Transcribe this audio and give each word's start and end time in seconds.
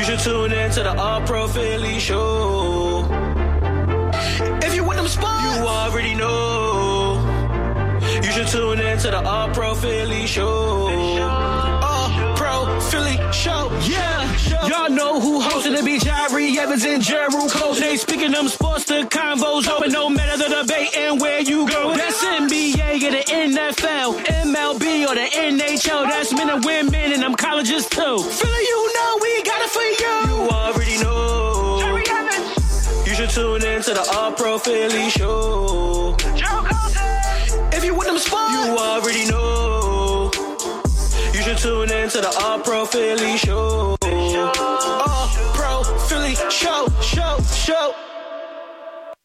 You 0.00 0.06
should 0.06 0.20
tune 0.20 0.50
in 0.50 0.70
to 0.70 0.82
the 0.82 0.98
All 0.98 1.20
Pro 1.26 1.46
Philly 1.46 1.98
Show. 1.98 3.04
If 4.62 4.74
you 4.74 4.82
with 4.82 4.96
them 4.96 5.06
sports, 5.06 5.42
you 5.42 5.66
already 5.66 6.14
know. 6.14 7.20
You 8.22 8.32
should 8.32 8.48
tune 8.48 8.80
in 8.80 8.96
to 8.96 9.10
the 9.10 9.22
All 9.22 9.50
Pro 9.50 9.74
Philly 9.74 10.26
Show. 10.26 11.79
Philly 12.90 13.16
show. 13.32 13.70
Yeah, 13.82 14.66
y'all 14.66 14.90
know 14.90 15.20
who 15.20 15.40
hosted 15.40 15.76
the 15.76 15.82
beach. 15.84 16.02
Jahri 16.02 16.56
Evans 16.56 16.84
and 16.84 17.00
Jeru 17.00 17.48
Close. 17.48 17.78
They 17.78 17.96
speaking 17.96 18.32
them 18.32 18.48
sports, 18.48 18.84
the 18.84 19.06
convos 19.08 19.68
open. 19.68 19.92
No 19.92 20.08
matter 20.08 20.36
the 20.36 20.48
debate 20.62 20.96
and 20.96 21.20
where 21.20 21.40
you 21.40 21.68
go. 21.68 21.94
That's 21.96 22.24
NBA 22.24 22.96
or 23.06 23.10
the 23.12 23.24
NFL, 23.30 24.24
MLB 24.24 25.06
or 25.08 25.14
the 25.14 25.28
NHL. 25.32 26.02
That's 26.08 26.32
men 26.32 26.50
and 26.50 26.64
women 26.64 27.12
and 27.12 27.22
them 27.22 27.36
colleges 27.36 27.86
too. 27.86 28.18
Philly, 28.18 28.64
you 28.72 28.92
know 28.94 29.18
we 29.22 29.42
got 29.44 29.60
it 29.62 29.70
for 29.70 29.82
you. 29.82 30.14
You 30.26 30.50
already 30.50 30.98
know. 30.98 31.78
Jahri 31.82 32.08
Evans. 32.08 33.06
You 33.08 33.14
should 33.14 33.30
tune 33.30 33.64
in 33.64 33.82
to 33.82 33.94
the 33.94 34.10
All 34.14 34.32
Pro 34.32 34.58
Philly 34.58 35.10
show. 35.10 36.16
If 37.72 37.84
you 37.84 37.94
with 37.94 38.08
them 38.08 38.18
sports, 38.18 38.52
you 38.52 38.76
already 38.76 39.26
know. 39.30 39.79
You 41.50 41.56
tune 41.56 41.90
in 41.90 42.08
to 42.10 42.20
the 42.20 42.32
All 42.42 42.60
Pro 42.60 42.86
Philly 42.86 43.36
Show. 43.36 43.96
All 44.00 45.28
Pro 45.52 45.82
Philly 46.06 46.36
Show, 46.48 46.86
show, 47.02 47.40
show. 47.42 47.92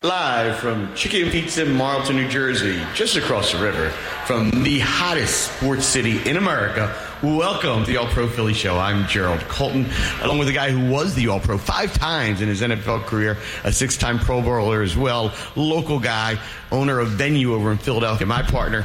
Live 0.02 0.58
from 0.58 0.92
Chicken 0.96 1.30
Pizza 1.30 1.66
Marlton, 1.66 2.16
New 2.16 2.28
Jersey, 2.28 2.82
just 2.96 3.16
across 3.16 3.52
the 3.52 3.60
river 3.60 3.92
from 4.26 4.50
the 4.64 4.80
hottest 4.80 5.52
sports 5.52 5.86
city 5.86 6.28
in 6.28 6.38
America. 6.38 6.96
Welcome 7.22 7.86
to 7.86 7.92
the 7.92 7.98
All 7.98 8.08
Pro 8.08 8.28
Philly 8.28 8.56
Show. 8.56 8.80
I'm 8.80 9.08
Jerrold 9.08 9.42
Colton, 9.42 9.86
along 10.24 10.40
with 10.40 10.48
the 10.48 10.54
guy 10.54 10.72
who 10.72 10.92
was 10.92 11.14
the 11.14 11.28
All 11.28 11.40
Pro 11.40 11.60
five 11.60 11.94
times 11.94 12.42
in 12.42 12.48
his 12.48 12.64
NFL 12.64 13.06
career, 13.06 13.38
a 13.64 13.72
six 13.72 13.98
time 13.98 14.18
Pro 14.18 14.42
Bowler 14.42 14.82
as 14.82 14.98
well, 14.98 15.32
local 15.56 16.00
guy, 16.00 16.40
owner 16.72 16.98
of 16.98 17.10
Venue 17.10 17.54
over 17.54 17.72
in 17.72 17.78
Philadelphia, 17.78 18.26
my 18.26 18.42
partner 18.42 18.84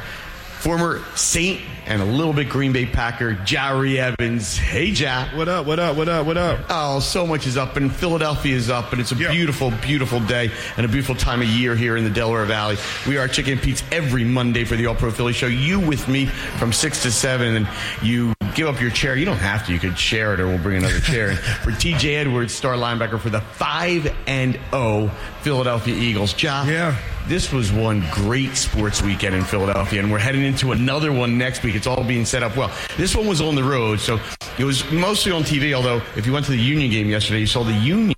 former 0.61 1.03
Saint 1.15 1.59
and 1.87 2.03
a 2.03 2.05
little 2.05 2.33
bit 2.33 2.47
Green 2.47 2.71
Bay 2.71 2.85
Packer, 2.85 3.33
Jahri 3.33 3.97
Evans. 3.97 4.55
Hey, 4.55 4.91
Jack. 4.91 5.35
What 5.35 5.49
up? 5.49 5.65
What 5.65 5.79
up? 5.79 5.97
What 5.97 6.07
up? 6.07 6.27
What 6.27 6.37
up? 6.37 6.59
Oh, 6.69 6.99
so 6.99 7.25
much 7.25 7.47
is 7.47 7.57
up, 7.57 7.77
and 7.77 7.93
Philadelphia 7.93 8.55
is 8.55 8.69
up, 8.69 8.91
and 8.91 9.01
it's 9.01 9.11
a 9.11 9.15
beautiful, 9.15 9.71
beautiful 9.71 10.19
day 10.19 10.51
and 10.77 10.85
a 10.85 10.89
beautiful 10.89 11.15
time 11.15 11.41
of 11.41 11.47
year 11.47 11.75
here 11.75 11.97
in 11.97 12.03
the 12.03 12.11
Delaware 12.11 12.45
Valley. 12.45 12.77
We 13.07 13.17
are 13.17 13.27
Chicken 13.27 13.57
Pete's 13.57 13.83
every 13.91 14.23
Monday 14.23 14.63
for 14.63 14.75
the 14.75 14.85
All 14.85 14.95
Pro 14.95 15.09
Philly 15.09 15.33
Show. 15.33 15.47
You 15.47 15.79
with 15.79 16.07
me 16.07 16.27
from 16.27 16.71
six 16.71 17.01
to 17.03 17.11
seven, 17.11 17.55
and 17.55 17.67
you 18.03 18.33
give 18.53 18.67
up 18.67 18.79
your 18.79 18.91
chair. 18.91 19.15
You 19.15 19.25
don't 19.25 19.37
have 19.37 19.65
to. 19.65 19.73
You 19.73 19.79
could 19.79 19.97
share 19.97 20.35
it, 20.35 20.39
or 20.39 20.47
we'll 20.47 20.59
bring 20.59 20.77
another 20.77 20.99
chair. 20.99 21.35
For 21.63 21.71
T.J. 21.71 22.15
Edwards, 22.17 22.53
star 22.53 22.75
linebacker 22.75 23.19
for 23.19 23.29
the 23.29 23.41
five 23.41 24.13
and 24.27 24.53
zero 24.53 24.63
oh 24.73 25.07
Philadelphia 25.41 25.95
Eagles. 25.95 26.41
Ja. 26.41 26.63
Yeah 26.65 26.95
this 27.31 27.53
was 27.53 27.71
one 27.71 28.03
great 28.11 28.57
sports 28.57 29.01
weekend 29.01 29.33
in 29.33 29.45
Philadelphia, 29.45 30.01
and 30.01 30.11
we're 30.11 30.19
heading 30.19 30.43
into 30.43 30.73
another 30.73 31.13
one 31.13 31.37
next 31.37 31.63
week. 31.63 31.75
It's 31.75 31.87
all 31.87 32.03
being 32.03 32.25
set 32.25 32.43
up 32.43 32.57
well. 32.57 32.69
This 32.97 33.15
one 33.15 33.25
was 33.25 33.39
on 33.39 33.55
the 33.55 33.63
road, 33.63 34.01
so 34.01 34.19
it 34.59 34.65
was 34.65 34.83
mostly 34.91 35.31
on 35.31 35.43
TV. 35.43 35.71
Although, 35.71 36.01
if 36.17 36.25
you 36.25 36.33
went 36.33 36.45
to 36.47 36.51
the 36.51 36.57
Union 36.57 36.91
game 36.91 37.09
yesterday, 37.09 37.39
you 37.39 37.47
saw 37.47 37.63
the 37.63 37.71
Union 37.71 38.15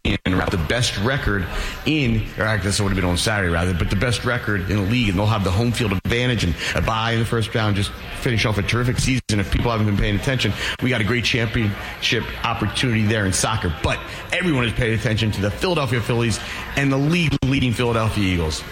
the 0.53 0.65
best 0.69 0.97
record 0.99 1.45
in, 1.85 2.23
or 2.37 2.45
I 2.45 2.57
guess 2.57 2.79
it 2.79 2.83
would 2.83 2.89
have 2.89 2.95
been 2.95 3.09
on 3.09 3.17
Saturday 3.17 3.51
rather, 3.51 3.73
but 3.73 3.89
the 3.89 3.95
best 3.95 4.23
record 4.23 4.69
in 4.69 4.77
the 4.77 4.89
league, 4.91 5.09
and 5.09 5.17
they'll 5.17 5.25
have 5.25 5.43
the 5.43 5.51
home 5.51 5.71
field 5.71 5.91
advantage 5.91 6.43
and 6.43 6.55
a 6.75 6.81
bye 6.81 7.11
in 7.11 7.19
the 7.19 7.25
first 7.25 7.53
round. 7.53 7.75
Just 7.75 7.91
finish 8.19 8.45
off 8.45 8.57
a 8.57 8.61
terrific 8.61 8.99
season. 8.99 9.21
If 9.29 9.51
people 9.51 9.71
haven't 9.71 9.87
been 9.87 9.97
paying 9.97 10.15
attention, 10.15 10.53
we 10.81 10.89
got 10.89 11.01
a 11.01 11.03
great 11.03 11.25
championship 11.25 12.23
opportunity 12.45 13.03
there 13.03 13.25
in 13.25 13.33
soccer. 13.33 13.75
But 13.81 13.99
everyone 14.31 14.65
is 14.65 14.73
paying 14.73 14.93
attention 14.93 15.31
to 15.31 15.41
the 15.41 15.51
Philadelphia 15.51 16.01
Phillies 16.01 16.39
and 16.75 16.91
the 16.91 16.97
league 16.97 17.35
leading 17.45 17.73
Philadelphia 17.73 18.23
Eagles. 18.23 18.63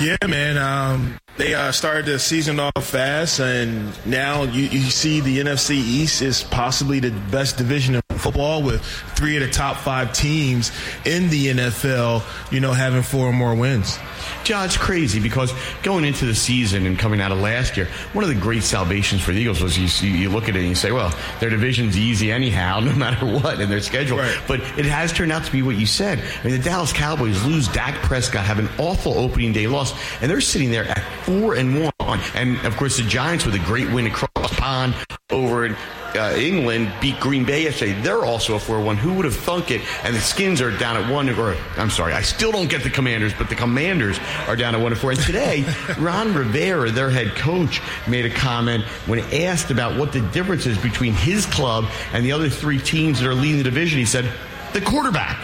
Yeah, 0.00 0.16
man. 0.26 0.58
Um, 0.58 1.18
they 1.36 1.54
uh, 1.54 1.72
started 1.72 2.06
the 2.06 2.18
season 2.18 2.60
off 2.60 2.72
fast, 2.80 3.40
and 3.40 3.92
now 4.06 4.44
you, 4.44 4.64
you 4.64 4.90
see 4.90 5.20
the 5.20 5.38
NFC 5.38 5.72
East 5.72 6.22
is 6.22 6.42
possibly 6.42 6.98
the 7.00 7.10
best 7.30 7.56
division 7.56 8.00
football 8.18 8.62
with 8.62 8.84
three 9.16 9.36
of 9.36 9.42
the 9.42 9.50
top 9.50 9.76
five 9.76 10.12
teams 10.12 10.72
in 11.04 11.28
the 11.28 11.48
NFL, 11.48 12.22
you 12.52 12.60
know, 12.60 12.72
having 12.72 13.02
four 13.02 13.26
or 13.26 13.32
more 13.32 13.54
wins. 13.54 13.98
Yeah, 14.46 14.64
it's 14.64 14.76
crazy 14.76 15.20
because 15.20 15.52
going 15.82 16.04
into 16.04 16.24
the 16.24 16.34
season 16.34 16.86
and 16.86 16.98
coming 16.98 17.20
out 17.20 17.32
of 17.32 17.38
last 17.40 17.76
year, 17.76 17.88
one 18.12 18.24
of 18.24 18.28
the 18.28 18.40
great 18.40 18.62
salvations 18.62 19.22
for 19.22 19.32
the 19.32 19.40
Eagles 19.40 19.62
was 19.62 19.78
you 19.78 19.88
see, 19.88 20.08
you 20.08 20.30
look 20.30 20.44
at 20.48 20.56
it 20.56 20.60
and 20.60 20.68
you 20.68 20.74
say, 20.74 20.92
well, 20.92 21.12
their 21.40 21.50
division's 21.50 21.96
easy 21.96 22.30
anyhow, 22.30 22.80
no 22.86 22.94
matter 22.94 23.26
what 23.26 23.60
in 23.60 23.68
their 23.68 23.80
schedule. 23.80 24.18
Right. 24.18 24.38
But 24.46 24.60
it 24.78 24.86
has 24.86 25.12
turned 25.12 25.32
out 25.32 25.44
to 25.44 25.52
be 25.52 25.62
what 25.62 25.76
you 25.76 25.86
said. 25.86 26.18
I 26.18 26.46
mean, 26.46 26.56
the 26.56 26.62
Dallas 26.62 26.92
Cowboys 26.92 27.44
lose 27.44 27.68
Dak 27.68 27.94
Prescott, 28.02 28.44
have 28.44 28.58
an 28.58 28.68
awful 28.78 29.18
opening 29.18 29.52
day 29.52 29.66
loss, 29.66 29.92
and 30.20 30.30
they're 30.30 30.40
sitting 30.40 30.70
there 30.70 30.84
at 30.84 31.02
four 31.24 31.54
and 31.54 31.82
one. 31.82 32.20
And 32.34 32.64
of 32.64 32.76
course, 32.76 32.96
the 32.96 33.02
Giants 33.02 33.44
with 33.44 33.54
a 33.54 33.60
great 33.60 33.90
win 33.92 34.06
across 34.06 34.30
the 34.34 34.56
pond 34.56 34.94
over 35.30 35.66
in 35.66 35.76
uh, 36.16 36.34
England 36.36 36.92
beat 37.00 37.18
Green 37.20 37.44
Bay 37.44 37.64
yesterday. 37.64 37.92
They're 38.00 38.24
also 38.24 38.56
a 38.56 38.58
4 38.58 38.80
1. 38.80 38.96
Who 38.96 39.14
would 39.14 39.24
have 39.24 39.36
thunk 39.36 39.70
it? 39.70 39.82
And 40.04 40.14
the 40.14 40.20
Skins 40.20 40.60
are 40.60 40.76
down 40.76 40.96
at 40.96 41.10
1 41.10 41.28
or 41.30 41.56
I'm 41.76 41.90
sorry, 41.90 42.12
I 42.12 42.22
still 42.22 42.52
don't 42.52 42.68
get 42.68 42.82
the 42.82 42.90
Commanders, 42.90 43.32
but 43.36 43.48
the 43.48 43.54
Commanders 43.54 44.18
are 44.46 44.56
down 44.56 44.74
at 44.74 44.80
1 44.80 44.94
4. 44.94 45.10
And 45.12 45.20
today, 45.20 45.64
Ron 45.98 46.34
Rivera, 46.34 46.90
their 46.90 47.10
head 47.10 47.34
coach, 47.36 47.80
made 48.08 48.26
a 48.26 48.30
comment 48.30 48.84
when 49.06 49.20
asked 49.32 49.70
about 49.70 49.98
what 49.98 50.12
the 50.12 50.20
difference 50.30 50.66
is 50.66 50.78
between 50.78 51.12
his 51.12 51.46
club 51.46 51.84
and 52.12 52.24
the 52.24 52.32
other 52.32 52.48
three 52.48 52.78
teams 52.78 53.20
that 53.20 53.28
are 53.28 53.34
leading 53.34 53.58
the 53.58 53.64
division. 53.64 53.98
He 53.98 54.06
said, 54.06 54.30
the 54.72 54.80
quarterback. 54.80 55.38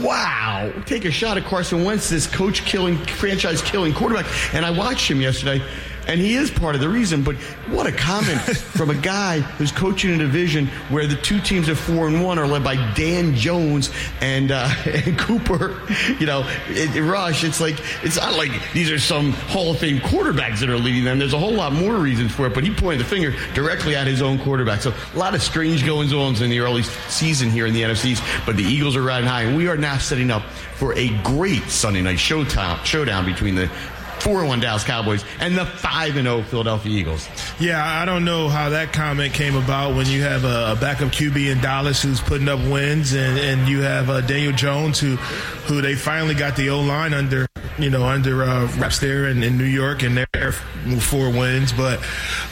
Wow. 0.00 0.72
Take 0.86 1.04
a 1.04 1.10
shot 1.10 1.36
at 1.36 1.44
Carson 1.44 1.84
Wentz, 1.84 2.08
this 2.08 2.26
coach 2.26 2.64
killing, 2.64 2.96
franchise 2.96 3.62
killing 3.62 3.92
quarterback. 3.92 4.26
And 4.54 4.64
I 4.64 4.70
watched 4.70 5.10
him 5.10 5.20
yesterday 5.20 5.62
and 6.06 6.20
he 6.20 6.34
is 6.34 6.50
part 6.50 6.74
of 6.74 6.80
the 6.80 6.88
reason. 6.88 7.22
But 7.22 7.36
what 7.68 7.86
a 7.86 7.92
comment 7.92 8.40
from 8.56 8.90
a 8.90 8.94
guy 8.94 9.40
who's 9.40 9.72
coaching 9.72 10.14
a 10.14 10.18
division 10.18 10.66
where 10.88 11.06
the 11.06 11.16
two 11.16 11.40
teams 11.40 11.68
are 11.68 11.74
four 11.74 12.08
and 12.08 12.22
one 12.22 12.38
are 12.38 12.46
led 12.46 12.64
by 12.64 12.76
Dan 12.94 13.34
Jones 13.34 13.90
and, 14.20 14.50
uh, 14.50 14.68
and 14.84 15.18
Cooper. 15.18 15.80
You 16.18 16.26
know, 16.26 16.48
it, 16.68 16.94
it 16.96 17.02
Rush. 17.02 17.44
It's 17.44 17.60
like 17.60 17.76
it's 18.02 18.16
not 18.16 18.36
like 18.36 18.50
these 18.72 18.90
are 18.90 18.98
some 18.98 19.32
Hall 19.32 19.70
of 19.70 19.78
Fame 19.78 19.98
quarterbacks 19.98 20.60
that 20.60 20.68
are 20.68 20.78
leading 20.78 21.04
them. 21.04 21.18
There's 21.18 21.34
a 21.34 21.38
whole 21.38 21.52
lot 21.52 21.72
more 21.72 21.94
reasons 21.96 22.32
for 22.32 22.46
it. 22.46 22.54
But 22.54 22.64
he 22.64 22.74
pointed 22.74 23.00
the 23.00 23.08
finger 23.08 23.34
directly 23.54 23.94
at 23.94 24.06
his 24.06 24.22
own 24.22 24.38
quarterback. 24.38 24.82
So 24.82 24.92
a 25.14 25.18
lot 25.18 25.34
of 25.34 25.42
strange 25.42 25.84
goings 25.84 26.12
ons 26.12 26.40
in 26.40 26.50
the 26.50 26.60
early 26.60 26.82
season 26.82 27.50
here 27.50 27.66
in 27.66 27.74
the 27.74 27.82
NFCs. 27.82 28.46
But 28.46 28.56
the 28.56 28.64
Eagles 28.64 28.96
are 28.96 29.02
riding 29.02 29.28
high, 29.28 29.42
and 29.42 29.56
we 29.56 29.68
are 29.68 29.76
now 29.76 29.98
setting 29.98 30.30
up 30.30 30.42
for 30.74 30.92
a 30.98 31.08
great 31.22 31.62
Sunday 31.64 32.02
night 32.02 32.18
showdown, 32.18 32.82
showdown 32.84 33.24
between 33.24 33.54
the 33.54 33.70
4 34.24 34.46
1 34.46 34.60
Dallas 34.60 34.84
Cowboys 34.84 35.22
and 35.38 35.54
the 35.54 35.66
5 35.66 36.14
0 36.14 36.42
Philadelphia 36.44 36.90
Eagles. 36.90 37.28
Yeah, 37.60 37.84
I 37.84 38.06
don't 38.06 38.24
know 38.24 38.48
how 38.48 38.70
that 38.70 38.94
comment 38.94 39.34
came 39.34 39.54
about 39.54 39.94
when 39.94 40.06
you 40.06 40.22
have 40.22 40.44
a, 40.44 40.74
backup 40.80 41.08
QB 41.08 41.52
in 41.52 41.60
Dallas 41.60 42.02
who's 42.02 42.20
putting 42.20 42.48
up 42.48 42.58
wins, 42.60 43.12
and, 43.12 43.38
and 43.38 43.68
you 43.68 43.82
have 43.82 44.08
uh, 44.08 44.22
Daniel 44.22 44.52
Jones 44.52 44.98
who, 44.98 45.16
who 45.66 45.82
they 45.82 45.94
finally 45.94 46.34
got 46.34 46.56
the 46.56 46.70
O 46.70 46.80
line 46.80 47.12
under, 47.12 47.46
you 47.78 47.90
know, 47.90 48.04
under 48.04 48.44
uh, 48.44 48.66
reps 48.76 48.98
there 48.98 49.26
in, 49.26 49.42
in 49.42 49.58
New 49.58 49.64
York, 49.64 50.02
and 50.02 50.16
they're 50.16 50.52
four 50.52 51.30
wins. 51.30 51.72
But 51.72 51.98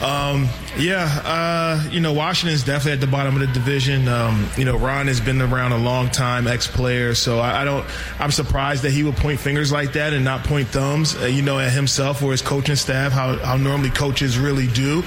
um, 0.01 0.49
yeah, 0.77 1.21
uh, 1.23 1.89
you 1.89 2.01
know, 2.01 2.13
Washington's 2.13 2.63
definitely 2.63 2.93
at 2.93 3.01
the 3.01 3.07
bottom 3.07 3.35
of 3.35 3.41
the 3.41 3.47
division. 3.47 4.07
Um, 4.07 4.47
you 4.57 4.65
know, 4.65 4.77
Ron 4.77 5.07
has 5.07 5.21
been 5.21 5.41
around 5.41 5.71
a 5.71 5.77
long 5.77 6.09
time, 6.09 6.47
ex 6.47 6.67
player, 6.67 7.15
so 7.15 7.39
I, 7.39 7.61
I, 7.61 7.65
don't. 7.65 7.85
I'm 8.19 8.31
surprised 8.31 8.83
that 8.83 8.91
he 8.91 9.03
would 9.03 9.15
point 9.15 9.39
fingers 9.39 9.71
like 9.71 9.93
that 9.93 10.13
and 10.13 10.25
not 10.25 10.43
point 10.43 10.67
thumbs. 10.67 11.15
Uh, 11.15 11.25
you 11.25 11.41
know, 11.41 11.59
at 11.59 11.71
himself 11.71 12.21
or 12.21 12.31
his 12.31 12.41
coaching 12.41 12.75
staff, 12.75 13.11
how, 13.11 13.37
how 13.37 13.57
normally 13.57 13.91
coaches 13.91 14.37
really 14.37 14.67
do. 14.67 15.03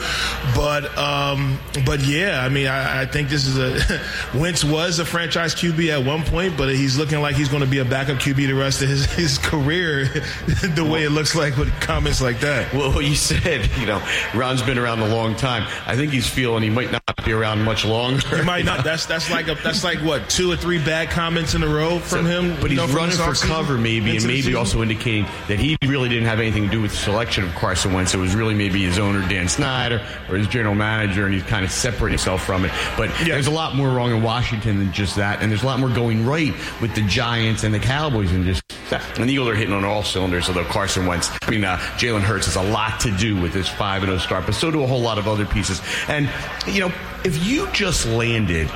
But 0.54 0.96
um, 0.96 1.58
but 1.84 2.00
yeah, 2.00 2.42
I 2.42 2.48
mean, 2.48 2.68
I, 2.68 3.02
I 3.02 3.06
think 3.06 3.28
this 3.28 3.46
is 3.46 3.58
a 3.58 4.00
Wentz 4.34 4.64
was 4.64 4.98
a 4.98 5.04
franchise 5.04 5.54
QB 5.54 5.90
at 5.90 6.06
one 6.06 6.22
point, 6.24 6.56
but 6.56 6.74
he's 6.74 6.96
looking 6.96 7.20
like 7.20 7.36
he's 7.36 7.48
going 7.48 7.62
to 7.62 7.68
be 7.68 7.78
a 7.78 7.84
backup 7.84 8.16
QB 8.16 8.36
the 8.36 8.52
rest 8.52 8.82
of 8.82 8.88
his, 8.88 9.04
his 9.14 9.38
career 9.38 10.05
the 10.74 10.88
way 10.88 11.04
it 11.04 11.10
looks 11.10 11.34
like 11.34 11.56
with 11.56 11.72
comments 11.80 12.20
like 12.20 12.40
that. 12.40 12.72
Well, 12.72 13.00
you 13.02 13.14
said, 13.14 13.68
you 13.78 13.86
know, 13.86 14.02
Ron's 14.34 14.62
been 14.62 14.78
around 14.78 15.00
a 15.00 15.08
long 15.08 15.34
time. 15.34 15.66
I 15.86 15.96
think 15.96 16.12
he's 16.12 16.28
feeling 16.28 16.62
he 16.62 16.70
might 16.70 16.92
not 16.92 17.02
be 17.24 17.32
around 17.32 17.62
much 17.62 17.84
longer. 17.84 18.36
He 18.36 18.42
might 18.42 18.64
not. 18.64 18.84
That's 18.84 19.06
that's 19.16 19.30
like 19.30 19.48
a 19.48 19.54
that's 19.54 19.84
like 19.84 19.98
what 19.98 20.28
two 20.28 20.50
or 20.50 20.56
three 20.56 20.82
bad 20.82 21.10
comments 21.10 21.54
in 21.54 21.62
a 21.62 21.68
row 21.68 21.98
from 21.98 22.24
so, 22.24 22.42
him. 22.42 22.60
But 22.60 22.70
he's 22.70 22.78
know, 22.78 22.86
running 22.88 23.16
for 23.16 23.34
cover, 23.34 23.76
maybe, 23.76 24.16
and 24.16 24.26
maybe 24.26 24.54
also 24.54 24.82
indicating 24.82 25.26
that 25.48 25.58
he 25.58 25.76
really 25.86 26.08
didn't 26.08 26.26
have 26.26 26.40
anything 26.40 26.64
to 26.64 26.70
do 26.70 26.80
with 26.80 26.92
the 26.92 26.96
selection 26.96 27.44
of 27.44 27.54
Carson 27.54 27.92
Wentz. 27.92 28.14
It 28.14 28.18
was 28.18 28.34
really 28.34 28.54
maybe 28.54 28.84
his 28.84 28.98
owner 28.98 29.26
Dan 29.28 29.48
Snyder 29.48 30.04
or 30.28 30.36
his 30.36 30.46
general 30.46 30.74
manager, 30.74 31.24
and 31.24 31.34
he's 31.34 31.42
kind 31.44 31.64
of 31.64 31.70
separating 31.70 32.18
himself 32.18 32.44
from 32.44 32.64
it. 32.64 32.72
But 32.96 33.10
yeah. 33.20 33.34
there's 33.34 33.46
a 33.48 33.52
lot 33.52 33.74
more 33.74 33.90
wrong 33.90 34.12
in 34.12 34.22
Washington 34.22 34.78
than 34.78 34.92
just 34.92 35.16
that, 35.16 35.42
and 35.42 35.50
there's 35.50 35.62
a 35.62 35.66
lot 35.66 35.80
more 35.80 35.90
going 35.90 36.26
right 36.26 36.54
with 36.80 36.94
the 36.94 37.02
Giants 37.02 37.64
and 37.64 37.74
the 37.74 37.78
Cowboys 37.80 38.30
than 38.32 38.44
just. 38.44 38.62
And 38.92 39.28
the 39.28 39.32
Eagles 39.32 39.48
are 39.48 39.54
hitting 39.54 39.74
on 39.74 39.84
all 39.84 40.02
cylinders. 40.02 40.48
Although 40.48 40.64
Carson 40.64 41.06
Wentz, 41.06 41.30
I 41.42 41.50
mean, 41.50 41.64
uh, 41.64 41.76
Jalen 41.96 42.22
Hurts 42.22 42.46
has 42.46 42.56
a 42.56 42.62
lot 42.62 43.00
to 43.00 43.10
do 43.16 43.40
with 43.40 43.52
this 43.52 43.68
five 43.68 44.02
and 44.02 44.10
zero 44.10 44.16
oh 44.16 44.18
start, 44.18 44.46
but 44.46 44.54
so 44.54 44.70
do 44.70 44.82
a 44.82 44.86
whole 44.86 45.00
lot 45.00 45.18
of 45.18 45.26
other 45.26 45.46
pieces. 45.46 45.80
And 46.08 46.30
you 46.66 46.80
know, 46.80 46.92
if 47.24 47.44
you 47.44 47.68
just 47.72 48.06
landed 48.06 48.70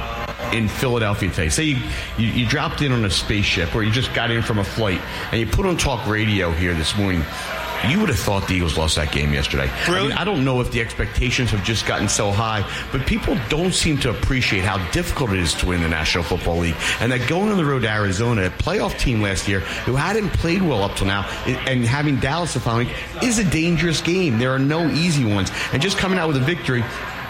in 0.52 0.68
Philadelphia 0.68 1.30
today, 1.30 1.48
say 1.48 1.64
you, 1.64 1.76
you, 2.18 2.28
you, 2.28 2.46
dropped 2.46 2.82
in 2.82 2.90
on 2.92 3.04
a 3.04 3.10
spaceship 3.10 3.74
or 3.74 3.82
you 3.82 3.92
just 3.92 4.12
got 4.14 4.30
in 4.30 4.42
from 4.42 4.58
a 4.58 4.64
flight 4.64 5.00
and 5.30 5.40
you 5.40 5.46
put 5.46 5.66
on 5.66 5.76
talk 5.76 6.06
radio 6.06 6.50
here 6.50 6.74
this 6.74 6.96
morning, 6.96 7.22
you 7.88 8.00
would 8.00 8.08
have 8.08 8.18
thought 8.18 8.46
the 8.48 8.54
Eagles 8.54 8.76
lost 8.76 8.96
that 8.96 9.12
game 9.12 9.32
yesterday. 9.32 9.70
Really? 9.88 9.98
I, 9.98 10.02
mean, 10.02 10.12
I 10.12 10.24
don't 10.24 10.44
know 10.44 10.60
if 10.60 10.70
the 10.70 10.80
expectations 10.80 11.50
have 11.50 11.64
just 11.64 11.86
gotten 11.86 12.08
so 12.08 12.30
high, 12.30 12.68
but 12.92 13.06
people 13.06 13.36
don't 13.48 13.72
seem 13.72 13.98
to 13.98 14.10
appreciate 14.10 14.64
how 14.64 14.78
difficult 14.90 15.30
it 15.30 15.38
is 15.38 15.54
to 15.54 15.66
win 15.66 15.82
the 15.82 15.88
National 15.88 16.24
Football 16.24 16.58
League. 16.58 16.76
And 17.00 17.12
that 17.12 17.28
going 17.28 17.50
on 17.50 17.56
the 17.56 17.64
road 17.64 17.82
to 17.82 17.90
Arizona, 17.90 18.46
a 18.46 18.50
playoff 18.50 18.98
team 18.98 19.22
last 19.22 19.48
year 19.48 19.60
who 19.60 19.94
hadn't 19.94 20.30
played 20.30 20.62
well 20.62 20.82
up 20.82 20.96
till 20.96 21.06
now, 21.06 21.22
and 21.46 21.84
having 21.84 22.16
Dallas 22.16 22.54
the 22.54 22.60
following 22.60 22.90
is 23.22 23.38
a 23.38 23.44
dangerous 23.44 24.00
game. 24.00 24.38
There 24.38 24.50
are 24.50 24.58
no 24.58 24.88
easy 24.90 25.24
ones. 25.24 25.50
And 25.72 25.80
just 25.80 25.98
coming 25.98 26.18
out 26.18 26.28
with 26.28 26.36
a 26.36 26.40
victory 26.40 26.84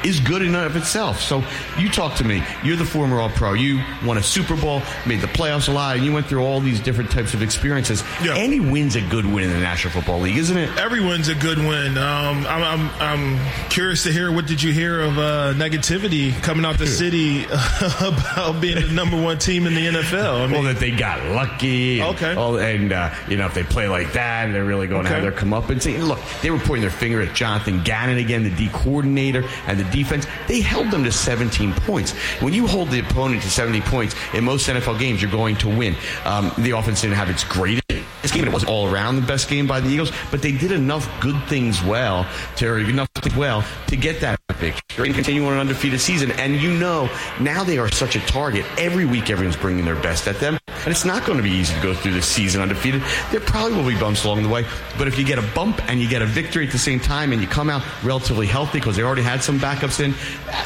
is 0.05 0.21
good 0.21 0.43
in 0.43 0.55
and 0.55 0.65
of 0.65 0.77
itself. 0.77 1.21
So 1.21 1.45
you 1.79 1.89
talk 1.89 2.17
to 2.17 2.25
me. 2.25 2.43
You're 2.65 2.77
the 2.77 2.85
former 2.85 3.21
All 3.21 3.31
Pro. 3.31 3.55
You 3.55 3.83
won 4.05 4.19
a 4.19 4.23
Super 4.23 4.57
Bowl, 4.57 4.83
made 5.07 5.21
the 5.21 5.27
playoffs 5.27 5.69
a 5.69 5.73
lot, 5.73 5.97
and 5.97 6.05
you 6.05 6.13
went 6.13 6.27
through 6.27 6.45
all 6.45 6.61
these 6.61 6.81
different 6.81 7.11
types 7.11 7.35
of 7.35 7.43
experiences. 7.43 8.03
Yeah. 8.23 8.37
Any 8.37 8.61
win's 8.61 8.97
a 8.97 9.03
good 9.03 9.27
win 9.27 9.45
in 9.45 9.51
the 9.51 9.61
National 9.61 9.93
Football 9.93 10.21
League, 10.21 10.37
isn't 10.37 10.57
it? 10.57 10.77
Every 10.79 11.01
win's 11.01 11.29
a 11.29 11.35
good 11.35 11.59
win. 11.59 11.99
Um, 11.99 12.47
I'm, 12.47 12.63
I'm, 12.63 12.91
I'm, 13.01 13.71
curious 13.71 14.03
to 14.03 14.13
hear 14.13 14.33
what 14.33 14.47
did 14.47 14.63
you 14.63 14.73
hear 14.73 15.01
of 15.01 15.19
uh, 15.19 15.55
negativity 15.55 16.33
coming 16.43 16.65
out 16.65 16.79
the 16.79 16.87
city 16.87 17.45
about 18.01 18.61
being 18.61 18.81
the 18.81 18.93
number 18.93 19.21
one 19.21 19.39
team 19.39 19.67
in 19.67 19.75
the 19.75 19.87
NFL? 19.87 20.41
I 20.41 20.47
mean, 20.47 20.53
well, 20.53 20.63
that 20.65 20.79
they 20.79 20.91
got 20.91 21.25
lucky. 21.27 22.01
And, 22.01 22.17
okay. 22.17 22.35
All, 22.35 22.59
and 22.59 22.93
uh, 22.93 23.15
you 23.29 23.37
know, 23.37 23.47
if 23.47 23.55
they 23.55 23.63
play 23.63 23.89
like 23.89 24.13
that, 24.15 24.51
they're 24.53 24.65
really 24.65 24.87
going 24.87 25.03
okay. 25.03 25.11
to 25.11 25.15
have 25.15 25.23
their 25.23 25.33
come 25.33 25.53
up 25.53 25.71
and 25.71 25.83
say, 25.83 25.99
look, 25.99 26.19
they 26.43 26.51
were 26.51 26.59
pointing 26.59 26.83
their 26.83 26.91
finger 26.91 27.21
at 27.21 27.35
Jonathan 27.35 27.83
Gannon 27.83 28.19
again, 28.19 28.43
the 28.43 28.51
D 28.51 28.69
coordinator, 28.73 29.45
and 29.67 29.79
the 29.79 29.90
defense, 29.91 30.27
they 30.47 30.61
held 30.61 30.91
them 30.91 31.05
to 31.05 31.13
17 31.13 31.73
points. 31.75 32.13
When 32.41 32.53
you 32.53 32.67
hold 32.67 32.91
the 32.91 33.01
opponent 33.01 33.43
to 33.43 33.51
70 33.51 33.81
points 33.83 34.15
in 34.35 34.45
most 34.45 34.69
NFL 34.69 34.99
games, 34.99 35.21
you're 35.21 35.31
going 35.31 35.57
to 35.57 35.69
win. 35.69 35.95
Um, 36.25 36.53
the 36.59 36.73
offense 36.73 37.03
didn't 37.03 37.17
have 37.17 37.31
its 37.31 37.45
greatest 37.45 37.90
game. 38.29 38.45
It 38.45 38.53
wasn't 38.53 38.71
all 38.71 38.93
around 38.93 39.17
the 39.17 39.27
best 39.27 39.49
game 39.49 39.67
by 39.67 39.81
the 39.81 39.89
Eagles, 39.89 40.13
but 40.31 40.43
they 40.43 40.53
did 40.53 40.73
enough 40.73 41.09
good 41.21 41.43
things 41.49 41.83
well 41.83 42.27
to 42.57 42.77
enough 42.77 43.09
well 43.37 43.65
to 43.87 43.97
get 43.97 44.21
that 44.21 44.39
victory 44.55 45.07
and 45.07 45.15
continue 45.15 45.45
on 45.47 45.55
an 45.55 45.61
undefeated 45.61 46.01
season. 46.01 46.31
And 46.33 46.57
you 46.57 46.73
know, 46.73 47.11
now 47.41 47.65
they 47.65 47.79
are 47.79 47.91
such 47.91 48.17
a 48.17 48.21
target. 48.21 48.65
Every 48.79 49.05
week, 49.05 49.31
everyone's 49.31 49.57
bringing 49.57 49.85
their 49.85 49.97
best 49.97 50.29
at 50.29 50.39
them, 50.39 50.59
and 50.69 50.89
it's 50.89 51.05
not 51.05 51.25
going 51.25 51.39
to 51.39 51.43
be 51.43 51.51
easy 51.51 51.75
to 51.75 51.83
go 51.83 51.95
through 51.95 52.13
the 52.13 52.23
season 52.23 52.61
undefeated. 52.61 53.03
There 53.31 53.41
probably 53.41 53.77
will 53.77 53.89
be 53.89 53.99
bumps 53.99 54.25
along 54.25 54.43
the 54.43 54.49
way, 54.49 54.65
but 54.99 55.09
if 55.09 55.19
you 55.19 55.25
get 55.25 55.39
a 55.39 55.55
bump 55.55 55.81
and 55.89 56.01
you 56.01 56.09
get 56.09 56.23
a 56.23 56.27
victory 56.27 56.67
at 56.67 56.73
the 56.73 56.79
same 56.79 57.01
time, 57.01 57.33
and 57.33 57.41
you 57.41 57.49
come 57.49 57.71
out 57.71 57.83
relatively 58.05 58.47
healthy 58.47 58.79
because 58.79 58.97
they 58.97 59.03
already 59.03 59.23
had 59.23 59.43
some 59.43 59.59
backups 59.59 60.01
in, 60.01 60.15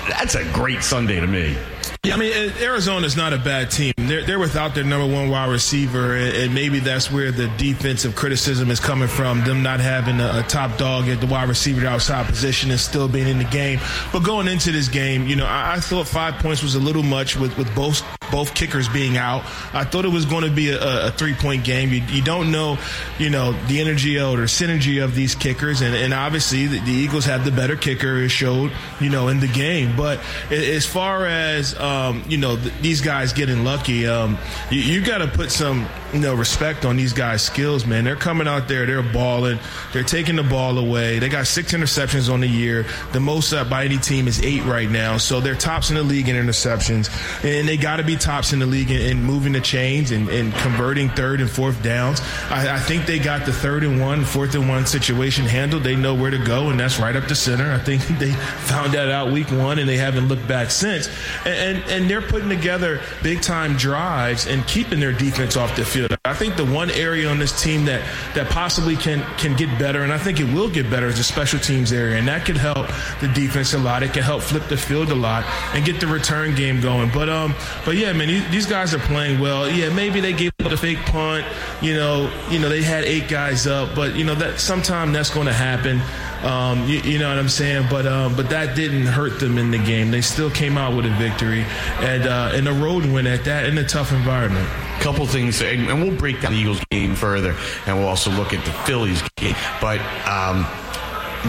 that's 0.09 0.35
a 0.35 0.45
great 0.53 0.83
Sunday 0.83 1.21
to 1.21 1.27
me. 1.27 1.57
Yeah, 2.05 2.15
I 2.15 2.17
mean, 2.19 2.33
Arizona's 2.61 3.17
not 3.17 3.33
a 3.33 3.39
bad 3.39 3.71
team. 3.71 3.95
They're, 3.97 4.25
they're 4.25 4.39
without 4.39 4.75
their 4.75 4.85
number 4.85 5.13
one 5.13 5.31
wide 5.31 5.51
receiver, 5.51 6.17
and 6.17 6.55
maybe 6.55 6.79
that's 6.79 7.11
where 7.11 7.33
the 7.33 7.49
defensive 7.57 8.15
criticism 8.15 8.71
is 8.71 8.79
coming 8.81 9.09
from. 9.09 9.43
Them 9.45 9.63
not 9.63 9.81
having 9.81 10.21
a, 10.21 10.41
a 10.41 10.43
top 10.43 10.77
dog 10.77 11.09
at 11.09 11.21
the 11.21 11.27
wide 11.27 11.49
receiver 11.49 11.87
outside 11.87 12.27
position 12.27 12.71
and 12.71 12.79
still 12.79 13.09
being 13.09 13.29
in 13.29 13.39
the 13.39 13.45
game. 13.45 13.81
But 14.13 14.21
going 14.21 14.49
into 14.49 14.71
this 14.71 14.89
game, 14.89 15.27
you 15.27 15.37
know, 15.37 15.47
I, 15.47 15.75
I 15.75 15.81
thought 15.81 16.07
five 16.07 16.35
points 16.35 16.63
was 16.63 16.75
a 16.75 16.81
little 16.81 17.03
much 17.03 17.37
with, 17.37 17.57
with 17.57 17.75
both 17.75 18.03
both 18.31 18.55
kickers 18.55 18.89
being 18.89 19.17
out. 19.17 19.43
I 19.73 19.85
thought 19.85 20.05
it 20.05 20.11
was 20.11 20.25
going 20.25 20.45
to 20.45 20.51
be 20.51 20.71
a, 20.71 21.07
a 21.07 21.11
three 21.13 21.35
point 21.35 21.65
game. 21.65 21.91
You, 21.91 22.03
you, 22.09 22.23
don't 22.23 22.51
know, 22.51 22.79
you 23.19 23.31
know, 23.31 23.53
the 23.69 23.81
energy 23.81 24.19
or 24.19 24.39
synergy 24.39 25.03
of 25.03 25.15
these 25.15 25.35
kickers, 25.35 25.83
and, 25.83 25.95
and 25.95 26.13
obviously 26.13 26.67
the, 26.67 26.81
the, 26.81 26.93
Eagles 26.93 27.25
have 27.27 27.45
the 27.45 27.51
better 27.51 27.77
kicker. 27.77 28.19
It 28.19 28.31
showed, 28.31 28.73
you 29.01 29.11
know, 29.11 29.29
in 29.29 29.41
the 29.41 29.49
game. 29.49 29.97
But 29.97 30.21
as 30.51 30.85
far 30.85 31.27
as 31.27 31.74
um, 31.81 32.25
you 32.29 32.37
know, 32.39 32.57
th- 32.57 32.73
these 32.81 33.01
guys 33.01 33.33
getting 33.33 33.65
lucky, 33.65 34.07
um, 34.07 34.39
you, 34.71 34.81
you 34.81 35.05
got 35.05 35.19
to 35.19 35.29
put 35.29 35.51
some 35.51 35.87
you 36.15 36.21
know, 36.21 36.35
respect 36.35 36.85
on 36.85 36.97
these 36.97 37.13
guys' 37.13 37.43
skills, 37.43 37.85
man. 37.85 38.05
They're 38.05 38.15
coming 38.15 38.47
out 38.47 38.69
there, 38.69 38.87
they're 38.87 39.03
balling, 39.03 39.59
they're 39.93 40.05
taking 40.05 40.37
the 40.37 40.45
ball 40.45 40.79
away. 40.79 41.19
They 41.19 41.29
got 41.29 41.49
six 41.49 41.73
interceptions 41.73 42.33
on 42.33 42.41
the 42.41 42.47
year. 42.47 42.87
The 43.13 43.19
most 43.19 43.53
uh, 43.53 43.65
by 43.65 43.85
any 43.85 43.99
team 43.99 44.29
is 44.29 44.41
eight 44.41 44.65
right 44.65 44.89
now. 44.89 45.17
So 45.17 45.41
they're 45.41 45.57
tops 45.57 45.91
in 45.91 45.97
the 45.97 46.05
league 46.05 46.29
in 46.29 46.37
interceptions, 46.37 47.11
and 47.45 47.67
they 47.67 47.77
got 47.77 47.97
to 47.97 48.05
be 48.05 48.17
tops 48.17 48.53
in 48.53 48.61
the 48.61 48.67
league 48.67 48.93
in, 48.93 49.01
in 49.01 49.25
moving 49.25 49.53
the 49.53 49.61
chains 49.61 50.13
and, 50.13 50.29
and, 50.29 50.55
converting 50.55 51.09
third 51.11 51.41
and 51.41 51.51
fourth 51.51 51.83
downs. 51.83 52.21
I, 52.49 52.77
I, 52.77 52.79
think 52.79 53.07
they 53.07 53.19
got 53.19 53.45
the 53.45 53.53
third 53.53 53.83
and 53.83 54.01
one, 54.01 54.25
fourth 54.25 54.55
and 54.55 54.69
one 54.69 54.87
situation 54.87 55.45
handled. 55.45 55.83
They 55.83 55.97
know 55.97 56.15
where 56.15 56.31
to 56.31 56.39
go, 56.39 56.71
and 56.71 56.79
that's 56.79 57.01
right 57.01 57.17
up 57.17 57.27
the 57.27 57.35
center. 57.35 57.73
I 57.73 57.79
think 57.79 58.07
they 58.19 58.31
found 58.31 58.93
that 58.93 59.09
out 59.09 59.33
week 59.33 59.51
one, 59.51 59.81
and 59.81 59.89
they 59.89 59.97
haven't 59.97 60.29
looked 60.29 60.47
back 60.47 60.71
since. 60.71 61.09
And, 61.45 61.77
and, 61.79 61.91
and 61.91 62.11
they're 62.11 62.23
putting 62.23 62.49
together 62.49 63.01
big 63.23 63.43
time 63.43 63.77
drives 63.77 64.47
and 64.47 64.65
keeping 64.69 65.01
their 65.01 65.13
defense 65.13 65.57
off 65.57 65.75
the 65.75 65.85
field 65.85 66.04
I 66.25 66.35
think 66.35 66.57
the 66.57 66.65
one 66.65 66.91
area 66.91 67.29
on 67.29 67.39
this 67.39 67.63
team 67.63 67.85
that 67.87 68.03
that 68.35 68.51
possibly 68.51 68.97
can 68.97 69.23
can 69.37 69.57
get 69.57 69.79
better, 69.79 70.03
and 70.03 70.13
I 70.13 70.19
think 70.19 70.41
it 70.41 70.53
will 70.53 70.69
get 70.69 70.91
better, 70.91 71.07
is 71.07 71.19
the 71.19 71.25
special 71.25 71.59
teams 71.59 71.93
area, 71.93 72.17
and 72.17 72.29
that 72.29 72.45
could 72.45 72.57
help 72.57 72.89
the 73.21 73.29
defense 73.29 73.75
a 73.75 73.79
lot. 73.79 74.03
It 74.03 74.13
can 74.13 74.23
help 74.23 74.43
flip 74.43 74.67
the 74.69 74.77
field 74.77 75.11
a 75.11 75.15
lot 75.15 75.45
and 75.75 75.85
get 75.85 76.01
the 76.01 76.07
return 76.07 76.55
game 76.55 76.81
going. 76.81 77.11
But 77.13 77.29
um, 77.29 77.55
but 77.85 77.97
yeah, 77.97 78.13
man, 78.13 78.29
these, 78.29 78.49
these 78.51 78.67
guys 78.67 78.95
are 78.95 78.99
playing 79.01 79.41
well. 79.41 79.69
Yeah, 79.71 79.93
maybe 79.93 80.21
they 80.21 80.33
gave 80.33 80.53
up 80.63 80.71
the 80.71 80.77
fake 80.77 80.99
punt. 81.07 81.45
You 81.81 81.95
know, 81.95 82.31
you 82.51 82.59
know 82.59 82.69
they 82.69 82.83
had 82.83 83.05
eight 83.05 83.29
guys 83.29 83.67
up, 83.67 83.95
but 83.95 84.15
you 84.15 84.25
know 84.25 84.35
that 84.35 84.61
sometime 84.61 85.13
that's 85.13 85.31
going 85.31 85.47
to 85.47 85.53
happen. 85.53 86.01
Um, 86.43 86.87
you, 86.87 87.01
you, 87.01 87.19
know 87.19 87.29
what 87.29 87.39
I'm 87.39 87.49
saying? 87.49 87.87
But 87.89 88.07
um, 88.07 88.37
but 88.37 88.51
that 88.51 88.77
didn't 88.77 89.07
hurt 89.07 89.41
them 89.41 89.57
in 89.57 89.71
the 89.71 89.79
game. 89.79 90.11
They 90.11 90.21
still 90.21 90.51
came 90.51 90.77
out 90.77 90.95
with 90.95 91.07
a 91.07 91.15
victory 91.17 91.65
and 92.01 92.25
uh, 92.25 92.53
and 92.53 92.69
a 92.69 92.73
road 92.73 93.07
win 93.07 93.27
at 93.27 93.45
that 93.45 93.67
in 93.67 93.79
a 93.79 93.85
tough 93.85 94.13
environment. 94.13 94.69
Couple 95.01 95.27
things, 95.27 95.63
and, 95.63 95.89
and 95.89 96.03
we'll 96.03 96.17
break 96.17 96.41
down 96.41 96.53
the 96.53 96.59
Eagles 96.59 96.83
game 96.91 97.15
further, 97.15 97.57
and 97.87 97.99
we'll 97.99 98.09
also 98.09 98.31
look 98.31 98.53
at 98.53 98.65
the 98.65 98.73
Phillies 98.85 99.23
game. 99.37 99.57
But 99.81 100.01
um, 100.27 100.67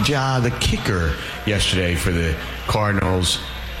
Ja, 0.06 0.40
the 0.40 0.50
kicker 0.60 1.14
yesterday 1.46 1.94
for 1.94 2.12
the 2.12 2.36
Cardinals 2.66 3.38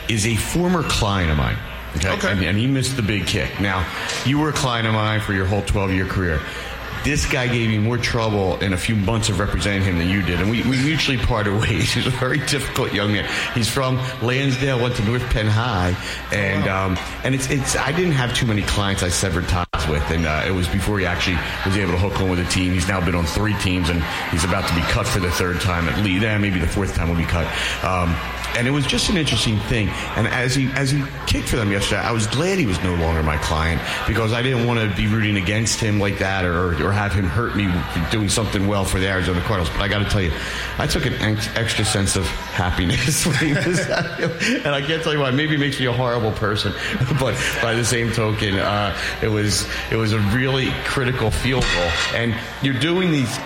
is 0.08 0.26
a 0.26 0.36
former 0.36 0.82
client 0.84 1.30
of 1.30 1.36
mine. 1.36 1.58
Okay. 1.96 2.10
okay. 2.10 2.32
And, 2.32 2.42
and, 2.42 2.58
he 2.58 2.66
missed 2.66 2.96
the 2.96 3.02
big 3.02 3.26
kick. 3.26 3.58
Now, 3.58 3.86
you 4.26 4.38
were 4.38 4.50
a 4.50 4.52
client 4.52 4.86
of 4.86 4.92
mine 4.92 5.20
for 5.20 5.32
your 5.32 5.46
whole 5.46 5.62
12 5.62 5.92
year 5.92 6.06
career 6.06 6.40
this 7.06 7.24
guy 7.24 7.46
gave 7.46 7.68
me 7.68 7.78
more 7.78 7.96
trouble 7.96 8.58
in 8.58 8.72
a 8.72 8.76
few 8.76 8.96
months 8.96 9.28
of 9.28 9.38
representing 9.38 9.82
him 9.82 9.96
than 9.96 10.08
you 10.08 10.22
did. 10.22 10.40
And 10.40 10.50
we, 10.50 10.62
we 10.62 10.76
mutually 10.82 11.16
parted 11.16 11.52
ways. 11.60 11.92
He's 11.92 12.06
a 12.06 12.10
very 12.10 12.38
difficult 12.38 12.92
young 12.92 13.12
man. 13.12 13.30
He's 13.54 13.70
from 13.70 13.96
Lansdale, 14.22 14.82
went 14.82 14.96
to 14.96 15.04
North 15.04 15.22
Penn 15.30 15.46
High. 15.46 15.96
And, 16.32 16.68
um, 16.68 16.98
and 17.22 17.32
it's, 17.32 17.48
it's, 17.48 17.76
I 17.76 17.92
didn't 17.92 18.12
have 18.12 18.34
too 18.34 18.44
many 18.44 18.62
clients 18.62 19.04
I 19.04 19.08
severed 19.08 19.46
ties 19.48 19.66
with. 19.88 20.02
And 20.10 20.26
uh, 20.26 20.42
it 20.48 20.50
was 20.50 20.66
before 20.66 20.98
he 20.98 21.06
actually 21.06 21.38
was 21.64 21.76
able 21.76 21.92
to 21.92 21.98
hook 21.98 22.20
on 22.20 22.28
with 22.28 22.40
a 22.40 22.50
team. 22.50 22.72
He's 22.72 22.88
now 22.88 23.02
been 23.02 23.14
on 23.14 23.24
three 23.24 23.54
teams 23.58 23.88
and 23.88 24.02
he's 24.32 24.42
about 24.42 24.68
to 24.68 24.74
be 24.74 24.82
cut 24.82 25.06
for 25.06 25.20
the 25.20 25.30
third 25.30 25.60
time 25.60 25.88
at 25.88 26.02
least. 26.02 26.24
Eh, 26.24 26.38
maybe 26.38 26.58
the 26.58 26.66
fourth 26.66 26.96
time 26.96 27.08
will 27.08 27.16
be 27.16 27.24
cut. 27.24 27.46
Um, 27.84 28.16
and 28.56 28.66
it 28.66 28.70
was 28.70 28.86
just 28.86 29.10
an 29.10 29.16
interesting 29.16 29.58
thing. 29.60 29.88
And 30.16 30.26
as 30.26 30.54
he 30.54 30.68
as 30.72 30.90
he 30.90 31.04
kicked 31.26 31.48
for 31.48 31.56
them 31.56 31.70
yesterday, 31.70 32.00
I 32.00 32.12
was 32.12 32.26
glad 32.26 32.58
he 32.58 32.66
was 32.66 32.82
no 32.82 32.94
longer 32.94 33.22
my 33.22 33.36
client 33.38 33.82
because 34.06 34.32
I 34.32 34.42
didn't 34.42 34.66
want 34.66 34.80
to 34.80 34.96
be 34.96 35.06
rooting 35.06 35.36
against 35.36 35.78
him 35.78 36.00
like 36.00 36.18
that 36.18 36.44
or, 36.44 36.72
or 36.82 36.92
have 36.96 37.12
him 37.12 37.24
hurt 37.24 37.54
me 37.54 37.72
doing 38.10 38.28
something 38.28 38.66
well 38.66 38.84
for 38.84 38.98
the 38.98 39.06
Arizona 39.06 39.40
Cardinals. 39.40 39.70
But 39.70 39.82
I 39.82 39.88
got 39.88 39.98
to 39.98 40.06
tell 40.06 40.22
you, 40.22 40.32
I 40.78 40.86
took 40.86 41.06
an 41.06 41.14
ex- 41.14 41.48
extra 41.54 41.84
sense 41.84 42.16
of 42.16 42.26
happiness 42.26 43.26
and 43.26 44.68
I 44.68 44.82
can't 44.82 45.02
tell 45.02 45.12
you 45.12 45.20
why. 45.20 45.30
Maybe 45.30 45.54
it 45.54 45.58
makes 45.58 45.78
me 45.78 45.86
a 45.86 45.92
horrible 45.92 46.32
person, 46.32 46.72
but 47.20 47.36
by 47.62 47.74
the 47.74 47.84
same 47.84 48.12
token, 48.12 48.58
uh, 48.58 48.96
it 49.22 49.28
was 49.28 49.68
it 49.90 49.96
was 49.96 50.12
a 50.12 50.20
really 50.34 50.70
critical 50.84 51.30
field 51.30 51.64
goal. 51.74 51.90
And 52.14 52.34
you're 52.62 52.78
doing 52.78 53.10
these 53.12 53.38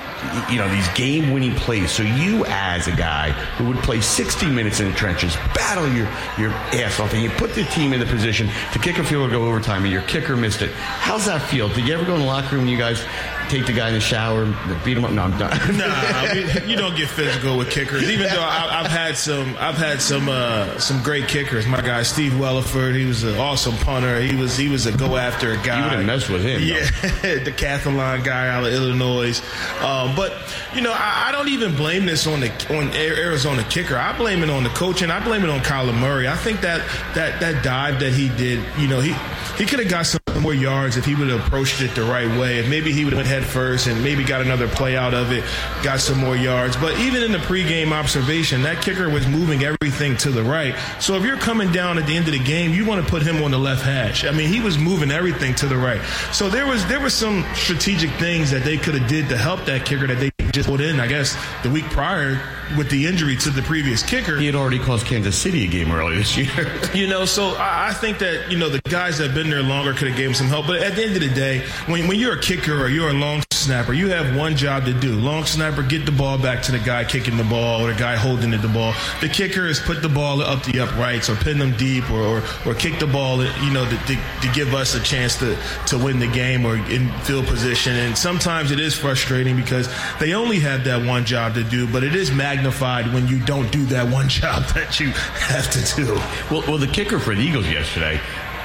you 0.50 0.58
know, 0.58 0.68
these 0.68 0.88
game 0.90 1.32
winning 1.32 1.54
plays. 1.54 1.90
So 1.90 2.02
you, 2.02 2.44
as 2.46 2.86
a 2.86 2.92
guy 2.92 3.30
who 3.30 3.64
would 3.68 3.78
play 3.78 4.00
60 4.00 4.46
minutes 4.46 4.80
in 4.80 4.88
the 4.88 4.94
trenches, 4.94 5.34
battle 5.54 5.88
your, 5.88 6.08
your 6.38 6.50
ass 6.50 7.00
off, 7.00 7.14
and 7.14 7.22
you 7.22 7.30
put 7.30 7.54
the 7.54 7.64
team 7.64 7.92
in 7.92 8.00
the 8.00 8.06
position 8.06 8.48
to 8.72 8.78
kick 8.78 8.98
a 8.98 9.04
field 9.04 9.30
goal 9.30 9.40
go 9.40 9.48
overtime, 9.48 9.84
and 9.84 9.92
your 9.92 10.02
kicker 10.02 10.36
missed 10.36 10.62
it. 10.62 10.70
How's 10.72 11.26
that 11.26 11.42
feel? 11.42 11.68
Did 11.68 11.86
you 11.86 11.94
ever 11.94 12.04
go 12.04 12.14
in 12.14 12.20
the 12.20 12.26
locker 12.26 12.56
room 12.56 12.66
you 12.66 12.78
guys 12.78 13.04
take 13.50 13.66
the 13.66 13.72
guy 13.72 13.88
in 13.88 13.94
the 13.94 14.00
shower, 14.00 14.44
beat 14.84 14.96
him 14.96 15.04
up. 15.04 15.10
No, 15.10 15.22
I'm 15.22 15.36
done. 15.36 15.50
nah, 15.76 16.32
you 16.66 16.76
don't 16.76 16.96
get 16.96 17.08
physical 17.08 17.58
with 17.58 17.70
kickers. 17.70 18.08
Even 18.08 18.28
though 18.28 18.42
I, 18.42 18.82
have 18.82 18.90
had 18.90 19.16
some, 19.16 19.56
I've 19.58 19.76
had 19.76 20.00
some, 20.00 20.28
uh, 20.28 20.78
some 20.78 21.02
great 21.02 21.26
kickers. 21.26 21.66
My 21.66 21.80
guy 21.80 22.02
Steve 22.02 22.38
Weatherford, 22.38 22.94
he 22.94 23.04
was 23.06 23.24
an 23.24 23.36
awesome 23.38 23.76
punter. 23.78 24.20
He 24.20 24.36
was, 24.36 24.56
he 24.56 24.68
was 24.68 24.86
a 24.86 24.96
go 24.96 25.16
after 25.16 25.52
a 25.52 25.56
guy. 25.56 25.78
You 25.78 25.90
wouldn't 25.90 26.06
mess 26.06 26.28
with 26.28 26.42
him. 26.42 26.62
Yeah, 26.62 26.84
the 27.44 27.52
Cathalon 27.52 28.24
guy 28.24 28.48
out 28.48 28.64
of 28.64 28.72
Illinois. 28.72 29.40
Um, 29.80 30.14
but 30.14 30.32
you 30.74 30.80
know, 30.80 30.92
I, 30.92 31.26
I, 31.28 31.32
don't 31.32 31.48
even 31.48 31.74
blame 31.74 32.06
this 32.06 32.26
on 32.26 32.40
the 32.40 32.78
on 32.78 32.94
Arizona 32.94 33.64
kicker. 33.64 33.96
I 33.96 34.16
blame 34.16 34.42
it 34.42 34.50
on 34.50 34.62
the 34.62 34.68
coaching. 34.70 35.10
I 35.10 35.22
blame 35.24 35.42
it 35.42 35.50
on 35.50 35.60
Kyler 35.60 35.98
Murray. 35.98 36.28
I 36.28 36.36
think 36.36 36.60
that 36.60 36.86
that 37.14 37.40
that 37.40 37.64
dive 37.64 37.98
that 38.00 38.12
he 38.12 38.28
did, 38.28 38.64
you 38.78 38.86
know, 38.86 39.00
he 39.00 39.14
he 39.58 39.66
could 39.66 39.80
have 39.80 39.88
got 39.88 40.06
some 40.06 40.19
more 40.40 40.54
yards 40.54 40.96
if 40.96 41.04
he 41.04 41.14
would 41.14 41.28
have 41.28 41.46
approached 41.46 41.80
it 41.80 41.94
the 41.94 42.02
right 42.02 42.28
way. 42.38 42.58
If 42.58 42.68
maybe 42.68 42.92
he 42.92 43.04
would 43.04 43.12
have 43.12 43.18
went 43.18 43.28
head 43.28 43.44
first 43.44 43.86
and 43.86 44.02
maybe 44.02 44.24
got 44.24 44.40
another 44.40 44.68
play 44.68 44.96
out 44.96 45.14
of 45.14 45.32
it, 45.32 45.44
got 45.82 46.00
some 46.00 46.18
more 46.18 46.36
yards. 46.36 46.76
But 46.76 46.98
even 47.00 47.22
in 47.22 47.32
the 47.32 47.38
pregame 47.38 47.92
observation, 47.92 48.62
that 48.62 48.82
kicker 48.82 49.08
was 49.08 49.26
moving 49.26 49.64
everything 49.64 50.16
to 50.18 50.30
the 50.30 50.42
right. 50.42 50.74
So 51.00 51.14
if 51.16 51.24
you're 51.24 51.36
coming 51.36 51.70
down 51.72 51.98
at 51.98 52.06
the 52.06 52.16
end 52.16 52.26
of 52.26 52.32
the 52.32 52.42
game, 52.42 52.72
you 52.72 52.84
want 52.86 53.04
to 53.04 53.10
put 53.10 53.22
him 53.22 53.42
on 53.42 53.50
the 53.50 53.58
left 53.58 53.82
hash. 53.82 54.24
I 54.24 54.30
mean, 54.30 54.48
he 54.48 54.60
was 54.60 54.78
moving 54.78 55.10
everything 55.10 55.54
to 55.56 55.66
the 55.66 55.76
right. 55.76 56.00
So 56.32 56.48
there 56.48 56.66
was 56.66 56.86
there 56.86 57.00
was 57.00 57.14
some 57.14 57.44
strategic 57.54 58.10
things 58.12 58.50
that 58.50 58.64
they 58.64 58.76
could 58.76 58.94
have 58.94 59.08
did 59.08 59.28
to 59.28 59.36
help 59.36 59.64
that 59.66 59.84
kicker 59.84 60.06
that 60.06 60.18
they 60.18 60.30
just 60.50 60.68
put 60.68 60.80
in, 60.80 61.00
I 61.00 61.06
guess, 61.06 61.36
the 61.62 61.70
week 61.70 61.84
prior 61.86 62.40
with 62.76 62.90
the 62.90 63.06
injury 63.06 63.36
to 63.36 63.50
the 63.50 63.62
previous 63.62 64.02
kicker. 64.02 64.38
He 64.38 64.46
had 64.46 64.54
already 64.54 64.78
cost 64.78 65.06
Kansas 65.06 65.36
City 65.36 65.64
a 65.64 65.68
game 65.68 65.90
earlier 65.92 66.18
this 66.18 66.36
year. 66.36 66.80
you 66.94 67.08
know, 67.08 67.24
so 67.24 67.54
I, 67.58 67.92
think 67.92 68.18
that, 68.18 68.50
you 68.50 68.58
know, 68.58 68.68
the 68.68 68.80
guys 68.90 69.18
that 69.18 69.26
have 69.26 69.34
been 69.34 69.50
there 69.50 69.62
longer 69.62 69.92
could 69.92 70.08
have 70.08 70.16
gave 70.16 70.28
him 70.28 70.34
some 70.34 70.46
help. 70.46 70.66
But 70.66 70.82
at 70.82 70.96
the 70.96 71.04
end 71.04 71.14
of 71.16 71.22
the 71.22 71.34
day, 71.34 71.60
when, 71.86 72.08
when 72.08 72.18
you're 72.18 72.38
a 72.38 72.40
kicker 72.40 72.82
or 72.82 72.88
you're 72.88 73.10
a 73.10 73.14
long 73.14 73.42
snapper, 73.50 73.92
you 73.92 74.08
have 74.08 74.36
one 74.36 74.56
job 74.56 74.84
to 74.86 74.92
do. 74.92 75.14
Long 75.14 75.44
snapper, 75.44 75.82
get 75.82 76.06
the 76.06 76.12
ball 76.12 76.38
back 76.38 76.62
to 76.64 76.72
the 76.72 76.78
guy 76.78 77.04
kicking 77.04 77.36
the 77.36 77.44
ball 77.44 77.84
or 77.84 77.92
the 77.92 77.98
guy 77.98 78.16
holding 78.16 78.50
the 78.50 78.68
ball. 78.68 78.94
The 79.20 79.28
kicker 79.28 79.66
is 79.66 79.78
put 79.78 80.02
the 80.02 80.08
ball 80.08 80.40
up 80.40 80.64
the 80.64 80.80
uprights 80.80 81.28
or 81.28 81.36
pin 81.36 81.58
them 81.58 81.76
deep 81.76 82.10
or, 82.10 82.20
or, 82.20 82.42
or 82.66 82.74
kick 82.74 82.98
the 82.98 83.06
ball, 83.06 83.44
you 83.44 83.72
know, 83.72 83.84
to, 83.84 83.96
to, 83.96 84.16
to, 84.42 84.50
give 84.54 84.74
us 84.74 84.94
a 84.94 85.00
chance 85.00 85.38
to, 85.38 85.56
to 85.86 85.98
win 85.98 86.18
the 86.18 86.26
game 86.26 86.64
or 86.64 86.76
in 86.76 87.08
field 87.20 87.46
position. 87.46 87.94
And 87.94 88.16
sometimes 88.16 88.70
it 88.70 88.80
is 88.80 88.94
frustrating 88.94 89.56
because 89.56 89.88
they 90.18 90.34
only 90.34 90.58
have 90.60 90.84
that 90.84 91.06
one 91.06 91.24
job 91.24 91.54
to 91.54 91.64
do, 91.64 91.86
but 91.86 92.02
it 92.02 92.14
is 92.14 92.30
magnified 92.60 93.10
when 93.14 93.26
you 93.26 93.38
don't 93.46 93.72
do 93.72 93.86
that 93.86 94.06
one 94.12 94.28
job 94.40 94.62
that 94.74 95.00
you 95.00 95.08
have 95.08 95.70
to 95.70 95.96
do. 95.96 96.14
Well, 96.50 96.62
well 96.68 96.78
the 96.78 96.86
kicker 96.86 97.18
for 97.18 97.34
the 97.34 97.40
Eagles 97.40 97.66
yesterday 97.66 98.20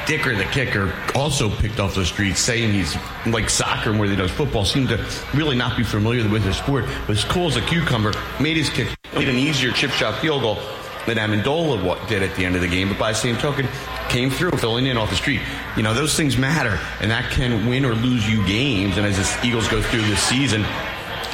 Dicker, 0.06 0.36
the 0.36 0.44
kicker, 0.44 0.94
also 1.16 1.50
picked 1.50 1.80
off 1.80 1.96
the 1.96 2.06
streets, 2.06 2.40
saying 2.40 2.74
he's 2.74 2.96
like 3.26 3.50
soccer 3.50 3.92
more 3.92 4.06
than 4.08 4.16
he 4.16 4.22
does 4.22 4.30
football. 4.30 4.64
Seemed 4.64 4.90
to 4.90 5.04
really 5.34 5.56
not 5.56 5.76
be 5.76 5.84
familiar 5.84 6.30
with 6.30 6.44
the 6.44 6.54
sport, 6.54 6.86
but 7.08 7.18
as 7.18 7.24
cool 7.24 7.48
as 7.48 7.56
a 7.56 7.62
cucumber, 7.62 8.14
made 8.40 8.56
his 8.56 8.70
kick, 8.70 8.96
made 9.16 9.28
an 9.28 9.36
easier 9.36 9.72
chip 9.72 9.90
shot 9.90 10.22
field 10.22 10.44
goal 10.44 10.60
than 11.08 11.18
Ammendola 11.18 12.08
did 12.08 12.22
at 12.22 12.36
the 12.36 12.46
end 12.46 12.56
of 12.56 12.62
the 12.62 12.68
game. 12.68 12.90
But 12.90 13.00
by 13.00 13.14
the 13.14 13.18
same 13.18 13.36
token, 13.38 13.68
came 14.08 14.30
through 14.30 14.52
filling 14.52 14.86
in 14.86 14.96
off 14.96 15.10
the 15.10 15.16
street. 15.16 15.42
You 15.76 15.82
know, 15.82 15.96
those 15.96 16.16
things 16.16 16.38
matter, 16.38 16.80
and 17.02 17.10
that 17.10 17.32
can 17.32 17.68
win 17.68 17.84
or 17.84 17.96
lose 17.96 18.30
you 18.30 18.46
games. 18.46 18.98
And 18.98 19.08
as 19.08 19.18
the 19.18 19.48
Eagles 19.48 19.68
go 19.70 19.82
through 19.82 20.04
this 20.04 20.22
season, 20.22 20.64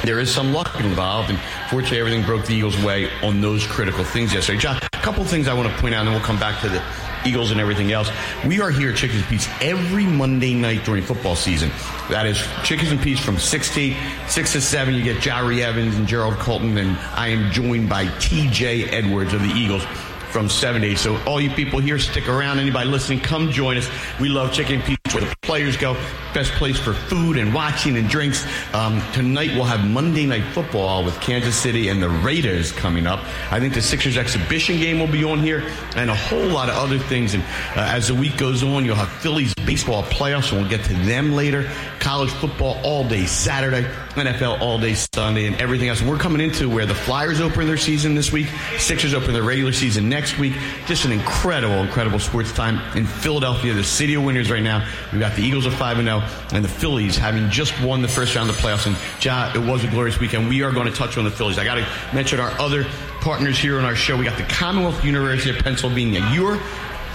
there 0.02 0.18
is 0.18 0.32
some 0.32 0.52
luck 0.52 0.80
involved, 0.80 1.30
and 1.30 1.38
fortunately, 1.70 2.00
everything 2.00 2.24
broke 2.24 2.44
the 2.46 2.54
Eagles' 2.54 2.82
way 2.82 3.08
on 3.22 3.40
those 3.40 3.66
critical 3.66 4.04
things 4.04 4.34
yesterday. 4.34 4.58
John, 4.58 4.76
a 4.76 4.88
couple 4.98 5.24
things 5.24 5.48
I 5.48 5.54
want 5.54 5.72
to 5.72 5.80
point 5.80 5.94
out, 5.94 6.00
and 6.00 6.08
then 6.08 6.14
we'll 6.14 6.24
come 6.24 6.38
back 6.38 6.60
to 6.62 6.68
the 6.68 6.82
Eagles 7.24 7.52
and 7.52 7.60
everything 7.60 7.92
else. 7.92 8.10
We 8.46 8.60
are 8.60 8.70
here 8.70 8.90
at 8.90 8.96
Chickie's 8.96 9.18
and 9.18 9.26
Pete's 9.26 9.48
every 9.60 10.04
Monday 10.04 10.54
night 10.54 10.84
during 10.84 11.02
football 11.02 11.36
season. 11.36 11.70
That 12.10 12.26
is 12.26 12.42
Chickie's 12.64 12.90
and 12.90 13.00
Pete's 13.00 13.20
from 13.20 13.38
6 13.38 13.74
to 13.74 13.80
8, 13.80 13.96
6 14.28 14.52
to 14.54 14.60
7. 14.60 14.94
You 14.94 15.04
get 15.04 15.18
Jahri 15.18 15.60
Evans 15.60 15.96
and 15.96 16.06
Jerrold 16.06 16.34
Colton, 16.34 16.76
and 16.78 16.96
I 17.14 17.28
am 17.28 17.52
joined 17.52 17.88
by 17.88 18.06
TJ 18.06 18.92
Edwards 18.92 19.32
of 19.34 19.40
the 19.40 19.50
Eagles 19.50 19.84
from 20.30 20.48
7 20.48 20.82
to 20.82 20.88
8. 20.88 20.98
So 20.98 21.16
all 21.24 21.40
you 21.40 21.50
people 21.50 21.78
here, 21.78 21.98
stick 21.98 22.28
around. 22.28 22.58
Anybody 22.58 22.88
listening, 22.88 23.20
come 23.20 23.50
join 23.50 23.76
us. 23.76 23.88
We 24.20 24.28
love 24.28 24.52
Chicken 24.52 24.80
the 25.20 25.36
players 25.52 25.76
go. 25.76 25.92
Best 26.32 26.52
place 26.52 26.78
for 26.78 26.94
food 26.94 27.36
and 27.36 27.52
watching 27.52 27.98
and 27.98 28.08
drinks. 28.08 28.46
Um, 28.72 29.02
tonight 29.12 29.50
we'll 29.50 29.66
have 29.66 29.86
Monday 29.86 30.24
Night 30.24 30.44
Football 30.54 31.04
with 31.04 31.20
Kansas 31.20 31.54
City 31.54 31.88
and 31.88 32.02
the 32.02 32.08
Raiders 32.08 32.72
coming 32.72 33.06
up. 33.06 33.20
I 33.50 33.60
think 33.60 33.74
the 33.74 33.82
Sixers 33.82 34.16
exhibition 34.16 34.78
game 34.78 34.98
will 34.98 35.12
be 35.12 35.24
on 35.24 35.40
here 35.40 35.62
and 35.94 36.08
a 36.08 36.14
whole 36.14 36.46
lot 36.46 36.70
of 36.70 36.76
other 36.76 36.98
things. 36.98 37.34
And 37.34 37.42
uh, 37.76 37.92
as 37.92 38.08
the 38.08 38.14
week 38.14 38.38
goes 38.38 38.62
on, 38.62 38.86
you'll 38.86 38.96
have 38.96 39.10
Phillies 39.10 39.52
baseball 39.66 40.02
playoffs, 40.04 40.52
and 40.52 40.60
we'll 40.60 40.70
get 40.70 40.84
to 40.86 40.94
them 40.94 41.32
later. 41.32 41.70
College 41.98 42.30
football 42.30 42.80
all 42.82 43.06
day 43.06 43.26
Saturday, 43.26 43.82
NFL 44.14 44.60
all 44.60 44.78
day 44.78 44.94
Sunday, 44.94 45.46
and 45.46 45.56
everything 45.60 45.88
else. 45.88 46.00
And 46.00 46.08
we're 46.08 46.18
coming 46.18 46.40
into 46.40 46.68
where 46.68 46.86
the 46.86 46.94
Flyers 46.94 47.40
open 47.40 47.66
their 47.66 47.76
season 47.76 48.14
this 48.14 48.32
week, 48.32 48.48
Sixers 48.78 49.12
open 49.12 49.34
their 49.34 49.42
regular 49.42 49.72
season 49.72 50.08
next 50.08 50.38
week. 50.38 50.54
Just 50.86 51.04
an 51.04 51.12
incredible, 51.12 51.76
incredible 51.76 52.18
sports 52.18 52.52
time 52.52 52.80
in 52.96 53.06
Philadelphia, 53.06 53.74
the 53.74 53.84
city 53.84 54.14
of 54.14 54.24
winners 54.24 54.50
right 54.50 54.62
now. 54.62 54.88
We've 55.12 55.20
got 55.20 55.36
the 55.36 55.41
Eagles 55.42 55.66
of 55.66 55.74
5 55.74 55.96
0 55.98 56.22
and 56.52 56.64
the 56.64 56.68
Phillies 56.68 57.16
having 57.16 57.50
just 57.50 57.78
won 57.82 58.02
the 58.02 58.08
first 58.08 58.34
round 58.34 58.48
of 58.48 58.56
the 58.56 58.62
playoffs. 58.62 58.86
And 58.86 58.96
ja, 59.24 59.52
it 59.54 59.66
was 59.66 59.84
a 59.84 59.88
glorious 59.88 60.18
weekend. 60.18 60.48
We 60.48 60.62
are 60.62 60.72
going 60.72 60.86
to 60.86 60.92
touch 60.92 61.18
on 61.18 61.24
the 61.24 61.30
Phillies. 61.30 61.58
I 61.58 61.64
got 61.64 61.76
to 61.76 61.86
mention 62.14 62.40
our 62.40 62.50
other 62.60 62.84
partners 63.20 63.58
here 63.58 63.78
on 63.78 63.84
our 63.84 63.96
show. 63.96 64.16
We 64.16 64.24
got 64.24 64.38
the 64.38 64.44
Commonwealth 64.44 65.04
University 65.04 65.50
of 65.50 65.62
Pennsylvania, 65.62 66.28
your 66.32 66.58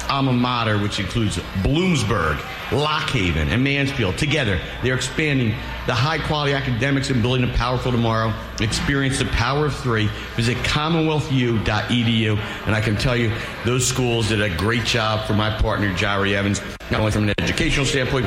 alma 0.10 0.34
mater, 0.34 0.78
which 0.78 1.00
includes 1.00 1.38
Bloomsburg, 1.64 2.38
Lock 2.72 3.10
Haven, 3.10 3.50
and 3.50 3.64
Mansfield. 3.64 4.18
Together, 4.18 4.60
they're 4.84 4.96
expanding 4.96 5.50
the 5.86 5.94
high 5.94 6.18
quality 6.18 6.54
academics 6.54 7.10
and 7.10 7.22
building 7.22 7.50
a 7.50 7.54
powerful 7.54 7.92
tomorrow. 7.92 8.34
Experience 8.60 9.20
the 9.20 9.26
power 9.26 9.68
of 9.68 9.76
three. 9.76 10.08
Visit 10.36 10.58
commonwealthu.edu. 10.58 12.38
And 12.66 12.76
I 12.76 12.82
can 12.82 12.96
tell 12.96 13.16
you, 13.16 13.32
those 13.66 13.88
schools 13.88 14.30
did 14.30 14.42
a 14.42 14.56
great 14.56 14.84
job 14.84 15.26
for 15.26 15.34
my 15.34 15.50
partner, 15.50 15.94
Jahri 15.94 16.34
Evans, 16.34 16.62
not 16.92 17.00
only 17.00 17.12
from 17.12 17.30
an 17.30 17.34
educational 17.38 17.86
standpoint, 17.86 18.26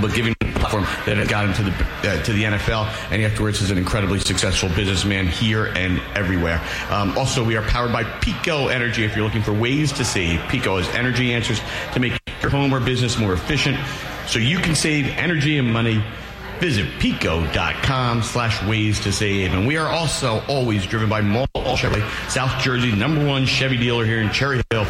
but 0.00 0.14
giving 0.14 0.34
the 0.40 0.46
platform 0.58 0.84
that 1.06 1.28
got 1.28 1.46
him 1.46 1.54
to 1.54 1.62
the 1.62 2.10
uh, 2.10 2.22
to 2.22 2.32
the 2.32 2.44
NFL, 2.44 2.86
and 3.10 3.22
afterwards 3.22 3.60
is 3.60 3.70
an 3.70 3.78
incredibly 3.78 4.18
successful 4.20 4.68
businessman 4.70 5.26
here 5.26 5.66
and 5.66 6.00
everywhere. 6.14 6.60
Um, 6.90 7.16
also, 7.16 7.44
we 7.44 7.56
are 7.56 7.62
powered 7.62 7.92
by 7.92 8.04
PECO 8.04 8.72
Energy. 8.72 9.04
If 9.04 9.16
you're 9.16 9.24
looking 9.24 9.42
for 9.42 9.52
ways 9.52 9.92
to 9.92 10.04
save, 10.04 10.40
PECO 10.40 10.82
has 10.82 10.88
energy 10.94 11.32
answers 11.32 11.60
to 11.94 12.00
make 12.00 12.18
your 12.42 12.50
home 12.50 12.72
or 12.72 12.80
business 12.80 13.18
more 13.18 13.32
efficient, 13.32 13.78
so 14.26 14.38
you 14.38 14.58
can 14.58 14.74
save 14.74 15.06
energy 15.06 15.58
and 15.58 15.72
money. 15.72 16.02
Visit 16.60 16.86
peco.com 17.00 18.22
slash 18.22 18.62
ways 18.64 18.98
to 19.00 19.12
save. 19.12 19.52
And 19.52 19.66
we 19.66 19.76
are 19.76 19.88
also 19.88 20.42
always 20.48 20.86
driven 20.86 21.06
by 21.06 21.20
Mall 21.20 21.46
Chevy, 21.76 22.02
South 22.30 22.62
Jersey, 22.62 22.92
number 22.92 23.26
one 23.26 23.44
Chevy 23.44 23.76
dealer 23.76 24.06
here 24.06 24.22
in 24.22 24.30
Cherry 24.30 24.62
Hill 24.70 24.86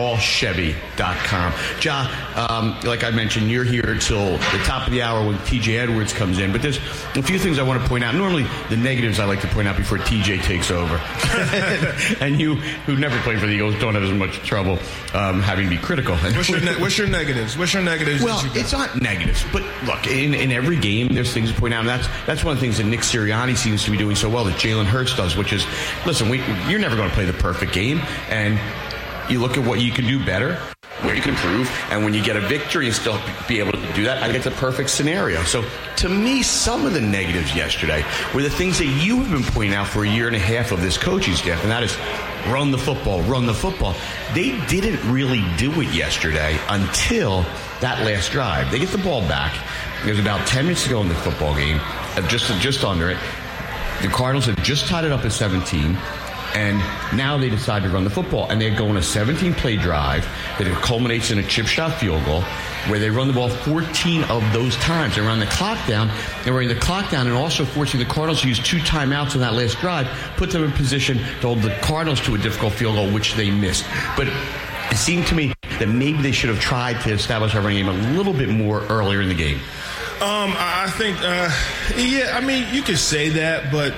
at 0.00 0.18
mallchevy.com. 0.18 1.52
Ja, 1.82 2.08
um, 2.36 2.78
like 2.84 3.04
I 3.04 3.10
mentioned, 3.10 3.50
you're 3.50 3.64
here 3.64 3.96
till 4.00 4.32
the 4.32 4.60
top 4.64 4.86
of 4.86 4.92
the 4.92 5.02
hour 5.02 5.26
when 5.26 5.36
TJ 5.38 5.78
Edwards 5.78 6.12
comes 6.12 6.38
in. 6.38 6.52
But 6.52 6.62
there's 6.62 6.78
a 7.16 7.22
few 7.22 7.38
things 7.38 7.58
I 7.58 7.62
want 7.62 7.82
to 7.82 7.88
point 7.88 8.04
out. 8.04 8.14
Normally, 8.14 8.46
the 8.68 8.76
negatives 8.76 9.18
I 9.18 9.24
like 9.24 9.40
to 9.42 9.48
point 9.48 9.68
out 9.68 9.76
before 9.76 9.98
TJ 9.98 10.42
takes 10.42 10.70
over. 10.70 11.00
and 12.24 12.40
you, 12.40 12.56
who 12.86 12.96
never 12.96 13.18
played 13.20 13.40
for 13.40 13.46
the 13.46 13.52
Eagles, 13.52 13.78
don't 13.78 13.94
have 13.94 14.02
as 14.02 14.12
much 14.12 14.36
trouble 14.46 14.78
um, 15.14 15.40
having 15.40 15.68
to 15.68 15.70
be 15.70 15.80
critical. 15.80 16.16
What's 16.16 16.48
your, 16.48 16.60
ne- 16.60 16.80
what's 16.80 16.98
your 16.98 17.08
negatives? 17.08 17.56
What's 17.56 17.74
your 17.74 17.82
negatives? 17.82 18.22
Well, 18.22 18.40
it's 18.54 18.72
not 18.72 19.00
negatives, 19.00 19.44
but 19.52 19.62
look, 19.84 20.06
in, 20.06 20.34
in 20.34 20.52
every 20.52 20.76
game, 20.76 21.08
there's 21.08 21.32
things 21.32 21.52
to 21.52 21.58
point 21.58 21.74
out. 21.74 21.80
And 21.80 21.88
that's 21.88 22.08
that's 22.26 22.44
one 22.44 22.52
of 22.52 22.60
the 22.60 22.66
things 22.66 22.78
that 22.78 22.84
Nick 22.84 23.00
Sirianni 23.00 23.56
seems 23.56 23.84
to 23.84 23.90
be 23.90 23.96
doing 23.96 24.16
so 24.16 24.28
well 24.28 24.44
that 24.44 24.56
Jalen 24.56 24.84
Hurts 24.84 25.16
does, 25.16 25.36
which 25.36 25.52
is, 25.52 25.66
listen, 26.06 26.28
we, 26.28 26.38
you're 26.68 26.78
never 26.78 26.96
going 26.96 27.08
to 27.08 27.14
play 27.14 27.24
the 27.24 27.32
perfect 27.32 27.72
game, 27.72 28.00
and 28.28 28.58
you 29.30 29.40
look 29.40 29.56
at 29.56 29.64
what 29.64 29.80
you 29.80 29.92
can 29.92 30.06
do 30.06 30.24
better, 30.24 30.56
where 31.02 31.14
you 31.14 31.22
can 31.22 31.30
improve, 31.30 31.70
and 31.90 32.04
when 32.04 32.12
you 32.12 32.22
get 32.22 32.36
a 32.36 32.40
victory 32.40 32.86
and 32.86 32.94
still 32.94 33.20
be 33.48 33.58
able 33.58 33.72
to 33.72 33.92
do 33.94 34.04
that, 34.04 34.22
I 34.22 34.26
think 34.26 34.36
it's 34.36 34.46
a 34.46 34.60
perfect 34.60 34.90
scenario. 34.90 35.42
So 35.44 35.64
to 35.96 36.08
me, 36.08 36.42
some 36.42 36.84
of 36.84 36.92
the 36.92 37.00
negatives 37.00 37.54
yesterday 37.54 38.04
were 38.34 38.42
the 38.42 38.50
things 38.50 38.78
that 38.78 38.86
you 38.86 39.22
have 39.22 39.30
been 39.30 39.52
pointing 39.54 39.74
out 39.74 39.86
for 39.86 40.04
a 40.04 40.08
year 40.08 40.26
and 40.26 40.36
a 40.36 40.40
half 40.40 40.72
of 40.72 40.82
this 40.82 40.98
coaching 40.98 41.34
staff, 41.34 41.62
and 41.62 41.70
that 41.70 41.82
is 41.82 41.96
run 42.52 42.70
the 42.70 42.78
football, 42.78 43.22
run 43.22 43.46
the 43.46 43.54
football. 43.54 43.94
They 44.34 44.58
didn't 44.66 45.00
really 45.10 45.44
do 45.56 45.70
it 45.80 45.92
yesterday 45.94 46.58
until 46.68 47.42
that 47.80 48.04
last 48.04 48.32
drive. 48.32 48.70
They 48.70 48.78
get 48.78 48.90
the 48.90 48.98
ball 48.98 49.20
back. 49.22 49.54
There's 50.04 50.18
about 50.18 50.46
10 50.46 50.64
minutes 50.64 50.84
to 50.84 50.90
go 50.90 51.00
in 51.02 51.08
the 51.08 51.14
football 51.14 51.54
game, 51.54 51.78
uh, 51.80 52.26
just, 52.28 52.50
just 52.60 52.84
under 52.84 53.10
it. 53.10 53.18
The 54.02 54.08
Cardinals 54.08 54.46
have 54.46 54.62
just 54.62 54.86
tied 54.86 55.04
it 55.04 55.12
up 55.12 55.24
at 55.26 55.32
17. 55.32 55.96
And 56.54 56.78
now 57.16 57.38
they 57.38 57.48
decide 57.48 57.82
to 57.84 57.88
run 57.88 58.04
the 58.04 58.10
football. 58.10 58.48
And 58.50 58.60
they 58.60 58.70
go 58.70 58.88
on 58.88 58.96
a 58.96 59.02
17 59.02 59.54
play 59.54 59.76
drive 59.76 60.24
that 60.58 60.66
culminates 60.82 61.30
in 61.30 61.38
a 61.38 61.42
chip 61.42 61.66
shot 61.66 61.98
field 61.98 62.24
goal 62.24 62.42
where 62.88 62.98
they 62.98 63.10
run 63.10 63.28
the 63.28 63.34
ball 63.34 63.48
14 63.48 64.24
of 64.24 64.42
those 64.52 64.76
times. 64.76 65.16
They 65.16 65.22
run 65.22 65.38
the 65.38 65.46
clock 65.46 65.86
down. 65.86 66.10
They're 66.44 66.54
running 66.54 66.68
the 66.68 66.80
clock 66.80 67.10
down 67.10 67.26
and 67.26 67.36
also 67.36 67.64
forcing 67.64 68.00
the 68.00 68.06
Cardinals 68.06 68.42
to 68.42 68.48
use 68.48 68.58
two 68.58 68.78
timeouts 68.78 69.34
on 69.34 69.40
that 69.40 69.54
last 69.54 69.78
drive, 69.78 70.06
put 70.36 70.50
them 70.50 70.64
in 70.64 70.72
position 70.72 71.18
to 71.18 71.46
hold 71.46 71.62
the 71.62 71.74
Cardinals 71.82 72.20
to 72.22 72.34
a 72.34 72.38
difficult 72.38 72.72
field 72.72 72.94
goal, 72.94 73.10
which 73.10 73.34
they 73.34 73.50
missed. 73.50 73.84
But 74.16 74.28
it 74.28 74.96
seemed 74.96 75.26
to 75.28 75.34
me 75.34 75.52
that 75.78 75.88
maybe 75.88 76.20
they 76.22 76.32
should 76.32 76.50
have 76.50 76.60
tried 76.60 77.00
to 77.02 77.12
establish 77.12 77.54
our 77.54 77.60
running 77.60 77.84
game 77.84 77.88
a 77.88 78.16
little 78.16 78.32
bit 78.32 78.48
more 78.48 78.82
earlier 78.86 79.20
in 79.20 79.28
the 79.28 79.34
game. 79.34 79.58
Um, 80.20 80.54
I 80.58 80.90
think, 80.98 81.16
uh, 81.22 81.50
yeah, 81.96 82.36
I 82.36 82.40
mean, 82.42 82.66
you 82.74 82.82
could 82.82 82.98
say 82.98 83.30
that, 83.30 83.72
but 83.72 83.94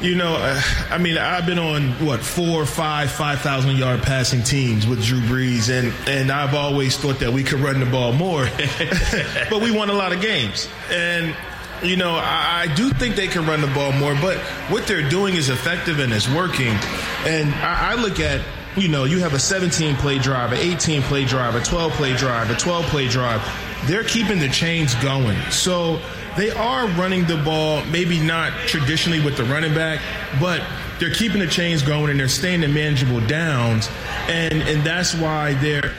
you 0.00 0.14
know, 0.14 0.36
uh, 0.38 0.60
I 0.90 0.98
mean, 0.98 1.18
I've 1.18 1.46
been 1.46 1.58
on 1.58 1.90
what 2.04 2.20
four, 2.20 2.64
five, 2.64 3.10
five 3.10 3.40
thousand 3.40 3.76
yard 3.76 4.02
passing 4.02 4.42
teams 4.42 4.86
with 4.86 5.04
Drew 5.04 5.20
Brees, 5.20 5.70
and 5.70 5.92
and 6.08 6.30
I've 6.30 6.54
always 6.54 6.96
thought 6.96 7.18
that 7.20 7.32
we 7.32 7.42
could 7.42 7.60
run 7.60 7.80
the 7.80 7.86
ball 7.86 8.12
more, 8.12 8.44
but 9.50 9.60
we 9.60 9.70
won 9.70 9.90
a 9.90 9.94
lot 9.94 10.12
of 10.12 10.20
games, 10.20 10.68
and 10.90 11.34
you 11.82 11.96
know, 11.96 12.12
I, 12.12 12.66
I, 12.66 12.74
do 12.74 12.90
think 12.90 13.14
they 13.14 13.28
can 13.28 13.46
run 13.46 13.60
the 13.60 13.68
ball 13.68 13.92
more, 13.92 14.14
but 14.16 14.36
what 14.68 14.88
they're 14.88 15.08
doing 15.08 15.36
is 15.36 15.48
effective 15.48 16.00
and 16.00 16.12
it's 16.12 16.28
working, 16.28 16.76
and 17.24 17.54
I, 17.54 17.92
I 17.92 17.94
look 17.94 18.18
at 18.20 18.40
you 18.76 18.88
know, 18.88 19.04
you 19.04 19.18
have 19.18 19.34
a 19.34 19.38
17 19.38 19.96
play 19.96 20.18
drive, 20.18 20.52
an 20.52 20.58
18 20.58 21.02
play 21.02 21.24
drive, 21.24 21.56
a 21.56 21.60
12 21.60 21.92
play 21.92 22.14
drive, 22.16 22.50
a 22.50 22.54
12 22.54 22.84
play 22.86 23.08
drive. 23.08 23.42
They're 23.86 24.04
keeping 24.04 24.38
the 24.38 24.48
chains 24.48 24.94
going. 24.96 25.38
So 25.50 26.00
they 26.38 26.50
are 26.52 26.86
running 26.90 27.26
the 27.26 27.36
ball, 27.38 27.84
maybe 27.86 28.20
not 28.20 28.52
traditionally 28.68 29.20
with 29.20 29.36
the 29.36 29.42
running 29.44 29.74
back, 29.74 30.00
but 30.40 30.62
they're 31.00 31.12
keeping 31.12 31.40
the 31.40 31.46
chains 31.48 31.82
going 31.82 32.10
and 32.10 32.20
they're 32.20 32.28
staying 32.28 32.62
in 32.62 32.72
manageable 32.72 33.20
downs. 33.26 33.88
And, 34.28 34.62
and 34.62 34.84
that's 34.84 35.14
why 35.14 35.54
they're, 35.54 35.92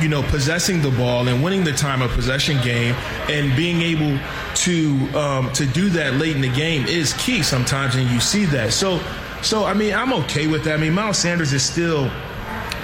you 0.00 0.08
know, 0.08 0.22
possessing 0.22 0.80
the 0.80 0.90
ball 0.90 1.28
and 1.28 1.44
winning 1.44 1.62
the 1.62 1.72
time 1.72 2.00
of 2.00 2.10
possession 2.12 2.62
game 2.62 2.94
and 3.28 3.54
being 3.54 3.82
able 3.82 4.18
to, 4.54 5.18
um, 5.18 5.52
to 5.52 5.66
do 5.66 5.90
that 5.90 6.14
late 6.14 6.36
in 6.36 6.42
the 6.42 6.52
game 6.52 6.86
is 6.86 7.12
key 7.14 7.42
sometimes. 7.42 7.94
And 7.94 8.10
you 8.10 8.20
see 8.20 8.46
that. 8.46 8.72
So, 8.72 8.98
so, 9.42 9.64
I 9.64 9.74
mean, 9.74 9.92
I'm 9.92 10.14
okay 10.24 10.46
with 10.46 10.64
that. 10.64 10.74
I 10.74 10.76
mean, 10.78 10.94
Miles 10.94 11.18
Sanders 11.18 11.52
is 11.52 11.62
still 11.62 12.10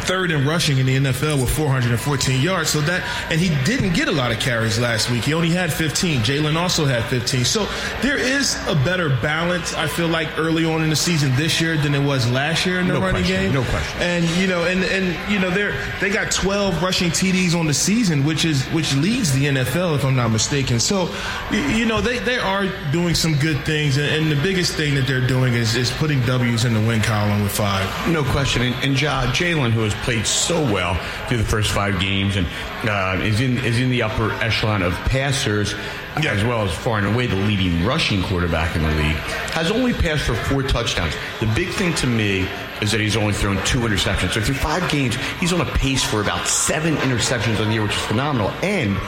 third 0.08 0.30
in 0.30 0.46
rushing 0.46 0.78
in 0.78 0.86
the 0.86 0.96
NFL 0.96 1.38
with 1.38 1.50
414 1.50 2.40
yards. 2.40 2.70
So 2.70 2.80
that, 2.80 3.02
and 3.30 3.38
he 3.38 3.50
didn't 3.66 3.92
get 3.92 4.08
a 4.08 4.12
lot 4.12 4.32
of 4.32 4.40
carries 4.40 4.78
last 4.78 5.10
week. 5.10 5.24
He 5.24 5.34
only 5.34 5.50
had 5.50 5.70
15. 5.70 6.22
Jalen 6.22 6.56
also 6.56 6.86
had 6.86 7.04
15. 7.04 7.44
So 7.44 7.68
there 8.00 8.16
is 8.16 8.56
a 8.68 8.74
better 8.74 9.10
balance, 9.20 9.74
I 9.74 9.86
feel 9.86 10.08
like, 10.08 10.38
early 10.38 10.64
on 10.64 10.82
in 10.82 10.88
the 10.88 10.96
season 10.96 11.36
this 11.36 11.60
year 11.60 11.76
than 11.76 11.94
it 11.94 12.02
was 12.02 12.28
last 12.30 12.64
year 12.64 12.80
in 12.80 12.88
the 12.88 12.94
no 12.94 13.00
running 13.00 13.22
question, 13.22 13.42
game. 13.44 13.52
No 13.52 13.64
question. 13.64 14.00
And, 14.00 14.24
you 14.40 14.46
know, 14.46 14.64
and, 14.64 14.82
and, 14.84 15.30
you 15.30 15.38
know, 15.38 15.50
they're, 15.50 15.76
they 16.00 16.08
got 16.08 16.32
12 16.32 16.82
rushing 16.82 17.10
TDs 17.10 17.54
on 17.54 17.66
the 17.66 17.74
season, 17.74 18.24
which 18.24 18.46
is, 18.46 18.64
which 18.68 18.94
leads 18.96 19.34
the 19.34 19.44
NFL, 19.44 19.94
if 19.94 20.06
I'm 20.06 20.16
not 20.16 20.30
mistaken. 20.30 20.80
So, 20.80 21.14
you 21.52 21.84
know, 21.84 22.00
they, 22.00 22.18
they 22.18 22.38
are 22.38 22.66
doing 22.92 23.14
some 23.14 23.34
good 23.34 23.62
things. 23.66 23.98
And, 23.98 24.06
and 24.06 24.32
the 24.32 24.42
biggest 24.42 24.72
thing 24.72 24.94
that 24.94 25.06
they're 25.06 25.26
doing 25.26 25.52
is, 25.52 25.76
is 25.76 25.90
putting 25.90 26.22
W's 26.22 26.64
in 26.64 26.72
the 26.72 26.80
win 26.80 27.02
column 27.02 27.42
with 27.42 27.52
five. 27.52 27.86
No 28.10 28.24
question. 28.24 28.62
And, 28.62 28.74
and 28.82 28.98
ja, 28.98 29.26
Jalen, 29.32 29.72
who 29.72 29.82
has 29.82 29.97
played 29.98 30.26
so 30.26 30.62
well 30.62 30.94
through 31.26 31.38
the 31.38 31.44
first 31.44 31.70
five 31.70 32.00
games 32.00 32.36
and 32.36 32.46
uh, 32.84 33.20
is 33.22 33.40
in 33.40 33.58
is 33.58 33.78
in 33.78 33.90
the 33.90 34.02
upper 34.02 34.32
echelon 34.42 34.82
of 34.82 34.92
passers. 35.06 35.74
Yeah. 36.22 36.32
As 36.32 36.42
well 36.42 36.62
as 36.62 36.74
far 36.74 36.98
and 36.98 37.06
away 37.06 37.28
the 37.28 37.36
leading 37.36 37.84
rushing 37.84 38.22
quarterback 38.24 38.74
in 38.74 38.82
the 38.82 38.88
league, 38.88 39.16
has 39.54 39.70
only 39.70 39.92
passed 39.92 40.24
for 40.24 40.34
four 40.34 40.64
touchdowns. 40.64 41.14
The 41.38 41.46
big 41.54 41.68
thing 41.68 41.94
to 41.94 42.08
me 42.08 42.48
is 42.82 42.90
that 42.90 43.00
he's 43.00 43.16
only 43.16 43.32
thrown 43.32 43.62
two 43.64 43.80
interceptions. 43.80 44.32
So 44.32 44.40
through 44.40 44.56
five 44.56 44.90
games, 44.90 45.14
he's 45.38 45.52
on 45.52 45.60
a 45.60 45.64
pace 45.64 46.02
for 46.02 46.20
about 46.20 46.48
seven 46.48 46.96
interceptions 46.96 47.60
on 47.60 47.68
the 47.68 47.74
year, 47.74 47.82
which 47.82 47.94
is 47.94 48.02
phenomenal. 48.02 48.50
And 48.62 48.98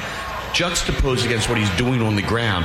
juxtaposed 0.52 1.26
against 1.26 1.48
what 1.48 1.58
he's 1.58 1.70
doing 1.76 2.00
on 2.00 2.14
the 2.14 2.22
ground, 2.22 2.64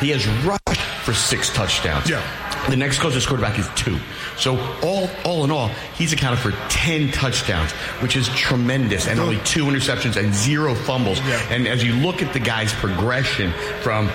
he 0.00 0.08
has 0.10 0.26
rushed 0.44 0.80
for 1.04 1.12
six 1.12 1.52
touchdowns. 1.52 2.08
Yeah. 2.08 2.22
The 2.70 2.76
next 2.76 3.00
closest 3.00 3.26
quarterback 3.26 3.58
is 3.58 3.68
two. 3.74 3.98
So 4.36 4.56
all 4.82 5.08
all 5.24 5.44
in 5.44 5.50
all, 5.50 5.68
he's 5.96 6.12
accounted 6.12 6.38
for 6.38 6.52
ten 6.68 7.10
touchdowns, 7.10 7.72
which 8.00 8.16
is 8.16 8.28
tremendous, 8.30 9.08
and 9.08 9.18
only 9.20 9.38
two 9.38 9.64
interceptions 9.64 10.16
and 10.16 10.32
zero 10.32 10.74
fumbles. 10.74 11.18
Yeah. 11.20 11.40
And 11.50 11.66
as 11.66 11.82
you 11.84 11.94
look 11.94 12.22
at 12.22 12.32
the 12.32 12.40
guy's 12.40 12.72
progression 12.72 13.52
from 13.82 14.08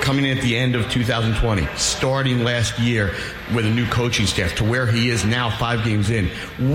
coming 0.00 0.24
in 0.24 0.36
at 0.36 0.42
the 0.42 0.56
end 0.56 0.74
of 0.74 0.88
2020, 0.90 1.66
starting 1.76 2.44
last 2.44 2.78
year 2.78 3.12
with 3.54 3.66
a 3.66 3.70
new 3.70 3.86
coaching 3.86 4.26
staff 4.26 4.54
to 4.56 4.64
where 4.64 4.86
he 4.86 5.10
is 5.10 5.24
now 5.24 5.50
five 5.50 5.84
games 5.84 6.10
in. 6.10 6.28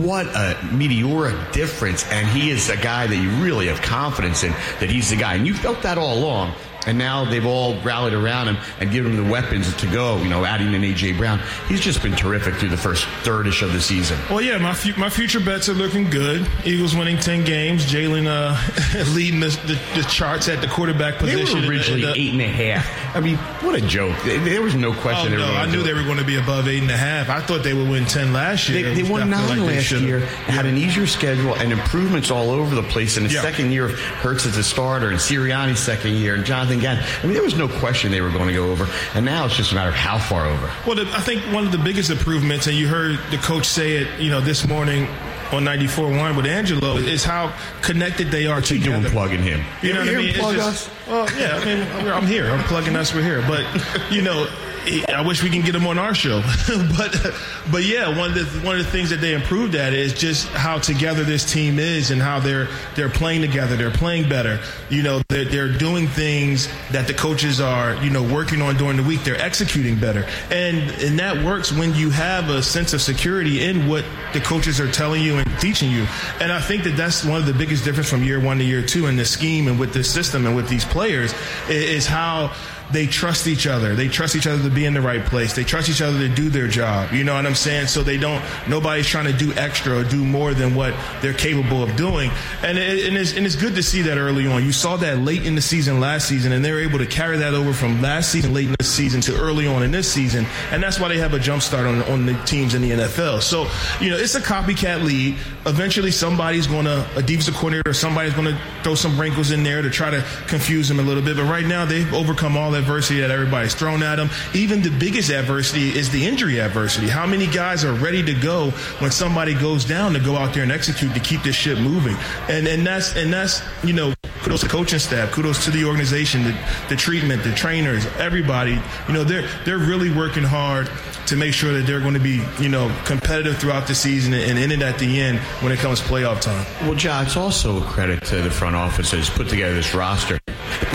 What 0.03 0.27
a 0.27 0.57
meteoric 0.71 1.35
difference. 1.51 2.05
And 2.11 2.27
he 2.27 2.49
is 2.49 2.69
a 2.69 2.77
guy 2.77 3.07
that 3.07 3.15
you 3.15 3.29
really 3.43 3.67
have 3.67 3.81
confidence 3.81 4.43
in 4.43 4.51
that 4.79 4.89
he's 4.89 5.09
the 5.09 5.15
guy. 5.15 5.35
And 5.35 5.47
you 5.47 5.53
felt 5.53 5.81
that 5.83 5.97
all 5.97 6.17
along. 6.17 6.53
And 6.87 6.97
now 6.97 7.25
they've 7.25 7.45
all 7.45 7.79
rallied 7.81 8.13
around 8.13 8.47
him 8.47 8.57
and 8.79 8.91
given 8.91 9.11
him 9.11 9.23
the 9.23 9.31
weapons 9.31 9.73
to 9.77 9.87
go, 9.87 10.17
you 10.17 10.29
know, 10.29 10.45
adding 10.45 10.73
in 10.73 10.83
A.J. 10.83 11.13
Brown. 11.13 11.39
He's 11.67 11.79
just 11.79 12.01
been 12.01 12.15
terrific 12.15 12.55
through 12.55 12.69
the 12.69 12.77
first 12.77 13.05
thirdish 13.23 13.61
of 13.61 13.71
the 13.73 13.81
season. 13.81 14.17
Well, 14.29 14.41
yeah, 14.41 14.57
my, 14.57 14.73
fu- 14.73 14.99
my 14.99 15.09
future 15.09 15.39
bets 15.39 15.69
are 15.69 15.73
looking 15.73 16.09
good. 16.09 16.47
Eagles 16.65 16.95
winning 16.95 17.17
10 17.17 17.45
games. 17.45 17.85
Jalen 17.85 18.25
uh, 18.27 18.57
leading 19.13 19.39
the, 19.39 19.49
the, 19.67 20.01
the, 20.01 20.07
charts 20.09 20.47
at 20.47 20.61
the 20.61 20.67
quarterback 20.67 21.17
position. 21.17 21.61
They 21.61 21.67
were 21.67 21.73
originally 21.73 22.01
the, 22.01 22.13
eight 22.15 22.33
and 22.33 22.41
a 22.41 22.47
half. 22.47 23.15
I 23.15 23.19
mean, 23.19 23.37
what 23.37 23.75
a 23.75 23.81
joke. 23.81 24.17
There 24.23 24.61
was 24.61 24.75
no 24.75 24.93
question. 24.93 25.33
Oh, 25.33 25.37
no, 25.37 25.53
I 25.53 25.67
knew 25.67 25.83
they 25.83 25.93
were 25.93 26.03
going 26.03 26.17
to 26.17 26.25
be 26.25 26.37
above 26.37 26.67
eight 26.67 26.81
and 26.81 26.91
a 26.91 26.97
half. 26.97 27.29
I 27.29 27.41
thought 27.41 27.63
they 27.63 27.73
would 27.73 27.89
win 27.89 28.05
10 28.05 28.33
last 28.33 28.69
year. 28.69 28.93
They, 28.93 29.03
they 29.03 29.09
won 29.09 29.29
nine 29.29 29.59
like 29.59 29.75
last 29.75 29.91
year, 29.91 30.19
yeah. 30.19 30.25
had 30.25 30.65
an 30.65 30.77
easier 30.77 31.05
schedule 31.05 31.55
and 31.55 31.71
improvements 31.71 32.31
all 32.31 32.49
over 32.49 32.73
the 32.73 32.83
place. 32.83 33.17
In 33.17 33.23
the 33.23 33.29
yeah. 33.29 33.41
second 33.41 33.71
year 33.71 33.85
of 33.85 33.99
Hurts 33.99 34.45
as 34.45 34.57
a 34.57 34.63
starter 34.63 35.09
and 35.09 35.19
Sirianni's 35.19 35.79
second 35.79 36.15
year 36.15 36.35
and 36.35 36.45
Jonathan 36.45 36.70
Gann. 36.79 36.97
I 36.97 37.23
mean, 37.23 37.33
there 37.33 37.43
was 37.43 37.55
no 37.55 37.67
question 37.67 38.11
they 38.11 38.21
were 38.21 38.31
going 38.31 38.47
to 38.47 38.53
go 38.53 38.69
over. 38.69 38.87
And 39.13 39.25
now 39.25 39.45
it's 39.45 39.55
just 39.55 39.71
a 39.71 39.75
matter 39.75 39.89
of 39.89 39.95
how 39.95 40.17
far 40.17 40.47
over. 40.47 40.71
Well, 40.85 40.95
the, 40.95 41.11
I 41.13 41.21
think 41.21 41.41
one 41.53 41.65
of 41.65 41.71
the 41.71 41.77
biggest 41.77 42.09
improvements, 42.09 42.67
and 42.67 42.75
you 42.75 42.87
heard 42.87 43.19
the 43.29 43.37
coach 43.37 43.65
say 43.65 43.97
it, 43.97 44.19
you 44.19 44.31
know, 44.31 44.41
this 44.41 44.67
morning 44.67 45.07
on 45.51 45.63
94.1 45.65 46.37
with 46.37 46.45
Angelo 46.45 46.95
is 46.95 47.23
how 47.23 47.53
connected 47.81 48.31
they 48.31 48.47
are 48.47 48.61
to 48.61 48.77
You 48.77 48.83
doing 48.83 49.03
plugging 49.03 49.41
him? 49.41 49.63
You 49.81 49.93
know 49.93 49.99
what 49.99 50.09
I 50.09 50.17
mean? 50.17 50.33
Plug 50.33 50.55
just, 50.55 50.89
us? 50.89 51.07
Well, 51.07 51.29
yeah. 51.37 51.57
I 51.57 51.65
mean, 51.65 52.07
I'm 52.07 52.25
here. 52.25 52.49
I'm 52.49 52.63
plugging 52.63 52.95
us. 52.95 53.13
We're 53.13 53.23
here. 53.23 53.41
But 53.41 53.65
you 54.11 54.21
know, 54.21 54.47
I 54.83 55.21
wish 55.25 55.43
we 55.43 55.49
can 55.49 55.61
get 55.61 55.75
him 55.75 55.85
on 55.85 55.99
our 55.99 56.15
show, 56.15 56.41
but 56.97 57.35
but 57.71 57.83
yeah, 57.83 58.17
one 58.17 58.31
of 58.31 58.35
the 58.35 58.65
one 58.65 58.79
of 58.79 58.83
the 58.83 58.91
things 58.91 59.11
that 59.11 59.21
they 59.21 59.33
improved 59.33 59.75
at 59.75 59.93
is 59.93 60.13
just 60.13 60.47
how 60.49 60.79
together 60.79 61.23
this 61.23 61.49
team 61.49 61.77
is 61.77 62.09
and 62.09 62.19
how 62.19 62.39
they're 62.39 62.67
they're 62.95 63.09
playing 63.09 63.41
together. 63.41 63.75
They're 63.75 63.91
playing 63.91 64.27
better. 64.27 64.59
You 64.89 65.03
know, 65.03 65.21
they're, 65.29 65.45
they're 65.45 65.71
doing 65.71 66.07
things 66.07 66.67
that 66.91 67.05
the 67.05 67.13
coaches 67.13 67.61
are 67.61 67.95
you 68.03 68.09
know 68.09 68.23
working 68.23 68.61
on 68.61 68.75
during 68.75 68.97
the 68.97 69.03
week. 69.03 69.23
They're 69.23 69.39
executing 69.39 69.99
better, 69.99 70.25
and 70.49 70.79
and 71.01 71.19
that 71.19 71.45
works 71.45 71.71
when 71.71 71.93
you 71.93 72.09
have 72.09 72.49
a 72.49 72.63
sense 72.63 72.93
of 72.93 73.01
security 73.01 73.63
in 73.63 73.87
what 73.87 74.03
the 74.33 74.39
coaches 74.39 74.79
are 74.79 74.91
telling 74.91 75.21
you 75.21 75.37
and 75.37 75.59
teaching 75.59 75.91
you. 75.91 76.07
And 76.39 76.51
I 76.51 76.59
think 76.59 76.83
that 76.85 76.97
that's 76.97 77.23
one 77.23 77.39
of 77.39 77.45
the 77.45 77.53
biggest 77.53 77.85
difference 77.85 78.09
from 78.09 78.23
year 78.23 78.39
one 78.39 78.57
to 78.57 78.63
year 78.63 78.81
two 78.81 79.05
in 79.05 79.15
the 79.15 79.25
scheme 79.25 79.67
and 79.67 79.79
with 79.79 79.93
this 79.93 80.11
system 80.11 80.47
and 80.47 80.55
with 80.55 80.69
these 80.69 80.85
players 80.85 81.33
is 81.69 82.07
how 82.07 82.51
they 82.91 83.07
trust 83.07 83.47
each 83.47 83.67
other. 83.67 83.95
They 83.95 84.07
trust 84.07 84.35
each 84.35 84.47
other 84.47 84.61
to 84.63 84.69
be 84.69 84.85
in 84.85 84.93
the 84.93 85.01
right 85.01 85.23
place. 85.23 85.53
They 85.53 85.63
trust 85.63 85.89
each 85.89 86.01
other 86.01 86.17
to 86.19 86.29
do 86.29 86.49
their 86.49 86.67
job. 86.67 87.11
You 87.11 87.23
know 87.23 87.35
what 87.35 87.45
I'm 87.45 87.55
saying? 87.55 87.87
So 87.87 88.03
they 88.03 88.17
don't, 88.17 88.43
nobody's 88.67 89.07
trying 89.07 89.25
to 89.25 89.33
do 89.33 89.53
extra 89.53 89.99
or 89.99 90.03
do 90.03 90.23
more 90.23 90.53
than 90.53 90.75
what 90.75 90.93
they're 91.21 91.33
capable 91.33 91.83
of 91.83 91.95
doing. 91.95 92.31
And, 92.61 92.77
it, 92.77 93.07
and, 93.07 93.17
it's, 93.17 93.35
and 93.35 93.45
it's 93.45 93.55
good 93.55 93.75
to 93.75 93.83
see 93.83 94.01
that 94.03 94.17
early 94.17 94.47
on. 94.47 94.63
You 94.63 94.71
saw 94.71 94.97
that 94.97 95.19
late 95.19 95.45
in 95.45 95.55
the 95.55 95.61
season 95.61 95.99
last 95.99 96.27
season, 96.27 96.51
and 96.51 96.63
they're 96.63 96.81
able 96.81 96.99
to 96.99 97.05
carry 97.05 97.37
that 97.37 97.53
over 97.53 97.73
from 97.73 98.01
last 98.01 98.31
season, 98.31 98.53
late 98.53 98.67
in 98.67 98.75
the 98.77 98.83
season 98.83 99.21
to 99.21 99.35
early 99.37 99.67
on 99.67 99.83
in 99.83 99.91
this 99.91 100.11
season. 100.11 100.45
And 100.71 100.81
that's 100.81 100.99
why 100.99 101.07
they 101.07 101.17
have 101.17 101.33
a 101.33 101.39
jump 101.39 101.61
start 101.61 101.85
on, 101.85 102.01
on 102.03 102.25
the 102.25 102.33
teams 102.45 102.73
in 102.73 102.81
the 102.81 102.91
NFL. 102.91 103.41
So, 103.41 103.67
you 104.03 104.09
know, 104.09 104.17
it's 104.17 104.35
a 104.35 104.41
copycat 104.41 105.03
league. 105.03 105.35
Eventually 105.65 106.11
somebody's 106.11 106.67
going 106.67 106.85
to, 106.85 107.07
a 107.15 107.21
defensive 107.21 107.53
coordinator 107.53 107.91
or 107.91 107.93
somebody's 107.93 108.33
going 108.33 108.47
to 108.47 108.59
throw 108.83 108.95
some 108.95 109.19
wrinkles 109.19 109.51
in 109.51 109.63
there 109.63 109.81
to 109.81 109.89
try 109.89 110.09
to 110.09 110.25
confuse 110.47 110.87
them 110.87 110.99
a 110.99 111.03
little 111.03 111.23
bit. 111.23 111.37
But 111.37 111.43
right 111.43 111.65
now 111.65 111.85
they've 111.85 112.11
overcome 112.13 112.57
all 112.57 112.73
adversity 112.73 113.19
that 113.21 113.31
everybody's 113.31 113.75
thrown 113.75 114.01
at 114.03 114.15
them. 114.15 114.29
Even 114.53 114.81
the 114.81 114.89
biggest 114.89 115.29
adversity 115.29 115.89
is 115.89 116.09
the 116.09 116.25
injury 116.25 116.59
adversity. 116.59 117.07
How 117.07 117.27
many 117.27 117.47
guys 117.47 117.85
are 117.85 117.93
ready 117.93 118.23
to 118.23 118.33
go 118.33 118.71
when 118.99 119.11
somebody 119.11 119.53
goes 119.53 119.85
down 119.85 120.13
to 120.13 120.19
go 120.19 120.35
out 120.35 120.53
there 120.53 120.63
and 120.63 120.71
execute 120.71 121.13
to 121.13 121.19
keep 121.19 121.43
this 121.43 121.55
ship 121.55 121.77
moving? 121.77 122.15
And 122.49 122.67
and 122.67 122.85
that's 122.85 123.15
and 123.15 123.31
that's 123.31 123.61
you 123.83 123.93
know 123.93 124.13
kudos 124.41 124.61
to 124.61 124.67
the 124.67 124.71
coaching 124.71 124.99
staff, 124.99 125.31
kudos 125.31 125.65
to 125.65 125.71
the 125.71 125.85
organization, 125.85 126.43
the, 126.43 126.57
the 126.89 126.95
treatment, 126.95 127.43
the 127.43 127.53
trainers, 127.53 128.05
everybody. 128.17 128.79
You 129.07 129.13
know 129.13 129.23
they're 129.23 129.47
they're 129.65 129.77
really 129.77 130.11
working 130.11 130.43
hard 130.43 130.89
to 131.27 131.35
make 131.37 131.53
sure 131.53 131.73
that 131.73 131.87
they're 131.87 132.01
going 132.01 132.13
to 132.13 132.19
be, 132.19 132.41
you 132.59 132.67
know, 132.67 132.93
competitive 133.05 133.57
throughout 133.57 133.87
the 133.87 133.95
season 133.95 134.33
and 134.33 134.59
in 134.59 134.71
it 134.71 134.81
at 134.81 134.99
the 134.99 135.21
end 135.21 135.39
when 135.61 135.71
it 135.71 135.79
comes 135.79 136.01
playoff 136.01 136.41
time. 136.41 136.65
Well, 136.81 136.95
John, 136.95 137.25
it's 137.25 137.37
also 137.37 137.81
a 137.81 137.85
credit 137.85 138.23
to 138.25 138.41
the 138.41 138.51
front 138.51 138.75
office 138.75 139.11
that's 139.11 139.29
put 139.29 139.47
together 139.47 139.73
this 139.73 139.93
roster. 139.93 140.39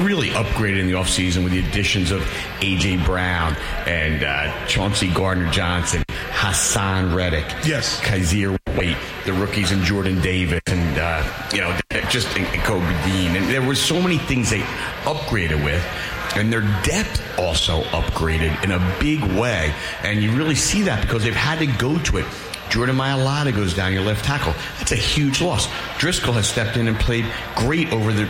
Really 0.01 0.29
upgraded 0.31 0.81
in 0.81 0.87
the 0.89 0.93
offseason 0.93 1.43
with 1.43 1.53
the 1.53 1.67
additions 1.67 2.11
of 2.11 2.21
A.J. 2.61 2.99
Brown 3.05 3.57
and 3.87 4.23
uh, 4.23 4.67
Chauncey 4.67 5.11
Gardner 5.11 5.51
Johnson, 5.51 6.05
Haason 6.33 7.15
Reddick, 7.15 7.47
yes, 7.65 8.01
Kyzir 8.01 8.59
The 8.77 9.33
rookies 9.33 9.73
and 9.73 9.83
Jordan 9.83 10.21
Davis, 10.21 10.61
and, 10.67 10.99
uh, 10.99 11.49
you 11.53 11.61
know, 11.61 11.77
just 12.09 12.37
and 12.37 12.47
Kobe 12.63 12.87
Dean. 13.05 13.37
And 13.37 13.49
there 13.49 13.63
were 13.63 13.75
so 13.75 14.01
many 14.01 14.19
things 14.19 14.51
they 14.51 14.61
upgraded 15.05 15.65
with 15.65 15.85
and 16.37 16.53
their 16.53 16.61
depth 16.83 17.23
also 17.39 17.83
upgraded 17.85 18.63
in 18.63 18.73
a 18.73 18.97
big 19.01 19.23
way. 19.39 19.73
And 20.03 20.23
you 20.23 20.33
really 20.33 20.55
see 20.55 20.83
that 20.83 21.01
because 21.01 21.25
they've 21.25 21.35
had 21.35 21.59
to 21.61 21.67
go 21.79 21.99
to 21.99 22.19
it. 22.19 22.27
Jordan 22.69 22.97
Mailata 22.97 23.55
goes 23.55 23.75
down 23.75 23.93
your 23.93 24.03
left 24.03 24.25
tackle. 24.25 24.53
That's 24.79 24.93
a 24.93 24.97
huge 24.97 25.41
loss. 25.41 25.69
Driscoll 25.99 26.35
has 26.35 26.47
stepped 26.47 26.77
in 26.77 26.89
and 26.89 26.99
played 26.99 27.25
great 27.55 27.93
over 27.93 28.13
the 28.13 28.29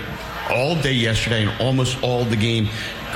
all 0.51 0.81
day 0.81 0.93
yesterday 0.93 1.45
and 1.45 1.61
almost 1.61 2.01
all 2.03 2.25
the 2.25 2.37
game 2.37 2.69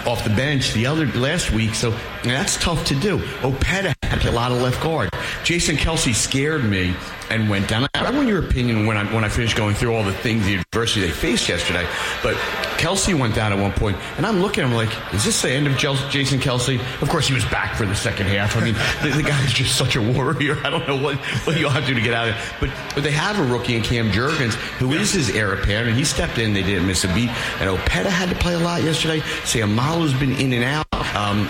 off 0.07 0.25
the 0.25 0.31
bench 0.31 0.73
the 0.73 0.87
other 0.87 1.07
last 1.07 1.53
week, 1.53 1.75
so 1.75 1.95
that's 2.25 2.57
tough 2.57 2.85
to 2.87 2.95
do. 2.95 3.19
Opeta 3.43 3.95
had 4.03 4.25
a 4.25 4.33
lot 4.33 4.51
of 4.51 4.61
left 4.61 4.83
guard. 4.83 5.11
Jason 5.45 5.77
Kelce 5.77 6.15
scared 6.15 6.65
me 6.65 6.95
and 7.31 7.49
went 7.49 7.69
down. 7.69 7.89
I 7.95 8.11
want 8.11 8.29
your 8.29 8.45
opinion 8.45 8.87
when 8.87 8.97
I 8.97 9.05
when 9.15 9.25
I 9.25 9.29
finished 9.29 9.57
going 9.57 9.75
through 9.75 9.95
all 9.95 10.03
the 10.03 10.13
things, 10.13 10.45
the 10.45 10.57
adversity 10.57 11.03
they 11.03 11.13
faced 11.13 11.49
yesterday. 11.49 11.87
But 12.23 12.35
Kelce 12.77 13.19
went 13.19 13.35
down 13.35 13.53
at 13.53 13.59
one 13.59 13.73
point, 13.73 13.97
and 14.17 14.27
I'm 14.27 14.41
looking. 14.41 14.65
I'm 14.65 14.73
like, 14.73 14.91
is 15.15 15.25
this 15.25 15.43
the 15.43 15.51
end 15.51 15.67
of 15.67 15.77
Jason 15.77 16.41
Kelce? 16.41 16.81
Of 17.01 17.09
course, 17.09 17.29
he 17.29 17.35
was 17.35 17.45
back 17.47 17.77
for 17.77 17.87
the 17.87 17.95
second 17.95 18.27
half. 18.27 18.57
I 18.57 18.65
mean, 18.65 18.75
the, 19.03 19.17
the 19.17 19.23
guy 19.23 19.43
is 19.45 19.53
just 19.53 19.77
such 19.77 19.97
a 19.97 20.03
warrior. 20.03 20.57
I 20.65 20.71
don't 20.71 20.87
know 20.87 20.97
what 20.97 21.17
what 21.47 21.59
you 21.59 21.69
have 21.69 21.83
to 21.85 21.89
do 21.89 21.95
to 21.95 22.01
get 22.01 22.15
out 22.15 22.29
of 22.29 22.35
it. 22.35 22.41
But 22.61 22.95
but 22.95 23.05
they 23.05 23.13
have 23.13 23.39
a 23.39 23.45
rookie 23.45 23.77
in 23.77 23.83
Cam 23.83 24.11
Jurgens 24.11 24.55
who 24.79 24.93
is 24.93 25.13
his 25.13 25.31
heir 25.31 25.53
apparent, 25.55 25.89
and 25.89 25.97
he 25.97 26.05
stepped 26.05 26.39
in. 26.39 26.53
They 26.53 26.63
didn't 26.63 26.87
miss 26.87 27.05
a 27.05 27.09
beat. 27.09 27.31
And 27.61 27.71
Opeta 27.71 28.07
had 28.07 28.29
to 28.31 28.35
play 28.35 28.55
a 28.55 28.59
lot 28.59 28.83
yesterday. 28.83 29.21
Seumalo's 29.45 30.15
been 30.15 30.33
in 30.33 30.53
and 30.53 30.65
out. 30.65 30.87
Um, 31.15 31.49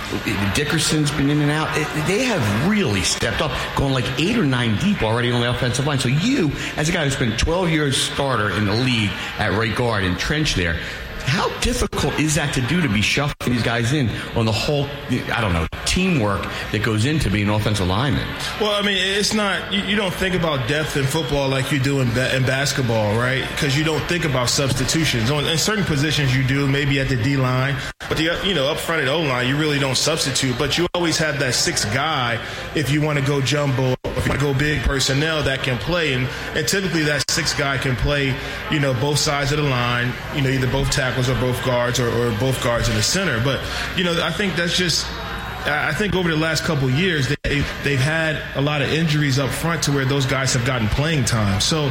Dickerson's 0.55 1.11
been 1.11 1.29
in 1.29 1.41
and 1.43 1.51
out. 1.51 1.69
It, 1.77 1.87
they 2.07 2.25
have 2.25 2.69
really 2.69 3.03
stepped 3.03 3.41
up, 3.41 3.53
going 3.77 3.93
like 3.93 4.07
eight 4.19 4.39
or 4.39 4.45
nine 4.45 4.77
deep 4.79 5.03
already 5.03 5.31
on 5.31 5.41
the 5.41 5.47
offensive 5.71 5.87
line. 5.87 5.99
So 5.99 6.09
you, 6.09 6.51
as 6.77 6.89
a 6.89 6.93
guy 6.93 7.05
who's 7.05 7.17
been 7.17 7.37
12 7.37 7.71
years 7.71 7.97
starter 7.97 8.51
in 8.51 8.65
the 8.65 8.75
league 8.75 9.11
at 9.39 9.53
right 9.53 9.75
guard, 9.75 10.05
and 10.05 10.19
trench 10.19 10.55
there, 10.55 10.79
how 11.25 11.49
difficult 11.61 12.19
is 12.19 12.35
that 12.35 12.55
to 12.55 12.61
do 12.63 12.81
to 12.81 12.89
be 12.89 13.03
shuffling 13.03 13.55
these 13.55 13.63
guys 13.63 13.93
in 13.93 14.09
on 14.35 14.47
the 14.47 14.53
whole, 14.53 14.87
I 15.11 15.41
don't 15.41 15.53
know, 15.53 15.67
teamwork 15.85 16.43
that 16.73 16.83
goes 16.83 17.05
into 17.05 17.31
being 17.31 17.49
an 17.49 17.55
offensive 17.55 17.87
lineman? 17.87 18.27
Well, 18.61 18.73
I 18.73 18.83
mean, 18.83 18.97
it's 18.99 19.35
not, 19.35 19.73
you, 19.73 19.83
you 19.83 19.97
don't 19.97 20.13
think 20.13 20.35
about 20.35 20.69
depth 20.69 20.97
in 20.97 21.05
football 21.05 21.49
like 21.49 21.71
you 21.71 21.79
do 21.79 22.01
in, 22.01 22.09
in 22.09 22.45
basketball, 22.45 23.17
right? 23.17 23.47
Because 23.51 23.79
you 23.79 23.85
don't 23.85 24.03
think 24.03 24.25
about 24.25 24.49
substitutions. 24.49 25.31
On, 25.31 25.45
in 25.45 25.59
certain 25.59 25.85
positions, 25.85 26.35
you 26.35 26.43
do, 26.45 26.67
maybe 26.67 26.99
at 26.99 27.09
the 27.09 27.23
D 27.23 27.37
line, 27.37 27.77
but 28.09 28.17
the, 28.17 28.41
you 28.45 28.55
know, 28.55 28.69
up 28.69 28.79
front 28.79 29.03
at 29.03 29.09
O 29.09 29.21
line, 29.21 29.47
you 29.47 29.57
really 29.57 29.79
don't 29.79 29.97
substitute, 29.97 30.59
but 30.59 30.79
you 30.79 30.87
always 30.95 31.19
have 31.19 31.39
that 31.41 31.55
sixth 31.55 31.93
guy 31.93 32.45
if 32.75 32.91
you 32.91 33.03
want 33.03 33.19
to 33.19 33.25
go 33.25 33.41
jumbo, 33.41 33.95
if 34.21 34.29
you 34.29 34.39
go 34.39 34.55
big 34.55 34.83
personnel 34.83 35.43
that 35.45 35.63
can 35.63 35.79
play. 35.79 36.13
And, 36.13 36.29
and 36.55 36.67
typically 36.67 37.03
that 37.05 37.25
sixth 37.31 37.59
guy 37.59 37.79
can 37.79 37.97
play, 37.97 38.37
you 38.71 38.81
know, 38.81 38.95
both 38.95 39.19
sides 39.19 39.53
of 39.53 39.59
the 39.59 39.65
line, 39.65 40.13
you 40.35 40.43
know, 40.43 40.51
either 40.51 40.71
both 40.71 40.91
tackles 40.91 41.29
or 41.29 41.35
both 41.35 41.63
guards 41.65 41.99
or, 41.99 42.09
or 42.09 42.31
both 42.39 42.63
guards 42.63 42.89
in 42.89 42.95
the 42.95 43.03
center. 43.03 43.43
But, 43.43 43.61
you 43.97 44.05
know, 44.05 44.23
I 44.23 44.31
think 44.31 44.57
that's 44.57 44.77
just 44.77 45.07
I 45.67 45.93
think 45.93 46.15
over 46.15 46.29
the 46.31 46.37
last 46.37 46.65
couple 46.65 46.89
years, 46.89 47.29
they, 47.43 47.63
they've 47.85 47.99
had 47.99 48.41
a 48.57 48.61
lot 48.61 48.81
of 48.81 48.89
injuries 48.89 49.39
up 49.39 49.51
front 49.51 49.83
to 49.85 49.93
where 49.93 50.05
those 50.05 50.25
guys 50.25 50.55
have 50.55 50.65
gotten 50.65 50.89
playing 50.89 51.27
time. 51.27 51.61
So, 51.61 51.85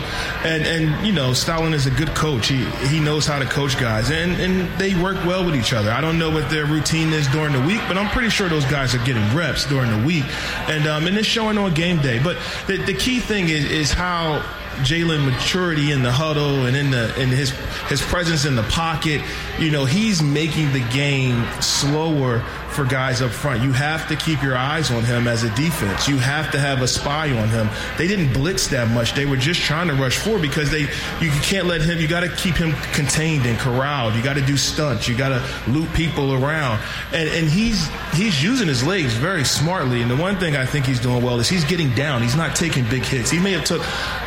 and, 0.43 0.65
and 0.65 1.05
you 1.05 1.13
know, 1.13 1.31
Stoutland 1.31 1.73
is 1.73 1.85
a 1.85 1.91
good 1.91 2.09
coach. 2.15 2.47
He, 2.47 2.65
he 2.87 2.99
knows 2.99 3.27
how 3.27 3.37
to 3.39 3.45
coach 3.45 3.79
guys, 3.79 4.09
and, 4.09 4.31
and 4.33 4.79
they 4.79 4.99
work 5.01 5.23
well 5.25 5.45
with 5.45 5.55
each 5.55 5.73
other. 5.73 5.91
I 5.91 6.01
don't 6.01 6.17
know 6.17 6.31
what 6.31 6.49
their 6.49 6.65
routine 6.65 7.13
is 7.13 7.27
during 7.27 7.53
the 7.53 7.61
week, 7.61 7.81
but 7.87 7.97
I'm 7.97 8.09
pretty 8.09 8.29
sure 8.29 8.49
those 8.49 8.65
guys 8.65 8.95
are 8.95 9.05
getting 9.05 9.23
reps 9.35 9.65
during 9.65 9.91
the 9.91 10.05
week. 10.05 10.25
And, 10.67 10.87
um, 10.87 11.05
and 11.05 11.15
it's 11.17 11.27
showing 11.27 11.57
on 11.57 11.73
game 11.73 12.01
day. 12.01 12.19
But 12.21 12.37
the, 12.67 12.77
the 12.77 12.93
key 12.93 13.19
thing 13.19 13.49
is, 13.49 13.65
is 13.65 13.91
how 13.91 14.43
Jalen 14.79 15.25
maturity 15.25 15.91
in 15.91 16.03
the 16.03 16.11
huddle 16.11 16.65
and 16.65 16.75
in 16.75 16.89
the 16.91 17.13
in 17.21 17.29
his 17.29 17.49
his 17.89 18.01
presence 18.01 18.45
in 18.45 18.55
the 18.55 18.63
pocket. 18.63 19.21
You 19.59 19.71
know, 19.71 19.83
he's 19.83 20.21
making 20.21 20.71
the 20.71 20.79
game 20.89 21.45
slower 21.61 22.39
for 22.79 22.85
guys 22.85 23.21
up 23.21 23.31
front. 23.31 23.61
You 23.61 23.73
have 23.73 24.07
to 24.07 24.15
keep 24.15 24.41
your 24.41 24.55
eyes 24.55 24.89
on 24.89 25.03
him 25.03 25.27
as 25.27 25.43
a 25.43 25.53
defense. 25.53 26.07
You 26.07 26.17
have 26.17 26.49
to 26.51 26.59
have 26.59 26.81
a 26.81 26.87
spy 26.87 27.29
on 27.37 27.49
him. 27.49 27.67
They 27.97 28.07
didn't 28.07 28.31
blitz 28.31 28.67
that 28.67 28.89
much. 28.91 29.15
They 29.15 29.25
were 29.25 29.35
just 29.35 29.59
trying 29.59 29.89
to 29.89 29.95
rush 29.95 30.17
forward 30.17 30.43
because 30.43 30.71
they 30.71 30.83
you 31.19 31.29
can't 31.43 31.67
let 31.67 31.81
him. 31.81 31.99
You 31.99 32.07
got 32.07 32.21
to 32.21 32.29
keep 32.29 32.55
him 32.55 32.71
contained 32.93 33.45
and 33.45 33.59
corralled. 33.59 34.15
You 34.15 34.23
got 34.23 34.35
to 34.35 34.41
do 34.45 34.55
stunts. 34.55 35.09
You 35.09 35.17
got 35.17 35.29
to 35.29 35.69
loop 35.69 35.91
people 35.93 36.41
around. 36.41 36.79
And 37.11 37.27
and 37.27 37.49
he's 37.49 37.89
he's 38.13 38.41
using 38.41 38.69
his 38.69 38.81
legs 38.81 39.11
very 39.13 39.43
smartly. 39.43 40.01
And 40.01 40.09
the 40.09 40.15
one 40.15 40.37
thing 40.37 40.55
I 40.55 40.65
think 40.65 40.85
he's 40.85 41.01
doing 41.01 41.21
well 41.21 41.37
is 41.37 41.49
he's 41.49 41.65
getting 41.65 41.93
down. 41.95 42.21
He's 42.21 42.37
not 42.37 42.55
taking 42.55 42.85
big 42.85 43.03
hits. 43.03 43.29
He 43.29 43.39
may 43.39 43.51
have 43.51 43.65
took 43.65 43.81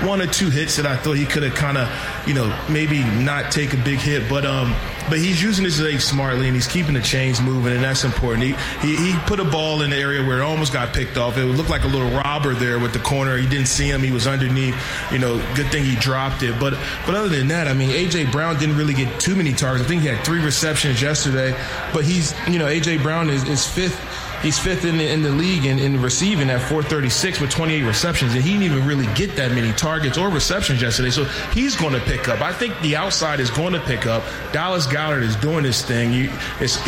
one 0.06 0.20
or 0.20 0.26
two 0.26 0.50
hits 0.50 0.76
that 0.76 0.84
I 0.84 0.96
thought 0.98 1.16
he 1.16 1.24
could 1.24 1.42
have 1.42 1.54
kind 1.54 1.78
of 1.78 1.88
you 2.28 2.34
know 2.34 2.54
maybe 2.68 3.02
not 3.24 3.50
take 3.50 3.72
a 3.72 3.78
big 3.78 3.98
hit, 3.98 4.28
but 4.28 4.44
um 4.44 4.74
but 5.08 5.18
he's 5.18 5.42
using 5.42 5.64
his 5.64 5.80
legs 5.80 6.04
smartly 6.04 6.46
and 6.46 6.54
he's 6.54 6.66
keeping 6.66 6.94
the 6.94 7.00
chains 7.00 7.40
moving, 7.40 7.72
and 7.72 7.82
that's 7.82 8.04
important. 8.04 8.42
He, 8.42 8.52
he, 8.80 9.12
he 9.12 9.18
put 9.26 9.40
a 9.40 9.44
ball 9.44 9.82
in 9.82 9.90
the 9.90 9.96
area 9.96 10.24
where 10.26 10.38
it 10.38 10.42
almost 10.42 10.72
got 10.72 10.94
picked 10.94 11.16
off. 11.16 11.36
It 11.36 11.44
looked 11.44 11.70
like 11.70 11.84
a 11.84 11.88
little 11.88 12.10
robber 12.10 12.54
there 12.54 12.78
with 12.78 12.92
the 12.92 12.98
corner. 12.98 13.36
He 13.36 13.46
didn't 13.46 13.68
see 13.68 13.88
him. 13.88 14.02
He 14.02 14.10
was 14.10 14.26
underneath. 14.26 14.76
You 15.12 15.18
know, 15.18 15.36
good 15.54 15.70
thing 15.70 15.84
he 15.84 15.96
dropped 15.96 16.42
it. 16.42 16.58
But 16.58 16.78
but 17.06 17.14
other 17.14 17.28
than 17.28 17.48
that, 17.48 17.68
I 17.68 17.74
mean, 17.74 17.90
AJ 17.90 18.32
Brown 18.32 18.58
didn't 18.58 18.76
really 18.76 18.94
get 18.94 19.20
too 19.20 19.34
many 19.34 19.52
targets. 19.52 19.84
I 19.84 19.88
think 19.88 20.02
he 20.02 20.08
had 20.08 20.24
three 20.24 20.42
receptions 20.42 21.02
yesterday. 21.02 21.56
But 21.92 22.04
he's 22.04 22.34
you 22.48 22.58
know 22.58 22.66
AJ 22.66 23.02
Brown 23.02 23.30
is, 23.30 23.48
is 23.48 23.66
fifth 23.66 23.98
He's 24.42 24.58
fifth 24.58 24.84
in 24.84 24.98
the, 24.98 25.08
in 25.08 25.22
the 25.22 25.30
league 25.30 25.64
in, 25.64 25.78
in 25.78 26.00
receiving 26.02 26.50
at 26.50 26.60
436 26.60 27.40
with 27.40 27.50
28 27.50 27.82
receptions, 27.82 28.34
and 28.34 28.42
he 28.42 28.52
didn't 28.52 28.64
even 28.64 28.86
really 28.86 29.06
get 29.14 29.36
that 29.36 29.52
many 29.52 29.72
targets 29.72 30.18
or 30.18 30.28
receptions 30.28 30.82
yesterday. 30.82 31.10
So 31.10 31.24
he's 31.52 31.76
going 31.76 31.94
to 31.94 32.00
pick 32.00 32.28
up. 32.28 32.40
I 32.40 32.52
think 32.52 32.78
the 32.80 32.96
outside 32.96 33.40
is 33.40 33.50
going 33.50 33.72
to 33.72 33.80
pick 33.80 34.06
up. 34.06 34.24
Dallas 34.52 34.86
Goedert 34.86 35.22
is 35.22 35.36
doing 35.36 35.64
his 35.64 35.82
thing. 35.82 36.12
He, 36.12 36.28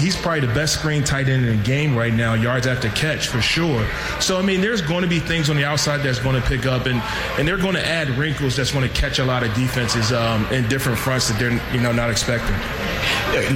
he's 0.00 0.16
probably 0.16 0.40
the 0.40 0.54
best 0.54 0.74
screen 0.74 1.04
tight 1.04 1.28
end 1.28 1.46
in 1.46 1.56
the 1.56 1.62
game 1.62 1.96
right 1.96 2.12
now, 2.12 2.34
yards 2.34 2.66
after 2.66 2.88
catch 2.90 3.28
for 3.28 3.40
sure. 3.40 3.86
So 4.20 4.38
I 4.38 4.42
mean, 4.42 4.60
there's 4.60 4.82
going 4.82 5.02
to 5.02 5.08
be 5.08 5.20
things 5.20 5.50
on 5.50 5.56
the 5.56 5.64
outside 5.64 5.98
that's 5.98 6.18
going 6.18 6.40
to 6.40 6.46
pick 6.46 6.66
up, 6.66 6.86
and 6.86 7.00
and 7.38 7.46
they're 7.46 7.58
going 7.58 7.74
to 7.74 7.86
add 7.86 8.08
wrinkles 8.10 8.56
that's 8.56 8.72
going 8.72 8.88
to 8.88 8.94
catch 8.94 9.18
a 9.18 9.24
lot 9.24 9.42
of 9.42 9.54
defenses 9.54 10.12
um, 10.12 10.44
in 10.46 10.68
different 10.68 10.98
fronts 10.98 11.28
that 11.28 11.38
they're 11.38 11.52
you 11.74 11.80
know 11.80 11.92
not 11.92 12.10
expecting. 12.10 12.56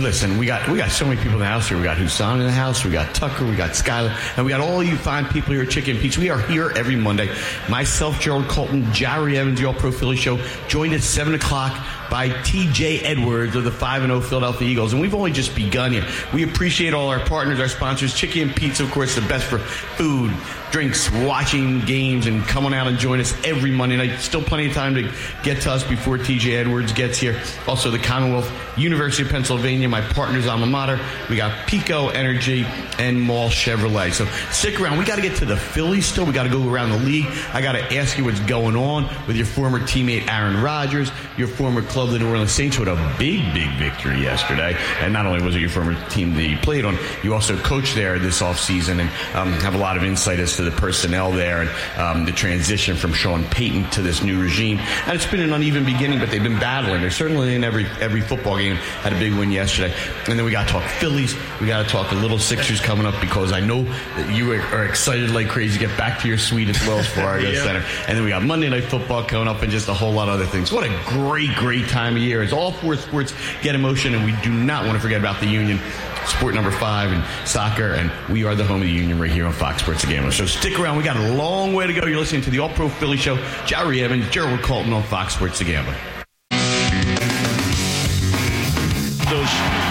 Listen, 0.01 0.39
we 0.39 0.47
got 0.47 0.69
we 0.69 0.79
got 0.79 0.91
so 0.91 1.05
many 1.05 1.17
people 1.17 1.35
in 1.35 1.41
the 1.41 1.47
house 1.47 1.69
here. 1.69 1.79
We 1.79 1.85
got 1.85 1.97
Husan 1.97 2.41
in 2.41 2.47
the 2.47 2.53
house. 2.53 2.85
We 2.85 2.91
got 2.91 3.15
Tucker. 3.15 3.45
We 3.45 3.57
got 3.57 3.77
And 3.88 4.44
we 4.44 4.51
got 4.51 4.61
all 4.61 4.83
you 4.83 4.96
fine 4.96 5.27
people 5.27 5.53
here 5.53 5.62
at 5.62 5.70
Chicken 5.70 5.96
Pete's. 5.96 6.18
We 6.18 6.31
are 6.31 6.40
here 6.40 6.70
every 6.77 6.96
Monday. 6.96 7.35
Myself, 7.68 8.20
Jerrold 8.20 8.48
Colton, 8.48 8.85
Jahri 8.85 9.35
Evans, 9.35 9.61
the 9.61 9.66
All 9.66 9.74
Pro 9.74 9.90
Philly 9.90 10.16
Show, 10.16 10.38
joined 10.68 10.94
at 10.94 11.01
seven 11.01 11.35
o'clock 11.35 11.72
by 12.11 12.31
TJ 12.31 13.03
Edwards 13.03 13.55
of 13.55 13.64
the 13.64 13.70
5 13.70 14.03
0 14.03 14.20
Philadelphia 14.20 14.68
Eagles. 14.68 14.92
And 14.92 15.03
we've 15.03 15.14
only 15.14 15.33
just 15.33 15.55
begun 15.55 15.92
here. 15.92 16.07
We 16.33 16.42
appreciate 16.44 16.94
all 16.94 17.09
our 17.09 17.20
partners, 17.20 17.61
our 17.61 17.68
sponsors. 17.68 18.14
Chicken 18.14 18.51
Pizza, 18.51 18.85
of 18.85 18.90
course, 18.90 19.14
the 19.14 19.20
best 19.22 19.44
for 19.46 19.59
food, 19.59 20.33
drinks, 20.70 21.11
watching 21.11 21.81
games, 21.81 22.27
and 22.27 22.42
coming 22.44 22.74
out 22.74 22.87
and 22.87 22.98
join 22.98 23.20
us 23.20 23.35
every 23.44 23.70
Monday 23.70 23.96
night. 23.96 24.18
Still 24.20 24.42
plenty 24.42 24.66
of 24.66 24.72
time 24.72 24.94
to 24.94 25.11
get 25.42 25.62
to 25.62 25.70
us 25.70 25.85
before 25.85 26.18
TJ 26.18 26.59
Edwards 26.59 26.92
gets 26.92 27.18
here. 27.18 27.40
Also, 27.66 27.90
the 27.90 27.98
Commonwealth 27.98 28.51
University 28.79 29.22
of 29.22 29.29
Pennsylvania, 29.29 29.88
my 29.88 30.01
partner's 30.01 30.46
alma 30.46 30.66
mater. 30.66 30.98
We 31.29 31.37
got 31.37 31.68
PECO 31.68 32.14
Energy 32.14 32.64
and 32.98 33.20
Mall 33.20 33.48
Chevrolet. 33.48 33.78
So 34.12 34.27
stick 34.51 34.81
around. 34.81 34.99
We 34.99 35.05
got 35.05 35.17
to 35.17 35.23
get 35.23 35.37
to 35.38 35.45
the 35.45 35.57
Phillies 35.57 36.07
still. 36.07 36.25
We 36.25 36.33
got 36.33 36.45
to 36.45 36.51
go 36.51 36.69
around 36.69 36.91
the 36.91 36.99
league. 36.99 37.27
I 37.53 37.62
got 37.62 37.73
to 37.73 37.97
ask 37.97 38.19
you 38.19 38.25
what's 38.25 38.41
going 38.41 38.77
on 38.77 39.09
with 39.27 39.37
your 39.37 39.47
former 39.47 39.81
teammate 39.81 40.29
Aaron 40.29 40.62
Rodgers, 40.62 41.11
your 41.37 41.49
former 41.49 41.83
club, 41.83 42.11
the 42.11 42.19
New 42.19 42.29
Orleans 42.29 42.53
Saints, 42.53 42.79
with 42.79 42.88
a 42.88 43.14
big, 43.19 43.53
big 43.55 43.71
victory 43.77 44.21
yesterday. 44.21 44.77
And 45.01 45.12
not 45.12 45.27
only 45.27 45.43
was 45.43 45.57
it 45.57 45.61
your 45.61 45.71
former 45.71 45.95
team 46.09 46.35
that 46.35 46.45
you 46.45 46.57
played 46.59 46.85
on, 46.85 46.99
you 47.23 47.35
also 47.35 47.57
coached 47.59 47.95
there 47.95 48.19
this 48.19 48.41
offseason 48.41 49.01
and 49.01 49.11
um, 49.35 49.53
have 49.61 49.75
a 49.75 49.79
lot 49.79 49.97
of 49.97 50.05
insight 50.05 50.38
as 50.41 50.57
to 50.57 50.62
the 50.62 50.71
personnel 50.73 51.31
there 51.31 51.62
and 51.62 51.71
um, 51.99 52.25
the 52.25 52.33
transition 52.33 52.97
from 52.97 53.12
Sean 53.12 53.45
Payton 53.45 53.91
to 53.91 54.03
this 54.03 54.23
new 54.23 54.41
regime. 54.41 54.79
And 55.07 55.14
it's 55.14 55.27
been 55.27 55.41
an 55.41 55.53
uneven 55.53 55.85
beginning, 55.85 56.19
but 56.19 56.31
they've 56.31 56.43
been 56.43 56.59
battling. 56.59 57.01
They're 57.01 57.11
certainly 57.11 57.55
in 57.55 57.64
every 57.64 57.87
every 58.01 58.21
football 58.21 58.57
game. 58.59 58.77
Had 58.77 59.12
a 59.12 59.19
big 59.19 59.35
win 59.35 59.51
yesterday. 59.51 59.95
And 60.27 60.38
then 60.38 60.45
we 60.45 60.51
got 60.51 60.67
to 60.67 60.73
talk 60.73 60.85
Phillies. 60.85 61.37
We 61.61 61.67
got 61.67 61.85
to 61.85 61.88
talk 61.88 62.11
the 62.11 62.17
little 62.17 62.38
Sixers 62.38 62.81
coming 62.81 63.07
up 63.07 63.19
because 63.21 63.53
I 63.53 63.61
know 63.68 63.85
that 63.85 64.35
you 64.35 64.52
are 64.52 64.85
excited 64.85 65.31
like 65.31 65.48
crazy 65.48 65.78
to 65.78 65.87
get 65.87 65.96
back 65.96 66.20
to 66.20 66.28
your 66.28 66.38
suite 66.38 66.68
at 66.68 66.81
Wells 66.88 67.07
Fargo 67.07 67.48
yeah. 67.50 67.62
Center. 67.62 67.85
And 68.09 68.16
then 68.16 68.24
we 68.24 68.31
got 68.31 68.42
Monday 68.42 68.68
Night 68.68 68.85
Football 68.85 69.24
coming 69.24 69.46
up 69.46 69.62
and 69.62 69.70
just 69.70 69.88
a 69.88 69.94
whole 69.94 70.12
lot 70.12 70.28
of 70.28 70.35
other 70.35 70.46
things. 70.46 70.72
What 70.72 70.85
a 70.85 71.02
great, 71.07 71.54
great 71.54 71.88
time 71.88 72.16
of 72.16 72.22
year. 72.22 72.42
It's 72.42 72.52
all 72.52 72.72
four 72.72 72.96
sports 72.96 73.35
get 73.62 73.74
emotion, 73.74 74.14
and 74.14 74.24
we 74.24 74.35
do 74.42 74.50
not 74.50 74.85
want 74.85 74.96
to 74.96 75.00
forget 75.00 75.20
about 75.20 75.38
the 75.40 75.46
Union 75.46 75.78
sport 76.26 76.54
number 76.54 76.70
five 76.70 77.12
and 77.12 77.24
soccer, 77.46 77.92
and 77.92 78.11
we 78.28 78.44
are 78.44 78.54
the 78.54 78.64
home 78.64 78.76
of 78.76 78.87
the 78.87 78.92
Union 78.92 79.18
right 79.18 79.31
here 79.31 79.46
on 79.46 79.52
Fox 79.52 79.83
Sports 79.83 80.02
The 80.02 80.09
Gambler. 80.09 80.33
So 80.33 80.46
stick 80.46 80.78
around. 80.78 80.96
We 80.96 81.02
got 81.02 81.16
a 81.16 81.35
long 81.35 81.74
way 81.74 81.87
to 81.87 81.92
go. 81.92 82.07
You're 82.07 82.18
listening 82.18 82.42
to 82.42 82.50
the 82.50 82.59
All 82.59 82.68
Pro 82.70 82.88
Philly 82.88 83.16
Show. 83.16 83.37
Jahri 83.66 84.02
Evans, 84.02 84.28
Jerrold 84.31 84.62
Colton 84.62 84.92
on 84.92 85.02
Fox 85.04 85.35
Sports 85.35 85.59
The 85.59 85.64
Gambler. 85.64 85.96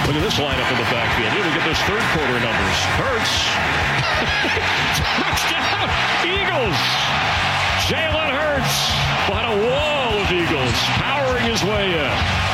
Look 0.07 0.15
at 0.15 0.23
this 0.23 0.39
lineup 0.39 0.71
in 0.71 0.77
the 0.79 0.87
backfield. 0.87 1.33
Here 1.35 1.43
we 1.43 1.51
get 1.51 1.65
those 1.67 1.83
third 1.83 2.01
quarter 2.15 2.39
numbers. 2.39 2.77
Hurts. 2.95 3.33
Touchdown, 5.19 5.91
Eagles. 6.23 6.79
Jalen 7.91 8.31
Hurts 8.31 8.87
behind 9.27 9.51
a 9.51 9.67
wall 9.67 10.23
of 10.23 10.31
Eagles, 10.31 10.77
powering 10.95 11.43
his 11.43 11.61
way 11.63 11.99
in. 11.99 12.46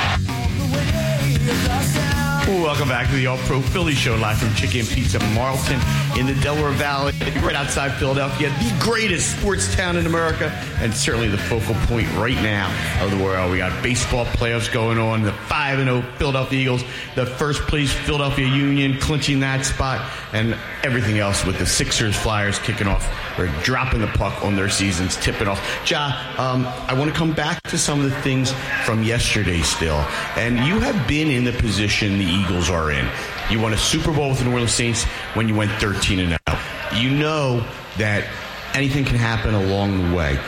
Welcome 2.62 2.88
back 2.88 3.08
to 3.10 3.16
the 3.16 3.26
All 3.26 3.40
Pro 3.40 3.62
Philly 3.62 3.96
Show, 3.96 4.16
live 4.16 4.38
from 4.38 4.54
Chicken 4.54 4.86
Pizza 4.86 5.18
Marlton 5.34 5.80
in 6.20 6.28
the 6.28 6.36
Delaware 6.42 6.72
Valley, 6.72 7.12
right 7.42 7.56
outside 7.56 7.94
Philadelphia, 7.94 8.50
the 8.50 8.78
greatest 8.80 9.38
sports 9.38 9.74
town 9.76 9.98
in 9.98 10.06
America, 10.06 10.50
and 10.80 10.94
certainly 10.94 11.28
the 11.28 11.38
focal 11.38 11.74
point 11.88 12.08
right 12.14 12.36
now 12.44 12.72
of 13.04 13.10
the 13.10 13.18
world. 13.18 13.52
We 13.52 13.58
got 13.58 13.82
baseball 13.82 14.26
playoffs 14.26 14.72
going 14.72 15.00
on, 15.00 15.24
the 15.24 15.34
5 15.34 15.80
0 15.80 16.02
Philadelphia 16.18 16.60
Eagles, 16.60 16.84
the 17.16 17.26
first 17.26 17.62
place 17.64 17.92
Philadelphia 17.92 18.48
Union 18.48 19.00
clinching 19.00 19.40
that 19.40 19.66
spot, 19.66 20.08
and 20.32 20.56
everything 20.84 21.18
else 21.18 21.44
with 21.46 21.58
the 21.58 21.66
Sixers 21.66 22.16
Flyers 22.16 22.60
kicking 22.60 22.88
off 22.88 23.10
or 23.40 23.48
dropping 23.64 24.02
the 24.02 24.08
puck 24.08 24.44
on 24.46 24.56
their 24.56 24.70
seasons, 24.70 25.16
tipping 25.18 25.48
off. 25.48 25.60
Ja, 25.90 26.12
um, 26.38 26.68
I 26.88 26.94
want 26.94 27.12
to 27.12 27.18
come 27.18 27.34
back 27.34 27.62
to 27.64 27.78
some 27.78 28.00
of 28.00 28.06
the 28.06 28.22
things 28.22 28.54
from 28.86 29.04
yesterday 29.04 29.62
still. 29.62 30.06
And 30.36 30.60
you 30.60 30.80
have 30.80 31.08
been 31.08 31.30
in 31.30 31.44
the 31.44 31.54
position 31.54 32.20
the 32.20 32.43
Eagles 32.44 32.70
are 32.70 32.92
in. 32.92 33.08
You 33.50 33.60
won 33.60 33.74
a 33.74 33.78
Super 33.78 34.12
Bowl 34.14 34.30
with 34.30 34.40
the 34.40 34.46
New 34.46 34.52
Orleans 34.52 34.74
Saints 34.74 35.04
when 35.36 35.48
you 35.48 35.56
went 35.56 35.72
13 35.74 36.20
and 36.20 36.38
0. 36.50 36.60
You 37.02 37.10
know 37.12 37.66
that 37.98 38.28
anything 38.74 39.06
can 39.06 39.16
happen 39.16 39.54
along 39.54 40.10
the 40.10 40.16
way. 40.16 40.40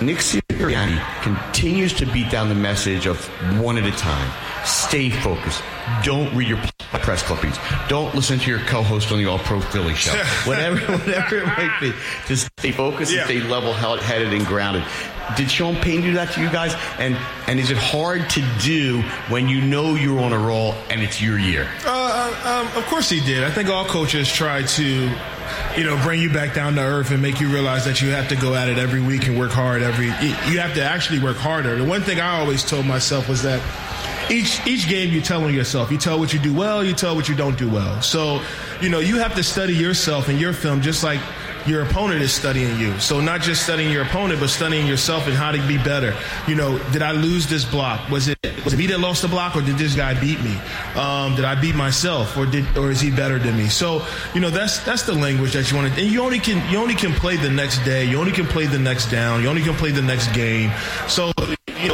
Nick 0.00 0.18
Sirianni 0.18 1.00
continues 1.22 1.92
to 1.94 2.06
beat 2.06 2.30
down 2.30 2.48
the 2.48 2.54
message 2.54 3.06
of 3.06 3.24
one 3.60 3.76
at 3.78 3.84
a 3.84 3.90
time. 3.96 4.30
Stay 4.64 5.10
focused. 5.10 5.62
Don't 6.04 6.32
read 6.36 6.46
your 6.48 6.58
press 6.78 7.22
clippings. 7.22 7.56
Don't 7.88 8.14
listen 8.14 8.38
to 8.38 8.48
your 8.50 8.60
co-host 8.60 9.10
on 9.10 9.18
the 9.18 9.26
All 9.26 9.38
Pro 9.40 9.60
Philly 9.60 9.94
show. 9.94 10.12
whatever, 10.44 10.78
whatever 10.98 11.38
it 11.38 11.46
might 11.46 11.76
be. 11.80 11.92
Just 12.26 12.48
stay 12.58 12.70
focused 12.70 13.12
Yeah. 13.12 13.22
and 13.22 13.28
stay 13.30 13.40
level-headed 13.40 14.32
and 14.32 14.46
grounded. 14.46 14.84
Did 15.36 15.50
Sean 15.50 15.76
Payton 15.76 16.02
do 16.02 16.12
that 16.14 16.32
to 16.34 16.40
you 16.40 16.50
guys? 16.50 16.74
And 16.98 17.16
and 17.46 17.58
is 17.58 17.70
it 17.70 17.76
hard 17.76 18.28
to 18.30 18.42
do 18.60 19.02
when 19.28 19.48
you 19.48 19.60
know 19.60 19.94
you're 19.94 20.20
on 20.20 20.32
a 20.32 20.38
roll 20.38 20.74
and 20.90 21.00
it's 21.00 21.20
your 21.20 21.38
year? 21.38 21.68
Uh, 21.84 22.66
um, 22.70 22.76
of 22.76 22.86
course 22.86 23.08
he 23.10 23.20
did. 23.20 23.44
I 23.44 23.50
think 23.50 23.68
all 23.68 23.84
coaches 23.84 24.30
try 24.32 24.62
to, 24.62 25.10
you 25.76 25.84
know, 25.84 26.00
bring 26.02 26.20
you 26.20 26.32
back 26.32 26.54
down 26.54 26.74
to 26.74 26.80
earth 26.80 27.10
and 27.10 27.20
make 27.22 27.40
you 27.40 27.48
realize 27.48 27.84
that 27.84 28.00
you 28.02 28.10
have 28.10 28.28
to 28.28 28.36
go 28.36 28.54
at 28.54 28.68
it 28.68 28.78
every 28.78 29.00
week 29.00 29.26
and 29.26 29.38
work 29.38 29.50
hard 29.50 29.82
every. 29.82 30.06
You 30.06 30.60
have 30.60 30.74
to 30.74 30.82
actually 30.82 31.20
work 31.20 31.36
harder. 31.36 31.76
The 31.76 31.84
one 31.84 32.02
thing 32.02 32.20
I 32.20 32.38
always 32.38 32.64
told 32.64 32.86
myself 32.86 33.28
was 33.28 33.42
that 33.42 33.62
each 34.30 34.66
each 34.66 34.88
game 34.88 35.12
you 35.12 35.20
tell 35.20 35.44
on 35.44 35.54
yourself. 35.54 35.90
You 35.90 35.98
tell 35.98 36.18
what 36.18 36.32
you 36.32 36.38
do 36.38 36.54
well. 36.54 36.84
You 36.84 36.94
tell 36.94 37.14
what 37.14 37.28
you 37.28 37.34
don't 37.34 37.58
do 37.58 37.70
well. 37.70 38.00
So, 38.02 38.42
you 38.80 38.88
know, 38.88 38.98
you 38.98 39.16
have 39.18 39.34
to 39.36 39.42
study 39.42 39.74
yourself 39.74 40.28
and 40.28 40.38
your 40.40 40.52
film 40.52 40.82
just 40.82 41.02
like 41.02 41.20
your 41.68 41.82
opponent 41.82 42.22
is 42.22 42.32
studying 42.32 42.78
you. 42.78 42.98
So 42.98 43.20
not 43.20 43.40
just 43.40 43.62
studying 43.62 43.92
your 43.92 44.02
opponent, 44.02 44.40
but 44.40 44.48
studying 44.48 44.86
yourself 44.86 45.26
and 45.26 45.36
how 45.36 45.52
to 45.52 45.66
be 45.68 45.76
better. 45.78 46.14
You 46.46 46.54
know, 46.54 46.78
did 46.92 47.02
I 47.02 47.12
lose 47.12 47.46
this 47.46 47.64
block? 47.64 48.08
Was 48.10 48.28
it 48.28 48.38
was 48.64 48.72
it 48.72 48.78
me 48.78 48.86
that 48.86 49.00
lost 49.00 49.22
the 49.22 49.28
block, 49.28 49.56
or 49.56 49.62
did 49.62 49.76
this 49.76 49.94
guy 49.94 50.18
beat 50.18 50.40
me? 50.42 50.56
Um, 50.94 51.36
did 51.36 51.44
I 51.44 51.60
beat 51.60 51.74
myself, 51.74 52.36
or 52.36 52.46
did 52.46 52.64
or 52.76 52.90
is 52.90 53.00
he 53.00 53.10
better 53.10 53.38
than 53.38 53.56
me? 53.56 53.68
So 53.68 54.06
you 54.34 54.40
know 54.40 54.50
that's 54.50 54.78
that's 54.84 55.02
the 55.02 55.14
language 55.14 55.52
that 55.52 55.70
you 55.70 55.76
want 55.76 55.92
to. 55.94 56.00
And 56.00 56.10
you 56.10 56.22
only 56.22 56.38
can 56.38 56.66
you 56.70 56.78
only 56.78 56.94
can 56.94 57.12
play 57.12 57.36
the 57.36 57.50
next 57.50 57.84
day. 57.84 58.04
You 58.04 58.18
only 58.18 58.32
can 58.32 58.46
play 58.46 58.66
the 58.66 58.78
next 58.78 59.10
down. 59.10 59.42
You 59.42 59.48
only 59.48 59.62
can 59.62 59.74
play 59.74 59.90
the 59.90 60.02
next 60.02 60.32
game. 60.32 60.72
So 61.06 61.32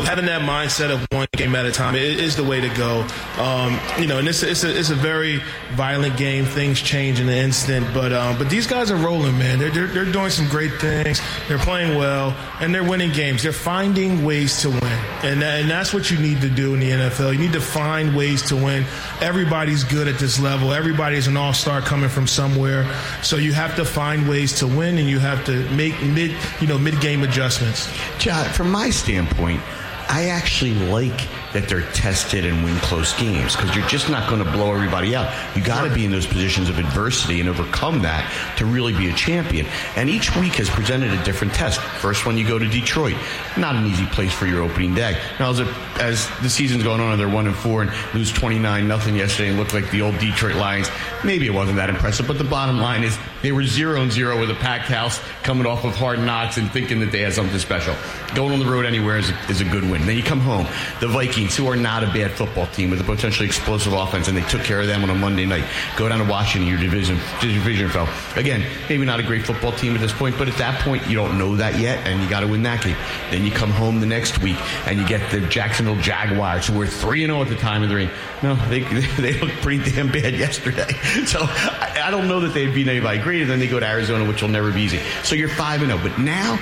having 0.05 0.27
that 0.27 0.43
mindset 0.43 0.91
of 0.91 1.07
one 1.11 1.27
game 1.33 1.55
at 1.55 1.67
a 1.67 1.73
time 1.73 1.95
is, 1.95 2.37
the 2.37 2.45
way 2.45 2.61
to 2.61 2.69
go. 2.75 3.07
Um, 3.39 3.79
you 3.99 4.07
know, 4.07 4.19
and 4.19 4.27
it's 4.27 4.43
a, 4.43 4.51
it's 4.51 4.65
a 4.65 4.77
it's 4.77 4.91
a 4.91 4.95
very 4.95 5.41
violent 5.73 6.17
game. 6.17 6.45
Things 6.45 6.81
change 6.81 7.21
in 7.21 7.29
an 7.29 7.37
instant, 7.37 7.87
but 7.95 8.13
um, 8.13 8.37
but 8.39 8.51
these 8.51 8.67
guys 8.67 8.91
are 8.91 8.97
rolling, 8.97 9.39
man. 9.39 9.59
They're, 9.59 9.71
they're 9.71 9.87
they're 9.87 10.13
doing 10.13 10.31
some 10.31 10.49
great 10.49 10.73
things. 10.81 11.21
They're 11.49 11.59
playing 11.59 11.97
well, 11.97 12.37
and 12.61 12.75
they're 12.75 12.89
winning 12.89 13.13
games. 13.13 13.43
They're 13.43 13.53
finding 13.53 14.25
ways 14.25 14.61
to 14.63 14.71
win, 14.71 14.99
and 15.23 15.43
that, 15.43 15.61
and 15.61 15.71
that's 15.71 15.95
what 15.95 16.11
you 16.11 16.19
need 16.19 16.41
to 16.41 16.51
do 16.51 16.75
in 16.75 16.81
the 16.81 16.91
NFL. 16.91 17.33
You 17.33 17.39
need 17.39 17.53
to 17.53 17.61
find 17.61 18.17
ways 18.17 18.43
to 18.49 18.57
win. 18.57 18.85
Everybody's 19.21 19.85
good 19.85 20.09
at 20.09 20.19
this 20.19 20.41
level. 20.41 20.73
Everybody 20.73 21.17
is 21.17 21.27
an 21.29 21.37
all 21.37 21.53
star 21.53 21.81
coming 21.81 22.09
from 22.09 22.27
somewhere. 22.27 22.91
So 23.23 23.37
you 23.37 23.53
have 23.53 23.77
to 23.77 23.85
find 23.85 24.29
ways 24.29 24.53
to 24.59 24.67
win, 24.67 24.99
and 24.99 25.09
you 25.09 25.19
have 25.21 25.45
to 25.47 25.69
make 25.71 26.01
mid 26.03 26.35
you 26.61 26.67
know 26.67 26.79
mid 26.79 27.01
game 27.01 27.23
adjustments. 27.23 27.89
John, 28.19 28.45
from 28.51 28.71
my 28.71 28.91
standpoint, 28.91 29.61
I 30.09 30.27
actually 30.27 30.75
like 30.75 31.29
that 31.55 31.69
they're 31.69 31.89
tested 31.93 32.45
and 32.45 32.65
win 32.65 32.77
close 32.79 33.19
games 33.19 33.57
because 33.57 33.75
you're 33.75 33.87
just 33.87 34.11
not 34.11 34.29
going 34.29 34.45
to 34.45 34.51
blow 34.51 34.75
everybody 34.75 35.15
out. 35.15 35.33
You 35.57 35.63
got 35.63 35.89
to 35.89 35.95
be 35.95 36.05
in 36.05 36.11
those 36.11 36.27
positions 36.27 36.69
of 36.69 36.79
adversity 36.79 37.41
and 37.41 37.49
overcome 37.49 38.03
that 38.03 38.31
to 38.59 38.67
really 38.67 38.93
be 38.93 39.09
a 39.09 39.15
champion. 39.15 39.67
And 39.97 40.11
each 40.11 40.35
week 40.37 40.55
has 40.55 40.69
presented 40.69 41.13
a 41.13 41.25
different 41.25 41.55
test. 41.55 41.81
First 41.81 42.27
one, 42.27 42.37
you 42.37 42.47
go 42.47 42.59
to 42.59 42.67
Detroit, 42.67 43.17
not 43.57 43.77
an 43.77 43.87
easy 43.87 44.05
place 44.07 44.33
for 44.33 44.47
your 44.47 44.63
opening 44.63 44.95
day. 44.95 45.19
Now, 45.39 45.51
as, 45.51 45.61
a, 45.61 45.67
as 46.01 46.29
the 46.41 46.51
season's 46.51 46.83
going 46.83 47.01
on, 47.01 47.17
they're 47.19 47.29
one 47.29 47.47
and 47.47 47.57
four 47.57 47.83
and 47.83 47.93
lose 48.15 48.33
29 48.33 48.89
nothing 48.89 49.15
yesterday 49.15 49.51
and 49.51 49.59
look 49.59 49.73
like 49.73 49.89
the 49.93 50.03
old 50.03 50.19
Detroit 50.19 50.57
Lions. 50.57 50.89
Maybe 51.23 51.47
it 51.47 51.55
wasn't 51.55 51.77
that 51.77 51.89
impressive, 51.89 52.27
but 52.27 52.39
the 52.39 52.45
bottom 52.45 52.79
line 52.79 53.05
is 53.05 53.17
they 53.43 53.53
were 53.53 53.65
zero 53.65 54.03
and 54.03 54.11
zero 54.11 54.41
with 54.41 54.51
a 54.51 54.55
packed 54.55 54.89
house 54.89 55.21
coming 55.45 55.67
off 55.67 55.85
of 55.85 55.95
hard 55.95 56.19
knocks 56.19 56.57
and 56.57 56.71
thinking 56.73 56.99
that 57.01 57.13
they 57.13 57.21
had 57.21 57.33
something 57.33 57.59
special. 57.59 57.95
Going 58.35 58.53
on 58.53 58.59
the 58.59 58.67
road 58.67 58.87
anywhere 58.87 59.19
is 59.19 59.31
a, 59.31 59.35
is 59.49 59.61
a 59.61 59.65
good 59.65 59.85
win. 59.85 60.05
Then 60.05 60.17
you 60.17 60.23
come 60.23 60.41
home, 60.41 60.67
the 61.01 61.09
Vikings, 61.09 61.44
who 61.53 61.67
are 61.67 61.77
not 61.77 62.03
a 62.03 62.07
bad 62.07 62.33
football 62.33 62.67
team 62.69 62.91
with 62.91 63.01
a 63.01 63.05
potentially 63.05 63.47
explosive 63.47 63.93
offense, 63.93 64.29
and 64.29 64.37
they 64.37 64.43
took 64.49 64.63
care 64.63 64.81
of 64.81 64.87
them 64.87 65.03
on 65.03 65.11
a 65.11 65.15
Monday 65.15 65.47
night. 65.47 65.65
Go 65.97 66.09
down 66.09 66.19
to 66.19 66.25
Washington, 66.25 66.69
your 66.69 66.79
division 66.79 67.17
division 67.41 67.89
fell. 67.91 68.09
Again, 68.37 68.65
maybe 68.89 69.05
not 69.05 69.21
a 69.21 69.23
great 69.23 69.45
football 69.45 69.73
team 69.73 69.95
at 69.95 70.01
this 70.01 70.13
point, 70.13 70.37
but 70.39 70.49
at 70.49 70.57
that 70.57 70.81
point 70.81 71.07
you 71.07 71.15
don't 71.17 71.39
know 71.39 71.57
that 71.57 71.79
yet, 71.79 72.07
and 72.07 72.23
you 72.23 72.29
got 72.29 72.41
to 72.41 72.49
win 72.49 72.63
that 72.63 72.83
game. 72.83 72.97
Then 73.31 73.45
you 73.45 73.51
come 73.51 73.71
home 73.71 74.01
the 74.01 74.07
next 74.07 74.41
week 74.43 74.57
and 74.87 74.99
you 74.99 75.07
get 75.07 75.31
the 75.31 75.41
Jacksonville 75.49 76.01
Jaguars, 76.01 76.67
who 76.67 76.79
were 76.79 76.87
three 76.87 77.25
and 77.25 77.31
zero 77.31 77.43
at 77.43 77.49
the 77.49 77.57
time 77.57 77.83
of 77.83 77.89
the 77.89 77.95
ring. 77.95 78.11
No, 78.43 78.55
they 78.69 78.81
they 79.19 79.39
looked 79.41 79.61
pretty 79.63 79.91
damn 79.91 80.11
bad 80.11 80.35
yesterday. 80.35 80.87
So 81.25 81.41
I, 81.43 82.03
I 82.07 82.11
don't 82.11 82.29
know 82.29 82.41
that 82.41 82.55
they'd 82.55 82.75
beat 82.75 82.87
anybody 82.87 83.19
great. 83.19 83.43
And 83.43 83.51
then 83.51 83.59
they 83.59 83.67
go 83.67 83.81
to 83.81 83.87
Arizona, 83.87 84.29
which 84.29 84.43
will 84.43 84.51
never 84.51 84.71
be 84.73 84.83
easy. 84.83 85.01
So 85.23 85.35
you're 85.35 85.49
five 85.49 85.81
and 85.83 85.91
zero, 85.91 86.03
but 86.03 86.19
now 86.19 86.57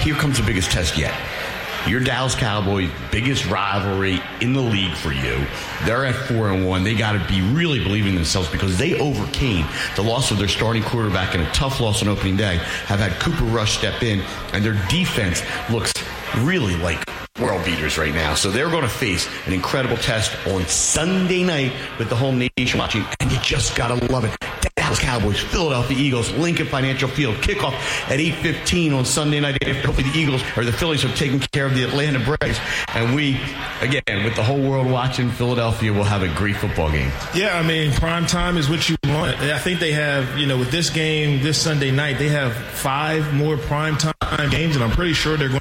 here 0.00 0.14
comes 0.14 0.38
the 0.38 0.44
biggest 0.44 0.70
test 0.70 0.96
yet. 0.96 1.12
Your 1.88 2.00
Dallas 2.00 2.34
Cowboys, 2.34 2.90
biggest 3.10 3.46
rivalry 3.46 4.20
in 4.42 4.52
the 4.52 4.60
league 4.60 4.94
for 4.94 5.10
you. 5.10 5.46
They're 5.86 6.04
at 6.04 6.14
four 6.14 6.50
and 6.50 6.66
one. 6.66 6.84
They 6.84 6.94
got 6.94 7.12
to 7.12 7.32
be 7.32 7.40
really 7.40 7.82
believing 7.82 8.10
in 8.10 8.16
themselves 8.16 8.50
because 8.50 8.76
they 8.76 9.00
overcame 9.00 9.66
the 9.96 10.02
loss 10.02 10.30
of 10.30 10.36
their 10.36 10.48
starting 10.48 10.82
quarterback 10.82 11.34
in 11.34 11.40
a 11.40 11.50
tough 11.52 11.80
loss 11.80 12.02
on 12.02 12.08
opening 12.08 12.36
day. 12.36 12.56
Have 12.84 13.00
had 13.00 13.12
Cooper 13.12 13.44
Rush 13.44 13.78
step 13.78 14.02
in, 14.02 14.20
and 14.52 14.62
their 14.62 14.74
defense 14.88 15.42
looks 15.70 15.94
really 16.40 16.76
like 16.76 17.02
world 17.40 17.64
beaters 17.64 17.96
right 17.96 18.12
now. 18.12 18.34
So 18.34 18.50
they're 18.50 18.68
going 18.68 18.82
to 18.82 18.88
face 18.88 19.26
an 19.46 19.54
incredible 19.54 19.96
test 19.96 20.36
on 20.48 20.66
Sunday 20.66 21.42
night 21.42 21.72
with 21.98 22.10
the 22.10 22.16
whole 22.16 22.32
nation 22.32 22.78
watching, 22.78 23.02
and 23.20 23.32
you 23.32 23.38
just 23.40 23.74
got 23.74 23.98
to 23.98 24.12
love 24.12 24.26
it. 24.26 24.67
Dallas 24.88 25.00
Cowboys, 25.00 25.38
Philadelphia 25.38 25.98
Eagles, 25.98 26.32
Lincoln 26.32 26.66
Financial 26.66 27.10
Field, 27.10 27.36
kickoff 27.36 27.74
at 28.10 28.18
8.15 28.18 28.96
on 28.96 29.04
Sunday 29.04 29.38
night. 29.38 29.62
Hopefully 29.84 30.08
the 30.08 30.18
Eagles 30.18 30.42
or 30.56 30.64
the 30.64 30.72
Phillies 30.72 31.02
have 31.02 31.14
taken 31.14 31.40
care 31.40 31.66
of 31.66 31.74
the 31.74 31.82
Atlanta 31.82 32.18
Braves. 32.18 32.58
And 32.94 33.14
we, 33.14 33.38
again, 33.82 34.24
with 34.24 34.34
the 34.34 34.42
whole 34.42 34.58
world 34.58 34.90
watching, 34.90 35.28
Philadelphia 35.30 35.92
will 35.92 36.04
have 36.04 36.22
a 36.22 36.28
great 36.28 36.56
football 36.56 36.90
game. 36.90 37.12
Yeah, 37.34 37.58
I 37.58 37.62
mean, 37.62 37.92
prime 37.92 38.24
time 38.24 38.56
is 38.56 38.70
what 38.70 38.88
you 38.88 38.96
want. 39.04 39.38
I 39.38 39.58
think 39.58 39.78
they 39.78 39.92
have, 39.92 40.38
you 40.38 40.46
know, 40.46 40.56
with 40.56 40.70
this 40.70 40.88
game 40.88 41.42
this 41.42 41.60
Sunday 41.60 41.90
night, 41.90 42.18
they 42.18 42.30
have 42.30 42.54
five 42.54 43.34
more 43.34 43.58
prime 43.58 43.98
time 43.98 44.48
games, 44.48 44.74
and 44.74 44.82
I'm 44.82 44.92
pretty 44.92 45.12
sure 45.12 45.36
they're 45.36 45.50
going 45.50 45.60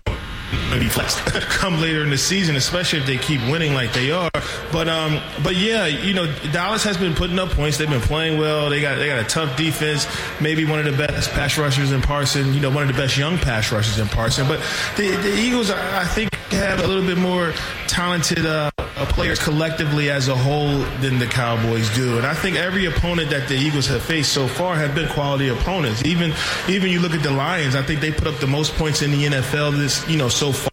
to 0.77 0.85
be 0.85 0.89
flexed 0.89 1.17
come 1.57 1.79
later 1.81 2.03
in 2.03 2.09
the 2.09 2.17
season, 2.17 2.55
especially 2.55 2.99
if 2.99 3.05
they 3.05 3.17
keep 3.17 3.41
winning 3.49 3.73
like 3.73 3.93
they 3.93 4.11
are. 4.11 4.29
But 4.71 4.87
um, 4.87 5.21
but 5.43 5.55
yeah, 5.55 5.85
you 5.85 6.13
know, 6.13 6.31
Dallas 6.51 6.83
has 6.83 6.97
been 6.97 7.13
putting 7.13 7.39
up 7.39 7.49
points. 7.49 7.77
They've 7.77 7.89
been 7.89 8.01
playing 8.01 8.39
well. 8.39 8.69
They 8.69 8.81
got 8.81 8.97
they 8.97 9.07
got 9.07 9.19
a 9.19 9.23
tough 9.23 9.57
defense. 9.57 10.07
Maybe 10.41 10.65
one 10.65 10.79
of 10.79 10.85
the 10.85 11.07
best 11.07 11.31
pass 11.31 11.57
rushers 11.57 11.91
in 11.91 12.01
Parson. 12.01 12.53
You 12.53 12.59
know, 12.59 12.69
one 12.69 12.87
of 12.87 12.95
the 12.95 13.01
best 13.01 13.17
young 13.17 13.37
pass 13.37 13.71
rushers 13.71 13.99
in 13.99 14.07
Parson. 14.07 14.47
But 14.47 14.59
the, 14.95 15.09
the 15.17 15.33
Eagles, 15.35 15.71
I 15.71 16.05
think, 16.05 16.33
have 16.51 16.79
a 16.83 16.87
little 16.87 17.05
bit 17.05 17.17
more 17.17 17.53
talented 17.87 18.45
uh, 18.45 18.71
players 19.17 19.39
collectively 19.39 20.09
as 20.09 20.27
a 20.27 20.35
whole 20.35 20.79
than 21.01 21.19
the 21.19 21.25
Cowboys 21.25 21.93
do. 21.95 22.17
And 22.17 22.25
I 22.25 22.33
think 22.33 22.55
every 22.55 22.85
opponent 22.85 23.29
that 23.31 23.47
the 23.47 23.55
Eagles 23.55 23.87
have 23.87 24.01
faced 24.01 24.33
so 24.33 24.47
far 24.47 24.75
have 24.75 24.95
been 24.95 25.09
quality 25.09 25.49
opponents. 25.49 26.03
Even 26.05 26.33
even 26.69 26.91
you 26.91 26.99
look 26.99 27.13
at 27.13 27.23
the 27.23 27.31
Lions, 27.31 27.75
I 27.75 27.81
think 27.81 28.01
they 28.01 28.11
put 28.11 28.27
up 28.27 28.39
the 28.39 28.47
most 28.47 28.73
points 28.75 29.01
in 29.01 29.11
the 29.11 29.25
NFL 29.25 29.77
this 29.77 30.07
you 30.09 30.17
know 30.17 30.29
so 30.29 30.51
far 30.51 30.66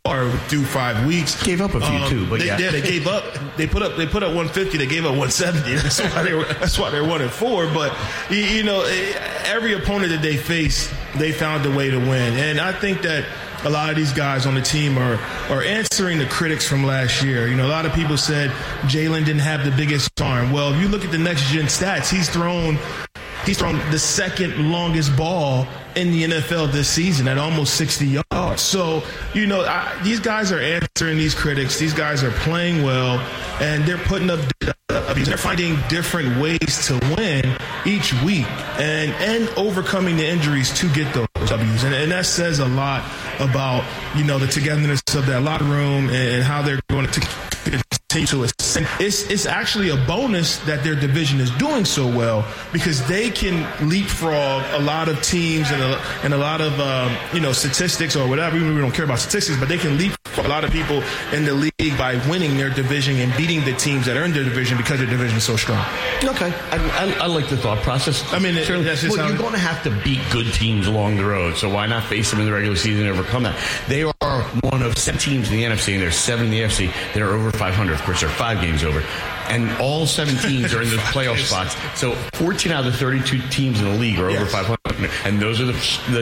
through 0.48 0.64
five 0.64 1.06
weeks. 1.06 1.42
Gave 1.42 1.60
up 1.60 1.74
a 1.74 1.80
few, 1.80 2.08
too, 2.08 2.26
but 2.28 2.40
they, 2.40 2.46
yeah. 2.46 2.70
they 2.70 2.82
gave 2.82 3.06
up. 3.06 3.24
They 3.56 3.66
put 3.66 3.82
up 3.82 3.96
they 3.96 4.06
put 4.06 4.22
up 4.22 4.28
150. 4.28 4.78
They 4.78 4.86
gave 4.86 5.04
up 5.04 5.16
170. 5.16 5.74
That's 5.82 6.00
why 6.00 6.22
they 6.22 6.34
were 6.34 6.44
that's 6.44 6.78
why 6.78 6.90
they're 6.90 7.04
one 7.04 7.22
and 7.22 7.30
four. 7.30 7.66
But 7.66 7.96
you, 8.30 8.38
you 8.38 8.62
know 8.62 8.82
eh, 8.82 9.12
every 9.46 9.74
opponent 9.74 10.10
that 10.10 10.22
they 10.22 10.36
face, 10.36 10.92
they 11.16 11.32
found 11.32 11.66
a 11.66 11.70
way 11.70 11.90
to 11.90 11.98
win. 11.98 12.34
And 12.34 12.60
I 12.60 12.72
think 12.72 13.02
that 13.02 13.24
a 13.64 13.70
lot 13.70 13.88
of 13.90 13.96
these 13.96 14.12
guys 14.12 14.46
on 14.46 14.54
the 14.54 14.62
team 14.62 14.98
are 14.98 15.16
are 15.48 15.62
answering 15.62 16.18
the 16.18 16.26
critics 16.26 16.68
from 16.68 16.84
last 16.84 17.22
year. 17.22 17.48
You 17.48 17.56
know, 17.56 17.66
a 17.66 17.68
lot 17.68 17.86
of 17.86 17.92
people 17.92 18.16
said 18.16 18.50
Jalen 18.82 19.24
didn't 19.24 19.40
have 19.40 19.64
the 19.64 19.72
biggest 19.72 20.20
arm. 20.20 20.52
Well, 20.52 20.72
if 20.74 20.80
you 20.80 20.88
look 20.88 21.04
at 21.04 21.10
the 21.10 21.18
next 21.18 21.50
gen 21.50 21.64
stats, 21.64 22.10
he's 22.10 22.28
thrown 22.28 22.78
He's 23.44 23.58
thrown 23.58 23.78
the 23.90 23.98
second 23.98 24.72
longest 24.72 25.16
ball 25.16 25.66
in 25.96 26.10
the 26.10 26.24
NFL 26.24 26.72
this 26.72 26.88
season 26.88 27.28
at 27.28 27.38
almost 27.38 27.74
60 27.74 28.22
yards. 28.32 28.62
So, 28.62 29.02
you 29.34 29.46
know, 29.46 29.60
I, 29.60 30.00
these 30.02 30.18
guys 30.18 30.50
are 30.50 30.60
answering 30.60 31.18
these 31.18 31.34
critics. 31.34 31.78
These 31.78 31.92
guys 31.92 32.24
are 32.24 32.30
playing 32.30 32.82
well, 32.82 33.18
and 33.60 33.84
they're 33.84 33.98
putting 33.98 34.30
up. 34.30 34.40
Uh, 34.88 35.14
they're 35.14 35.36
finding 35.36 35.76
different 35.88 36.40
ways 36.40 36.86
to 36.86 36.94
win 37.16 37.56
each 37.84 38.12
week, 38.22 38.46
and 38.78 39.12
and 39.12 39.48
overcoming 39.58 40.16
the 40.16 40.26
injuries 40.26 40.72
to 40.78 40.88
get 40.92 41.12
those 41.14 41.26
W's, 41.46 41.84
and, 41.84 41.94
and 41.94 42.12
that 42.12 42.26
says 42.26 42.58
a 42.58 42.66
lot 42.68 43.04
about 43.40 43.84
you 44.16 44.24
know 44.24 44.38
the 44.38 44.46
togetherness 44.46 45.02
of 45.14 45.26
that 45.26 45.42
locker 45.42 45.64
room 45.64 46.08
and, 46.08 46.14
and 46.14 46.44
how 46.44 46.62
they're 46.62 46.80
going 46.88 47.06
to 47.06 47.20
to 48.22 48.44
ascend. 48.44 48.86
It's, 49.00 49.28
it's 49.30 49.46
actually 49.46 49.90
a 49.90 49.96
bonus 50.06 50.58
that 50.66 50.84
their 50.84 50.94
division 50.94 51.40
is 51.40 51.50
doing 51.52 51.84
so 51.84 52.06
well 52.06 52.46
because 52.72 53.06
they 53.08 53.30
can 53.30 53.66
leapfrog 53.88 54.62
a 54.74 54.78
lot 54.80 55.08
of 55.08 55.20
teams 55.22 55.70
and 55.70 55.82
a, 55.82 55.98
and 56.22 56.32
a 56.32 56.36
lot 56.38 56.60
of 56.60 56.78
um, 56.80 57.14
you 57.32 57.40
know 57.40 57.52
statistics 57.52 58.14
or 58.16 58.28
whatever. 58.28 58.56
We 58.56 58.80
don't 58.80 58.92
care 58.92 59.04
about 59.04 59.18
statistics, 59.18 59.58
but 59.58 59.68
they 59.68 59.78
can 59.78 59.98
leapfrog 59.98 60.46
a 60.46 60.48
lot 60.48 60.64
of 60.64 60.70
people 60.70 61.02
in 61.32 61.44
the 61.44 61.54
league 61.54 61.98
by 61.98 62.14
winning 62.28 62.56
their 62.56 62.70
division 62.70 63.16
and 63.16 63.34
beating 63.36 63.64
the 63.64 63.72
teams 63.74 64.06
that 64.06 64.16
are 64.16 64.24
in 64.24 64.32
their 64.32 64.44
division 64.44 64.76
because 64.76 64.98
their 64.98 65.08
division 65.08 65.36
is 65.36 65.44
so 65.44 65.56
strong. 65.56 65.84
Okay, 66.24 66.52
I, 66.70 67.16
I, 67.18 67.24
I 67.24 67.26
like 67.26 67.48
the 67.48 67.56
thought 67.56 67.78
process. 67.82 68.24
I 68.32 68.38
mean, 68.38 68.56
it, 68.56 68.68
well, 68.68 68.82
you're 68.82 69.34
it- 69.34 69.38
going 69.38 69.52
to 69.52 69.58
have 69.58 69.82
to 69.84 69.90
beat 70.02 70.20
good 70.32 70.52
teams 70.54 70.86
along 70.86 71.16
the 71.16 71.24
road, 71.24 71.56
so 71.56 71.68
why 71.72 71.86
not 71.86 72.04
face 72.04 72.30
them 72.30 72.40
in 72.40 72.46
the 72.46 72.52
regular 72.52 72.76
season 72.76 73.06
and 73.06 73.10
overcome 73.18 73.42
that? 73.44 73.56
They 73.88 74.02
are 74.02 74.13
one 74.42 74.82
of 74.82 74.96
seven 74.98 75.20
teams 75.20 75.50
in 75.50 75.56
the 75.56 75.62
NFC, 75.64 75.94
and 75.94 76.02
there's 76.02 76.16
seven 76.16 76.46
in 76.46 76.50
the 76.50 76.60
AFC 76.60 76.92
that 77.14 77.22
are 77.22 77.32
over 77.32 77.50
500. 77.52 77.92
Of 77.92 78.02
course, 78.02 78.20
they're 78.20 78.28
five 78.30 78.60
games 78.60 78.84
over, 78.84 79.02
and 79.48 79.70
all 79.80 80.06
seven 80.06 80.36
teams 80.36 80.72
are 80.74 80.82
in 80.82 80.90
the 80.90 80.96
playoff 80.96 81.38
spots. 81.44 81.76
So 81.98 82.14
14 82.34 82.72
out 82.72 82.86
of 82.86 82.92
the 82.92 82.98
32 82.98 83.40
teams 83.48 83.80
in 83.80 83.84
the 83.86 83.98
league 83.98 84.18
are 84.18 84.30
over 84.30 84.46
500, 84.46 84.78
and 85.24 85.40
those 85.40 85.60
are 85.60 85.66
the 85.66 85.72
the, 85.72 86.20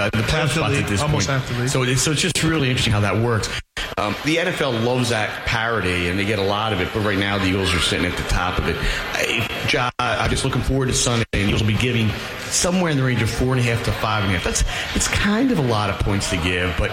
uh, 0.00 0.10
the 0.10 0.18
playoff 0.18 0.50
spots 0.50 0.74
league, 0.74 0.82
at 0.84 0.88
this 0.88 1.00
almost 1.00 1.28
point. 1.28 1.40
half 1.40 1.48
the 1.52 1.60
league. 1.60 1.68
So 1.70 1.82
it's, 1.82 2.02
so 2.02 2.12
it's 2.12 2.20
just 2.20 2.42
really 2.42 2.68
interesting 2.68 2.92
how 2.92 3.00
that 3.00 3.16
works. 3.16 3.48
Um, 3.96 4.14
the 4.24 4.36
NFL 4.36 4.84
loves 4.84 5.08
that 5.08 5.30
parity, 5.46 6.08
and 6.08 6.18
they 6.18 6.24
get 6.24 6.38
a 6.38 6.42
lot 6.44 6.72
of 6.72 6.80
it. 6.80 6.88
But 6.94 7.04
right 7.04 7.18
now, 7.18 7.38
the 7.38 7.46
Eagles 7.46 7.74
are 7.74 7.80
sitting 7.80 8.06
at 8.06 8.16
the 8.16 8.22
top 8.24 8.58
of 8.58 8.68
it. 8.68 8.76
I, 8.78 9.48
Ja- 9.72 9.90
I'm 9.98 10.30
just 10.30 10.44
looking 10.44 10.62
forward 10.62 10.86
to 10.86 10.94
Sunday, 10.94 11.24
and 11.32 11.42
the 11.42 11.46
Eagles 11.48 11.62
will 11.62 11.68
be 11.68 11.76
giving 11.78 12.08
somewhere 12.44 12.90
in 12.92 12.96
the 12.96 13.02
range 13.02 13.22
of 13.22 13.30
four 13.30 13.52
and 13.56 13.60
a 13.60 13.62
half 13.62 13.84
to 13.86 13.92
five 13.92 14.22
and 14.24 14.32
a 14.34 14.38
half. 14.38 14.44
That's 14.44 14.62
it's 14.94 15.08
kind 15.08 15.50
of 15.50 15.58
a 15.58 15.62
lot 15.62 15.90
of 15.90 15.98
points 16.00 16.30
to 16.30 16.36
give, 16.36 16.74
but 16.78 16.92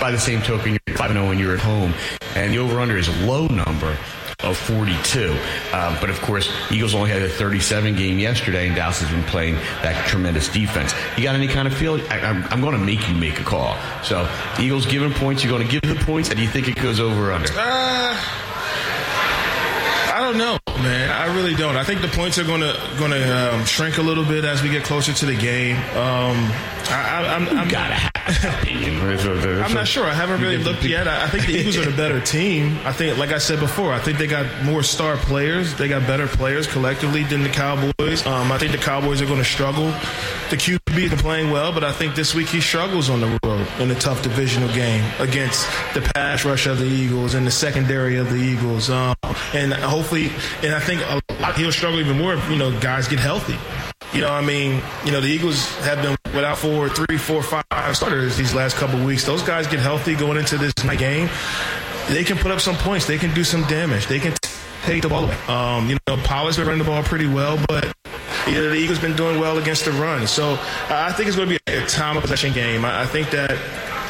by 0.00 0.10
the 0.10 0.18
same 0.18 0.42
token, 0.42 0.72
you're 0.86 0.96
five 0.96 1.10
and 1.10 1.18
zero 1.18 1.28
when 1.28 1.38
you're 1.38 1.54
at 1.54 1.60
home, 1.60 1.94
and 2.34 2.52
the 2.52 2.58
over/under 2.58 2.96
is 2.96 3.08
a 3.08 3.26
low 3.26 3.46
number 3.46 3.96
of 4.44 4.56
42. 4.56 5.36
Um, 5.72 5.96
but 6.00 6.10
of 6.10 6.20
course, 6.20 6.52
Eagles 6.70 6.94
only 6.94 7.10
had 7.10 7.22
a 7.22 7.28
37 7.28 7.96
game 7.96 8.18
yesterday, 8.18 8.68
and 8.68 8.76
Dallas 8.76 9.00
has 9.00 9.10
been 9.10 9.24
playing 9.24 9.54
that 9.82 10.06
tremendous 10.06 10.48
defense. 10.48 10.94
You 11.16 11.24
got 11.24 11.34
any 11.34 11.48
kind 11.48 11.66
of 11.66 11.74
feel? 11.74 12.00
I, 12.10 12.20
I'm, 12.20 12.44
I'm 12.50 12.60
going 12.60 12.78
to 12.78 12.84
make 12.84 13.08
you 13.08 13.14
make 13.14 13.40
a 13.40 13.44
call. 13.44 13.76
So, 14.04 14.28
Eagles 14.60 14.86
giving 14.86 15.12
points, 15.12 15.42
you're 15.42 15.52
going 15.52 15.66
to 15.66 15.80
give 15.80 15.82
the 15.82 16.04
points, 16.04 16.28
and 16.28 16.36
do 16.36 16.44
you 16.44 16.48
think 16.48 16.68
it 16.68 16.76
goes 16.76 17.00
over 17.00 17.32
under? 17.32 17.48
Uh, 17.52 18.16
I 20.14 20.20
don't 20.20 20.38
know, 20.38 20.57
man. 20.82 21.10
I 21.10 21.34
really 21.34 21.54
don't. 21.54 21.76
I 21.76 21.84
think 21.84 22.00
the 22.00 22.08
points 22.08 22.38
are 22.38 22.44
going 22.44 22.60
to 22.60 22.94
going 22.98 23.10
to 23.10 23.54
um, 23.54 23.64
shrink 23.64 23.98
a 23.98 24.02
little 24.02 24.24
bit 24.24 24.44
as 24.44 24.62
we 24.62 24.68
get 24.68 24.84
closer 24.84 25.12
to 25.12 25.26
the 25.26 25.36
game. 25.36 25.76
Um, 25.76 26.50
I, 26.90 27.24
I, 27.24 27.34
I'm, 27.34 27.48
I'm 27.58 27.68
Gotta 27.68 27.94
have 27.94 28.18
opinion. 28.60 29.00
I'm 29.62 29.74
not 29.74 29.88
sure. 29.88 30.04
I 30.04 30.14
haven't 30.14 30.40
really 30.40 30.58
looked 30.58 30.84
yet. 30.84 31.08
I, 31.08 31.24
I 31.24 31.28
think 31.28 31.46
the 31.46 31.52
Eagles 31.52 31.76
are 31.76 31.84
the 31.84 31.96
better 31.96 32.20
team. 32.20 32.78
I 32.84 32.92
think, 32.92 33.18
like 33.18 33.30
I 33.30 33.38
said 33.38 33.60
before, 33.60 33.92
I 33.92 33.98
think 33.98 34.18
they 34.18 34.26
got 34.26 34.64
more 34.64 34.82
star 34.82 35.16
players. 35.16 35.74
They 35.74 35.88
got 35.88 36.06
better 36.06 36.26
players 36.26 36.66
collectively 36.66 37.24
than 37.24 37.42
the 37.42 37.48
Cowboys. 37.48 38.26
Um, 38.26 38.52
I 38.52 38.58
think 38.58 38.72
the 38.72 38.78
Cowboys 38.78 39.22
are 39.22 39.26
going 39.26 39.38
to 39.38 39.44
struggle. 39.44 39.92
The 40.50 40.56
QB 40.56 41.10
been 41.10 41.18
playing 41.18 41.50
well, 41.50 41.72
but 41.72 41.84
I 41.84 41.92
think 41.92 42.14
this 42.14 42.34
week 42.34 42.48
he 42.48 42.62
struggles 42.62 43.10
on 43.10 43.20
the 43.20 43.38
road 43.44 43.68
in 43.80 43.90
a 43.90 43.94
tough 43.94 44.22
divisional 44.22 44.72
game 44.72 45.04
against 45.18 45.68
the 45.92 46.00
pass 46.00 46.42
rush 46.46 46.66
of 46.66 46.78
the 46.78 46.86
Eagles 46.86 47.34
and 47.34 47.46
the 47.46 47.50
secondary 47.50 48.16
of 48.16 48.30
the 48.30 48.36
Eagles. 48.36 48.88
Um, 48.88 49.14
and 49.52 49.74
hopefully, 49.74 50.30
and 50.62 50.74
I 50.74 50.80
think 50.80 51.02
a 51.02 51.20
lot, 51.42 51.54
he'll 51.54 51.70
struggle 51.70 52.00
even 52.00 52.16
more 52.16 52.32
if 52.32 52.50
you 52.50 52.56
know 52.56 52.70
guys 52.80 53.06
get 53.08 53.18
healthy. 53.18 53.58
You 54.14 54.22
know, 54.22 54.32
I 54.32 54.40
mean, 54.40 54.80
you 55.04 55.12
know, 55.12 55.20
the 55.20 55.28
Eagles 55.28 55.68
have 55.84 56.00
been 56.00 56.16
without 56.34 56.56
four, 56.56 56.88
three, 56.88 57.18
four, 57.18 57.42
five 57.42 57.94
starters 57.94 58.38
these 58.38 58.54
last 58.54 58.76
couple 58.76 59.04
weeks. 59.04 59.26
Those 59.26 59.42
guys 59.42 59.66
get 59.66 59.80
healthy 59.80 60.14
going 60.14 60.38
into 60.38 60.56
this 60.56 60.72
game. 60.96 61.28
They 62.08 62.24
can 62.24 62.38
put 62.38 62.50
up 62.50 62.60
some 62.60 62.76
points. 62.76 63.06
They 63.06 63.18
can 63.18 63.34
do 63.34 63.44
some 63.44 63.64
damage. 63.64 64.06
They 64.06 64.18
can 64.18 64.32
take 64.84 65.02
the 65.02 65.10
ball 65.10 65.24
away. 65.24 65.36
Um, 65.48 65.90
you 65.90 65.98
know, 66.06 66.16
Pollard's 66.24 66.56
been 66.56 66.66
running 66.66 66.82
the 66.82 66.88
ball 66.90 67.02
pretty 67.02 67.26
well, 67.26 67.62
but 67.68 67.92
you 68.48 68.54
know, 68.62 68.68
the 68.70 68.76
Eagles 68.76 68.98
been 68.98 69.16
doing 69.16 69.38
well 69.40 69.58
against 69.58 69.84
the 69.84 69.92
run. 69.92 70.26
So 70.26 70.54
uh, 70.54 70.58
I 70.90 71.12
think 71.12 71.28
it's 71.28 71.36
going 71.36 71.48
to 71.48 71.58
be 71.66 71.72
a 71.72 71.86
time 71.86 72.16
of 72.16 72.22
possession 72.22 72.52
game. 72.52 72.84
I, 72.84 73.02
I 73.02 73.06
think 73.06 73.30
that 73.30 73.50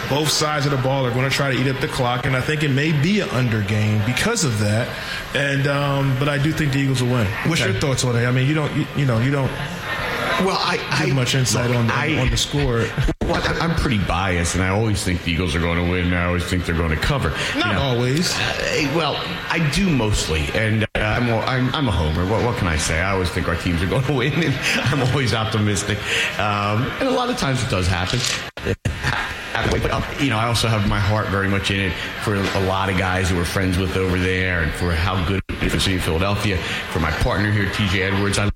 both 0.08 0.28
sides 0.30 0.64
of 0.64 0.72
the 0.72 0.78
ball 0.78 1.04
are 1.04 1.10
going 1.10 1.28
to 1.28 1.34
try 1.34 1.52
to 1.54 1.60
eat 1.60 1.68
up 1.68 1.80
the 1.80 1.88
clock, 1.88 2.24
and 2.24 2.34
I 2.36 2.40
think 2.40 2.62
it 2.62 2.70
may 2.70 2.92
be 3.02 3.20
an 3.20 3.28
under 3.30 3.62
game 3.62 4.00
because 4.06 4.44
of 4.44 4.58
that. 4.60 4.88
And 5.34 5.66
um, 5.66 6.16
but 6.18 6.28
I 6.28 6.38
do 6.42 6.52
think 6.52 6.72
the 6.72 6.78
Eagles 6.78 7.02
will 7.02 7.10
win. 7.12 7.26
What's 7.46 7.60
Okay. 7.60 7.72
your 7.72 7.80
thoughts 7.80 8.04
on 8.04 8.16
it? 8.16 8.24
I 8.26 8.30
mean, 8.30 8.48
you 8.48 8.54
don't, 8.54 8.74
you, 8.76 8.86
you 8.96 9.04
know, 9.06 9.18
you 9.20 9.30
don't 9.30 9.50
Well, 10.46 10.56
I, 10.58 10.76
give 11.02 11.10
I 11.10 11.14
much 11.14 11.34
insight 11.34 11.74
on 11.74 11.88
the, 11.88 11.94
I- 11.94 12.18
on 12.18 12.30
the 12.30 12.36
score. 12.36 12.86
Well, 13.28 13.42
I'm 13.60 13.74
pretty 13.76 13.98
biased, 13.98 14.54
and 14.54 14.64
I 14.64 14.68
always 14.70 15.04
think 15.04 15.22
the 15.22 15.30
Eagles 15.32 15.54
are 15.54 15.60
going 15.60 15.76
to 15.84 15.90
win. 15.90 16.06
And 16.06 16.14
I 16.14 16.24
always 16.24 16.44
think 16.44 16.64
they're 16.64 16.74
going 16.76 16.90
to 16.90 16.96
cover. 16.96 17.28
You 17.54 17.60
Not 17.60 17.74
know, 17.74 17.82
always. 17.82 18.34
Uh, 18.34 18.90
well, 18.96 19.16
I 19.50 19.70
do 19.74 19.90
mostly, 19.90 20.46
and 20.54 20.84
uh, 20.84 20.86
I'm, 20.98 21.28
a- 21.28 21.40
I'm 21.40 21.74
I'm 21.74 21.88
a 21.88 21.92
homer. 21.92 22.24
What, 22.26 22.42
what 22.44 22.56
can 22.56 22.68
I 22.68 22.78
say? 22.78 23.00
I 23.00 23.10
always 23.12 23.28
think 23.28 23.46
our 23.46 23.56
teams 23.56 23.82
are 23.82 23.86
going 23.86 24.04
to 24.06 24.14
win, 24.14 24.32
and 24.32 24.54
I'm 24.76 25.02
always 25.08 25.34
optimistic. 25.34 25.98
Um, 26.38 26.84
and 27.00 27.08
a 27.08 27.10
lot 27.10 27.28
of 27.28 27.36
times 27.36 27.62
it 27.62 27.68
does 27.68 27.86
happen. 27.86 28.18
But, 29.70 30.22
you 30.22 30.30
know, 30.30 30.38
I 30.38 30.46
also 30.46 30.68
have 30.68 30.88
my 30.88 31.00
heart 31.00 31.28
very 31.28 31.48
much 31.48 31.70
in 31.72 31.80
it 31.80 31.92
for 32.22 32.34
a 32.36 32.60
lot 32.66 32.88
of 32.90 32.96
guys 32.96 33.28
who 33.28 33.36
we're 33.36 33.44
friends 33.44 33.76
with 33.76 33.96
over 33.96 34.18
there, 34.18 34.62
and 34.62 34.72
for 34.72 34.92
how 34.92 35.22
good 35.26 35.42
it 35.48 35.54
is 35.64 35.72
for 35.72 35.76
the 35.76 35.80
city 35.80 35.96
of 35.96 36.02
Philadelphia. 36.02 36.56
For 36.92 37.00
my 37.00 37.10
partner 37.10 37.50
here, 37.50 37.66
TJ 37.66 38.12
Edwards, 38.12 38.38
I 38.38 38.48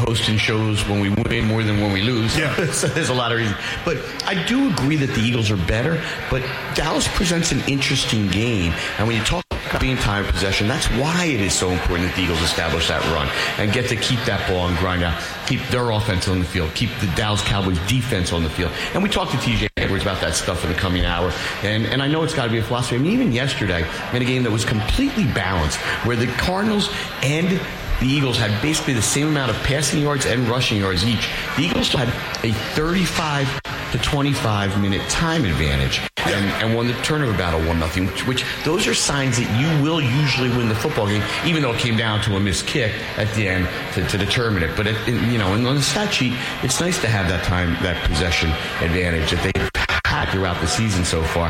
hosting 0.00 0.36
shows 0.36 0.86
when 0.88 1.00
we 1.00 1.10
win 1.10 1.44
more 1.44 1.62
than 1.62 1.80
when 1.80 1.92
we 1.92 2.02
lose. 2.02 2.36
Yeah. 2.36 2.54
so 2.72 2.86
there's 2.88 3.10
a 3.10 3.14
lot 3.14 3.32
of 3.32 3.38
reasons. 3.38 3.58
But 3.84 3.98
I 4.26 4.42
do 4.46 4.70
agree 4.70 4.96
that 4.96 5.10
the 5.14 5.20
Eagles 5.20 5.50
are 5.50 5.56
better, 5.56 6.02
but 6.30 6.42
Dallas 6.74 7.06
presents 7.08 7.52
an 7.52 7.60
interesting 7.68 8.28
game. 8.28 8.72
And 8.98 9.06
when 9.06 9.16
you 9.16 9.24
talk 9.24 9.44
about 9.50 9.80
being 9.80 9.96
time 9.96 10.24
possession, 10.24 10.66
that's 10.66 10.86
why 10.88 11.24
it 11.26 11.40
is 11.40 11.54
so 11.54 11.70
important 11.70 12.08
that 12.08 12.16
the 12.16 12.22
Eagles 12.22 12.40
establish 12.42 12.88
that 12.88 13.02
run 13.12 13.28
and 13.58 13.72
get 13.72 13.88
to 13.88 13.96
keep 13.96 14.18
that 14.24 14.46
ball 14.48 14.68
and 14.68 14.76
grind 14.78 15.02
out, 15.02 15.22
keep 15.46 15.60
their 15.68 15.90
offense 15.90 16.28
on 16.28 16.38
the 16.38 16.44
field, 16.44 16.74
keep 16.74 16.90
the 17.00 17.06
Dallas 17.14 17.42
Cowboys 17.42 17.78
defense 17.86 18.32
on 18.32 18.42
the 18.42 18.50
field. 18.50 18.72
And 18.94 19.02
we 19.02 19.08
talked 19.08 19.32
to 19.32 19.38
TJ 19.38 19.68
Edwards 19.76 20.02
about 20.02 20.20
that 20.20 20.34
stuff 20.34 20.64
in 20.64 20.70
the 20.70 20.76
coming 20.76 21.04
hour. 21.04 21.32
And, 21.62 21.86
and 21.86 22.02
I 22.02 22.08
know 22.08 22.22
it's 22.22 22.34
got 22.34 22.46
to 22.46 22.50
be 22.50 22.58
a 22.58 22.62
philosophy. 22.62 22.96
I 22.96 22.98
mean, 22.98 23.12
even 23.12 23.32
yesterday, 23.32 23.86
in 24.12 24.22
a 24.22 24.24
game 24.24 24.42
that 24.42 24.50
was 24.50 24.64
completely 24.64 25.24
balanced, 25.24 25.78
where 26.04 26.16
the 26.16 26.26
Cardinals 26.26 26.92
and 27.22 27.60
the 28.00 28.06
Eagles 28.06 28.38
had 28.38 28.60
basically 28.62 28.94
the 28.94 29.02
same 29.02 29.28
amount 29.28 29.50
of 29.50 29.56
passing 29.58 30.00
yards 30.00 30.26
and 30.26 30.48
rushing 30.48 30.78
yards 30.78 31.04
each. 31.04 31.28
The 31.56 31.62
Eagles 31.64 31.88
had 31.92 32.08
a 32.44 32.52
35 32.74 33.60
to 33.92 33.98
25 33.98 34.80
minute 34.80 35.06
time 35.10 35.44
advantage 35.44 36.00
and, 36.18 36.44
and 36.62 36.74
won 36.74 36.86
the 36.86 36.94
turnover 37.02 37.36
battle 37.36 37.60
1 37.66 37.78
nothing. 37.78 38.06
Which, 38.06 38.26
which 38.26 38.44
those 38.64 38.86
are 38.86 38.94
signs 38.94 39.36
that 39.38 39.50
you 39.60 39.82
will 39.84 40.00
usually 40.00 40.48
win 40.48 40.68
the 40.68 40.74
football 40.74 41.06
game, 41.06 41.22
even 41.44 41.62
though 41.62 41.72
it 41.72 41.78
came 41.80 41.96
down 41.96 42.22
to 42.22 42.36
a 42.36 42.40
missed 42.40 42.66
kick 42.66 42.92
at 43.18 43.32
the 43.34 43.48
end 43.48 43.68
to, 43.94 44.06
to 44.08 44.16
determine 44.18 44.62
it. 44.62 44.76
But, 44.76 44.86
it, 44.86 44.96
it- 45.08 45.20
you 45.30 45.38
know, 45.38 45.52
on 45.52 45.62
the 45.62 45.82
stat 45.82 46.12
sheet, 46.12 46.32
it's 46.62 46.80
nice 46.80 47.00
to 47.02 47.08
have 47.08 47.28
that 47.28 47.44
time, 47.44 47.74
that 47.82 48.02
possession 48.08 48.50
advantage 48.80 49.30
that 49.32 49.42
they've 49.42 49.70
had 50.04 50.30
throughout 50.30 50.60
the 50.60 50.66
season 50.66 51.04
so 51.04 51.22
far, 51.22 51.48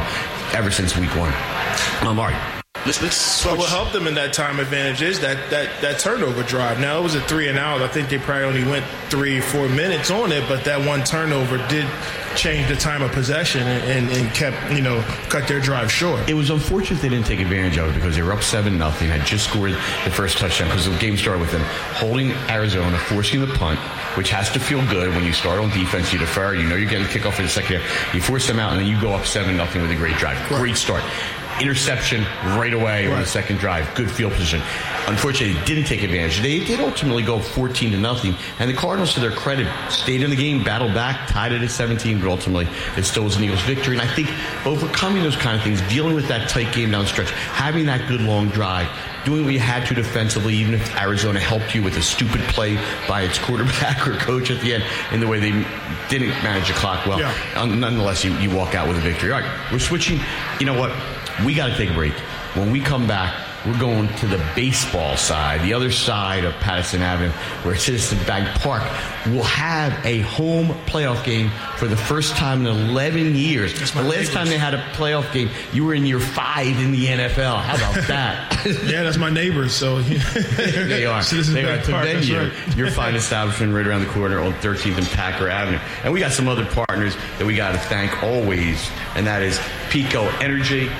ever 0.52 0.70
since 0.70 0.96
week 0.96 1.14
one. 1.16 1.32
Um, 2.02 2.18
all 2.18 2.26
right. 2.26 2.59
Let's, 2.86 3.02
let's 3.02 3.16
So 3.16 3.50
switch. 3.50 3.58
what 3.60 3.68
helped 3.68 3.92
them 3.92 4.06
in 4.06 4.14
that 4.14 4.32
time 4.32 4.58
advantage 4.58 5.02
is 5.02 5.20
that, 5.20 5.50
that, 5.50 5.82
that 5.82 5.98
turnover 6.00 6.42
drive. 6.42 6.80
Now 6.80 6.98
it 6.98 7.02
was 7.02 7.14
a 7.14 7.20
three 7.20 7.48
and 7.48 7.58
out. 7.58 7.82
I 7.82 7.88
think 7.88 8.08
they 8.08 8.18
probably 8.18 8.44
only 8.44 8.64
went 8.70 8.86
three, 9.10 9.40
four 9.40 9.68
minutes 9.68 10.10
on 10.10 10.32
it, 10.32 10.48
but 10.48 10.64
that 10.64 10.86
one 10.86 11.04
turnover 11.04 11.58
did 11.68 11.86
change 12.36 12.68
the 12.68 12.76
time 12.76 13.02
of 13.02 13.10
possession 13.12 13.66
and, 13.66 13.84
and, 13.84 14.16
and 14.16 14.34
kept, 14.34 14.72
you 14.72 14.80
know, 14.80 15.02
cut 15.28 15.46
their 15.46 15.60
drive 15.60 15.92
short. 15.92 16.28
It 16.28 16.34
was 16.34 16.48
unfortunate 16.48 17.02
they 17.02 17.08
didn't 17.08 17.26
take 17.26 17.40
advantage 17.40 17.76
of 17.76 17.90
it 17.90 17.94
because 17.94 18.16
they 18.16 18.22
were 18.22 18.32
up 18.32 18.42
seven 18.42 18.78
nothing. 18.78 19.08
Had 19.08 19.26
just 19.26 19.50
scored 19.50 19.72
the 19.72 20.10
first 20.10 20.38
touchdown 20.38 20.68
because 20.68 20.88
the 20.88 20.96
game 20.98 21.16
started 21.16 21.40
with 21.40 21.52
them 21.52 21.62
holding 21.96 22.30
Arizona, 22.48 22.96
forcing 22.98 23.40
the 23.40 23.52
punt, 23.54 23.78
which 24.16 24.30
has 24.30 24.50
to 24.52 24.60
feel 24.60 24.80
good 24.86 25.10
when 25.10 25.24
you 25.24 25.32
start 25.32 25.58
on 25.58 25.68
defense. 25.70 26.12
You 26.12 26.18
defer, 26.18 26.54
you 26.54 26.66
know 26.68 26.76
you're 26.76 26.88
getting 26.88 27.06
the 27.06 27.12
kickoff 27.12 27.38
in 27.38 27.44
the 27.44 27.50
second 27.50 27.80
half. 27.80 28.14
You 28.14 28.22
force 28.22 28.46
them 28.46 28.58
out, 28.58 28.72
and 28.72 28.80
then 28.80 28.86
you 28.88 28.98
go 29.00 29.10
up 29.12 29.26
seven 29.26 29.56
nothing 29.56 29.82
with 29.82 29.90
a 29.90 29.96
great 29.96 30.16
drive. 30.16 30.38
Great 30.48 30.76
start. 30.76 31.02
Interception 31.60 32.24
right 32.58 32.72
away 32.72 33.10
on 33.10 33.20
the 33.20 33.26
second 33.26 33.58
drive. 33.58 33.94
Good 33.94 34.10
field 34.10 34.32
position. 34.32 34.60
Unfortunately, 35.06 35.58
they 35.58 35.64
didn't 35.64 35.84
take 35.84 36.02
advantage. 36.02 36.40
They 36.40 36.64
did 36.64 36.80
ultimately 36.80 37.22
go 37.22 37.38
14 37.40 37.90
to 37.92 37.98
nothing, 37.98 38.34
and 38.58 38.70
the 38.70 38.74
Cardinals, 38.74 39.14
to 39.14 39.20
their 39.20 39.30
credit, 39.30 39.66
stayed 39.90 40.22
in 40.22 40.30
the 40.30 40.36
game, 40.36 40.62
battled 40.62 40.94
back, 40.94 41.28
tied 41.28 41.52
it 41.52 41.62
at 41.62 41.70
17, 41.70 42.20
but 42.20 42.28
ultimately 42.28 42.68
it 42.96 43.04
still 43.04 43.24
was 43.24 43.36
an 43.36 43.44
Eagles 43.44 43.62
victory. 43.62 43.98
And 43.98 44.08
I 44.08 44.12
think 44.14 44.28
overcoming 44.66 45.22
those 45.22 45.36
kind 45.36 45.56
of 45.56 45.62
things, 45.62 45.80
dealing 45.92 46.14
with 46.14 46.28
that 46.28 46.48
tight 46.48 46.72
game 46.74 46.90
down 46.90 47.06
stretch, 47.06 47.30
having 47.30 47.86
that 47.86 48.08
good 48.08 48.20
long 48.20 48.48
drive, 48.50 48.88
doing 49.24 49.44
what 49.44 49.52
you 49.52 49.58
had 49.60 49.86
to 49.86 49.94
defensively, 49.94 50.54
even 50.54 50.74
if 50.74 50.96
Arizona 50.96 51.40
helped 51.40 51.74
you 51.74 51.82
with 51.82 51.96
a 51.96 52.02
stupid 52.02 52.40
play 52.42 52.76
by 53.08 53.22
its 53.22 53.38
quarterback 53.38 54.06
or 54.06 54.14
coach 54.14 54.50
at 54.50 54.60
the 54.60 54.74
end, 54.74 54.84
in 55.12 55.20
the 55.20 55.26
way 55.26 55.40
they 55.40 55.50
didn't 56.08 56.30
manage 56.42 56.68
the 56.68 56.74
clock 56.74 57.06
well. 57.06 57.18
Yeah. 57.18 57.64
Nonetheless, 57.66 58.24
you, 58.24 58.32
you 58.38 58.54
walk 58.54 58.74
out 58.74 58.88
with 58.88 58.96
a 58.96 59.00
victory. 59.00 59.32
All 59.32 59.40
right, 59.40 59.72
we're 59.72 59.78
switching. 59.78 60.20
You 60.58 60.66
know 60.66 60.78
what? 60.78 60.90
We 61.44 61.54
got 61.54 61.68
to 61.68 61.76
take 61.76 61.90
a 61.90 61.94
break. 61.94 62.12
When 62.54 62.70
we 62.70 62.80
come 62.80 63.06
back, 63.06 63.46
we're 63.66 63.78
going 63.78 64.08
to 64.16 64.26
the 64.26 64.38
baseball 64.56 65.16
side, 65.16 65.60
the 65.62 65.74
other 65.74 65.90
side 65.90 66.44
of 66.44 66.54
Pattison 66.54 67.02
Avenue, 67.02 67.30
where 67.62 67.76
Citizen 67.76 68.18
Bank 68.26 68.48
Park 68.60 68.82
will 69.26 69.44
have 69.44 69.92
a 70.06 70.20
home 70.20 70.68
playoff 70.86 71.22
game 71.24 71.50
for 71.76 71.86
the 71.86 71.96
first 71.96 72.36
time 72.36 72.64
in 72.66 72.88
11 72.88 73.34
years. 73.34 73.92
The 73.92 74.02
last 74.02 74.32
time 74.32 74.48
they 74.48 74.56
had 74.56 74.72
a 74.72 74.82
playoff 74.92 75.30
game, 75.32 75.50
you 75.74 75.84
were 75.84 75.92
in 75.92 76.06
year 76.06 76.20
five 76.20 76.78
in 76.80 76.92
the 76.92 77.06
NFL. 77.06 77.62
How 77.62 77.74
about 77.76 78.06
that? 78.08 78.66
yeah, 78.86 79.02
that's 79.02 79.18
my 79.18 79.30
neighbors. 79.30 79.74
So 79.74 80.00
they 80.02 81.04
are. 81.04 81.22
Citizen 81.22 81.54
they 81.54 81.62
Bank 81.64 81.86
are. 81.88 81.92
Park, 81.92 82.26
your, 82.26 82.48
right. 82.48 82.76
your 82.76 82.90
fine 82.90 83.14
establishment 83.14 83.74
right 83.74 83.86
around 83.86 84.00
the 84.00 84.10
corner 84.10 84.40
on 84.40 84.52
13th 84.54 84.96
and 84.96 85.06
Packer 85.08 85.50
Avenue. 85.50 85.80
And 86.02 86.14
we 86.14 86.20
got 86.20 86.32
some 86.32 86.48
other 86.48 86.64
partners 86.64 87.14
that 87.38 87.46
we 87.46 87.56
got 87.56 87.72
to 87.72 87.78
thank 87.78 88.22
always, 88.22 88.90
and 89.14 89.26
that 89.26 89.42
is 89.42 89.58
PECO 89.90 90.40
Energy. 90.40 90.90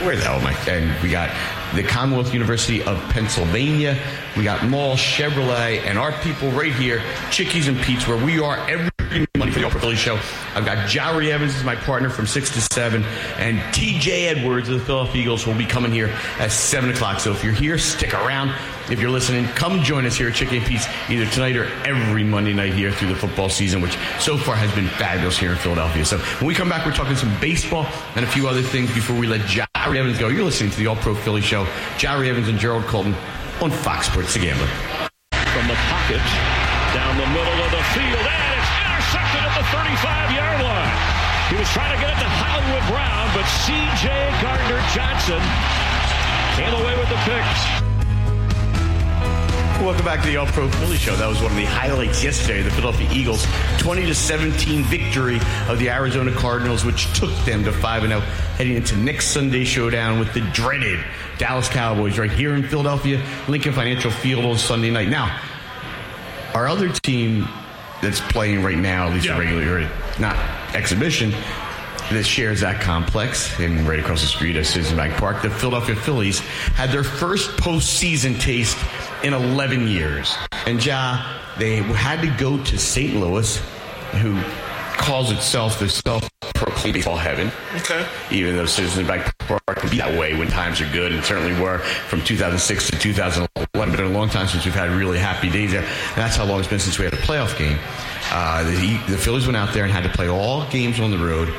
Where 0.00 0.16
the 0.16 0.24
hell 0.24 0.40
am 0.40 0.46
I? 0.46 0.52
And 0.70 1.02
we 1.02 1.10
got 1.10 1.30
the 1.74 1.82
Commonwealth 1.82 2.32
University 2.32 2.82
of 2.82 3.00
Pennsylvania. 3.10 3.98
We 4.36 4.44
got 4.44 4.64
Mall 4.66 4.96
Chevrolet 4.96 5.78
and 5.84 5.98
our 5.98 6.12
people 6.20 6.50
right 6.50 6.72
here, 6.72 7.02
Chickie's 7.30 7.68
and 7.68 7.78
Pete's, 7.78 8.06
where 8.06 8.22
we 8.22 8.40
are 8.40 8.56
every 8.68 8.90
Monday 9.36 9.52
for 9.52 9.60
the 9.60 9.64
All 9.64 9.70
Pro 9.70 9.80
Philly 9.80 9.96
Show. 9.96 10.18
I've 10.54 10.64
got 10.64 10.88
Jahri 10.88 11.30
Evans 11.30 11.54
as 11.54 11.64
my 11.64 11.76
partner 11.76 12.10
from 12.10 12.26
6 12.26 12.50
to 12.50 12.60
7, 12.74 13.04
and 13.38 13.58
TJ 13.74 14.36
Edwards 14.36 14.68
of 14.68 14.80
the 14.80 14.84
Philadelphia 14.84 15.22
Eagles 15.22 15.46
will 15.46 15.54
be 15.54 15.64
coming 15.64 15.92
here 15.92 16.08
at 16.38 16.50
7 16.50 16.90
o'clock. 16.90 17.20
So 17.20 17.30
if 17.30 17.44
you're 17.44 17.52
here, 17.52 17.78
stick 17.78 18.14
around. 18.14 18.52
If 18.90 19.00
you're 19.00 19.10
listening, 19.10 19.46
come 19.46 19.82
join 19.82 20.04
us 20.06 20.16
here 20.16 20.28
at 20.28 20.34
Chickie's 20.34 20.58
and 20.58 20.66
Pete's 20.66 20.86
either 21.08 21.26
tonight 21.26 21.56
or 21.56 21.66
every 21.86 22.24
Monday 22.24 22.52
night 22.52 22.74
here 22.74 22.92
through 22.92 23.08
the 23.08 23.16
football 23.16 23.48
season, 23.48 23.80
which 23.80 23.96
so 24.18 24.36
far 24.36 24.56
has 24.56 24.72
been 24.74 24.88
fabulous 24.88 25.38
here 25.38 25.52
in 25.52 25.56
Philadelphia. 25.56 26.04
So 26.04 26.18
when 26.18 26.46
we 26.46 26.54
come 26.54 26.68
back, 26.68 26.84
we're 26.84 26.92
talking 26.92 27.16
some 27.16 27.34
baseball 27.40 27.86
and 28.16 28.24
a 28.24 28.28
few 28.28 28.48
other 28.48 28.62
things 28.62 28.92
before 28.92 29.16
we 29.16 29.26
let 29.26 29.46
Jahri 29.84 29.98
Evans 29.98 30.16
go. 30.16 30.28
You're 30.28 30.48
listening 30.48 30.70
to 30.70 30.78
the 30.78 30.86
All 30.86 30.96
Pro 30.96 31.14
Philly 31.14 31.42
Show. 31.42 31.66
Jahri 32.00 32.28
Evans 32.28 32.48
and 32.48 32.58
Jerrold 32.58 32.84
Colton 32.84 33.12
on 33.60 33.70
Fox 33.70 34.08
Sports 34.08 34.32
The 34.32 34.40
Gambler. 34.40 34.66
From 35.52 35.68
the 35.68 35.76
pocket, 35.92 36.24
down 36.96 37.20
the 37.20 37.28
middle 37.28 37.58
of 37.60 37.68
the 37.68 37.84
field, 37.92 38.24
and 38.24 38.48
it's 38.56 38.72
intercepted 38.80 39.44
at 39.44 39.52
the 39.52 39.66
35-yard 39.76 40.64
line. 40.64 40.96
He 41.52 41.56
was 41.60 41.68
trying 41.76 41.92
to 41.92 42.00
get 42.00 42.16
it 42.16 42.16
to 42.16 42.30
Hollywood 42.32 42.80
Brown, 42.88 43.28
but 43.36 43.44
C.J. 43.44 44.08
Gardner 44.40 44.80
Johnson 44.96 45.44
came 46.56 46.72
away 46.80 46.96
with 46.96 47.10
the 47.12 47.20
pick. 47.28 47.93
Welcome 49.84 50.06
back 50.06 50.22
to 50.22 50.28
the 50.28 50.38
All 50.38 50.46
Pro 50.46 50.66
Philly 50.66 50.96
Show. 50.96 51.14
That 51.14 51.26
was 51.26 51.42
one 51.42 51.50
of 51.50 51.58
the 51.58 51.66
highlights 51.66 52.24
yesterday. 52.24 52.62
The 52.62 52.70
Philadelphia 52.70 53.06
Eagles 53.12 53.46
20 53.80 54.06
to 54.06 54.14
17 54.14 54.82
victory 54.84 55.38
of 55.68 55.78
the 55.78 55.90
Arizona 55.90 56.32
Cardinals, 56.32 56.86
which 56.86 57.12
took 57.12 57.30
them 57.44 57.64
to 57.64 57.70
5 57.70 58.02
0, 58.02 58.20
heading 58.56 58.76
into 58.76 58.96
next 58.96 59.26
Sunday 59.26 59.62
showdown 59.62 60.18
with 60.18 60.32
the 60.32 60.40
dreaded 60.52 61.04
Dallas 61.36 61.68
Cowboys 61.68 62.18
right 62.18 62.32
here 62.32 62.54
in 62.54 62.62
Philadelphia, 62.62 63.22
Lincoln 63.46 63.74
Financial 63.74 64.10
Field 64.10 64.46
on 64.46 64.56
Sunday 64.56 64.90
night. 64.90 65.10
Now, 65.10 65.38
our 66.54 66.66
other 66.66 66.88
team 66.88 67.46
that's 68.00 68.20
playing 68.20 68.62
right 68.62 68.78
now, 68.78 69.08
at 69.08 69.12
least 69.12 69.26
Yeah. 69.26 69.38
regular, 69.38 69.86
not 70.18 70.36
exhibition, 70.74 71.34
that 72.10 72.24
shares 72.24 72.60
that 72.60 72.80
complex 72.80 73.58
and 73.58 73.86
right 73.88 73.98
across 73.98 74.20
the 74.20 74.26
street 74.26 74.56
at 74.56 74.66
Citizen 74.66 74.96
Bank 74.96 75.14
Park, 75.14 75.42
the 75.42 75.50
Philadelphia 75.50 75.96
Phillies 75.96 76.40
had 76.40 76.90
their 76.90 77.04
first 77.04 77.50
postseason 77.52 78.38
taste 78.40 78.78
in 79.22 79.32
11 79.32 79.88
years. 79.88 80.36
And 80.66 80.84
Ja, 80.84 81.38
they 81.58 81.76
had 81.76 82.20
to 82.20 82.28
go 82.38 82.62
to 82.62 82.78
St. 82.78 83.16
Louis, 83.16 83.58
who 84.20 84.40
calls 84.96 85.30
itself 85.30 85.78
the 85.78 85.88
self-proclaimed 85.88 86.94
baseball 86.94 87.16
heaven. 87.16 87.50
Okay. 87.76 88.06
Even 88.30 88.56
though 88.56 88.66
Citizens 88.66 89.06
Bank 89.08 89.24
Park 89.38 89.62
can 89.66 89.90
be 89.90 89.96
that 89.98 90.18
way 90.18 90.36
when 90.36 90.48
times 90.48 90.80
are 90.80 90.90
good, 90.92 91.12
and 91.12 91.24
certainly 91.24 91.58
were 91.60 91.78
from 91.78 92.22
2006 92.22 92.90
to 92.90 92.98
2011. 92.98 93.68
But 93.72 93.88
it's 93.88 93.96
been 93.96 94.06
a 94.06 94.16
long 94.16 94.28
time 94.28 94.46
since 94.46 94.64
we've 94.64 94.74
had 94.74 94.90
really 94.90 95.18
happy 95.18 95.50
days 95.50 95.72
there. 95.72 95.82
And 95.82 96.16
that's 96.16 96.36
how 96.36 96.44
long 96.44 96.60
it's 96.60 96.68
been 96.68 96.78
since 96.78 96.98
we 96.98 97.04
had 97.04 97.14
a 97.14 97.18
playoff 97.18 97.58
game. 97.58 97.78
Uh, 98.30 98.62
the, 98.64 99.12
the 99.12 99.18
Phillies 99.18 99.46
went 99.46 99.56
out 99.56 99.74
there 99.74 99.84
and 99.84 99.92
had 99.92 100.04
to 100.04 100.10
play 100.10 100.28
all 100.28 100.66
games 100.70 101.00
on 101.00 101.10
the 101.10 101.18
road 101.18 101.52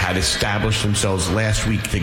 had 0.00 0.16
established 0.16 0.82
themselves 0.82 1.30
last 1.30 1.66
week 1.66 1.82
to 1.90 2.00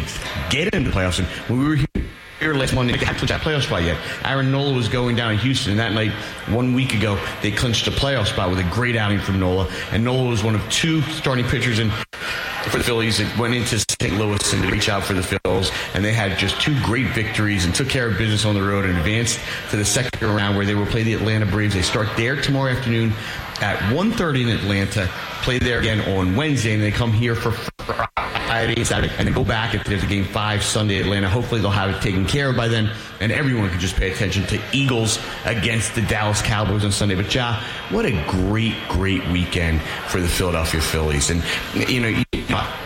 get 0.52 0.72
into 0.72 0.92
the 0.92 0.96
playoffs. 0.96 1.18
And 1.18 1.28
when 1.50 1.60
we 1.60 1.68
were 1.68 1.76
here, 1.76 2.06
here 2.40 2.54
last 2.54 2.76
Monday, 2.76 2.94
they 2.94 3.00
hadn't 3.00 3.18
clinched 3.18 3.34
that 3.34 3.42
playoff 3.42 3.64
spot 3.64 3.82
yet. 3.82 3.98
Aaron 4.24 4.52
Nola 4.52 4.72
was 4.72 4.88
going 4.88 5.16
down 5.16 5.32
in 5.32 5.40
Houston, 5.40 5.72
and 5.72 5.80
that 5.80 5.94
night, 5.94 6.12
one 6.48 6.76
week 6.76 6.94
ago, 6.94 7.20
they 7.42 7.50
clinched 7.50 7.88
a 7.88 7.92
playoff 7.92 8.28
spot 8.28 8.52
with 8.52 8.60
a 8.60 8.70
great 8.70 8.96
outing 8.96 9.20
from 9.20 9.40
Nola. 9.40 9.68
And 9.92 10.04
Nola 10.04 10.30
was 10.30 10.44
one 10.44 10.54
of 10.54 10.62
two 10.70 11.02
starting 11.02 11.44
pitchers 11.46 11.80
in 11.80 11.90
for 11.90 12.78
the 12.78 12.84
Phillies 12.84 13.18
that 13.18 13.36
went 13.36 13.56
into 13.56 13.80
St. 13.80 14.14
Louis 14.14 14.54
and 14.54 14.72
reach 14.72 14.90
out 14.90 15.04
for 15.04 15.14
the 15.14 15.24
Phillies, 15.24 15.72
and 15.96 16.06
they 16.06 16.14
had 16.14 16.38
just 16.38 16.62
two 16.62 16.80
great 16.84 17.08
victories 17.08 17.66
and 17.66 17.74
took 17.74 17.90
care 17.90 18.08
of 18.08 18.20
business 18.20 18.46
on 18.46 18.54
the 18.54 18.62
road 18.62 18.86
and 18.86 18.96
advanced 18.96 19.40
to 19.72 19.76
the 19.76 19.86
second 19.86 20.22
round 20.22 20.56
where 20.56 20.68
they 20.68 20.76
will 20.76 20.86
play 20.86 21.02
the 21.02 21.16
Atlanta 21.16 21.48
Braves. 21.48 21.74
They 21.74 21.82
start 21.82 22.10
there 22.16 22.40
tomorrow 22.40 22.72
afternoon 22.74 23.14
at 23.60 23.80
1.30 23.92 24.44
in 24.44 24.50
Atlanta, 24.50 25.10
play 25.42 25.58
there 25.58 25.80
again 25.80 26.02
on 26.16 26.36
Wednesday, 26.36 26.76
and 26.76 26.84
they 26.84 26.92
come 26.92 27.12
here 27.12 27.34
for 27.34 27.52
And 27.90 29.28
then 29.28 29.34
go 29.34 29.44
back 29.44 29.76
if 29.76 29.84
there's 29.84 30.04
a 30.04 30.08
game 30.08 30.26
five 30.26 30.64
Sunday 30.64 31.00
Atlanta. 31.00 31.30
Hopefully 31.30 31.62
they'll 31.62 31.70
have 31.70 31.90
it 31.90 32.02
taken 32.02 32.26
care 32.26 32.50
of 32.50 32.56
by 32.56 32.68
then, 32.68 32.90
and 33.20 33.32
everyone 33.32 33.70
can 33.70 33.80
just 33.80 33.96
pay 33.96 34.12
attention 34.12 34.46
to 34.48 34.62
Eagles 34.72 35.20
against 35.46 35.96
the 35.96 36.02
Dallas 36.04 36.42
Cowboys 36.42 36.84
on 36.86 36.92
Sunday. 36.92 37.16
But 37.16 37.34
Ja, 37.34 37.62
what 37.90 38.06
a 38.06 38.12
great, 38.28 38.76
great 38.90 39.28
weekend 39.30 39.82
for 40.08 40.22
the 40.22 40.28
Philadelphia 40.28 40.82
Phillies. 40.82 41.30
And 41.30 41.44
you 41.90 42.00
know, 42.00 42.24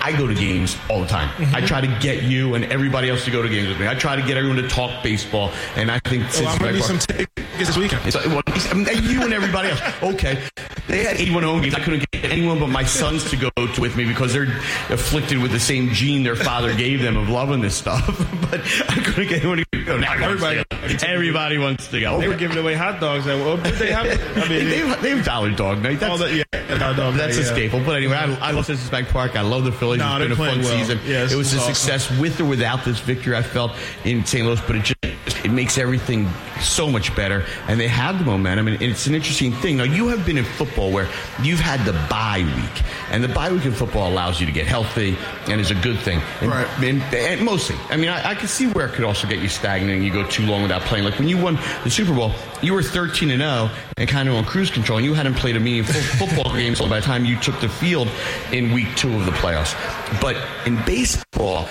I 0.01 0.15
go 0.17 0.27
to 0.27 0.33
games 0.33 0.77
all 0.89 1.01
the 1.01 1.07
time. 1.07 1.29
Mm-hmm. 1.29 1.55
I 1.55 1.61
try 1.61 1.81
to 1.81 1.99
get 1.99 2.23
you 2.23 2.55
and 2.55 2.65
everybody 2.65 3.09
else 3.09 3.25
to 3.25 3.31
go 3.31 3.41
to 3.41 3.49
games 3.49 3.67
with 3.67 3.79
me. 3.79 3.87
I 3.87 3.95
try 3.95 4.15
to 4.15 4.21
get 4.21 4.37
everyone 4.37 4.61
to 4.61 4.67
talk 4.67 5.03
baseball, 5.03 5.51
and 5.75 5.91
I 5.91 5.99
think 5.99 6.23
Well, 6.33 6.47
I'm 6.47 6.57
gonna 6.57 6.73
need 6.73 6.83
some 6.83 6.99
tickets 6.99 7.31
this 7.57 7.77
weekend. 7.77 8.05
it's 8.05 8.15
well, 8.25 8.41
I 8.47 8.73
mean, 8.73 8.87
you 9.03 9.23
and 9.23 9.33
everybody 9.33 9.69
else. 9.69 9.81
Okay. 10.01 10.41
They 10.87 11.03
had 11.03 11.17
81 11.17 11.43
home 11.43 11.61
games. 11.61 11.75
I 11.75 11.79
couldn't 11.79 12.03
get 12.11 12.25
anyone 12.25 12.59
but 12.59 12.67
my 12.67 12.83
sons 12.83 13.29
to 13.29 13.37
go 13.37 13.49
to 13.55 13.81
with 13.81 13.95
me 13.95 14.05
because 14.05 14.33
they're 14.33 14.47
afflicted 14.89 15.41
with 15.41 15.51
the 15.51 15.59
same 15.59 15.89
gene 15.89 16.23
their 16.23 16.35
father 16.35 16.73
gave 16.73 17.01
them 17.01 17.17
of 17.17 17.29
loving 17.29 17.61
this 17.61 17.75
stuff. 17.75 18.05
but 18.51 18.61
I 18.89 19.01
couldn't 19.03 19.29
get 19.29 19.39
anyone 19.39 19.63
to 19.71 19.83
go. 19.85 19.97
Now 19.97 20.13
everybody, 20.13 20.63
everybody 21.05 21.57
wants 21.57 21.87
to 21.89 21.99
go. 21.99 22.19
They 22.19 22.27
were 22.27 22.35
giving 22.35 22.57
away 22.57 22.73
hot 22.75 22.99
dogs. 22.99 23.27
At, 23.27 23.37
well, 23.37 23.57
they 23.57 23.91
have? 23.91 24.05
I 24.37 24.49
mean, 24.49 24.65
they, 24.69 24.77
have, 24.79 25.01
they 25.01 25.09
have 25.11 25.25
Dollar 25.25 25.51
Dog 25.51 25.81
night. 25.81 25.99
That's, 25.99 26.19
that, 26.19 26.33
yeah, 26.33 26.93
dog. 26.93 27.15
that's 27.15 27.37
yeah. 27.37 27.43
a 27.43 27.45
staple. 27.45 27.79
But 27.83 27.97
anyway, 27.97 28.15
I, 28.15 28.49
I 28.49 28.51
love 28.51 28.65
Citizens 28.65 28.89
Bank 28.89 29.09
Park. 29.09 29.35
I 29.35 29.41
love 29.41 29.60
the 29.61 29.71
Phillies. 29.71 29.99
No, 29.99 30.17
it's 30.17 30.23
been 30.23 30.31
a 30.31 30.35
fun 30.35 30.59
well. 30.59 30.77
season. 30.77 30.99
Yeah, 31.05 31.23
it 31.23 31.35
was 31.35 31.53
a 31.53 31.57
awesome. 31.57 31.73
success 31.73 32.19
with 32.19 32.39
or 32.39 32.45
without 32.45 32.83
this 32.85 32.99
victory. 32.99 33.35
I 33.35 33.41
felt 33.43 33.71
in 34.03 34.25
St. 34.25 34.45
Louis, 34.45 34.59
but 34.61 34.75
it 34.75 34.83
just 34.83 35.10
it 35.43 35.51
makes 35.51 35.77
everything 35.77 36.27
so 36.61 36.89
much 36.89 37.15
better. 37.15 37.45
And 37.67 37.79
they 37.79 37.87
have 37.87 38.19
the 38.19 38.25
momentum, 38.25 38.67
and 38.67 38.81
it's 38.81 39.07
an 39.07 39.15
interesting 39.15 39.51
thing. 39.51 39.77
Now 39.77 39.83
you 39.83 40.07
have 40.09 40.25
been 40.25 40.37
in 40.37 40.43
football 40.45 40.91
where 40.91 41.07
you've 41.41 41.59
had 41.59 41.83
the 41.85 41.93
bye 42.09 42.43
week, 42.55 42.83
and 43.11 43.23
the 43.23 43.27
bye 43.27 43.51
week 43.51 43.65
in 43.65 43.71
football 43.71 44.11
allows 44.11 44.39
you 44.39 44.45
to 44.45 44.51
get 44.51 44.67
healthy, 44.67 45.17
and 45.47 45.61
is 45.61 45.71
a 45.71 45.75
good 45.75 45.99
thing. 45.99 46.21
And, 46.41 46.49
Right. 46.51 46.67
and, 46.83 47.01
and 47.13 47.41
mostly, 47.45 47.75
I 47.89 47.97
mean, 47.97 48.09
I, 48.09 48.31
I 48.31 48.35
can 48.35 48.47
see 48.47 48.67
where 48.67 48.87
it 48.87 48.93
could 48.93 49.05
also 49.05 49.27
get 49.27 49.39
you 49.39 49.47
stagnant, 49.49 49.93
and 49.97 50.03
you 50.03 50.11
go 50.11 50.25
too 50.27 50.45
long 50.45 50.61
without 50.63 50.81
playing. 50.83 51.05
Like 51.05 51.17
when 51.19 51.27
you 51.29 51.37
won 51.37 51.57
the 51.83 51.89
Super 51.89 52.13
Bowl, 52.13 52.31
you 52.61 52.73
were 52.73 52.83
13 52.83 53.31
and 53.31 53.41
0 53.41 53.69
and 53.97 54.09
kind 54.09 54.27
of 54.29 54.35
on 54.35 54.45
cruise 54.45 54.69
control, 54.71 54.97
and 54.97 55.05
you 55.05 55.13
hadn't 55.13 55.35
played 55.35 55.55
a 55.55 55.59
meaningful 55.59 56.01
football 56.27 56.53
game 56.53 56.69
until 56.69 56.87
by 56.89 56.99
the 56.99 57.05
time 57.05 57.25
you 57.25 57.37
took 57.39 57.59
the 57.61 57.69
field 57.69 58.07
in 58.51 58.71
week 58.71 58.87
two 58.95 59.13
of 59.15 59.25
the 59.25 59.31
playoffs. 59.31 59.73
But 60.21 60.35
in 60.65 60.75
baseball, 60.85 61.67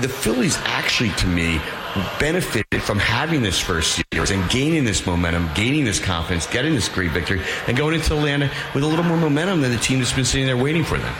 the 0.00 0.08
Phillies 0.08 0.56
actually, 0.64 1.10
to 1.10 1.26
me, 1.26 1.60
benefited 2.20 2.82
from 2.82 2.98
having 2.98 3.42
this 3.42 3.58
first 3.58 4.00
series 4.12 4.30
and 4.30 4.48
gaining 4.50 4.84
this 4.84 5.06
momentum, 5.06 5.48
gaining 5.54 5.84
this 5.84 5.98
confidence, 5.98 6.46
getting 6.46 6.74
this 6.74 6.88
great 6.88 7.10
victory, 7.10 7.42
and 7.66 7.76
going 7.76 7.94
into 7.94 8.16
Atlanta 8.16 8.50
with 8.74 8.84
a 8.84 8.86
little 8.86 9.04
more 9.04 9.16
momentum 9.16 9.60
than 9.60 9.72
the 9.72 9.78
team 9.78 9.98
that's 9.98 10.12
been 10.12 10.24
sitting 10.24 10.46
there 10.46 10.56
waiting 10.56 10.84
for 10.84 10.98
them. 10.98 11.14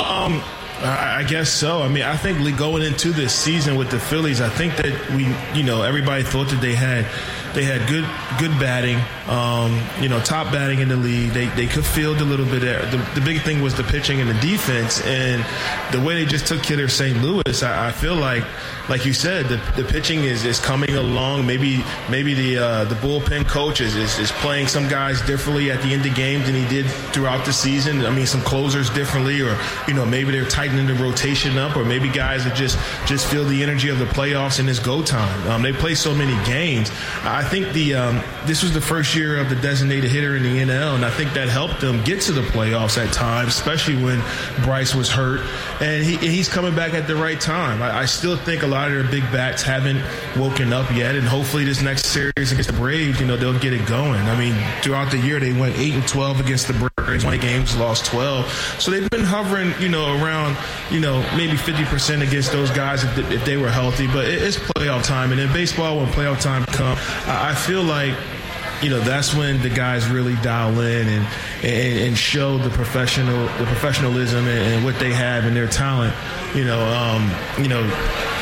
Um, 0.00 0.42
I 0.82 1.20
I 1.20 1.24
guess 1.24 1.50
so. 1.50 1.82
I 1.82 1.88
mean, 1.88 2.02
I 2.02 2.16
think 2.16 2.56
going 2.56 2.82
into 2.82 3.10
this 3.10 3.34
season 3.34 3.76
with 3.76 3.90
the 3.90 3.98
Phillies, 3.98 4.40
I 4.40 4.48
think 4.48 4.76
that 4.76 5.10
we, 5.10 5.26
you 5.58 5.64
know, 5.64 5.82
everybody 5.82 6.22
thought 6.22 6.48
that 6.48 6.60
they 6.60 6.74
had 6.74 7.06
they 7.54 7.64
had 7.64 7.88
good 7.88 8.04
good 8.38 8.58
batting, 8.60 8.98
um, 9.28 9.80
you 10.00 10.08
know, 10.08 10.20
top 10.20 10.52
batting 10.52 10.80
in 10.80 10.88
the 10.88 10.96
league. 10.96 11.30
They 11.30 11.46
they 11.46 11.66
could 11.66 11.84
field 11.84 12.20
a 12.20 12.24
little 12.24 12.46
bit. 12.46 12.60
There. 12.60 12.84
The, 12.86 12.98
the 13.14 13.20
big 13.20 13.42
thing 13.42 13.60
was 13.60 13.74
the 13.74 13.84
pitching 13.84 14.20
and 14.20 14.28
the 14.28 14.40
defense, 14.40 15.00
and 15.04 15.44
the 15.92 16.00
way 16.00 16.14
they 16.14 16.26
just 16.26 16.46
took 16.46 16.62
care 16.62 16.82
of 16.84 16.92
St. 16.92 17.20
Louis. 17.22 17.62
I, 17.62 17.88
I 17.88 17.92
feel 17.92 18.14
like, 18.14 18.44
like 18.88 19.04
you 19.04 19.12
said, 19.12 19.46
the, 19.46 19.56
the 19.80 19.88
pitching 19.88 20.24
is, 20.24 20.44
is 20.44 20.58
coming 20.58 20.94
along. 20.94 21.46
Maybe 21.46 21.82
maybe 22.08 22.34
the 22.34 22.58
uh, 22.58 22.84
the 22.84 22.94
bullpen 22.96 23.46
coach 23.46 23.80
is, 23.80 23.96
is, 23.96 24.18
is 24.18 24.32
playing 24.32 24.68
some 24.68 24.88
guys 24.88 25.20
differently 25.22 25.70
at 25.70 25.82
the 25.82 25.92
end 25.92 26.06
of 26.06 26.14
games 26.14 26.46
than 26.46 26.54
he 26.54 26.66
did 26.68 26.86
throughout 27.12 27.44
the 27.44 27.52
season. 27.52 28.04
I 28.04 28.10
mean, 28.10 28.26
some 28.26 28.42
closers 28.42 28.90
differently, 28.90 29.40
or 29.42 29.58
you 29.88 29.94
know, 29.94 30.06
maybe 30.06 30.30
they're 30.32 30.44
tightening 30.48 30.86
the 30.86 30.94
rotation 30.94 31.58
up, 31.58 31.76
or 31.76 31.84
maybe 31.84 32.08
guys 32.08 32.46
are 32.46 32.54
just 32.54 32.78
just 33.06 33.26
feel 33.26 33.44
the 33.44 33.62
energy 33.62 33.88
of 33.88 33.98
the 33.98 34.06
playoffs 34.06 34.60
and 34.60 34.68
it's 34.68 34.78
go 34.78 35.02
time. 35.02 35.48
Um, 35.48 35.62
they 35.62 35.72
play 35.72 35.94
so 35.94 36.14
many 36.14 36.34
games. 36.44 36.90
Think 37.44 37.72
the 37.72 37.94
um, 37.94 38.20
this 38.46 38.62
was 38.62 38.74
the 38.74 38.80
first 38.80 39.14
year 39.14 39.38
of 39.38 39.48
the 39.48 39.56
designated 39.56 40.10
hitter 40.10 40.36
in 40.36 40.42
the 40.42 40.58
NL, 40.58 40.96
and 40.96 41.04
I 41.04 41.10
think 41.10 41.32
that 41.34 41.48
helped 41.48 41.80
them 41.80 42.02
get 42.02 42.20
to 42.22 42.32
the 42.32 42.42
playoffs 42.42 42.98
at 42.98 43.12
times, 43.12 43.50
especially 43.50 44.02
when 44.02 44.20
Bryce 44.64 44.94
was 44.94 45.08
hurt, 45.08 45.40
and 45.80 46.04
he, 46.04 46.16
he's 46.16 46.48
coming 46.48 46.74
back 46.74 46.94
at 46.94 47.06
the 47.06 47.14
right 47.14 47.40
time. 47.40 47.82
I, 47.82 48.00
I 48.00 48.04
still 48.06 48.36
think 48.36 48.62
a 48.62 48.66
lot 48.66 48.88
of 48.88 48.94
their 48.94 49.10
big 49.10 49.22
bats 49.30 49.62
haven't 49.62 50.02
woken 50.36 50.72
up 50.72 50.90
yet, 50.90 51.14
and 51.14 51.26
hopefully 51.26 51.64
this 51.64 51.82
next 51.82 52.06
series 52.06 52.52
against 52.52 52.70
the 52.70 52.76
Braves, 52.76 53.20
you 53.20 53.26
know, 53.26 53.36
they'll 53.36 53.58
get 53.58 53.72
it 53.72 53.86
going. 53.86 54.20
I 54.22 54.38
mean, 54.38 54.54
throughout 54.82 55.10
the 55.10 55.18
year 55.18 55.38
they 55.38 55.52
went 55.52 55.78
eight 55.78 55.94
and 55.94 56.06
twelve 56.08 56.40
against 56.40 56.66
the 56.66 56.90
Braves, 56.96 57.24
won 57.24 57.38
games, 57.38 57.76
lost 57.76 58.06
twelve, 58.06 58.50
so 58.78 58.90
they've 58.90 59.08
been 59.10 59.24
hovering, 59.24 59.72
you 59.80 59.88
know, 59.88 60.20
around, 60.20 60.56
you 60.90 61.00
know, 61.00 61.20
maybe 61.36 61.56
fifty 61.56 61.84
percent 61.84 62.22
against 62.22 62.50
those 62.50 62.70
guys 62.70 63.04
if, 63.04 63.30
if 63.30 63.44
they 63.44 63.56
were 63.56 63.70
healthy. 63.70 64.06
But 64.08 64.26
it's 64.26 64.56
playoff 64.56 65.04
time, 65.04 65.30
and 65.30 65.40
in 65.40 65.52
baseball, 65.52 65.98
when 65.98 66.08
playoff 66.08 66.40
time 66.40 66.64
comes, 66.66 66.98
I 67.30 67.54
feel 67.54 67.82
like 67.82 68.14
you 68.82 68.90
know 68.90 69.00
that's 69.00 69.34
when 69.34 69.60
the 69.62 69.68
guys 69.68 70.08
really 70.08 70.36
dial 70.36 70.80
in 70.80 71.06
and 71.06 71.26
and, 71.62 71.98
and 71.98 72.18
show 72.18 72.58
the 72.58 72.70
professional 72.70 73.44
the 73.58 73.66
professionalism 73.66 74.46
and, 74.46 74.74
and, 74.74 74.84
what 74.84 74.98
they 74.98 75.12
have 75.12 75.44
and 75.44 75.54
their 75.54 75.68
talent. 75.68 76.14
You 76.54 76.64
know, 76.64 76.80
um, 76.80 77.30
you 77.62 77.68
know, 77.68 77.82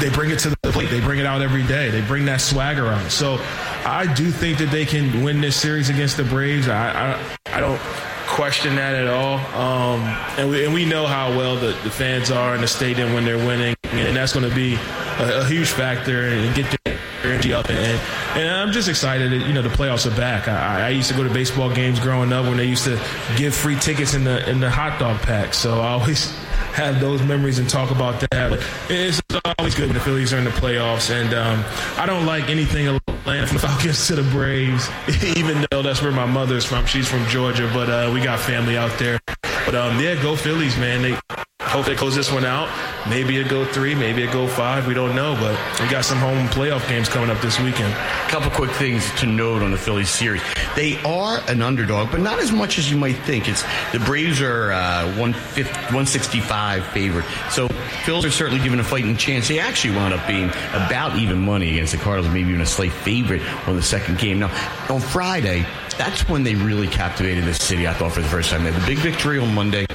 they 0.00 0.08
bring 0.08 0.30
it 0.30 0.38
to 0.40 0.50
the 0.50 0.56
plate. 0.72 0.90
They 0.90 1.00
bring 1.00 1.18
it 1.18 1.26
out 1.26 1.42
every 1.42 1.66
day. 1.66 1.90
They 1.90 2.00
bring 2.02 2.24
that 2.26 2.40
swagger 2.40 2.86
out. 2.86 3.10
So 3.10 3.38
I 3.84 4.12
do 4.14 4.30
think 4.30 4.58
that 4.58 4.70
they 4.70 4.86
can 4.86 5.22
win 5.22 5.40
this 5.40 5.56
series 5.56 5.90
against 5.90 6.16
the 6.16 6.24
Braves. 6.24 6.68
I 6.68 7.14
I, 7.14 7.56
I 7.56 7.60
don't 7.60 7.80
question 8.28 8.76
that 8.76 8.94
at 8.94 9.08
all. 9.08 9.38
Um, 9.60 10.00
and, 10.38 10.50
we, 10.50 10.64
and 10.64 10.72
we 10.72 10.84
know 10.84 11.06
how 11.06 11.30
well 11.30 11.56
the, 11.56 11.72
the 11.82 11.90
fans 11.90 12.30
are 12.30 12.54
in 12.54 12.60
the 12.60 12.68
stadium 12.68 13.12
when 13.12 13.24
they're 13.24 13.36
winning, 13.36 13.74
and 13.84 14.16
that's 14.16 14.32
going 14.32 14.48
to 14.48 14.54
be 14.54 14.74
a, 15.18 15.40
a, 15.40 15.44
huge 15.46 15.68
factor 15.68 16.28
and 16.28 16.54
get 16.54 16.78
their 16.84 16.98
energy 17.24 17.52
up. 17.52 17.68
And, 17.68 18.00
and 18.34 18.48
I'm 18.48 18.72
just 18.72 18.88
excited 18.88 19.32
that 19.32 19.46
you 19.46 19.52
know 19.52 19.62
the 19.62 19.68
playoffs 19.68 20.10
are 20.10 20.16
back. 20.16 20.48
I, 20.48 20.86
I, 20.86 20.88
used 20.90 21.08
to 21.10 21.16
go 21.16 21.22
to 21.22 21.30
baseball 21.32 21.72
games 21.72 21.98
growing 22.00 22.32
up 22.32 22.44
when 22.44 22.56
they 22.56 22.66
used 22.66 22.84
to 22.84 23.00
give 23.36 23.54
free 23.54 23.76
tickets 23.76 24.14
in 24.14 24.24
the 24.24 24.48
in 24.48 24.60
the 24.60 24.70
hot 24.70 24.98
dog 24.98 25.20
pack. 25.20 25.54
So 25.54 25.80
I 25.80 25.92
always 25.92 26.30
have 26.74 27.00
those 27.00 27.22
memories 27.22 27.58
and 27.58 27.68
talk 27.68 27.90
about 27.90 28.20
that. 28.20 28.50
But 28.50 28.66
it's 28.88 29.20
always 29.58 29.74
good 29.74 29.86
when 29.86 29.94
the 29.94 30.00
Phillies 30.00 30.32
are 30.32 30.38
in 30.38 30.44
the 30.44 30.50
playoffs, 30.50 31.10
and 31.10 31.34
um, 31.34 31.64
I 31.96 32.06
don't 32.06 32.26
like 32.26 32.48
anything 32.48 32.88
Atlanta 32.88 33.46
from 33.46 33.56
the 33.56 33.66
Falcons 33.66 34.06
to 34.06 34.16
the 34.16 34.30
Braves, 34.30 34.88
even 35.36 35.66
though 35.70 35.82
that's 35.82 36.02
where 36.02 36.12
my 36.12 36.26
mother's 36.26 36.64
from. 36.64 36.86
She's 36.86 37.08
from 37.08 37.26
Georgia, 37.26 37.70
but 37.72 37.88
uh, 37.90 38.10
we 38.12 38.20
got 38.20 38.40
family 38.40 38.76
out 38.76 38.96
there. 38.98 39.20
But 39.42 39.74
um, 39.74 40.00
yeah, 40.00 40.20
go 40.22 40.36
Phillies, 40.36 40.76
man. 40.78 41.02
They 41.02 41.44
hope 41.68 41.86
they 41.86 41.94
close 41.94 42.14
this 42.14 42.32
one 42.32 42.44
out. 42.44 42.68
Maybe 43.08 43.36
it 43.38 43.48
go 43.48 43.64
three, 43.64 43.94
maybe 43.94 44.22
it 44.22 44.32
go 44.32 44.46
five. 44.46 44.86
We 44.86 44.94
don't 44.94 45.14
know, 45.14 45.34
but 45.34 45.58
we 45.80 45.88
got 45.88 46.04
some 46.04 46.18
home 46.18 46.46
playoff 46.48 46.88
games 46.88 47.08
coming 47.08 47.30
up 47.30 47.40
this 47.42 47.60
weekend. 47.60 47.92
A 47.92 48.30
couple 48.30 48.50
quick 48.50 48.70
things 48.72 49.10
to 49.20 49.26
note 49.26 49.62
on 49.62 49.70
the 49.70 49.76
Phillies 49.76 50.10
series. 50.10 50.42
They 50.74 51.00
are 51.02 51.40
an 51.48 51.62
underdog, 51.62 52.10
but 52.10 52.20
not 52.20 52.38
as 52.38 52.52
much 52.52 52.78
as 52.78 52.90
you 52.90 52.96
might 52.96 53.16
think. 53.18 53.48
It's 53.48 53.62
the 53.92 53.98
Braves 54.00 54.40
are 54.40 54.72
uh, 54.72 55.14
165 55.16 56.86
favorite, 56.86 57.26
so 57.50 57.68
Phillies 58.04 58.24
are 58.24 58.30
certainly 58.30 58.62
given 58.62 58.80
a 58.80 58.84
fighting 58.84 59.16
chance. 59.16 59.48
They 59.48 59.58
actually 59.58 59.94
wound 59.96 60.14
up 60.14 60.26
being 60.26 60.50
about 60.72 61.16
even 61.16 61.38
money 61.38 61.70
against 61.70 61.92
the 61.92 61.98
Cardinals, 61.98 62.32
maybe 62.32 62.50
even 62.50 62.60
a 62.60 62.66
slight 62.66 62.92
favorite 62.92 63.42
on 63.68 63.76
the 63.76 63.82
second 63.82 64.18
game. 64.18 64.38
Now 64.38 64.50
on 64.88 65.00
Friday, 65.00 65.66
that's 65.96 66.28
when 66.28 66.44
they 66.44 66.54
really 66.54 66.88
captivated 66.88 67.44
the 67.44 67.54
city. 67.54 67.86
I 67.86 67.92
thought 67.92 68.12
for 68.12 68.22
the 68.22 68.28
first 68.28 68.50
time. 68.50 68.64
They 68.64 68.72
had 68.72 68.80
the 68.80 68.86
big 68.86 68.98
victory 68.98 69.38
on 69.38 69.54
Monday 69.54 69.86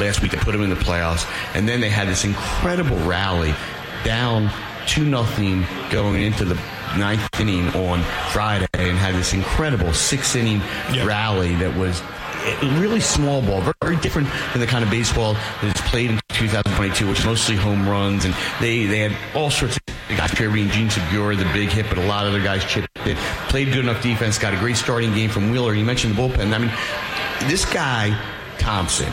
last 0.00 0.22
week. 0.22 0.32
They 0.32 0.38
put 0.38 0.52
them 0.52 0.62
in 0.62 0.70
the 0.70 0.76
playoffs, 0.76 1.28
and 1.54 1.68
then 1.68 1.80
they 1.80 1.90
had 1.90 2.08
this 2.08 2.24
incredible 2.24 2.96
rally 2.98 3.54
down 4.04 4.50
two 4.86 5.04
nothing 5.04 5.64
going 5.90 6.22
into 6.22 6.44
the 6.44 6.54
ninth 6.96 7.28
inning 7.40 7.68
on 7.74 8.02
Friday, 8.32 8.66
and 8.74 8.96
had 8.96 9.14
this 9.14 9.34
incredible 9.34 9.92
six 9.92 10.36
inning 10.36 10.60
yep. 10.92 11.06
rally 11.06 11.54
that 11.56 11.76
was 11.76 12.00
really 12.78 13.00
small 13.00 13.42
ball, 13.42 13.60
very 13.82 13.96
different 13.96 14.28
than 14.52 14.60
the 14.60 14.66
kind 14.66 14.84
of 14.84 14.90
baseball 14.90 15.34
that's 15.62 15.80
played 15.82 16.10
in 16.10 16.20
2022, 16.30 17.08
which 17.08 17.20
is 17.20 17.24
mostly 17.24 17.56
home 17.56 17.88
runs. 17.88 18.24
And 18.24 18.34
they, 18.60 18.86
they 18.86 18.98
had 19.00 19.16
all 19.34 19.50
sorts 19.50 19.76
of 19.76 20.16
guys, 20.16 20.30
Kirby 20.32 20.62
and 20.62 20.70
Jean 20.70 20.88
Segura, 20.88 21.34
the 21.34 21.44
big 21.52 21.70
hit, 21.70 21.86
but 21.88 21.98
a 21.98 22.06
lot 22.06 22.26
of 22.26 22.32
other 22.32 22.42
guys 22.42 22.64
chipped 22.64 22.88
in. 23.06 23.16
Played 23.48 23.72
good 23.72 23.84
enough 23.84 24.02
defense, 24.02 24.38
got 24.38 24.54
a 24.54 24.58
great 24.58 24.76
starting 24.76 25.12
game 25.14 25.30
from 25.30 25.50
Wheeler. 25.50 25.74
You 25.74 25.84
mentioned 25.84 26.14
the 26.14 26.22
bullpen. 26.22 26.54
I 26.54 26.58
mean, 26.58 26.72
this 27.50 27.64
guy 27.64 28.16
Thompson 28.58 29.12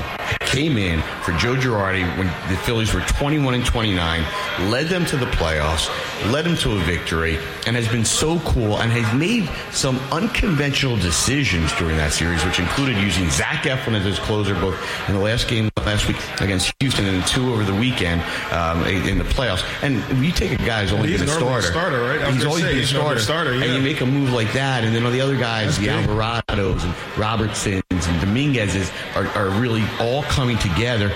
came 0.53 0.77
in 0.77 1.01
for 1.23 1.31
Joe 1.33 1.55
Girardi 1.55 2.05
when 2.17 2.27
the 2.49 2.57
Phillies 2.57 2.93
were 2.93 3.01
21 3.01 3.55
and 3.55 3.65
29, 3.65 4.23
led 4.69 4.87
them 4.87 5.05
to 5.07 5.17
the 5.17 5.25
playoffs, 5.25 5.89
led 6.31 6.45
them 6.45 6.55
to 6.57 6.73
a 6.73 6.79
victory, 6.83 7.39
and 7.65 7.75
has 7.75 7.87
been 7.87 8.05
so 8.05 8.39
cool 8.39 8.79
and 8.79 8.91
has 8.91 9.19
made 9.19 9.49
some 9.71 9.97
unconventional 10.11 10.95
decisions 10.97 11.73
during 11.73 11.97
that 11.97 12.11
series, 12.11 12.45
which 12.45 12.59
included 12.59 12.97
using 12.97 13.29
Zach 13.31 13.63
Eflin 13.63 13.95
as 13.95 14.05
his 14.05 14.19
closer 14.19 14.53
both 14.53 14.77
in 15.07 15.15
the 15.15 15.21
last 15.21 15.47
game 15.47 15.69
last 15.77 16.07
week 16.07 16.17
against 16.39 16.71
Houston 16.79 17.05
and 17.05 17.25
two 17.25 17.51
over 17.51 17.63
the 17.63 17.73
weekend 17.73 18.21
um, 18.51 18.85
in 18.85 19.17
the 19.17 19.23
playoffs. 19.23 19.63
And 19.81 20.23
you 20.23 20.31
take 20.31 20.51
a 20.51 20.63
guy 20.63 20.83
who's 20.83 20.93
only 20.93 21.09
he's 21.09 21.21
been 21.21 21.29
a 21.29 21.33
starter, 21.33 21.67
starter 21.67 22.01
right? 22.01 22.33
he's 22.33 22.45
always 22.45 22.63
say, 22.63 22.73
been 22.73 22.83
a 22.83 22.87
starter, 22.87 23.19
starter 23.19 23.55
yeah. 23.55 23.65
and 23.65 23.73
you 23.73 23.81
make 23.81 24.01
a 24.01 24.05
move 24.05 24.31
like 24.31 24.53
that, 24.53 24.83
and 24.83 24.95
then 24.95 25.03
all 25.03 25.11
the 25.11 25.21
other 25.21 25.37
guys, 25.37 25.79
That's 25.79 26.05
the. 26.05 26.13
Alvarados 26.13 26.83
and 26.83 26.93
Robertsons 27.17 28.07
and 28.07 28.21
Dominguez's 28.21 28.91
are, 29.15 29.27
are 29.29 29.49
really 29.59 29.83
all 29.99 30.12
coming 30.21 30.59
together 30.59 31.11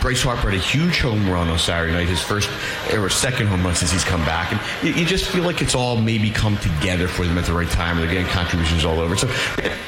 Bryce 0.00 0.22
Harper 0.22 0.50
had 0.50 0.54
a 0.54 0.62
huge 0.62 1.00
home 1.00 1.28
run 1.28 1.48
on 1.48 1.58
Saturday 1.58 1.92
night, 1.92 2.08
his 2.08 2.22
first 2.22 2.48
or 2.92 3.08
second 3.10 3.48
home 3.48 3.64
run 3.64 3.74
since 3.74 3.90
he's 3.90 4.04
come 4.04 4.24
back. 4.24 4.52
And 4.52 4.60
you, 4.86 5.00
you, 5.00 5.06
just 5.06 5.26
feel 5.26 5.42
like 5.42 5.62
it's 5.62 5.74
all 5.74 5.96
maybe 5.96 6.30
come 6.30 6.56
together 6.58 7.08
for 7.08 7.26
them 7.26 7.38
at 7.38 7.44
the 7.44 7.52
right 7.52 7.68
time. 7.68 7.96
They're 7.96 8.06
getting 8.06 8.26
contributions 8.26 8.84
all 8.84 9.00
over. 9.00 9.16
So 9.16 9.28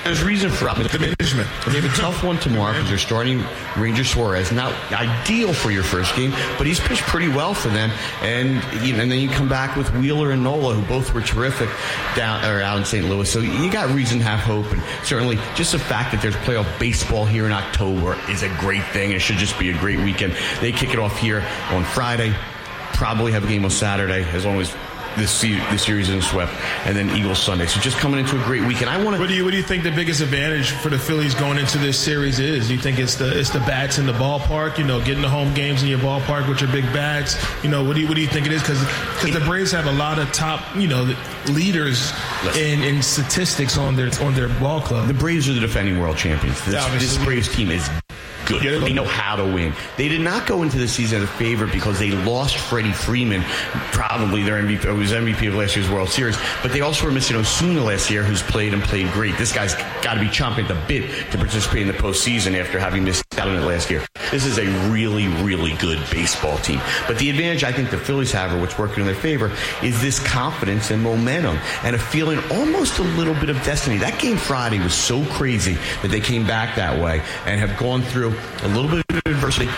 there's 0.05 0.23
reason 0.23 0.51
for 0.51 0.69
optimism. 0.69 1.39
They 1.67 1.81
have 1.81 1.85
a 1.85 1.97
tough 1.97 2.25
one 2.25 2.39
tomorrow 2.39 2.73
because 2.73 2.89
they're 2.89 2.99
starting 2.99 3.45
Ranger 3.77 4.05
Suarez. 4.05 4.51
Not 4.53 4.75
ideal 4.93 5.53
for 5.53 5.71
your 5.71 5.85
first 5.85 6.15
game, 6.17 6.33
but 6.59 6.67
he's 6.67 6.81
pitched 6.81 7.03
pretty 7.03 7.29
well 7.29 7.55
for 7.55 7.69
them. 7.69 7.91
And 8.23 8.63
you 8.85 8.95
know, 8.95 9.03
and 9.03 9.11
then 9.11 9.21
you 9.21 9.29
come 9.29 9.49
back 9.49 9.77
with 9.77 9.93
Wheeler 9.95 10.33
and 10.33 10.43
Nola, 10.43 10.75
who 10.75 10.87
both 10.87 11.15
were 11.15 11.21
terrific 11.21 11.69
down 12.17 12.45
or 12.45 12.61
out 12.61 12.79
in 12.79 12.85
St. 12.85 13.09
Louis. 13.09 13.31
So 13.31 13.41
you 13.41 13.71
got 13.71 13.95
reason 13.95 14.19
to 14.19 14.25
have 14.25 14.41
hope. 14.41 14.71
And 14.73 14.83
certainly 15.05 15.39
just 15.55 15.73
the 15.73 15.79
fact 15.79 16.13
that 16.13 16.23
there's 16.23 16.37
playoff 16.37 16.79
baseball 16.79 17.25
here 17.25 17.47
in 17.47 17.53
October 17.53 18.19
is 18.29 18.43
a 18.43 18.49
great 18.59 18.85
thing. 18.87 19.13
It 19.13 19.21
should 19.21 19.37
just 19.37 19.59
be 19.59 19.71
a 19.71 19.79
great 19.79 19.92
great 19.95 20.05
weekend. 20.05 20.35
They 20.61 20.73
kick 20.73 20.91
it 20.91 20.99
off 20.99 21.19
here 21.19 21.45
on 21.71 21.85
Friday. 21.85 22.35
Probably 22.95 23.33
have 23.33 23.45
a 23.45 23.49
game 23.49 23.65
on 23.65 23.71
Saturday 23.71 24.23
as 24.31 24.45
long 24.45 24.61
as 24.61 24.75
this 25.17 25.43
this 25.43 25.83
series 25.83 26.09
isn't 26.09 26.23
swept, 26.23 26.53
and 26.87 26.97
then 26.97 27.11
Eagles 27.17 27.43
Sunday. 27.43 27.67
So 27.67 27.81
just 27.81 27.99
coming 27.99 28.21
into 28.21 28.41
a 28.41 28.45
great 28.45 28.63
weekend. 28.63 28.89
I 28.89 29.03
want 29.03 29.17
to. 29.17 29.21
What 29.21 29.29
do 29.29 29.35
you 29.35 29.45
What 29.45 29.51
do 29.51 29.57
you 29.57 29.63
think 29.63 29.83
the 29.83 29.91
biggest 29.91 30.21
advantage 30.21 30.71
for 30.71 30.89
the 30.89 30.99
Phillies 30.99 31.35
going 31.35 31.59
into 31.59 31.79
this 31.79 31.99
series 31.99 32.39
is? 32.39 32.71
You 32.71 32.79
think 32.79 32.99
it's 32.99 33.17
the 33.17 33.39
it's 33.39 33.51
the 33.51 33.61
bats 33.61 33.99
in 33.99 34.07
the 34.07 34.13
ballpark? 34.13 34.79
You 34.79 34.85
know, 34.85 35.01
getting 35.05 35.23
the 35.23 35.29
home 35.29 35.53
games 35.55 35.83
in 35.83 35.89
your 35.89 35.99
ballpark 35.99 36.49
with 36.49 36.61
your 36.61 36.71
big 36.71 36.85
bats. 36.93 37.37
You 37.63 37.71
know, 37.71 37.85
what 37.85 37.95
do 37.95 38.01
you 38.01 38.09
What 38.09 38.15
do 38.15 38.23
you 38.23 38.29
think 38.29 38.47
it 38.47 38.53
is? 38.53 38.63
Because 38.63 38.81
because 39.15 39.33
the 39.33 39.45
Braves 39.45 39.73
have 39.73 39.87
a 39.87 39.93
lot 39.93 40.19
of 40.19 40.33
top 40.33 40.63
you 40.77 40.89
know 40.89 41.15
leaders 41.49 42.13
in, 42.57 42.83
in 42.83 43.03
statistics 43.03 43.77
on 43.77 43.97
their 43.97 44.11
on 44.23 44.35
their 44.35 44.49
ball 44.61 44.81
club. 44.81 45.09
The 45.09 45.15
Braves 45.15 45.49
are 45.49 45.53
the 45.53 45.61
defending 45.61 45.99
world 46.01 46.17
champions. 46.17 46.65
This, 46.65 46.87
this 46.93 47.25
Braves 47.25 47.55
team 47.55 47.71
is 47.71 47.89
good. 48.47 48.83
They 48.83 48.93
know 48.93 49.05
how 49.05 49.37
to 49.37 49.45
win. 49.45 49.75
They 49.97 50.09
did 50.09 50.21
not 50.21 50.47
go 50.47 50.63
into 50.63 50.79
the 50.79 50.89
season 50.89 51.23
as 51.23 51.29
a 51.29 51.33
favorite 51.33 51.73
because 51.73 51.99
they 51.99 52.11
lost 52.11 52.57
Freddie 52.57 52.93
Freeman, 52.93 53.43
probably 53.93 54.43
their 54.43 54.63
MVP, 54.63 54.85
who 54.85 54.97
was 54.97 55.13
MVP 55.13 55.49
of 55.49 55.55
last 55.55 55.77
year's 55.77 55.89
World 55.91 56.09
Series. 56.09 56.37
But 56.63 56.73
they 56.73 56.81
also 56.81 57.07
were 57.07 57.13
missing 57.13 57.37
Acuña 57.37 57.85
last 57.85 58.11
year, 58.11 58.23
who's 58.23 58.43
played 58.43 58.75
and 58.75 58.83
played 58.83 59.11
great. 59.13 59.37
This 59.39 59.53
guy's 59.53 59.75
got 60.03 60.15
to 60.15 60.21
be 60.21 60.27
chomping 60.27 60.65
at 60.65 60.69
the 60.69 60.81
bit 60.87 61.31
to 61.33 61.39
participate 61.39 61.83
in 61.83 61.89
the 61.89 61.95
postseason 61.95 62.59
after 62.59 62.79
having 62.79 63.05
missed 63.05 63.25
last 63.37 63.91
year. 63.91 64.05
This 64.31 64.45
is 64.45 64.59
a 64.59 64.67
really, 64.91 65.29
really 65.43 65.75
good 65.77 65.99
baseball 66.11 66.59
team. 66.59 66.81
But 67.07 67.19
the 67.19 67.31
advantage 67.31 67.65
I 67.65 67.73
think 67.73 67.91
the 67.91 67.99
Phillies 67.99 68.33
have, 68.33 68.53
or 68.53 68.61
what's 68.61 68.79
working 68.79 69.01
in 69.01 69.07
their 69.07 69.15
favor, 69.15 69.51
is 69.83 70.01
this 70.01 70.19
confidence 70.19 70.91
and 70.91 71.03
momentum 71.03 71.59
and 71.83 71.97
a 71.97 71.99
feeling 71.99 72.39
almost 72.51 72.99
a 72.99 73.03
little 73.03 73.35
bit 73.35 73.49
of 73.49 73.57
destiny. 73.65 73.99
That 73.99 74.21
game 74.21 74.37
Friday 74.37 74.79
was 74.79 74.95
so 74.95 75.25
crazy 75.27 75.77
that 76.03 76.09
they 76.09 76.21
came 76.21 76.47
back 76.47 76.77
that 76.77 77.01
way 77.01 77.23
and 77.47 77.61
have 77.61 77.79
gone 77.79 78.03
through 78.03 78.35
a 78.63 78.69
little 78.69 78.91
bit 78.91 79.05
of 79.09 79.17
adversity 79.27 79.69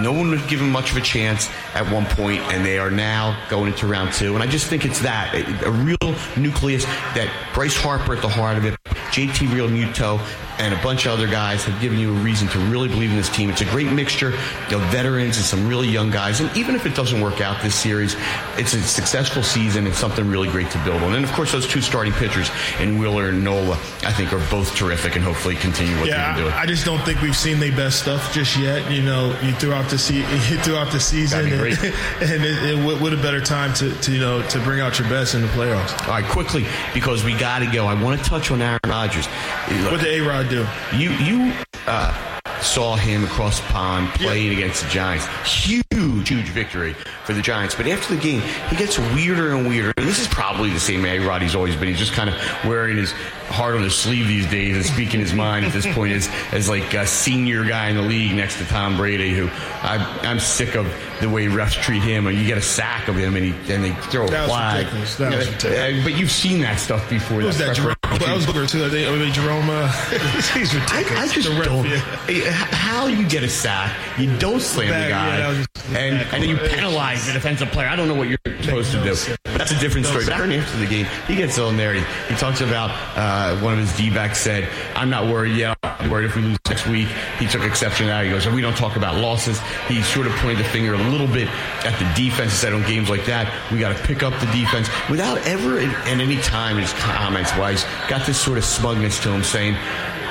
no 0.00 0.12
one 0.12 0.30
would 0.30 0.46
give 0.48 0.60
him 0.60 0.70
much 0.70 0.90
of 0.90 0.96
a 0.96 1.00
chance 1.00 1.50
at 1.74 1.90
one 1.92 2.06
point, 2.06 2.40
and 2.52 2.64
they 2.64 2.78
are 2.78 2.90
now 2.90 3.38
going 3.50 3.72
into 3.72 3.86
round 3.86 4.12
two. 4.12 4.34
And 4.34 4.42
I 4.42 4.46
just 4.46 4.66
think 4.66 4.84
it's 4.84 5.00
that 5.00 5.34
a, 5.34 5.70
real 5.70 5.96
nucleus 6.36 6.84
that 7.14 7.30
Bryce 7.54 7.76
Harper 7.76 8.14
at 8.14 8.22
the 8.22 8.28
heart 8.28 8.56
of 8.56 8.64
it, 8.64 8.74
JT 8.84 9.48
Realmuto, 9.48 10.18
and 10.58 10.72
a 10.72 10.82
bunch 10.82 11.06
of 11.06 11.12
other 11.12 11.26
guys 11.26 11.64
have 11.64 11.80
given 11.80 11.98
you 11.98 12.10
a 12.10 12.18
reason 12.20 12.48
to 12.48 12.58
really 12.58 12.88
believe 12.88 13.10
in 13.10 13.16
this 13.16 13.28
team. 13.28 13.50
It's 13.50 13.60
a 13.60 13.66
great 13.66 13.90
mixture 13.92 14.28
of 14.28 14.80
veterans 14.90 15.36
and 15.36 15.44
some 15.44 15.68
really 15.68 15.88
young 15.88 16.10
guys. 16.10 16.40
And 16.40 16.54
even 16.56 16.74
if 16.74 16.86
it 16.86 16.94
doesn't 16.94 17.20
work 17.20 17.40
out 17.40 17.62
this 17.62 17.74
series, 17.74 18.16
it's 18.56 18.74
a 18.74 18.82
successful 18.82 19.42
season 19.42 19.86
and 19.86 19.94
something 19.94 20.28
really 20.28 20.48
great 20.48 20.70
to 20.70 20.84
build 20.84 21.02
on. 21.02 21.14
And 21.14 21.24
of 21.24 21.32
course, 21.32 21.52
those 21.52 21.66
two 21.66 21.80
starting 21.80 22.12
pitchers 22.14 22.50
in 22.80 22.98
Wheeler 22.98 23.28
and 23.28 23.44
Nola, 23.44 23.74
I 24.02 24.12
think, 24.12 24.32
are 24.32 24.50
both 24.50 24.74
terrific 24.74 25.16
and 25.16 25.24
hopefully 25.24 25.56
continue 25.56 25.96
what 25.98 26.08
yeah, 26.08 26.34
they're 26.34 26.44
doing. 26.44 26.54
I 26.54 26.66
just 26.66 26.84
don't 26.84 27.00
think 27.00 27.20
we've 27.20 27.36
seen 27.36 27.60
their 27.60 27.74
best 27.74 28.00
stuff 28.00 28.32
just 28.32 28.56
yet. 28.56 28.90
You 28.90 29.02
know, 29.02 29.38
you 29.42 29.52
throughout 29.52 29.90
the 29.90 29.98
se- 29.98 30.22
throughout 30.62 30.92
the 30.92 31.00
season, 31.00 31.46
and, 31.46 31.52
and 31.52 32.44
it, 32.44 32.78
it, 32.78 33.00
what 33.00 33.12
a 33.12 33.16
better 33.16 33.40
time 33.40 33.74
to, 33.74 33.94
to 34.00 34.12
you 34.12 34.20
know 34.20 34.42
to 34.48 34.58
bring 34.60 34.80
out 34.80 34.98
your 34.98 35.08
best 35.08 35.34
in 35.34 35.42
the 35.42 35.48
playoffs. 35.48 36.00
All 36.02 36.14
right, 36.14 36.24
quickly 36.24 36.66
because 36.94 37.24
we 37.24 37.36
got 37.36 37.60
to 37.60 37.66
go. 37.66 37.86
I 37.86 38.00
want 38.00 38.22
to 38.22 38.28
touch 38.28 38.50
on 38.50 38.62
Aaron 38.62 38.80
Rodgers. 38.86 39.26
What 39.26 40.00
did 40.00 40.20
A 40.20 40.20
Rod 40.20 40.45
do? 40.46 40.66
You 40.96 41.10
you 41.10 41.52
uh, 41.86 42.36
saw 42.60 42.96
him 42.96 43.24
across 43.24 43.60
the 43.60 43.66
pond 43.66 44.08
playing 44.14 44.52
yeah. 44.52 44.58
against 44.58 44.82
the 44.82 44.90
Giants. 44.90 45.26
Huge, 45.44 46.28
huge 46.28 46.48
victory 46.48 46.94
for 47.24 47.32
the 47.32 47.42
Giants. 47.42 47.74
But 47.74 47.86
after 47.86 48.14
the 48.14 48.20
game, 48.20 48.40
he 48.68 48.76
gets 48.76 48.98
weirder 48.98 49.54
and 49.54 49.66
weirder. 49.66 49.92
And 49.96 50.06
this 50.06 50.18
is 50.18 50.28
probably 50.28 50.70
the 50.70 50.80
same 50.80 51.04
A 51.04 51.18
Rod 51.18 51.42
he's 51.42 51.54
always 51.54 51.76
been. 51.76 51.88
He's 51.88 51.98
just 51.98 52.12
kind 52.12 52.30
of 52.30 52.36
wearing 52.64 52.96
his 52.96 53.12
heart 53.48 53.76
on 53.76 53.82
his 53.82 53.94
sleeve 53.94 54.26
these 54.26 54.48
days 54.50 54.76
and 54.76 54.84
speaking 54.84 55.20
his 55.20 55.32
mind 55.32 55.64
at 55.64 55.72
this 55.72 55.86
point 55.94 56.12
as, 56.12 56.28
as 56.52 56.68
like 56.68 56.92
a 56.94 57.06
senior 57.06 57.64
guy 57.64 57.88
in 57.88 57.96
the 57.96 58.02
league 58.02 58.34
next 58.34 58.58
to 58.58 58.64
Tom 58.66 58.96
Brady, 58.96 59.34
who 59.34 59.48
I, 59.82 60.20
I'm 60.22 60.40
sick 60.40 60.74
of 60.74 60.86
the 61.20 61.28
way 61.28 61.46
refs 61.46 61.80
treat 61.80 62.02
him. 62.02 62.26
Or 62.26 62.30
you 62.30 62.46
get 62.46 62.58
a 62.58 62.62
sack 62.62 63.08
of 63.08 63.16
him 63.16 63.36
and, 63.36 63.44
he, 63.44 63.72
and 63.72 63.84
they 63.84 63.92
throw 64.10 64.26
a 64.26 64.30
that 64.30 64.48
flag. 64.48 64.86
That 65.18 65.36
was 65.36 65.48
ridiculous. 65.48 66.04
But 66.04 66.18
you've 66.18 66.30
seen 66.30 66.60
that 66.60 66.78
stuff 66.78 67.08
before. 67.08 67.38
Was 67.38 67.58
that? 67.58 67.76
That 68.18 68.34
was 68.34 68.46
Booker 68.46 68.66
too. 68.66 68.84
I 68.84 68.88
think. 68.90 69.08
I 69.08 69.16
mean, 69.16 69.32
Jerome. 69.32 69.68
Uh, 69.68 69.88
he's 70.54 70.74
ridiculous. 70.74 71.10
I, 71.10 71.22
I 71.22 71.28
just 71.28 71.48
ref, 71.48 71.64
don't. 71.64 71.86
Yeah. 71.86 72.50
How 72.50 73.06
you 73.06 73.28
get 73.28 73.42
a 73.42 73.48
sack? 73.48 73.94
You 74.18 74.36
don't 74.38 74.60
slam 74.60 74.88
Bad, 74.88 75.06
the 75.06 75.10
guy, 75.10 75.38
yeah, 75.38 75.98
and 75.98 76.16
and 76.32 76.42
then 76.42 76.48
you 76.48 76.56
penalize 76.56 77.26
the 77.26 77.32
defensive 77.32 77.68
player. 77.68 77.88
I 77.88 77.96
don't 77.96 78.08
know 78.08 78.14
what 78.14 78.28
you're 78.28 78.38
supposed 78.62 78.92
to 78.92 79.02
do. 79.02 79.36
But 79.44 79.58
that's 79.58 79.72
a 79.72 79.78
different 79.78 80.06
story. 80.06 80.24
But 80.24 80.34
after 80.34 80.78
the 80.78 80.86
game, 80.86 81.06
he 81.26 81.36
gets 81.36 81.58
on 81.58 81.76
there. 81.76 81.94
He, 81.94 82.00
he 82.28 82.34
talks 82.36 82.60
about 82.60 82.90
uh, 83.16 83.58
one 83.60 83.74
of 83.74 83.78
his 83.78 83.96
D 83.96 84.10
backs 84.10 84.40
said, 84.40 84.68
"I'm 84.94 85.10
not 85.10 85.26
worried 85.26 85.56
yet. 85.56 85.76
I'm 85.82 86.10
worried 86.10 86.26
if 86.26 86.36
we 86.36 86.42
lose 86.42 86.58
next 86.68 86.86
week." 86.86 87.08
He 87.38 87.46
took 87.46 87.62
exception 87.62 88.06
to 88.06 88.12
that. 88.12 88.24
He 88.24 88.30
goes, 88.30 88.46
"We 88.48 88.60
don't 88.60 88.76
talk 88.76 88.96
about 88.96 89.16
losses." 89.16 89.60
He 89.88 90.02
sort 90.02 90.26
of 90.26 90.32
pointed 90.36 90.58
the 90.58 90.68
finger 90.68 90.94
a 90.94 90.98
little 91.10 91.28
bit 91.28 91.48
at 91.84 91.98
the 91.98 92.04
defense 92.20 92.52
and 92.52 92.58
said, 92.60 92.72
"On 92.72 92.82
games 92.82 93.08
like 93.10 93.26
that, 93.26 93.52
we 93.70 93.78
got 93.78 93.96
to 93.96 94.02
pick 94.04 94.22
up 94.22 94.38
the 94.40 94.46
defense." 94.46 94.88
Without 95.10 95.38
ever 95.46 95.78
at 95.78 96.06
any 96.06 96.40
time 96.42 96.76
in 96.76 96.82
his 96.82 96.92
comments, 96.94 97.56
wise, 97.56 97.84
got 98.08 98.26
this 98.26 98.40
sort 98.40 98.58
of 98.58 98.64
smugness 98.64 99.20
to 99.20 99.30
him, 99.30 99.42
saying. 99.42 99.76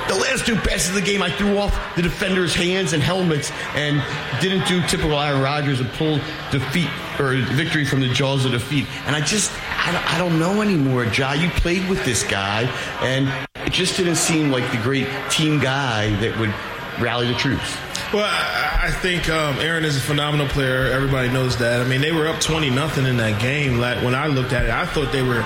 The 0.08 0.14
last 0.14 0.46
two 0.46 0.54
passes 0.54 0.90
of 0.90 0.94
the 0.94 1.00
game, 1.00 1.20
I 1.20 1.30
threw 1.32 1.58
off 1.58 1.76
the 1.96 2.02
defenders' 2.02 2.54
hands 2.54 2.92
and 2.92 3.02
helmets 3.02 3.50
and 3.74 4.00
didn't 4.40 4.68
do 4.68 4.80
typical 4.86 5.20
Aaron 5.20 5.42
Rodgers 5.42 5.80
and 5.80 5.90
pull 5.94 6.20
defeat 6.52 6.88
or 7.18 7.34
victory 7.34 7.84
from 7.84 8.00
the 8.00 8.08
jaws 8.08 8.44
of 8.44 8.52
defeat. 8.52 8.86
And 9.06 9.16
I 9.16 9.20
just, 9.20 9.50
I 9.68 10.16
don't, 10.16 10.38
know 10.38 10.62
anymore, 10.62 11.06
Ja. 11.06 11.32
You 11.32 11.48
played 11.50 11.88
with 11.88 12.04
this 12.04 12.22
guy, 12.22 12.62
and 13.00 13.28
it 13.66 13.72
just 13.72 13.96
didn't 13.96 14.14
seem 14.14 14.52
like 14.52 14.70
the 14.70 14.78
great 14.78 15.08
team 15.28 15.58
guy 15.58 16.14
that 16.20 16.38
would 16.38 16.54
rally 17.02 17.26
the 17.26 17.34
troops. 17.34 17.76
Well, 18.12 18.24
I 18.24 18.92
think 18.92 19.28
um, 19.28 19.58
Aaron 19.58 19.84
is 19.84 19.96
a 19.96 20.00
phenomenal 20.00 20.46
player. 20.46 20.86
Everybody 20.92 21.30
knows 21.30 21.56
that. 21.56 21.80
I 21.80 21.88
mean, 21.88 22.00
they 22.00 22.12
were 22.12 22.28
up 22.28 22.40
twenty 22.40 22.70
nothing 22.70 23.06
in 23.06 23.16
that 23.16 23.40
game. 23.42 23.78
Like 23.78 24.04
when 24.04 24.14
I 24.14 24.28
looked 24.28 24.52
at 24.52 24.66
it, 24.66 24.70
I 24.70 24.86
thought 24.86 25.10
they 25.10 25.22
were 25.22 25.44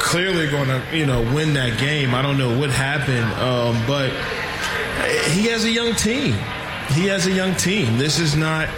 clearly 0.00 0.48
going 0.48 0.68
to, 0.68 0.82
you 0.96 1.06
know, 1.06 1.22
win 1.34 1.54
that 1.54 1.78
game. 1.78 2.14
I 2.14 2.22
don't 2.22 2.38
know 2.38 2.58
what 2.58 2.70
happened, 2.70 3.32
um, 3.40 3.76
but 3.86 4.10
he 5.30 5.46
has 5.46 5.64
a 5.64 5.70
young 5.70 5.94
team. 5.94 6.34
He 6.90 7.06
has 7.06 7.26
a 7.26 7.32
young 7.32 7.54
team. 7.54 7.98
This 7.98 8.18
is 8.18 8.36
not. 8.36 8.68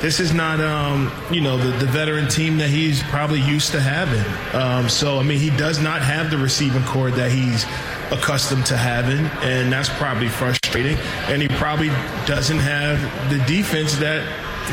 This 0.00 0.18
is 0.18 0.32
not, 0.32 0.60
um, 0.60 1.12
you 1.30 1.42
know, 1.42 1.58
the, 1.58 1.76
the, 1.76 1.84
veteran 1.84 2.26
team 2.26 2.56
that 2.56 2.70
he's 2.70 3.02
probably 3.02 3.42
used 3.42 3.70
to 3.72 3.80
having. 3.82 4.24
Um, 4.58 4.88
so, 4.88 5.18
I 5.18 5.22
mean, 5.22 5.38
he 5.38 5.50
does 5.58 5.78
not 5.78 6.00
have 6.00 6.30
the 6.30 6.38
receiving 6.38 6.82
core 6.84 7.10
that 7.10 7.30
he's 7.30 7.66
accustomed 8.10 8.64
to 8.66 8.78
having, 8.78 9.26
and 9.42 9.70
that's 9.70 9.90
probably 9.90 10.28
frustrating. 10.28 10.96
And 11.28 11.42
he 11.42 11.48
probably 11.48 11.88
doesn't 12.24 12.60
have 12.60 12.98
the 13.28 13.44
defense 13.44 13.98
that 13.98 14.24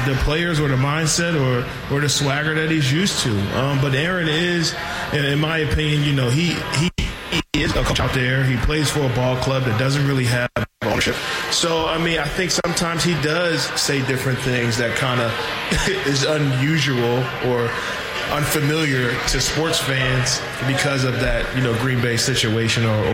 the 0.06 0.16
players 0.24 0.60
or 0.60 0.68
the 0.68 0.76
mindset 0.76 1.36
or 1.36 1.68
or 1.94 2.02
the 2.02 2.10
swagger 2.10 2.54
that 2.56 2.70
he's 2.70 2.92
used 2.92 3.20
to. 3.24 3.32
Um, 3.58 3.82
but 3.82 3.94
Aaron 3.94 4.28
is, 4.28 4.76
in 5.14 5.40
my 5.40 5.60
opinion, 5.60 6.04
you 6.04 6.14
know, 6.14 6.30
he 6.30 6.54
he. 6.78 6.90
He 7.54 7.64
is 7.64 7.76
a 7.76 7.84
coach 7.84 8.00
out 8.00 8.14
there. 8.14 8.44
He 8.44 8.56
plays 8.58 8.90
for 8.90 9.02
a 9.02 9.10
ball 9.16 9.36
club 9.38 9.64
that 9.64 9.80
doesn't 9.80 10.08
really 10.08 10.26
have 10.26 10.50
ownership. 10.84 11.16
So, 11.52 11.88
I 11.88 11.98
mean, 11.98 12.20
I 12.20 12.28
think 12.28 12.52
sometimes 12.52 13.04
he 13.04 13.14
does 13.22 13.64
say 13.80 14.06
different 14.06 14.40
things 14.40 14.78
that 14.78 14.96
kind 14.96 15.20
of 15.20 15.32
is 16.08 16.24
unusual 16.24 17.18
or 17.46 17.70
unfamiliar 18.32 19.12
to 19.28 19.42
sports 19.42 19.80
fans 19.80 20.42
because 20.68 21.04
of 21.04 21.20
that, 21.20 21.46
you 21.56 21.64
know, 21.64 21.74
Green 21.80 22.02
Bay 22.02 22.18
situation 22.18 22.86
or, 22.86 23.14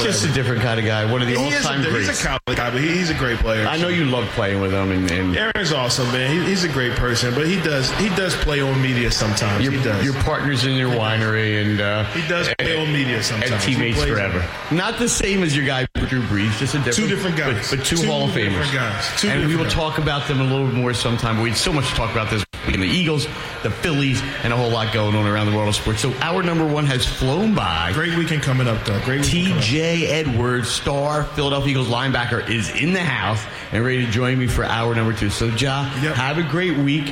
just 0.00 0.24
a 0.24 0.32
different 0.32 0.62
kind 0.62 0.78
of 0.80 0.86
guy. 0.86 1.10
One 1.10 1.22
of 1.22 1.28
the 1.28 1.36
all-time 1.36 1.82
greats. 1.82 2.08
He's 2.08 2.20
a 2.20 2.26
college 2.26 2.58
guy, 2.58 2.70
but 2.70 2.80
he, 2.80 2.88
he's 2.88 3.10
a 3.10 3.14
great 3.14 3.38
player. 3.38 3.66
I 3.66 3.76
know 3.76 3.88
you 3.88 4.04
love 4.04 4.26
playing 4.30 4.60
with 4.60 4.72
him, 4.72 4.90
and, 4.90 5.10
and 5.10 5.36
Aaron's 5.36 5.72
awesome, 5.72 6.06
man. 6.12 6.30
He, 6.30 6.48
he's 6.48 6.64
a 6.64 6.68
great 6.68 6.92
person, 6.92 7.34
but 7.34 7.46
he 7.46 7.60
does 7.60 7.90
he 7.98 8.08
does 8.10 8.34
play 8.36 8.60
on 8.60 8.80
media 8.80 9.10
sometimes. 9.10 9.64
Your, 9.64 9.72
he 9.72 9.82
does. 9.82 10.04
Your 10.04 10.14
partners 10.22 10.64
in 10.64 10.76
your 10.76 10.90
winery, 10.90 11.62
and 11.62 11.80
uh, 11.80 12.04
he 12.06 12.26
does 12.28 12.48
play 12.58 12.80
on 12.80 12.92
media 12.92 13.22
sometimes. 13.22 13.52
And 13.52 13.62
teammates 13.62 14.02
forever. 14.02 14.44
Not 14.70 14.98
the 14.98 15.08
same 15.08 15.42
as 15.42 15.56
your 15.56 15.66
guy 15.66 15.86
Drew 16.06 16.22
Brees, 16.22 16.58
just 16.58 16.74
a 16.74 16.78
different 16.78 16.96
two 16.96 17.08
different 17.08 17.36
guys, 17.36 17.70
but, 17.70 17.78
but 17.78 17.86
two, 17.86 17.96
two, 17.96 18.06
Hall 18.06 18.24
of 18.24 18.30
Famers. 18.30 18.72
Guys. 18.72 19.20
Two 19.20 19.28
and 19.28 19.46
we 19.48 19.56
will 19.56 19.64
guys. 19.64 19.72
talk 19.72 19.98
about 19.98 20.26
them 20.28 20.40
a 20.40 20.44
little 20.44 20.66
more 20.66 20.94
sometime. 20.94 21.36
But 21.36 21.42
we 21.42 21.50
had 21.50 21.58
so 21.58 21.72
much 21.72 21.88
to 21.88 21.94
talk 21.94 22.12
about 22.12 22.30
this 22.30 22.44
week. 22.66 22.76
The 22.76 22.84
Eagles, 22.84 23.26
the 23.62 23.70
Phillies, 23.70 24.22
and 24.42 24.52
a 24.52 24.56
whole 24.56 24.70
lot 24.70 24.92
going 24.92 25.14
on 25.14 25.26
around 25.26 25.50
the 25.50 25.56
world 25.56 25.68
of 25.68 25.76
sports. 25.76 26.00
So 26.00 26.12
our 26.20 26.42
number 26.42 26.66
one 26.66 26.86
has 26.86 27.06
flown 27.06 27.54
by. 27.54 27.92
Great 27.92 28.16
weekend 28.16 28.42
coming 28.42 28.66
up, 28.66 28.84
though. 28.84 29.00
Great 29.04 29.24
T.J. 29.24 29.83
Edwards, 29.84 30.68
star 30.68 31.24
Philadelphia 31.24 31.70
Eagles 31.72 31.88
linebacker, 31.88 32.48
is 32.48 32.70
in 32.70 32.92
the 32.92 33.02
house 33.02 33.44
and 33.72 33.84
ready 33.84 34.04
to 34.04 34.10
join 34.10 34.38
me 34.38 34.46
for 34.46 34.64
hour 34.64 34.94
number 34.94 35.12
two. 35.12 35.30
So, 35.30 35.46
Ja, 35.46 35.82
yep. 36.02 36.14
have 36.16 36.38
a 36.38 36.42
great 36.42 36.76
week. 36.78 37.08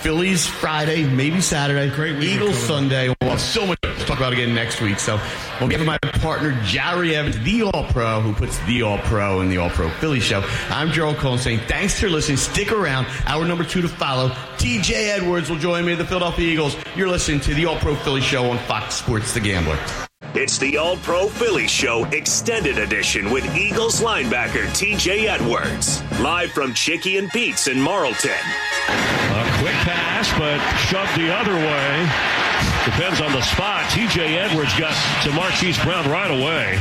Phillies 0.00 0.46
Friday, 0.46 1.04
maybe 1.04 1.42
Saturday. 1.42 1.94
Great 1.94 2.16
week. 2.18 2.30
Eagles 2.30 2.56
Sunday. 2.56 3.14
We'll 3.20 3.30
have 3.30 3.40
so 3.40 3.66
much 3.66 3.78
to 3.82 3.94
talk 4.06 4.16
about 4.16 4.32
again 4.32 4.54
next 4.54 4.80
week. 4.80 4.98
So, 4.98 5.20
on 5.60 5.68
behalf 5.68 5.80
of 5.80 5.86
my 5.86 5.98
partner, 5.98 6.52
Jahri 6.62 7.12
Evans, 7.12 7.38
the 7.40 7.64
All 7.64 7.84
Pro, 7.84 8.20
who 8.20 8.32
puts 8.32 8.58
the 8.60 8.82
All 8.82 8.98
Pro 8.98 9.40
in 9.40 9.50
the 9.50 9.58
All 9.58 9.68
Pro 9.68 9.90
Philly 9.90 10.20
show, 10.20 10.42
I'm 10.70 10.90
Jerrold 10.90 11.18
Colton 11.18 11.38
saying 11.38 11.60
thanks 11.68 12.00
for 12.00 12.08
listening. 12.08 12.38
Stick 12.38 12.72
around. 12.72 13.06
Hour 13.26 13.44
number 13.44 13.64
two 13.64 13.82
to 13.82 13.88
follow. 13.88 14.30
TJ 14.56 15.16
Edwards 15.18 15.50
will 15.50 15.58
join 15.58 15.84
me, 15.84 15.92
at 15.92 15.98
the 15.98 16.06
Philadelphia 16.06 16.46
Eagles. 16.50 16.76
You're 16.96 17.08
listening 17.08 17.40
to 17.40 17.54
the 17.54 17.66
All 17.66 17.76
Pro 17.76 17.94
Philly 17.94 18.22
show 18.22 18.50
on 18.50 18.58
Fox 18.60 18.94
Sports 18.94 19.34
The 19.34 19.40
Gambler. 19.40 19.78
It's 20.22 20.58
the 20.58 20.76
All 20.76 20.96
Pro 20.98 21.28
Philly 21.28 21.66
Show 21.66 22.04
Extended 22.12 22.78
Edition 22.78 23.30
with 23.32 23.44
Eagles 23.56 24.00
linebacker 24.00 24.66
TJ 24.66 25.24
Edwards. 25.24 26.02
Live 26.20 26.52
from 26.52 26.72
Chicky 26.72 27.16
and 27.16 27.28
Pete's 27.30 27.66
in 27.66 27.80
Marlton. 27.80 28.30
A 28.30 29.58
quick 29.58 29.74
pass, 29.82 30.30
but 30.38 30.60
shoved 30.86 31.18
the 31.18 31.34
other 31.34 31.52
way. 31.52 32.08
Depends 32.84 33.20
on 33.20 33.32
the 33.32 33.42
spot. 33.42 33.82
TJ 33.86 34.36
Edwards 34.36 34.78
got 34.78 34.94
to 35.24 35.32
Marquise 35.32 35.82
Brown 35.82 36.08
right 36.08 36.30
away. 36.30 36.78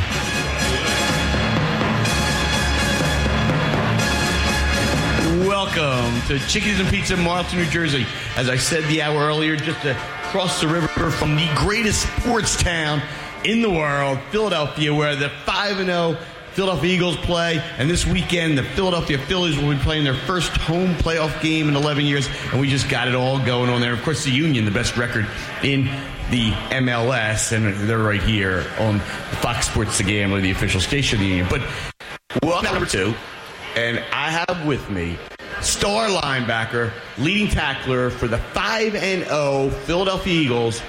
Welcome 5.47 6.21
to 6.27 6.37
Chickie's 6.47 6.79
and 6.79 6.89
Pete's, 6.89 7.09
in 7.09 7.19
Marlton, 7.21 7.57
New 7.57 7.65
Jersey. 7.71 8.05
As 8.35 8.47
I 8.47 8.57
said 8.57 8.83
the 8.83 9.01
hour 9.01 9.25
earlier, 9.25 9.55
just 9.55 9.83
across 9.85 10.61
the 10.61 10.67
river 10.67 11.09
from 11.09 11.35
the 11.35 11.49
greatest 11.55 12.03
sports 12.17 12.61
town 12.61 13.01
in 13.43 13.61
the 13.61 13.69
world, 13.69 14.19
Philadelphia, 14.31 14.93
where 14.93 15.15
the 15.15 15.29
5 15.29 15.77
0 15.77 16.17
Philadelphia 16.53 16.93
Eagles 16.93 17.15
play. 17.17 17.63
And 17.77 17.89
this 17.89 18.05
weekend, 18.05 18.57
the 18.57 18.63
Philadelphia 18.63 19.17
Phillies 19.17 19.57
will 19.57 19.71
be 19.71 19.79
playing 19.79 20.03
their 20.03 20.13
first 20.15 20.51
home 20.51 20.93
playoff 20.95 21.41
game 21.41 21.69
in 21.69 21.75
11 21.75 22.05
years. 22.05 22.27
And 22.51 22.59
we 22.59 22.69
just 22.69 22.89
got 22.89 23.07
it 23.07 23.15
all 23.15 23.43
going 23.45 23.69
on 23.69 23.81
there. 23.81 23.93
Of 23.93 24.03
course, 24.03 24.23
the 24.25 24.31
Union, 24.31 24.65
the 24.65 24.71
best 24.71 24.97
record 24.97 25.27
in 25.63 25.85
the 26.31 26.51
MLS, 26.51 27.51
and 27.53 27.73
they're 27.89 27.97
right 27.97 28.21
here 28.21 28.65
on 28.79 28.99
Fox 29.41 29.67
Sports 29.67 29.97
The 29.97 30.03
Gambler, 30.03 30.41
the 30.41 30.51
official 30.51 30.81
station 30.81 31.17
of 31.17 31.21
the 31.21 31.27
Union. 31.27 31.47
But 31.49 31.61
welcome 32.43 32.71
number 32.71 32.85
two. 32.85 33.13
And 33.75 34.03
I 34.11 34.29
have 34.29 34.65
with 34.65 34.89
me 34.89 35.17
star 35.61 36.09
linebacker, 36.09 36.91
leading 37.17 37.47
tackler 37.47 38.09
for 38.09 38.27
the 38.27 38.37
5 38.37 38.93
0 38.93 39.69
Philadelphia 39.85 40.33
Eagles, 40.33 40.81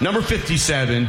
number 0.00 0.20
57, 0.20 1.08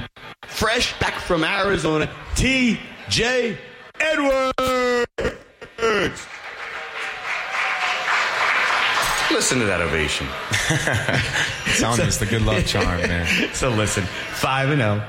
fresh 0.58 0.98
back 1.00 1.14
from 1.20 1.44
Arizona, 1.44 2.10
TJ 2.34 3.56
Edwards. 4.00 5.08
Listen 9.30 9.60
to 9.60 9.66
that 9.66 9.82
ovation. 9.82 10.26
Telling 11.78 12.00
you 12.00 12.06
it's 12.06 12.18
the 12.18 12.26
good 12.26 12.42
luck 12.42 12.66
charm, 12.66 13.02
man. 13.02 13.28
So 13.54 13.70
listen, 13.70 14.04
five 14.06 14.72
and 14.72 14.82
zero, 14.82 15.04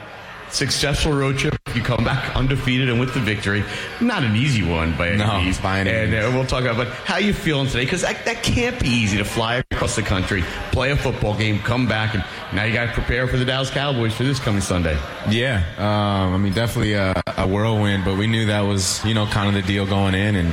successful 0.51 1.13
road 1.13 1.39
trip. 1.39 1.55
You 1.75 1.83
come 1.83 2.05
back 2.05 2.35
undefeated 2.37 2.89
and 2.89 2.99
with 2.99 3.15
the 3.15 3.21
victory. 3.21 3.63
Not 4.01 4.23
an 4.25 4.35
easy 4.37 4.63
one 4.63 4.97
by 4.97 5.09
any 5.11 5.19
No, 5.19 5.41
means. 5.41 5.59
by 5.59 5.81
any 5.81 5.91
and 5.91 6.11
means. 6.11 6.25
uh, 6.25 6.31
we'll 6.35 6.47
talk 6.47 6.65
about. 6.65 6.89
How 6.89 7.19
you 7.19 7.33
feeling 7.33 7.67
today? 7.67 7.85
Because 7.85 8.03
that, 8.03 8.25
that 8.25 8.43
can't 8.43 8.81
be 8.81 8.89
easy 8.89 9.19
to 9.19 9.25
fly 9.25 9.63
across 9.71 9.97
the 9.97 10.03
country, 10.03 10.43
play 10.73 10.91
a 10.91 10.97
football 10.97 11.37
game, 11.37 11.59
come 11.61 11.87
back, 11.87 12.15
and 12.15 12.25
now 12.53 12.65
you 12.65 12.73
got 12.73 12.87
to 12.87 12.93
prepare 12.93 13.27
for 13.29 13.37
the 13.37 13.45
Dallas 13.45 13.71
Cowboys 13.71 14.15
for 14.15 14.25
this 14.25 14.39
coming 14.41 14.61
Sunday. 14.63 14.99
Yeah, 15.31 15.63
um, 15.77 16.35
I 16.35 16.39
mean, 16.39 16.53
definitely 16.53 16.95
a, 16.95 17.15
a 17.37 17.47
whirlwind, 17.47 18.05
but 18.05 18.17
we 18.17 18.27
knew 18.27 18.47
that 18.47 18.63
was, 18.63 19.05
you 19.05 19.15
know, 19.15 19.27
kind 19.27 19.49
of 19.49 19.55
the 19.55 19.63
deal 19.71 19.87
going 19.87 20.15
in, 20.15 20.35
and 20.37 20.49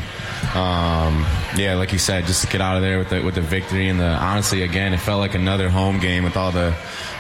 um, 0.54 1.26
yeah, 1.58 1.76
like 1.76 1.92
you 1.94 2.00
said, 2.00 2.26
just 2.26 2.42
to 2.46 2.48
get 2.52 2.62
out 2.62 2.76
of 2.76 2.82
there 2.82 3.00
with 3.00 3.10
the 3.10 3.22
with 3.22 3.36
the 3.36 3.42
victory 3.42 3.88
and 3.90 4.00
the 4.00 4.06
honestly, 4.06 4.64
again, 4.64 4.94
it 4.94 4.98
felt 5.00 5.20
like 5.20 5.34
another 5.36 5.70
home 5.70 6.00
game 6.00 6.24
with 6.24 6.38
all 6.38 6.52
the 6.52 6.76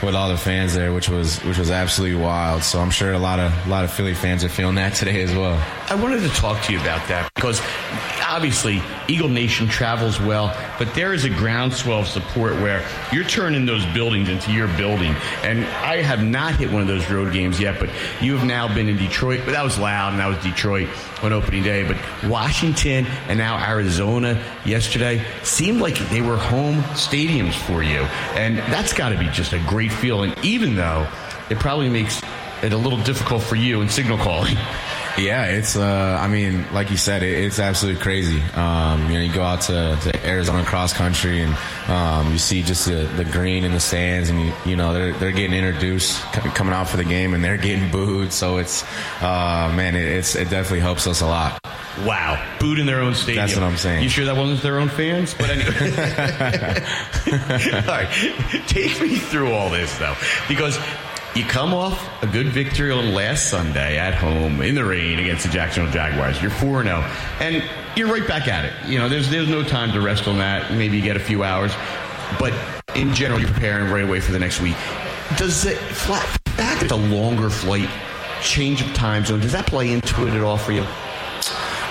with 0.05 0.15
all 0.15 0.29
the 0.29 0.37
fans 0.37 0.73
there, 0.73 0.93
which 0.93 1.09
was 1.09 1.39
which 1.43 1.57
was 1.57 1.71
absolutely 1.71 2.21
wild. 2.21 2.63
So 2.63 2.79
I'm 2.79 2.91
sure 2.91 3.11
a 3.13 3.19
lot 3.19 3.39
of 3.39 3.51
a 3.65 3.69
lot 3.69 3.83
of 3.83 3.91
Philly 3.91 4.13
fans 4.13 4.43
are 4.43 4.49
feeling 4.49 4.75
that 4.75 4.93
today 5.01 5.21
as 5.21 5.33
well. 5.33 5.61
I 5.89 5.95
wanted 5.95 6.21
to 6.21 6.29
talk 6.29 6.61
to 6.63 6.73
you 6.73 6.79
about 6.79 7.07
that 7.07 7.29
because 7.35 7.59
obviously 8.35 8.81
Eagle 9.07 9.29
Nation 9.29 9.65
travels 9.65 10.19
well, 10.19 10.53
but 10.77 10.93
there 10.93 11.13
is 11.13 11.23
a 11.23 11.29
groundswell 11.29 12.01
of 12.01 12.07
support 12.07 12.51
where 12.55 12.85
you're 13.13 13.23
turning 13.23 13.65
those 13.65 13.85
buildings 13.93 14.27
into 14.27 14.51
your 14.51 14.67
building. 14.75 15.15
And 15.41 15.63
I 15.63 16.01
have 16.01 16.21
not 16.21 16.55
hit 16.55 16.69
one 16.69 16.81
of 16.81 16.87
those 16.89 17.09
road 17.09 17.31
games 17.31 17.61
yet, 17.61 17.79
but 17.79 17.89
you 18.19 18.35
have 18.35 18.45
now 18.45 18.67
been 18.67 18.89
in 18.89 18.97
Detroit. 18.97 19.43
But 19.45 19.53
that 19.53 19.63
was 19.63 19.79
loud, 19.79 20.11
and 20.11 20.19
that 20.19 20.27
was 20.27 20.37
Detroit 20.43 20.89
on 21.23 21.31
opening 21.31 21.63
day. 21.63 21.87
But 21.87 22.29
Washington 22.29 23.05
and 23.29 23.37
now 23.37 23.57
Arizona 23.57 24.43
yesterday 24.65 25.25
seemed 25.43 25.79
like 25.79 25.97
they 26.09 26.21
were 26.21 26.35
home 26.35 26.81
stadiums 26.91 27.53
for 27.53 27.83
you. 27.83 28.01
And 28.35 28.57
that's 28.57 28.91
got 28.91 29.09
to 29.09 29.17
be 29.17 29.27
just 29.27 29.53
a 29.53 29.59
great 29.59 29.93
feeling, 29.93 30.33
even 30.43 30.75
though 30.75 31.07
it 31.49 31.57
probably 31.59 31.87
makes 31.87 32.21
it 32.61 32.73
a 32.73 32.77
little 32.77 33.01
difficult 33.03 33.43
for 33.43 33.55
you 33.55 33.79
in 33.79 33.87
signal 33.87 34.17
calling. 34.17 34.57
Yeah, 35.17 35.45
it's. 35.45 35.77
Uh, 35.77 36.17
I 36.19 36.27
mean, 36.27 36.65
like 36.73 36.91
you 36.91 36.97
said, 36.97 37.23
it, 37.23 37.45
it's 37.45 37.57
absolutely 37.59 38.01
crazy. 38.01 38.41
Um, 38.53 39.09
you 39.09 39.17
know, 39.17 39.23
you 39.23 39.31
go 39.33 39.43
out 39.43 39.61
to, 39.61 39.97
to 40.01 40.27
Arizona 40.27 40.65
cross 40.65 40.91
country, 40.91 41.41
and 41.41 41.55
um, 41.87 42.33
you 42.33 42.37
see 42.37 42.61
just 42.63 42.85
the, 42.85 43.09
the 43.15 43.23
green 43.23 43.63
in 43.63 43.71
the 43.71 43.79
stands, 43.79 44.29
and 44.29 44.41
you, 44.41 44.53
you 44.65 44.75
know 44.75 44.93
they're 44.93 45.13
they're 45.13 45.31
getting 45.31 45.53
introduced 45.53 46.17
c- 46.33 46.41
coming 46.49 46.73
out 46.73 46.89
for 46.89 46.97
the 46.97 47.05
game, 47.05 47.33
and 47.33 47.41
they're 47.43 47.55
getting 47.69 47.89
booed. 47.91 48.33
So 48.33 48.57
it's, 48.57 48.83
uh, 49.21 49.71
man, 49.73 49.95
it, 49.95 50.03
it's 50.05 50.35
it 50.35 50.49
definitely 50.49 50.81
helps 50.81 51.07
us 51.07 51.21
a 51.21 51.27
lot. 51.27 51.59
Wow, 52.05 52.37
booed 52.59 52.79
in 52.79 52.85
their 52.85 52.99
own 52.99 53.15
stadium. 53.15 53.45
That's 53.45 53.55
what 53.55 53.63
I'm 53.63 53.77
saying. 53.77 54.03
You 54.03 54.09
sure 54.09 54.25
that 54.25 54.35
wasn't 54.35 54.61
their 54.63 54.79
own 54.79 54.89
fans? 54.89 55.33
But 55.33 55.49
anyway, 55.49 55.71
all 57.87 57.87
right, 57.87 58.09
take 58.67 58.99
me 58.99 59.15
through 59.15 59.53
all 59.53 59.69
this 59.69 59.97
though, 59.97 60.15
because 60.49 60.77
you 61.35 61.43
come 61.43 61.73
off 61.73 62.23
a 62.23 62.27
good 62.27 62.47
victory 62.47 62.91
on 62.91 63.13
last 63.13 63.49
Sunday 63.49 63.97
at 63.97 64.13
home 64.13 64.61
in 64.61 64.75
the 64.75 64.85
rain 64.85 65.19
against 65.19 65.45
the 65.45 65.51
Jacksonville 65.51 65.91
Jaguars. 65.91 66.41
You're 66.41 66.51
four 66.51 66.83
zero, 66.83 67.03
oh, 67.03 67.37
and 67.41 67.63
you're 67.95 68.11
right 68.11 68.27
back 68.27 68.47
at 68.47 68.65
it. 68.65 68.73
You 68.87 68.99
know, 68.99 69.09
there's 69.09 69.29
there's 69.29 69.49
no 69.49 69.63
time 69.63 69.91
to 69.91 70.01
rest 70.01 70.27
on 70.27 70.37
that. 70.37 70.71
Maybe 70.71 70.97
you 70.97 71.03
get 71.03 71.17
a 71.17 71.19
few 71.19 71.43
hours, 71.43 71.73
but 72.39 72.53
in 72.95 73.13
general, 73.13 73.39
you're 73.39 73.51
preparing 73.51 73.91
right 73.91 74.03
away 74.03 74.19
for 74.21 74.31
the 74.31 74.39
next 74.39 74.61
week. 74.61 74.77
Does 75.37 75.63
the 75.63 75.71
flat 75.71 76.39
it's 76.81 76.91
a 76.91 76.95
longer 76.95 77.49
flight, 77.49 77.89
change 78.41 78.81
of 78.81 78.93
time 78.93 79.25
zone, 79.25 79.39
does 79.39 79.53
that 79.53 79.65
play 79.65 79.91
into 79.91 80.27
it 80.27 80.33
at 80.33 80.41
all 80.41 80.57
for 80.57 80.71
you? 80.71 80.85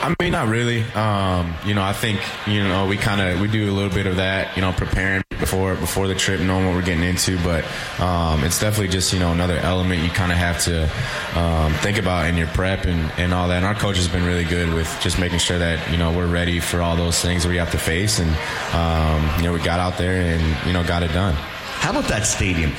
I 0.04 0.14
mean, 0.20 0.32
not 0.32 0.48
really. 0.48 0.82
Um, 0.92 1.54
you 1.64 1.72
know, 1.72 1.82
I 1.82 1.94
think 1.94 2.20
you 2.46 2.62
know 2.62 2.86
we 2.86 2.98
kind 2.98 3.22
of 3.22 3.40
we 3.40 3.48
do 3.48 3.70
a 3.70 3.72
little 3.72 3.90
bit 3.90 4.06
of 4.06 4.16
that. 4.16 4.54
You 4.54 4.60
know, 4.60 4.70
preparing 4.70 5.24
before 5.30 5.76
before 5.76 6.08
the 6.08 6.14
trip, 6.14 6.40
knowing 6.40 6.66
what 6.66 6.74
we're 6.74 6.82
getting 6.82 7.04
into. 7.04 7.38
But 7.38 7.64
um, 7.98 8.44
it's 8.44 8.60
definitely 8.60 8.88
just 8.88 9.14
you 9.14 9.18
know 9.18 9.32
another 9.32 9.56
element 9.56 10.02
you 10.02 10.10
kind 10.10 10.30
of 10.30 10.36
have 10.36 10.62
to 10.64 10.82
um, 11.40 11.72
think 11.76 11.96
about 11.96 12.26
in 12.26 12.36
your 12.36 12.48
prep 12.48 12.84
and, 12.84 13.10
and 13.16 13.32
all 13.32 13.48
that. 13.48 13.56
And 13.56 13.64
our 13.64 13.74
coach 13.74 13.96
has 13.96 14.06
been 14.06 14.26
really 14.26 14.44
good 14.44 14.74
with 14.74 14.94
just 15.00 15.18
making 15.18 15.38
sure 15.38 15.58
that 15.58 15.90
you 15.90 15.96
know 15.96 16.12
we're 16.12 16.26
ready 16.26 16.60
for 16.60 16.82
all 16.82 16.96
those 16.96 17.18
things 17.22 17.46
we 17.46 17.56
have 17.56 17.70
to 17.70 17.78
face. 17.78 18.18
And 18.18 18.28
um, 18.74 19.36
you 19.38 19.44
know, 19.44 19.54
we 19.54 19.60
got 19.60 19.80
out 19.80 19.96
there 19.96 20.20
and 20.20 20.66
you 20.66 20.74
know 20.74 20.84
got 20.84 21.02
it 21.02 21.14
done. 21.14 21.32
How 21.32 21.92
about 21.92 22.08
that 22.08 22.26
stadium? 22.26 22.72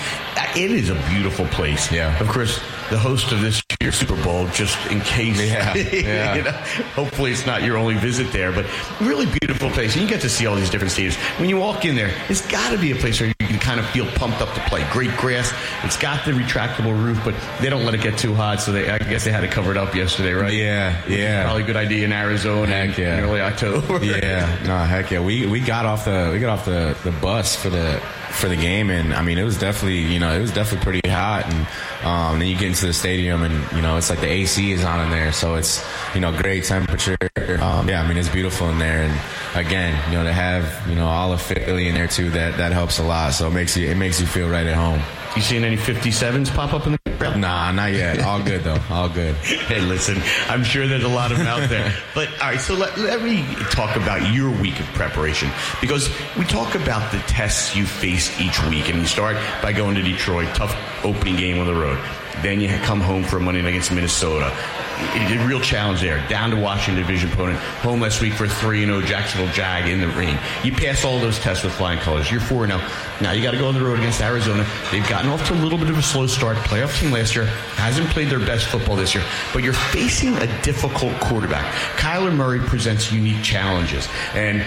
It 0.55 0.69
is 0.69 0.89
a 0.89 0.95
beautiful 1.09 1.45
place. 1.47 1.91
Yeah. 1.91 2.17
Of 2.19 2.27
course, 2.27 2.59
the 2.91 2.99
host 2.99 3.31
of 3.31 3.41
this 3.41 3.64
year's 3.81 3.95
Super 3.95 4.21
Bowl, 4.23 4.47
just 4.49 4.77
in 4.91 4.99
case. 5.01 5.39
Yeah, 5.39 5.75
yeah. 5.93 6.35
you 6.35 6.43
know, 6.43 6.51
hopefully, 6.93 7.31
it's 7.31 7.45
not 7.45 7.63
your 7.63 7.77
only 7.77 7.95
visit 7.95 8.31
there, 8.31 8.51
but 8.51 8.65
really 9.01 9.25
beautiful 9.25 9.69
place. 9.69 9.93
And 9.93 10.03
you 10.03 10.09
get 10.09 10.21
to 10.21 10.29
see 10.29 10.45
all 10.45 10.55
these 10.55 10.69
different 10.69 10.93
stadiums. 10.93 11.15
When 11.39 11.49
you 11.49 11.57
walk 11.57 11.85
in 11.85 11.95
there, 11.95 12.11
it's 12.29 12.45
got 12.47 12.71
to 12.71 12.77
be 12.77 12.91
a 12.91 12.95
place 12.95 13.19
where 13.19 13.27
you 13.27 13.47
can 13.47 13.59
kind 13.59 13.79
of 13.79 13.85
feel 13.89 14.05
pumped 14.11 14.41
up 14.41 14.53
to 14.53 14.61
play. 14.61 14.85
Great 14.91 15.15
grass. 15.17 15.53
It's 15.83 15.97
got 15.97 16.25
the 16.25 16.31
retractable 16.31 16.91
roof, 17.03 17.21
but 17.23 17.35
they 17.61 17.69
don't 17.69 17.85
let 17.85 17.93
it 17.93 18.01
get 18.01 18.17
too 18.17 18.33
hot, 18.33 18.61
so 18.61 18.71
they, 18.71 18.89
I 18.89 18.97
guess 18.97 19.23
they 19.23 19.31
had 19.31 19.41
to 19.41 19.47
cover 19.47 19.71
it 19.71 19.77
up 19.77 19.95
yesterday, 19.95 20.33
right? 20.33 20.53
Yeah, 20.53 21.01
yeah. 21.07 21.43
Probably 21.43 21.63
a 21.63 21.65
good 21.65 21.77
idea 21.77 22.05
in 22.05 22.13
Arizona 22.13 22.67
Heck 22.67 22.97
yeah. 22.97 23.17
in 23.17 23.23
early 23.23 23.41
October. 23.41 24.03
yeah, 24.03 24.57
no, 24.65 24.77
heck 24.77 25.11
yeah. 25.11 25.19
We 25.19 25.45
we 25.45 25.59
got 25.59 25.85
off 25.85 26.05
the 26.05 26.29
we 26.33 26.39
got 26.39 26.59
off 26.59 26.65
the, 26.65 26.97
the 27.03 27.11
bus 27.11 27.55
for 27.55 27.69
the 27.69 28.01
for 28.35 28.47
the 28.47 28.55
game, 28.55 28.89
and 28.89 29.13
I 29.13 29.21
mean 29.21 29.37
it 29.37 29.43
was 29.43 29.57
definitely 29.57 29.99
you 29.99 30.19
know 30.19 30.35
it 30.35 30.39
was 30.39 30.51
definitely 30.51 30.83
pretty 30.83 31.09
hot, 31.09 31.45
and 31.45 31.67
um, 32.05 32.39
then 32.39 32.47
you 32.47 32.55
get 32.55 32.67
into 32.67 32.85
the 32.85 32.93
stadium, 32.93 33.43
and 33.43 33.53
you 33.75 33.81
know 33.81 33.97
it's 33.97 34.09
like 34.09 34.19
the 34.19 34.27
AC 34.29 34.71
is 34.71 34.83
on 34.83 35.01
in 35.01 35.09
there, 35.09 35.31
so 35.31 35.55
it's 35.55 35.83
you 36.13 36.21
know 36.21 36.31
great 36.31 36.63
temperature. 36.63 37.17
Um, 37.59 37.87
yeah, 37.89 38.01
I 38.01 38.07
mean 38.07 38.17
it's 38.17 38.29
beautiful 38.29 38.69
in 38.69 38.79
there, 38.79 39.03
and 39.03 39.65
again 39.67 39.97
you 40.11 40.17
know 40.17 40.23
to 40.23 40.33
have 40.33 40.87
you 40.89 40.95
know 40.95 41.07
all 41.07 41.31
of 41.31 41.41
Philly 41.41 41.87
in 41.87 41.95
there 41.95 42.07
too, 42.07 42.29
that 42.31 42.57
that 42.57 42.71
helps 42.71 42.99
a 42.99 43.03
lot. 43.03 43.33
So 43.33 43.47
it 43.47 43.51
makes 43.51 43.75
you 43.77 43.87
it 43.87 43.95
makes 43.95 44.19
you 44.19 44.27
feel 44.27 44.49
right 44.49 44.67
at 44.67 44.75
home. 44.75 45.01
You 45.35 45.41
seen 45.41 45.65
any 45.65 45.75
57s 45.75 46.53
pop 46.55 46.73
up 46.73 46.85
in 46.85 46.93
the 46.93 46.99
crowd? 47.17 47.37
Nah, 47.37 47.69
not 47.71 47.91
yet. 47.91 48.21
All 48.21 48.41
good 48.41 48.63
though. 48.63 48.79
All 48.89 49.09
good. 49.09 49.35
Hey, 49.65 49.81
listen, 49.81 50.21
I'm 50.47 50.63
sure 50.63 50.87
there's 50.87 51.03
a 51.03 51.09
lot 51.09 51.31
of 51.31 51.37
them 51.39 51.47
out 51.47 51.67
there. 51.69 51.93
But 52.15 52.29
all 52.41 52.49
right, 52.51 52.61
so 52.61 52.73
let, 52.75 52.97
let 52.97 53.21
me 53.21 53.43
talk 53.71 53.97
about 53.97 54.33
your 54.33 54.49
week 54.61 54.79
of 54.79 54.85
preparation 54.93 55.49
because 55.81 56.09
we 56.37 56.45
talk 56.45 56.75
about 56.75 57.11
the 57.11 57.17
tests 57.19 57.75
you 57.75 57.85
face 57.85 58.39
each 58.39 58.63
week, 58.65 58.87
and 58.89 58.99
you 58.99 59.05
start 59.05 59.35
by 59.61 59.73
going 59.73 59.95
to 59.95 60.01
Detroit, 60.01 60.47
tough 60.55 60.73
opening 61.03 61.35
game 61.35 61.59
on 61.59 61.67
the 61.67 61.75
road. 61.75 61.99
Then 62.41 62.61
you 62.61 62.69
come 62.83 63.01
home 63.01 63.23
for 63.23 63.37
a 63.37 63.41
Monday 63.41 63.61
night 63.61 63.69
against 63.69 63.91
Minnesota. 63.91 64.55
A 64.97 65.45
real 65.45 65.59
challenge 65.59 66.01
there. 66.01 66.25
Down 66.29 66.51
to 66.51 66.55
Washington 66.55 67.03
division 67.03 67.31
opponent. 67.31 67.59
Home 67.81 67.99
last 67.99 68.21
week 68.21 68.33
for 68.33 68.47
3 68.47 68.83
and 68.83 68.91
0 68.91 69.01
Jacksonville 69.01 69.51
Jag 69.53 69.89
in 69.89 69.99
the 69.99 70.07
rain. 70.09 70.37
You 70.63 70.71
pass 70.71 71.03
all 71.03 71.19
those 71.19 71.37
tests 71.39 71.63
with 71.63 71.73
flying 71.73 71.99
colors. 71.99 72.31
You're 72.31 72.39
4 72.39 72.67
0. 72.67 72.81
Now 73.21 73.31
you 73.31 73.43
got 73.43 73.51
to 73.51 73.57
go 73.57 73.67
on 73.67 73.73
the 73.73 73.81
road 73.81 73.99
against 73.99 74.21
Arizona. 74.21 74.65
They've 74.91 75.07
gotten 75.09 75.29
off 75.29 75.45
to 75.47 75.53
a 75.53 75.55
little 75.55 75.77
bit 75.77 75.89
of 75.89 75.97
a 75.97 76.01
slow 76.01 76.27
start. 76.27 76.57
Playoff 76.57 76.99
team 76.99 77.11
last 77.11 77.35
year. 77.35 77.45
Hasn't 77.75 78.07
played 78.09 78.29
their 78.29 78.39
best 78.39 78.67
football 78.67 78.95
this 78.95 79.13
year. 79.13 79.23
But 79.53 79.63
you're 79.63 79.73
facing 79.73 80.37
a 80.37 80.61
difficult 80.61 81.19
quarterback. 81.19 81.65
Kyler 81.97 82.33
Murray 82.33 82.59
presents 82.59 83.11
unique 83.11 83.43
challenges. 83.43 84.07
And 84.33 84.63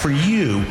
for 0.00 0.10
you, 0.10 0.64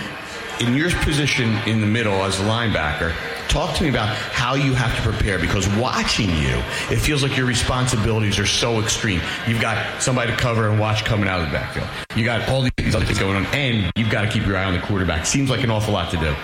in 0.59 0.75
your 0.75 0.91
position 1.01 1.55
in 1.67 1.81
the 1.81 1.87
middle 1.87 2.23
as 2.23 2.39
a 2.39 2.43
linebacker, 2.43 3.13
talk 3.49 3.75
to 3.77 3.83
me 3.83 3.89
about 3.89 4.09
how 4.09 4.55
you 4.55 4.73
have 4.73 4.95
to 4.95 5.01
prepare 5.01 5.39
because 5.39 5.67
watching 5.75 6.29
you, 6.29 6.61
it 6.89 6.97
feels 6.97 7.23
like 7.23 7.35
your 7.37 7.45
responsibilities 7.45 8.39
are 8.39 8.45
so 8.45 8.79
extreme. 8.79 9.21
You've 9.47 9.61
got 9.61 10.01
somebody 10.01 10.31
to 10.31 10.37
cover 10.37 10.69
and 10.69 10.79
watch 10.79 11.05
coming 11.05 11.27
out 11.27 11.41
of 11.41 11.47
the 11.47 11.53
backfield. 11.53 11.87
You 12.15 12.25
got 12.25 12.47
all 12.49 12.61
these 12.61 12.95
other 12.95 13.05
things 13.05 13.19
going 13.19 13.35
on, 13.35 13.45
and 13.47 13.91
you've 13.95 14.09
got 14.09 14.23
to 14.23 14.29
keep 14.29 14.45
your 14.45 14.57
eye 14.57 14.65
on 14.65 14.73
the 14.73 14.81
quarterback. 14.81 15.25
Seems 15.25 15.49
like 15.49 15.63
an 15.63 15.71
awful 15.71 15.93
lot 15.93 16.11
to 16.11 16.17
do. 16.17 16.35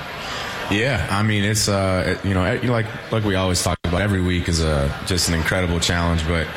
Yeah, 0.71 1.07
I 1.09 1.23
mean 1.23 1.43
it's 1.43 1.67
uh 1.67 2.19
you 2.23 2.35
know 2.35 2.43
like 2.71 3.11
like 3.11 3.23
we 3.23 3.33
always 3.33 3.63
talk 3.63 3.79
about 3.85 4.01
every 4.01 4.21
week 4.21 4.47
is 4.47 4.63
a 4.63 4.95
just 5.07 5.27
an 5.27 5.33
incredible 5.33 5.79
challenge, 5.79 6.27
but 6.27 6.47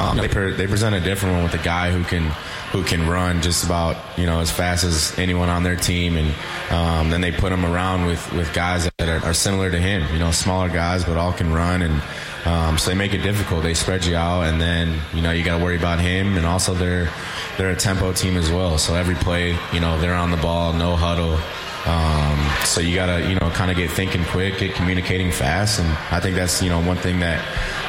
um, 0.00 0.16
they 0.16 0.28
pre- 0.28 0.52
they 0.52 0.66
present 0.66 0.94
a 0.94 1.00
different 1.00 1.34
one 1.34 1.44
with 1.44 1.54
a 1.54 1.62
guy 1.62 1.90
who 1.90 2.02
can 2.04 2.24
who 2.72 2.82
can 2.82 3.06
run 3.08 3.42
just 3.42 3.64
about 3.64 3.96
you 4.18 4.26
know 4.26 4.40
as 4.40 4.50
fast 4.50 4.84
as 4.84 5.18
anyone 5.18 5.48
on 5.48 5.62
their 5.62 5.76
team, 5.76 6.16
and 6.16 6.34
um, 6.70 7.10
then 7.10 7.20
they 7.20 7.32
put 7.32 7.52
him 7.52 7.64
around 7.64 8.06
with 8.06 8.32
with 8.32 8.52
guys 8.54 8.88
that 8.98 9.08
are, 9.08 9.24
are 9.26 9.34
similar 9.34 9.70
to 9.70 9.78
him, 9.78 10.02
you 10.12 10.18
know, 10.18 10.30
smaller 10.30 10.68
guys 10.68 11.04
but 11.04 11.16
all 11.16 11.32
can 11.32 11.52
run 11.52 11.82
and. 11.82 12.02
Um, 12.42 12.78
so 12.78 12.88
they 12.88 12.96
make 12.96 13.12
it 13.12 13.18
difficult. 13.18 13.62
They 13.62 13.74
spread 13.74 14.06
you 14.06 14.16
out, 14.16 14.44
and 14.44 14.58
then 14.58 14.98
you 15.12 15.20
know 15.20 15.30
you 15.30 15.44
got 15.44 15.58
to 15.58 15.62
worry 15.62 15.76
about 15.76 16.00
him, 16.00 16.38
and 16.38 16.46
also 16.46 16.72
they're 16.72 17.10
they're 17.58 17.68
a 17.68 17.76
tempo 17.76 18.14
team 18.14 18.38
as 18.38 18.50
well. 18.50 18.78
So 18.78 18.94
every 18.94 19.14
play, 19.14 19.58
you 19.74 19.80
know, 19.80 20.00
they're 20.00 20.14
on 20.14 20.30
the 20.30 20.38
ball, 20.38 20.72
no 20.72 20.96
huddle. 20.96 21.38
Um, 21.86 22.38
so 22.64 22.80
you 22.80 22.94
gotta, 22.94 23.26
you 23.28 23.34
know, 23.36 23.50
kind 23.50 23.70
of 23.70 23.76
get 23.76 23.90
thinking 23.90 24.24
quick, 24.26 24.58
get 24.58 24.74
communicating 24.74 25.30
fast, 25.32 25.80
and 25.80 25.88
I 26.10 26.20
think 26.20 26.36
that's, 26.36 26.62
you 26.62 26.68
know, 26.68 26.80
one 26.80 26.96
thing 26.98 27.20
that 27.20 27.40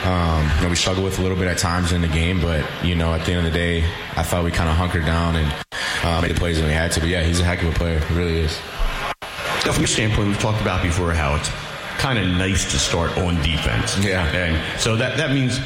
um, 0.05 0.49
you 0.57 0.63
know 0.63 0.69
we 0.69 0.75
struggle 0.75 1.03
with 1.03 1.19
a 1.19 1.21
little 1.21 1.37
bit 1.37 1.47
at 1.47 1.57
times 1.57 1.91
in 1.91 2.01
the 2.01 2.07
game. 2.07 2.39
But 2.41 2.65
you 2.83 2.95
know, 2.95 3.13
at 3.13 3.25
the 3.25 3.33
end 3.33 3.45
of 3.45 3.51
the 3.51 3.57
day, 3.57 3.83
I 4.15 4.23
thought 4.23 4.43
we 4.43 4.51
kind 4.51 4.69
of 4.69 4.75
hunkered 4.75 5.05
down 5.05 5.35
and 5.35 5.53
uh, 6.03 6.21
made 6.21 6.31
the 6.31 6.39
plays 6.39 6.59
that 6.59 6.65
we 6.65 6.71
had 6.73 6.91
to. 6.93 6.99
But 7.01 7.09
yeah, 7.09 7.23
he's 7.23 7.39
a 7.39 7.43
heck 7.43 7.61
of 7.63 7.69
a 7.69 7.73
player, 7.77 7.99
he 7.99 8.13
really 8.15 8.39
is. 8.39 8.57
Now, 9.65 9.73
from 9.73 9.81
your 9.81 9.87
standpoint, 9.87 10.27
we've 10.29 10.39
talked 10.39 10.61
about 10.61 10.81
before 10.81 11.13
how 11.13 11.35
it's 11.35 11.49
kind 11.99 12.17
of 12.17 12.25
nice 12.25 12.71
to 12.71 12.79
start 12.79 13.15
on 13.19 13.35
defense. 13.43 13.97
Yeah. 13.99 14.25
And 14.33 14.79
so 14.81 14.95
that, 14.95 15.17
that 15.17 15.31
means 15.31 15.59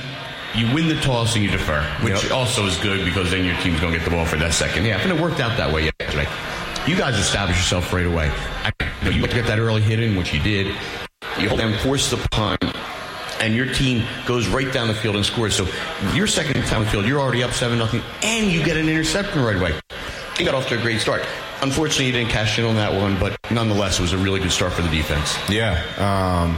you 0.53 0.73
win 0.73 0.89
the 0.89 0.99
toss 0.99 1.35
and 1.35 1.45
you 1.45 1.49
defer, 1.51 1.81
which 2.01 2.23
Yep. 2.23 2.31
also 2.33 2.65
is 2.65 2.75
good 2.77 3.05
because 3.05 3.31
then 3.31 3.45
your 3.45 3.55
team's 3.61 3.79
going 3.79 3.93
to 3.93 3.99
get 3.99 4.03
the 4.03 4.11
ball 4.11 4.25
for 4.25 4.35
that 4.37 4.51
second 4.53 4.83
half. 4.85 5.01
And 5.05 5.13
it 5.13 5.21
worked 5.21 5.39
out 5.39 5.55
that 5.57 5.71
way 5.71 5.89
yesterday. 5.99 6.27
You 6.87 6.95
guys 6.95 7.17
establish 7.17 7.57
yourself 7.57 7.91
right 7.93 8.05
away. 8.05 8.31
I, 8.63 8.71
you, 9.03 9.11
you 9.11 9.27
get 9.27 9.47
that 9.47 9.59
early 9.59 9.81
hit 9.81 9.99
in, 9.99 10.15
which 10.15 10.33
you 10.33 10.39
did. 10.39 10.75
You 11.39 11.49
then 11.49 11.77
force 11.79 12.09
the 12.09 12.17
punt 12.31 12.63
and 13.39 13.55
your 13.55 13.71
team 13.73 14.05
goes 14.25 14.47
right 14.47 14.71
down 14.71 14.87
the 14.87 14.93
field 14.93 15.15
and 15.15 15.25
scores. 15.25 15.55
So 15.55 15.67
your 16.13 16.27
second 16.27 16.63
time 16.65 16.79
on 16.79 16.85
the 16.85 16.91
field, 16.91 17.05
you're 17.05 17.19
already 17.19 17.43
up 17.43 17.51
seven 17.51 17.77
nothing, 17.77 18.01
and 18.23 18.51
you 18.51 18.63
get 18.63 18.77
an 18.77 18.89
interception 18.89 19.43
right 19.43 19.55
away. 19.55 19.79
You 20.39 20.45
got 20.45 20.55
off 20.55 20.67
to 20.69 20.79
a 20.79 20.81
great 20.81 20.99
start. 20.99 21.25
Unfortunately, 21.61 22.07
you 22.07 22.11
didn't 22.11 22.29
cash 22.29 22.59
in 22.59 22.65
on 22.65 22.75
that 22.75 22.93
one, 22.93 23.19
but 23.19 23.37
nonetheless, 23.51 23.99
it 23.99 24.01
was 24.01 24.13
a 24.13 24.17
really 24.17 24.39
good 24.39 24.51
start 24.51 24.73
for 24.73 24.81
the 24.81 24.89
defense. 24.89 25.37
Yeah. 25.49 25.81
Um, 25.97 26.57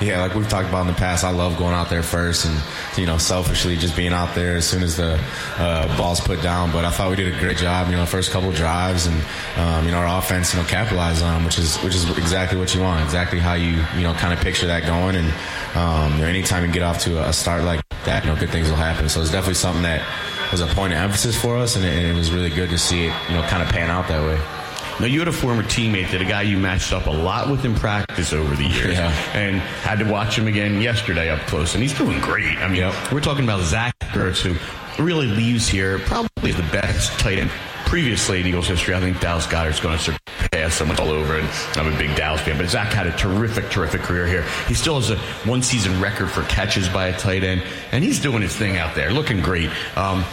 yeah, 0.00 0.20
like 0.20 0.34
we've 0.34 0.48
talked 0.48 0.68
about 0.68 0.82
in 0.82 0.86
the 0.88 0.94
past, 0.94 1.24
I 1.24 1.30
love 1.30 1.56
going 1.56 1.74
out 1.74 1.88
there 1.88 2.02
first 2.02 2.46
and, 2.46 2.62
you 2.96 3.06
know, 3.06 3.18
selfishly 3.18 3.76
just 3.76 3.96
being 3.96 4.12
out 4.12 4.34
there 4.34 4.56
as 4.56 4.66
soon 4.66 4.82
as 4.82 4.96
the 4.96 5.20
uh, 5.56 5.96
ball's 5.96 6.20
put 6.20 6.42
down. 6.42 6.72
But 6.72 6.84
I 6.84 6.90
thought 6.90 7.10
we 7.10 7.16
did 7.16 7.32
a 7.32 7.38
great 7.38 7.56
job, 7.56 7.88
you 7.88 7.96
know, 7.96 8.04
first 8.04 8.30
couple 8.30 8.50
drives 8.52 9.06
and, 9.06 9.16
um, 9.56 9.84
you 9.84 9.92
know, 9.92 9.98
our 9.98 10.18
offense, 10.18 10.52
you 10.52 10.60
know, 10.60 10.66
capitalized 10.66 11.22
on 11.22 11.34
them, 11.34 11.44
which 11.44 11.58
is, 11.58 11.76
which 11.78 11.94
is 11.94 12.08
exactly 12.18 12.58
what 12.58 12.74
you 12.74 12.80
want, 12.80 13.04
exactly 13.04 13.38
how 13.38 13.54
you, 13.54 13.84
you 13.96 14.02
know, 14.02 14.12
kind 14.14 14.32
of 14.32 14.40
picture 14.40 14.66
that 14.66 14.84
going. 14.84 15.16
And, 15.16 15.32
um, 15.76 16.12
you 16.14 16.22
know, 16.22 16.26
anytime 16.26 16.64
you 16.64 16.72
get 16.72 16.82
off 16.82 16.98
to 17.00 17.26
a 17.28 17.32
start 17.32 17.64
like 17.64 17.80
that, 18.04 18.24
you 18.24 18.30
know, 18.30 18.38
good 18.38 18.50
things 18.50 18.68
will 18.68 18.76
happen. 18.76 19.08
So 19.08 19.20
it's 19.20 19.30
definitely 19.30 19.54
something 19.54 19.82
that 19.82 20.04
was 20.50 20.60
a 20.60 20.66
point 20.68 20.92
of 20.92 20.98
emphasis 20.98 21.40
for 21.40 21.56
us, 21.56 21.76
and 21.76 21.84
it, 21.84 21.96
and 21.96 22.06
it 22.06 22.14
was 22.14 22.30
really 22.30 22.50
good 22.50 22.70
to 22.70 22.78
see 22.78 23.06
it, 23.06 23.14
you 23.28 23.34
know, 23.34 23.42
kind 23.42 23.62
of 23.62 23.68
pan 23.68 23.90
out 23.90 24.06
that 24.08 24.22
way. 24.22 24.63
Now, 25.00 25.06
you 25.06 25.18
had 25.18 25.28
a 25.28 25.32
former 25.32 25.62
teammate 25.62 26.10
that 26.12 26.20
a 26.20 26.24
guy 26.24 26.42
you 26.42 26.56
matched 26.58 26.92
up 26.92 27.06
a 27.06 27.10
lot 27.10 27.50
with 27.50 27.64
in 27.64 27.74
practice 27.74 28.32
over 28.32 28.54
the 28.54 28.64
years, 28.64 28.94
Yeah. 28.94 29.12
and 29.34 29.56
had 29.60 29.98
to 29.98 30.04
watch 30.04 30.38
him 30.38 30.46
again 30.46 30.80
yesterday 30.80 31.30
up 31.30 31.40
close, 31.48 31.74
and 31.74 31.82
he's 31.82 31.92
doing 31.92 32.20
great. 32.20 32.56
I 32.58 32.68
mean, 32.68 32.90
we're 33.12 33.20
talking 33.20 33.44
about 33.44 33.62
Zach 33.62 33.92
Ertz, 34.12 34.40
who 34.40 34.54
really 35.02 35.26
leaves 35.26 35.66
here 35.68 35.98
probably 36.00 36.52
the 36.52 36.62
best 36.64 37.18
tight 37.18 37.38
end 37.38 37.50
previously 37.86 38.40
in 38.40 38.46
Eagles 38.46 38.66
history. 38.68 38.94
I 38.94 39.00
think 39.00 39.20
Dallas 39.20 39.46
Goedert's 39.46 39.80
going 39.80 39.98
to 39.98 40.02
surpass 40.02 40.74
someone 40.74 40.98
all 40.98 41.10
over, 41.10 41.38
and 41.38 41.48
I'm 41.76 41.92
a 41.92 41.98
big 41.98 42.14
Dallas 42.16 42.40
fan. 42.40 42.56
But 42.56 42.68
Zach 42.68 42.92
had 42.92 43.06
a 43.06 43.12
terrific, 43.16 43.70
terrific 43.70 44.02
career 44.02 44.26
here. 44.26 44.44
He 44.68 44.74
still 44.74 44.94
has 45.00 45.10
a 45.10 45.16
one 45.48 45.62
season 45.62 46.00
record 46.00 46.30
for 46.30 46.42
catches 46.44 46.88
by 46.88 47.08
a 47.08 47.18
tight 47.18 47.42
end, 47.44 47.62
and 47.92 48.02
he's 48.04 48.20
doing 48.20 48.42
his 48.42 48.54
thing 48.56 48.78
out 48.78 48.94
there, 48.94 49.10
looking 49.12 49.40
great. 49.40 49.70
Um, 49.96 50.24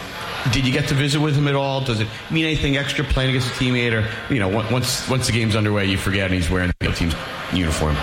did 0.50 0.66
you 0.66 0.72
get 0.72 0.88
to 0.88 0.94
visit 0.94 1.20
with 1.20 1.36
him 1.36 1.46
at 1.48 1.54
all? 1.54 1.80
Does 1.80 2.00
it 2.00 2.08
mean 2.30 2.44
anything 2.44 2.76
extra 2.76 3.04
playing 3.04 3.30
against 3.30 3.48
a 3.48 3.52
teammate, 3.52 3.92
or 3.92 4.32
you 4.32 4.40
know, 4.40 4.48
once 4.48 5.08
once 5.08 5.26
the 5.26 5.32
game's 5.32 5.54
underway, 5.54 5.86
you 5.86 5.98
forget 5.98 6.26
and 6.26 6.34
he's 6.34 6.50
wearing 6.50 6.72
the 6.80 6.92
team's 6.92 7.14
uniform? 7.52 7.96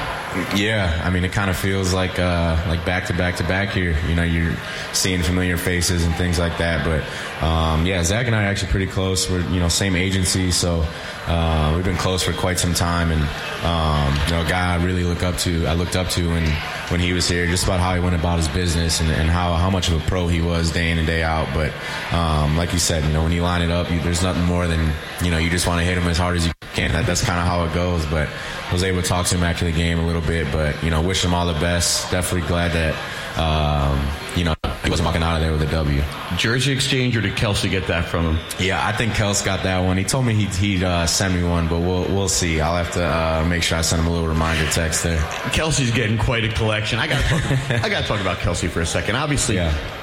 Yeah, 0.55 1.01
I 1.03 1.09
mean, 1.09 1.25
it 1.25 1.31
kind 1.31 1.49
of 1.49 1.57
feels 1.57 1.91
like 1.91 2.19
uh, 2.19 2.55
like 2.67 2.85
back 2.85 3.07
to 3.07 3.13
back 3.13 3.37
to 3.37 3.43
back 3.43 3.69
here. 3.69 3.97
You 4.07 4.13
know, 4.13 4.23
you're 4.23 4.55
seeing 4.93 5.23
familiar 5.23 5.57
faces 5.57 6.05
and 6.05 6.13
things 6.15 6.37
like 6.37 6.59
that. 6.59 6.85
But 6.85 7.43
um, 7.43 7.85
yeah, 7.87 8.03
Zach 8.03 8.27
and 8.27 8.35
I 8.35 8.43
are 8.43 8.47
actually 8.47 8.71
pretty 8.71 8.85
close. 8.85 9.27
We're 9.27 9.41
you 9.49 9.59
know 9.59 9.69
same 9.69 9.95
agency, 9.95 10.51
so 10.51 10.85
uh, 11.25 11.73
we've 11.75 11.85
been 11.85 11.97
close 11.97 12.21
for 12.21 12.33
quite 12.33 12.59
some 12.59 12.75
time. 12.75 13.09
And 13.11 13.21
um, 13.65 14.13
you 14.27 14.33
know, 14.33 14.45
a 14.45 14.49
guy 14.49 14.75
I 14.75 14.83
really 14.83 15.03
look 15.03 15.23
up 15.23 15.35
to, 15.39 15.65
I 15.65 15.73
looked 15.73 15.95
up 15.95 16.09
to 16.09 16.29
when 16.29 16.45
when 16.89 16.99
he 16.99 17.11
was 17.11 17.27
here, 17.27 17.47
just 17.47 17.63
about 17.63 17.79
how 17.79 17.95
he 17.95 17.99
went 17.99 18.15
about 18.15 18.37
his 18.37 18.47
business 18.49 18.99
and, 18.99 19.09
and 19.09 19.31
how 19.31 19.55
how 19.55 19.71
much 19.71 19.89
of 19.89 19.99
a 19.99 20.07
pro 20.07 20.27
he 20.27 20.41
was 20.41 20.71
day 20.71 20.91
in 20.91 20.99
and 20.99 21.07
day 21.07 21.23
out. 21.23 21.47
But 21.55 21.73
um, 22.13 22.55
like 22.55 22.71
you 22.71 22.79
said, 22.79 23.03
you 23.03 23.13
know, 23.13 23.23
when 23.23 23.31
you 23.31 23.41
line 23.41 23.63
it 23.63 23.71
up, 23.71 23.89
you, 23.91 23.99
there's 24.01 24.21
nothing 24.21 24.43
more 24.43 24.67
than 24.67 24.93
you 25.23 25.31
know 25.31 25.37
you 25.37 25.49
just 25.49 25.67
want 25.67 25.79
to 25.79 25.85
hit 25.85 25.97
him 25.97 26.07
as 26.07 26.17
hard 26.17 26.37
as 26.37 26.47
you 26.47 26.53
can. 26.73 26.91
That, 26.91 27.05
that's 27.05 27.23
kind 27.23 27.39
of 27.39 27.45
how 27.45 27.65
it 27.65 27.73
goes. 27.73 28.05
But 28.05 28.29
I 28.69 28.73
was 28.73 28.83
able 28.83 29.01
to 29.01 29.07
talk 29.07 29.25
to 29.27 29.37
him 29.37 29.43
after 29.43 29.65
the 29.65 29.71
game 29.71 29.99
a 29.99 30.05
little 30.05 30.21
bit. 30.21 30.51
But 30.51 30.81
you 30.83 30.89
know, 30.89 31.01
wish 31.01 31.23
him 31.23 31.33
all 31.33 31.45
the 31.45 31.59
best. 31.59 32.11
Definitely 32.11 32.47
glad 32.47 32.71
that 32.71 32.95
um, 33.37 33.99
you 34.37 34.43
know 34.43 34.53
he 34.83 34.89
wasn't 34.89 35.05
walking 35.05 35.23
out 35.23 35.35
of 35.35 35.41
there 35.41 35.51
with 35.51 35.61
a 35.61 35.71
W. 35.71 36.01
Jersey 36.37 36.71
exchange, 36.71 37.15
or 37.15 37.21
did 37.21 37.33
Kelce 37.33 37.69
get 37.69 37.87
that 37.87 38.05
from 38.05 38.35
him? 38.35 38.45
Yeah, 38.59 38.85
I 38.85 38.91
think 38.91 39.13
Kels 39.13 39.43
got 39.43 39.63
that 39.63 39.79
one. 39.85 39.97
He 39.97 40.03
told 40.03 40.25
me 40.25 40.33
he'd, 40.33 40.55
he'd 40.55 40.83
uh, 40.83 41.05
send 41.05 41.35
me 41.35 41.43
one, 41.47 41.67
but 41.67 41.79
we'll 41.79 42.05
we'll 42.05 42.29
see. 42.29 42.61
I'll 42.61 42.75
have 42.75 42.93
to 42.93 43.05
uh, 43.05 43.45
make 43.47 43.63
sure 43.63 43.77
I 43.77 43.81
send 43.81 44.01
him 44.01 44.07
a 44.07 44.11
little 44.11 44.27
reminder 44.27 44.69
text 44.71 45.03
there. 45.03 45.19
Kelce's 45.51 45.91
getting 45.91 46.17
quite 46.17 46.43
a 46.43 46.49
collection. 46.49 46.99
I 46.99 47.07
got 47.07 47.23
I 47.83 47.89
got 47.89 48.01
to 48.01 48.07
talk 48.07 48.21
about 48.21 48.39
Kelsey 48.39 48.67
for 48.67 48.81
a 48.81 48.85
second. 48.85 49.15
Obviously, 49.15 49.59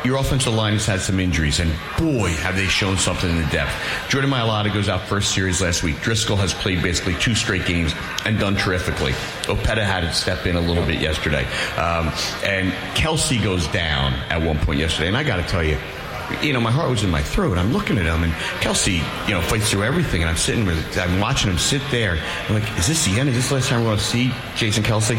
your 0.06 0.16
offensive 0.16 0.54
line 0.54 0.74
has 0.74 0.86
had 0.86 1.00
some 1.00 1.18
injuries, 1.18 1.58
and 1.58 1.70
boy, 1.98 2.30
have 2.36 2.56
they 2.56 2.66
shown 2.66 2.96
something 2.96 3.28
in 3.28 3.42
the 3.42 3.48
depth. 3.50 3.72
Jordan 4.08 4.30
Mailata 4.30 4.72
goes 4.72 4.88
out 4.88 5.02
first 5.02 5.34
series 5.34 5.60
last 5.60 5.82
week. 5.82 6.00
Driscoll 6.00 6.36
has 6.36 6.54
played 6.54 6.82
basically 6.82 7.14
two 7.14 7.34
straight 7.34 7.66
games 7.66 7.92
and 8.24 8.38
done 8.38 8.54
terrifically. 8.54 9.12
Opeta 9.42 9.84
had 9.84 10.02
to 10.02 10.12
step 10.12 10.46
in 10.46 10.56
a 10.56 10.60
little 10.60 10.86
bit 10.86 11.00
yesterday, 11.00 11.44
um, 11.76 12.08
and 12.44 12.72
Kelce 12.94 13.42
goes 13.42 13.66
down 13.68 14.14
at 14.30 14.40
one 14.40 14.58
point 14.58 14.78
yesterday. 14.78 15.08
And 15.08 15.16
I 15.16 15.24
got 15.24 15.36
to 15.36 15.42
tell 15.42 15.64
you. 15.64 15.78
You 16.42 16.52
know, 16.52 16.60
my 16.60 16.70
heart 16.70 16.90
was 16.90 17.04
in 17.04 17.10
my 17.10 17.22
throat. 17.22 17.58
I'm 17.58 17.72
looking 17.72 17.98
at 17.98 18.04
him, 18.06 18.22
and 18.24 18.32
Kelce, 18.60 18.96
you 19.28 19.34
know, 19.34 19.40
fights 19.40 19.70
through 19.70 19.84
everything. 19.84 20.22
And 20.22 20.30
I'm 20.30 20.36
sitting 20.36 20.64
with, 20.66 20.98
I'm 20.98 21.20
watching 21.20 21.50
him 21.50 21.58
sit 21.58 21.82
there. 21.90 22.18
I'm 22.48 22.54
like, 22.54 22.78
is 22.78 22.86
this 22.86 23.04
the 23.04 23.18
end? 23.20 23.28
Is 23.28 23.36
this 23.36 23.48
the 23.48 23.54
last 23.56 23.68
time 23.68 23.80
we're 23.80 23.86
going 23.88 23.98
to 23.98 24.04
see 24.04 24.32
Jason 24.56 24.82
Kelce? 24.82 25.18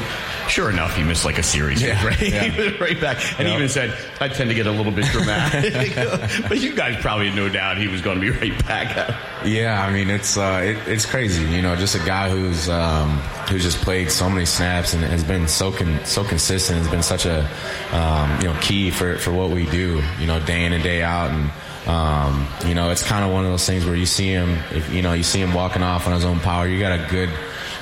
Sure 0.50 0.70
enough, 0.70 0.96
he 0.96 1.04
missed 1.04 1.26
like 1.26 1.38
a 1.38 1.44
series, 1.44 1.82
Yeah, 1.82 2.04
right? 2.06 2.20
yeah. 2.22 2.44
He 2.48 2.62
was 2.72 2.80
right 2.80 3.00
back, 3.00 3.18
and 3.40 3.48
he 3.48 3.54
even 3.54 3.68
said, 3.68 3.98
"I 4.22 4.30
tend 4.30 4.50
to 4.50 4.56
get 4.56 4.66
a 4.66 4.72
little 4.72 4.94
bit 4.94 5.06
dramatic," 5.06 5.94
but 6.50 6.60
you 6.60 6.74
guys 6.74 6.96
probably 7.02 7.28
had 7.28 7.36
no 7.36 7.50
doubt 7.50 7.78
he 7.78 7.88
was 7.90 8.02
going 8.02 8.20
to 8.20 8.22
be 8.22 8.30
right 8.32 8.66
back. 8.66 9.16
Yeah, 9.46 9.84
I 9.86 9.92
mean 9.92 10.10
it's 10.10 10.38
uh, 10.38 10.62
it, 10.64 10.78
it's 10.88 11.06
crazy. 11.06 11.44
You 11.46 11.62
know, 11.62 11.76
just 11.76 11.96
a 11.96 12.00
guy 12.06 12.30
who's 12.30 12.70
um, 12.70 13.18
who's 13.50 13.64
just 13.64 13.80
played 13.82 14.10
so 14.10 14.30
many 14.30 14.46
snaps 14.46 14.94
and 14.94 15.04
has 15.04 15.24
been 15.24 15.48
so 15.50 15.72
con- 15.72 16.00
so 16.06 16.24
consistent. 16.24 16.78
Has 16.80 16.88
been 16.90 17.04
such 17.04 17.26
a 17.26 17.42
um, 17.92 18.38
you 18.42 18.48
know 18.48 18.58
key 18.62 18.90
for 18.90 19.18
for 19.18 19.32
what 19.34 19.50
we 19.50 19.66
do. 19.66 20.02
You 20.18 20.28
know, 20.28 20.40
day 20.40 20.64
in 20.64 20.72
and 20.72 20.82
day 20.84 20.97
out, 21.04 21.32
and 21.32 21.52
um, 21.88 22.48
you 22.68 22.76
know 22.76 22.90
it's 22.92 23.04
kind 23.04 23.26
of 23.26 23.32
one 23.32 23.46
of 23.46 23.52
those 23.52 23.66
things 23.66 23.86
where 23.86 23.96
you 23.96 24.06
see 24.06 24.28
him. 24.28 24.58
If 24.72 24.92
you 24.94 25.02
know 25.02 25.14
you 25.14 25.24
see 25.24 25.42
him 25.42 25.54
walking 25.54 25.84
off 25.84 26.08
on 26.08 26.14
his 26.14 26.26
own 26.26 26.40
power, 26.40 26.68
you 26.68 26.80
got 26.80 27.00
a 27.00 27.08
good 27.10 27.30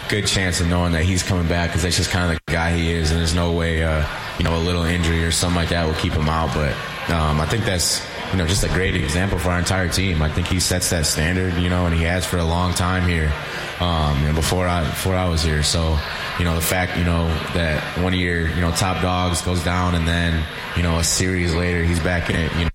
good 0.09 0.28
chance 0.28 0.61
of 0.61 0.68
knowing 0.68 0.91
that 0.91 1.03
he's 1.03 1.24
coming 1.24 1.47
back 1.47 1.70
because 1.70 1.84
that's 1.84 1.97
just 1.97 2.11
kind 2.11 2.32
of 2.32 2.39
the 2.45 2.51
guy 2.51 2.76
he 2.76 2.91
is, 2.91 3.11
and 3.11 3.20
there's 3.20 3.36
no 3.36 3.51
way 3.51 3.84
uh, 3.84 4.05
you 4.38 4.43
know 4.43 4.55
a 4.55 4.59
little 4.59 4.84
injury 4.84 5.24
or 5.24 5.32
something 5.32 5.55
like 5.55 5.70
that 5.70 5.86
will 5.86 5.95
keep 5.95 6.13
him 6.13 6.30
out. 6.30 6.53
But 6.53 6.74
um, 7.13 7.39
I 7.39 7.45
think 7.45 7.66
that's 7.66 8.05
you 8.32 8.38
know 8.38 8.47
just 8.47 8.63
a 8.63 8.70
great 8.70 8.95
example 8.95 9.38
for 9.39 9.49
our 9.49 9.59
entire 9.59 9.89
team. 9.89 10.22
I 10.22 10.30
think 10.30 10.47
he 10.47 10.59
sets 10.59 10.89
that 10.89 11.05
standard, 11.05 11.53
you 11.55 11.70
know, 11.70 11.86
and 11.86 11.95
he 11.95 12.03
has 12.03 12.26
for 12.26 12.38
a 12.38 12.43
long 12.43 12.74
time 12.74 13.07
here. 13.07 13.32
Um, 13.80 14.24
know, 14.24 14.34
before 14.34 14.68
I 14.68 14.84
before 14.84 15.16
I 15.16 15.28
was 15.28 15.43
here, 15.43 15.63
so 15.63 15.97
you 16.39 16.45
know 16.45 16.55
the 16.55 16.61
fact 16.61 16.97
you 16.97 17.03
know 17.03 17.28
that 17.53 17.82
one 18.01 18.13
of 18.13 18.20
your 18.20 18.47
you 18.47 18.61
know 18.61 18.72
top 18.72 19.01
dogs 19.01 19.41
goes 19.41 19.63
down 19.63 19.95
and 19.95 20.07
then 20.07 20.45
you 20.78 20.84
know 20.84 20.97
a 20.99 21.03
series 21.03 21.53
later 21.53 21.84
he's 21.84 21.99
back 21.99 22.30
in 22.30 22.36
it. 22.36 22.53
You 22.55 22.66
know, 22.66 22.70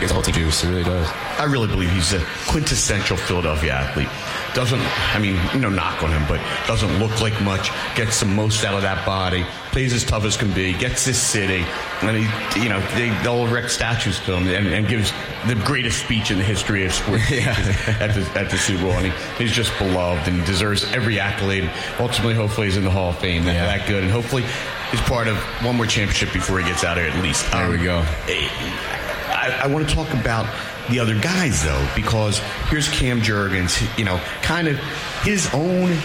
gets 0.00 0.12
the 0.12 0.14
whole 0.14 0.22
juice. 0.22 0.64
It 0.64 0.68
really 0.68 0.84
does. 0.84 1.08
I 1.38 1.44
really 1.44 1.68
believe 1.68 1.90
he's 1.90 2.12
a 2.12 2.24
quintessential 2.48 3.16
Philadelphia 3.16 3.72
athlete. 3.72 4.08
Doesn't, 4.54 4.80
I 5.14 5.18
mean, 5.18 5.36
no 5.60 5.68
knock 5.68 6.02
on 6.02 6.10
him, 6.10 6.24
but 6.28 6.40
doesn't 6.66 7.00
look 7.00 7.20
like 7.20 7.40
much. 7.42 7.70
Gets 7.96 8.20
the 8.20 8.26
most 8.26 8.64
out 8.64 8.74
of 8.74 8.82
that 8.82 9.04
body. 9.04 9.44
Plays 9.72 9.92
as 9.92 10.04
tough 10.04 10.24
as 10.24 10.36
can 10.36 10.52
be. 10.52 10.72
Gets 10.72 11.04
this 11.04 11.20
city, 11.20 11.64
and 12.02 12.16
he, 12.16 12.62
you 12.62 12.68
know, 12.68 12.80
they, 12.94 13.08
they'll 13.24 13.46
erect 13.48 13.72
statues 13.72 14.20
to 14.20 14.36
him, 14.36 14.46
and, 14.46 14.68
and 14.68 14.86
gives 14.86 15.12
the 15.48 15.56
greatest 15.66 15.98
speech 16.04 16.30
in 16.30 16.38
the 16.38 16.44
history 16.44 16.86
of 16.86 16.92
sports 16.92 17.24
at 17.32 18.14
the 18.14 18.30
at 18.36 18.50
the 18.50 18.56
Super 18.56 18.82
Bowl. 18.82 18.92
And 18.92 19.12
he, 19.12 19.44
he's 19.44 19.52
just 19.52 19.76
beloved, 19.78 20.28
and 20.28 20.40
he 20.40 20.46
deserves 20.46 20.84
every 20.92 21.18
accolade. 21.18 21.68
Ultimately, 21.98 22.34
hopefully, 22.34 22.68
he's 22.68 22.76
in 22.76 22.84
the 22.84 22.90
Hall 22.90 23.10
of 23.10 23.18
Fame. 23.18 23.44
That, 23.44 23.78
that 23.78 23.88
good, 23.88 24.04
and 24.04 24.12
hopefully, 24.12 24.44
he's 24.92 25.00
part 25.00 25.26
of 25.26 25.36
one 25.64 25.74
more 25.74 25.86
championship 25.86 26.32
before 26.32 26.60
he 26.60 26.64
gets 26.64 26.84
out 26.84 26.96
of 26.96 27.04
here 27.04 27.12
at 27.12 27.20
least. 27.22 27.50
There 27.50 27.68
we 27.68 27.78
um, 27.78 27.84
go. 27.84 27.98
Eh, 28.28 29.03
I, 29.44 29.64
I 29.64 29.66
want 29.66 29.88
to 29.88 29.94
talk 29.94 30.12
about 30.14 30.46
the 30.90 31.00
other 31.00 31.18
guys 31.18 31.62
though, 31.62 31.88
because 31.94 32.38
here's 32.68 32.88
Cam 32.88 33.20
Jurgens, 33.20 33.98
you 33.98 34.04
know, 34.04 34.20
kind 34.42 34.68
of 34.68 34.78
his 35.22 35.52
own 35.54 35.96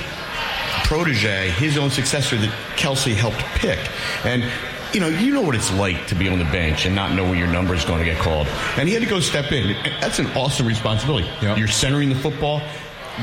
protege, 0.86 1.50
his 1.52 1.78
own 1.78 1.90
successor 1.90 2.38
that 2.38 2.50
Kelce 2.76 3.14
helped 3.14 3.40
pick. 3.60 3.80
And 4.24 4.44
you 4.94 5.00
know, 5.00 5.08
you 5.08 5.34
know 5.34 5.42
what 5.42 5.56
it's 5.56 5.72
like 5.74 6.08
to 6.08 6.16
be 6.16 6.28
on 6.28 6.40
the 6.40 6.46
bench 6.46 6.88
and 6.88 6.96
not 6.96 7.14
know 7.14 7.24
when 7.24 7.38
your 7.38 7.48
number 7.48 7.76
is 7.76 7.86
going 7.86 8.00
to 8.00 8.06
get 8.06 8.18
called. 8.18 8.48
And 8.76 8.88
he 8.88 8.96
had 8.96 9.04
to 9.04 9.10
go 9.10 9.20
step 9.20 9.52
in. 9.52 9.76
That's 10.02 10.18
an 10.18 10.26
awesome 10.28 10.66
responsibility. 10.66 11.30
You're 11.42 11.68
centering 11.68 12.10
the 12.10 12.16
football. 12.16 12.62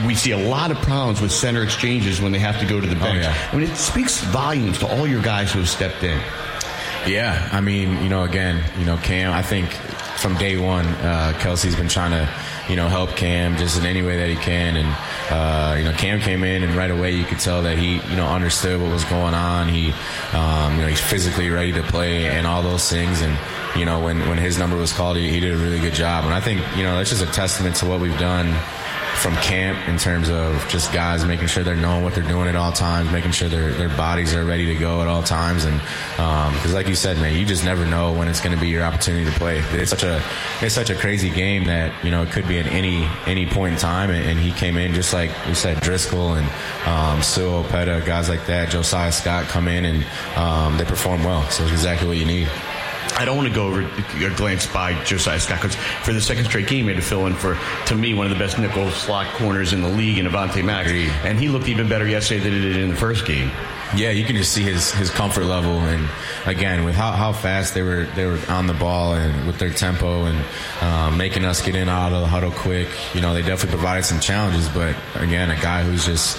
We 0.07 0.15
see 0.15 0.31
a 0.31 0.39
lot 0.39 0.71
of 0.71 0.77
problems 0.79 1.21
with 1.21 1.33
center 1.33 1.65
exchanges 1.65 2.21
when 2.21 2.31
they 2.31 2.39
have 2.39 2.61
to 2.61 2.67
go 2.67 2.81
to 2.81 2.87
the 2.87 2.95
oh, 2.97 3.01
bench. 3.01 3.25
yeah. 3.25 3.49
I 3.51 3.57
mean, 3.57 3.69
it 3.69 3.77
speaks 3.77 4.21
volumes 4.21 4.79
to 4.81 4.87
all 4.87 5.07
your 5.07 5.23
guys 5.23 5.53
who 5.53 5.59
have 5.59 5.69
stepped 5.69 6.05
in. 6.05 6.21
Yeah, 7.07 7.49
I 7.51 7.61
mean, 7.61 8.03
you 8.03 8.09
know, 8.09 8.25
again, 8.25 8.63
you 8.79 8.85
know, 8.85 8.97
Cam. 8.99 9.33
I 9.33 9.43
think 9.43 9.71
from 10.19 10.37
day 10.37 10.57
one, 10.57 10.87
uh, 10.87 11.33
Kelce's 11.39 11.77
been 11.77 11.89
trying 11.89 12.11
to, 12.11 12.29
you 12.69 12.77
know, 12.77 12.89
help 12.89 13.11
Cam 13.17 13.57
just 13.57 13.79
in 13.79 13.87
any 13.87 14.03
way 14.03 14.17
that 14.19 14.29
he 14.29 14.37
can, 14.37 14.77
and 14.77 14.89
uh, 15.31 15.77
you 15.77 15.85
know, 15.85 15.93
Cam 15.93 16.21
came 16.21 16.43
in 16.43 16.63
and 16.63 16.75
right 16.75 16.91
away 16.91 17.13
you 17.13 17.25
could 17.25 17.39
tell 17.39 17.63
that 17.63 17.79
he, 17.79 17.97
you 18.09 18.17
know, 18.17 18.27
understood 18.27 18.81
what 18.81 18.91
was 18.91 19.05
going 19.05 19.35
on. 19.35 19.69
He, 19.69 19.93
um, 20.33 20.77
you 20.77 20.83
know, 20.83 20.89
he's 20.89 21.01
physically 21.01 21.51
ready 21.51 21.73
to 21.73 21.83
play 21.83 22.27
and 22.27 22.47
all 22.47 22.63
those 22.63 22.89
things, 22.89 23.21
and 23.21 23.39
you 23.79 23.85
know, 23.85 24.01
when 24.01 24.21
when 24.29 24.39
his 24.39 24.59
number 24.59 24.77
was 24.77 24.93
called, 24.93 25.17
he, 25.17 25.31
he 25.31 25.41
did 25.41 25.55
a 25.55 25.59
really 25.59 25.81
good 25.81 25.95
job, 25.95 26.25
and 26.25 26.33
I 26.33 26.41
think 26.41 26.61
you 26.77 26.83
know 26.83 26.97
that's 26.97 27.11
just 27.11 27.23
a 27.23 27.33
testament 27.33 27.77
to 27.77 27.87
what 27.87 28.01
we've 28.01 28.19
done 28.19 28.55
from 29.17 29.35
camp 29.37 29.89
in 29.89 29.99
terms 29.99 30.29
of 30.29 30.67
just 30.69 30.93
guys 30.93 31.25
making 31.25 31.49
sure 31.49 31.65
they're 31.65 31.75
knowing 31.75 32.05
what 32.05 32.15
they're 32.15 32.23
doing 32.25 32.49
at 32.49 32.57
all 32.57 32.73
times, 32.73 33.11
making 33.11 33.33
sure 33.33 33.49
their 33.49 33.73
their 33.73 33.89
bodies 33.91 34.35
are 34.35 34.45
ready 34.45 34.67
to 34.67 34.75
go 34.75 35.01
at 35.01 35.09
all 35.09 35.23
times, 35.23 35.65
and 35.65 35.81
because 36.11 36.67
um, 36.67 36.73
like 36.75 36.89
you 36.89 36.95
said, 36.95 37.17
man, 37.19 37.35
you 37.37 37.45
just 37.45 37.65
never 37.65 37.85
know 37.87 38.13
when 38.13 38.29
it's 38.29 38.41
going 38.41 38.55
to 38.55 38.61
be 38.61 38.69
your 38.69 38.85
opportunity 38.85 39.25
to 39.25 39.39
play. 39.39 39.59
It's 39.73 39.91
such 39.91 40.03
a 40.03 40.23
it's 40.61 40.75
such 40.75 40.91
a 40.91 40.95
crazy 40.95 41.31
game 41.31 41.65
that 41.65 41.93
you 42.05 42.11
know 42.11 42.23
it 42.23 42.31
could 42.31 42.47
be 42.47 42.59
at 42.59 42.67
any 42.67 43.09
any 43.27 43.47
point 43.47 43.75
in 43.75 43.79
time, 43.79 44.11
and, 44.11 44.25
and 44.29 44.39
he 44.39 44.53
came 44.53 44.77
in 44.77 44.93
just 44.95 45.13
like 45.13 45.31
we 45.47 45.55
said, 45.55 45.81
Driscoll 45.81 46.35
and 46.35 46.47
um, 46.87 47.23
Sua 47.23 47.63
Opeta, 47.63 48.05
guys 48.05 48.29
like 48.29 48.47
that, 48.47 48.71
Josiah 48.71 49.13
Scott 49.13 49.47
come 49.47 49.69
in 49.69 49.85
and 49.85 50.07
um, 50.37 50.77
they 50.77 50.85
perform 50.85 51.25
well. 51.25 51.43
So 51.51 51.63
it's 51.65 51.73
exactly 51.73 52.09
what 52.09 52.17
you 52.17 52.27
need. 52.27 52.49
I 53.19 53.25
don't 53.25 53.37
want 53.37 53.49
to 53.49 53.55
go 53.55 53.67
over 53.67 53.81
a 53.83 54.35
glance 54.37 54.67
by 54.67 54.93
Josiah 55.05 55.41
Scott 55.41 55.63
because 55.63 55.75
for 56.05 56.13
the 56.13 56.21
second 56.21 56.45
straight 56.45 56.69
game, 56.69 56.85
he 56.85 56.93
had 56.93 57.03
to 57.03 57.09
fill 57.09 57.27
in 57.27 57.35
for, 57.35 57.59
to 57.87 57.95
me, 57.95 58.13
one 58.13 58.27
of 58.27 58.31
the 58.31 58.39
best 58.39 58.59
nickel 58.59 58.91
slot 58.91 59.33
corners 59.35 59.73
in 59.73 59.81
the 59.81 59.89
league 59.89 60.19
in 60.19 60.27
Avonte 60.27 60.63
Maddox. 60.63 60.91
Agreed. 60.91 61.11
And 61.25 61.39
he 61.39 61.49
looked 61.49 61.69
even 61.69 61.89
better 61.89 62.07
yesterday 62.07 62.41
than 62.41 62.53
he 62.53 62.61
did 62.61 62.77
in 62.77 62.91
the 62.91 62.97
first 62.97 63.25
game. 63.25 63.51
Yeah, 63.95 64.11
you 64.11 64.25
can 64.25 64.37
just 64.37 64.53
see 64.53 64.63
his, 64.63 64.91
his 64.93 65.11
comfort 65.11 65.45
level, 65.45 65.79
and 65.79 66.09
again 66.45 66.85
with 66.85 66.97
how, 66.97 67.13
how 67.13 67.33
fast 67.33 67.73
they 67.73 67.83
were 67.83 68.05
they 68.17 68.27
were 68.27 68.41
on 68.49 68.67
the 68.67 68.75
ball 68.75 69.15
and 69.15 69.47
with 69.47 69.59
their 69.59 69.71
tempo 69.71 70.25
and 70.25 70.45
um, 70.81 71.17
making 71.17 71.45
us 71.45 71.63
get 71.63 71.77
in 71.77 71.89
out 71.89 72.13
of 72.13 72.21
the 72.21 72.27
huddle 72.27 72.51
quick. 72.51 72.89
You 73.15 73.21
know, 73.21 73.33
they 73.33 73.43
definitely 73.43 73.71
provided 73.79 74.05
some 74.05 74.19
challenges, 74.19 74.69
but 74.69 74.97
again, 75.15 75.51
a 75.51 75.61
guy 75.61 75.85
who's 75.85 76.05
just 76.05 76.37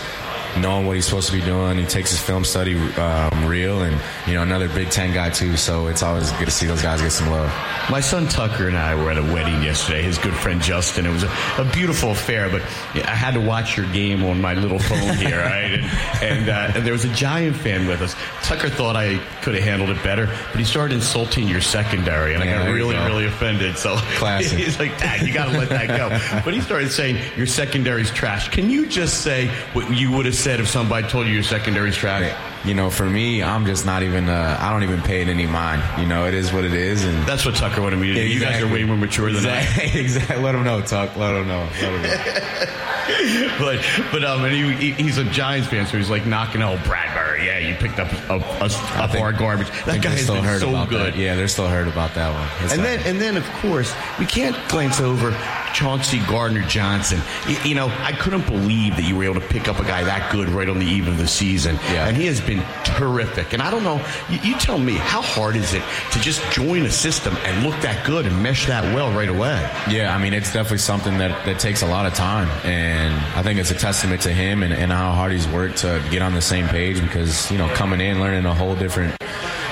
knowing 0.62 0.86
what 0.88 0.96
he's 0.96 1.06
supposed 1.06 1.30
to 1.30 1.36
be 1.38 1.42
doing. 1.44 1.78
He 1.78 1.86
takes 1.86 2.12
his 2.12 2.20
film 2.22 2.44
study 2.44 2.76
um, 2.76 3.46
real, 3.46 3.82
and 3.84 4.00
you 4.28 4.34
know 4.34 4.44
another 4.44 4.68
Big 4.70 4.90
Ten 4.90 5.14
guy 5.14 5.30
too. 5.30 5.58
So 5.58 5.88
it's 5.88 6.04
always 6.04 6.32
good 6.34 6.46
to 6.46 6.52
see 6.52 6.66
those 6.66 6.82
guys 6.82 7.02
get 7.02 7.12
some 7.12 7.30
love. 7.30 7.52
My 7.90 8.00
son 8.02 8.28
Tucker 8.28 8.68
and 8.68 8.78
I 8.78 8.96
were 8.96 9.12
at 9.12 9.18
a 9.18 9.24
wedding 9.24 9.62
yesterday. 9.64 10.02
His 10.04 10.18
good 10.18 10.34
friend 10.34 10.62
Justin. 10.62 11.06
It 11.06 11.12
was 11.12 11.24
a, 11.24 11.32
a 11.58 11.70
beautiful 11.74 12.12
affair, 12.12 12.50
but 12.50 12.62
I 13.08 13.16
had 13.16 13.34
to 13.34 13.42
watch 13.42 13.78
your 13.78 13.92
game 13.92 14.24
on 14.26 14.42
my 14.42 14.54
little 14.54 14.80
phone 14.80 15.16
here, 15.18 15.40
right? 15.40 15.74
And, 15.74 15.86
and, 16.24 16.50
uh, 16.50 16.72
and 16.76 16.86
there 16.86 16.94
was 16.94 17.06
a 17.06 17.14
Giant 17.14 17.56
fan 17.56 17.88
with 17.88 18.02
us. 18.02 18.16
Tucker 18.44 18.70
thought 18.70 18.96
I 18.96 19.18
could 19.42 19.56
have 19.56 19.64
handled 19.64 19.90
it 19.90 20.02
better, 20.04 20.26
but 20.26 20.60
he 20.60 20.64
started 20.66 20.96
insulting 20.96 21.48
your 21.48 21.62
secondary, 21.62 22.34
and 22.34 22.44
Yeah, 22.44 22.62
I 22.62 22.66
got 22.66 22.72
really, 22.74 22.96
go. 22.96 23.06
really 23.06 23.26
offended. 23.26 23.78
So 23.78 23.96
Classic. 24.18 24.58
he's 24.58 24.78
like, 24.80 24.98
Dad, 24.98 25.26
you 25.26 25.34
got 25.34 25.52
to 25.52 25.58
let 25.58 25.70
that 25.70 25.88
go. 25.88 26.10
But 26.44 26.54
he 26.54 26.62
started 26.62 26.92
saying 26.92 27.18
your 27.38 27.48
secondary's 27.48 28.12
trash. 28.12 28.50
Can 28.50 28.70
you 28.70 28.88
just 28.88 29.22
say 29.24 29.48
what 29.74 29.90
you 29.96 30.12
would 30.12 30.26
have 30.26 30.36
said 30.36 30.47
if 30.48 30.68
somebody 30.70 31.08
told 31.08 31.28
you 31.28 31.34
your 31.34 31.44
secondary's 31.44 31.96
trash? 31.96 32.57
You 32.66 32.74
know, 32.74 32.90
for 32.90 33.06
me, 33.06 33.42
I'm 33.44 33.66
just 33.66 33.86
not 33.86 34.04
even. 34.04 34.28
Uh, 34.30 34.58
I 34.60 34.72
don't 34.72 34.84
even 34.84 35.02
pay 35.02 35.22
it 35.22 35.28
any 35.30 35.46
mind. 35.46 35.82
You 36.02 36.08
know, 36.08 36.26
it 36.26 36.34
is 36.34 36.52
what 36.52 36.64
it 36.66 36.74
is, 36.74 37.04
and 37.04 37.26
That's 37.26 37.46
what 37.46 37.56
Tucker 37.56 37.82
wanted 37.82 37.98
me 38.00 38.08
to 38.08 38.14
do. 38.16 38.28
You 38.28 38.40
guys 38.40 38.62
are 38.62 38.68
way 38.68 38.84
more 38.84 38.98
mature 38.98 39.32
than 39.32 39.46
I. 39.46 39.60
exactly, 39.62 40.00
exactly. 40.02 40.44
Let 40.44 40.56
him 40.56 40.64
know, 40.64 40.82
Tuck. 40.82 41.16
Let 41.16 41.36
him 41.36 41.48
know. 41.48 41.68
Let 41.82 41.92
him 41.94 42.02
know. 42.02 42.66
but 43.60 43.86
but 44.12 44.24
um, 44.24 44.44
and 44.44 44.54
he, 44.54 44.92
he- 44.92 45.04
he's 45.04 45.18
a 45.18 45.24
Giants 45.26 45.68
fan, 45.70 45.86
so 45.86 45.98
he's 45.98 46.10
like 46.10 46.26
knocking 46.26 46.62
out 46.62 46.78
Bradberry. 46.80 47.46
Yeah, 47.46 47.60
you 47.60 47.76
picked 47.76 48.00
up 48.00 48.12
up, 48.30 48.42
us, 48.62 48.76
up 48.96 49.12
think- 49.12 49.24
our 49.24 49.32
garbage. 49.32 49.70
That 49.86 50.02
guy 50.02 50.16
still 50.16 50.42
hurt 50.42 50.60
so 50.60 50.70
about 50.70 50.90
good. 50.90 51.14
That. 51.14 51.18
Yeah, 51.20 51.36
they're 51.36 51.48
still 51.48 51.68
hurt 51.68 51.88
about 51.88 52.14
that 52.16 52.34
one. 52.34 52.66
It's 52.66 52.74
And 52.74 52.84
then, 52.84 53.00
and 53.06 53.22
then, 53.22 53.38
of 53.38 53.46
course, 53.62 53.94
we 54.20 54.26
can't 54.26 54.56
glance 54.70 55.00
over 55.00 55.32
Chauncey 55.74 56.20
Gardner 56.28 56.64
Johnson. 56.64 57.22
You, 57.48 57.58
you 57.64 57.76
know, 57.76 57.88
I 58.00 58.12
couldn't 58.14 58.46
believe 58.46 58.96
that 58.98 59.04
you 59.04 59.16
were 59.16 59.24
able 59.24 59.36
to 59.36 59.48
pick 59.48 59.68
up 59.68 59.80
a 59.80 59.84
guy 59.84 60.04
that 60.04 60.32
good 60.32 60.50
right 60.50 60.68
on 60.68 60.80
the 60.80 60.86
eve 60.86 61.08
of 61.08 61.18
the 61.18 61.28
season. 61.28 61.76
Yeah. 61.92 62.08
And 62.08 62.18
he 62.18 62.26
has 62.26 62.42
been 62.42 62.57
terrific. 62.84 63.54
And 63.54 63.62
I 63.62 63.72
don't 63.72 63.84
know, 63.84 64.04
you, 64.30 64.40
you 64.40 64.56
tell 64.56 64.78
me, 64.78 64.94
how 64.94 65.22
hard 65.22 65.56
is 65.56 65.74
it 65.74 65.84
to 66.12 66.20
just 66.20 66.42
join 66.52 66.86
a 66.86 66.92
system 66.92 67.36
and 67.44 67.64
look 67.66 67.80
that 67.82 68.06
good 68.06 68.26
and 68.26 68.44
mesh 68.44 68.68
that 68.68 68.84
well 68.96 69.12
right 69.12 69.30
away? 69.30 69.70
Yeah, 69.90 70.16
I 70.16 70.22
mean, 70.22 70.34
it's 70.34 70.52
definitely 70.54 70.80
something 70.80 71.18
that, 71.18 71.46
that 71.46 71.60
takes 71.60 71.82
a 71.82 71.88
lot 71.88 72.06
of 72.06 72.14
time. 72.14 72.48
And 72.66 73.14
I 73.36 73.44
think 73.44 73.60
it's 73.60 73.72
a 73.72 73.76
testament 73.76 74.22
to 74.22 74.34
him 74.34 74.64
and, 74.64 74.74
and 74.74 74.92
how 74.92 75.12
hard 75.12 75.32
he's 75.32 75.48
worked 75.48 75.78
to 75.80 76.04
get 76.12 76.22
on 76.22 76.34
the 76.34 76.42
same 76.42 76.68
page 76.68 77.02
because, 77.02 77.52
you 77.52 77.58
know, 77.58 77.68
coming 77.76 78.02
in, 78.02 78.20
learning 78.20 78.46
a 78.46 78.54
whole 78.54 78.76
different 78.76 79.16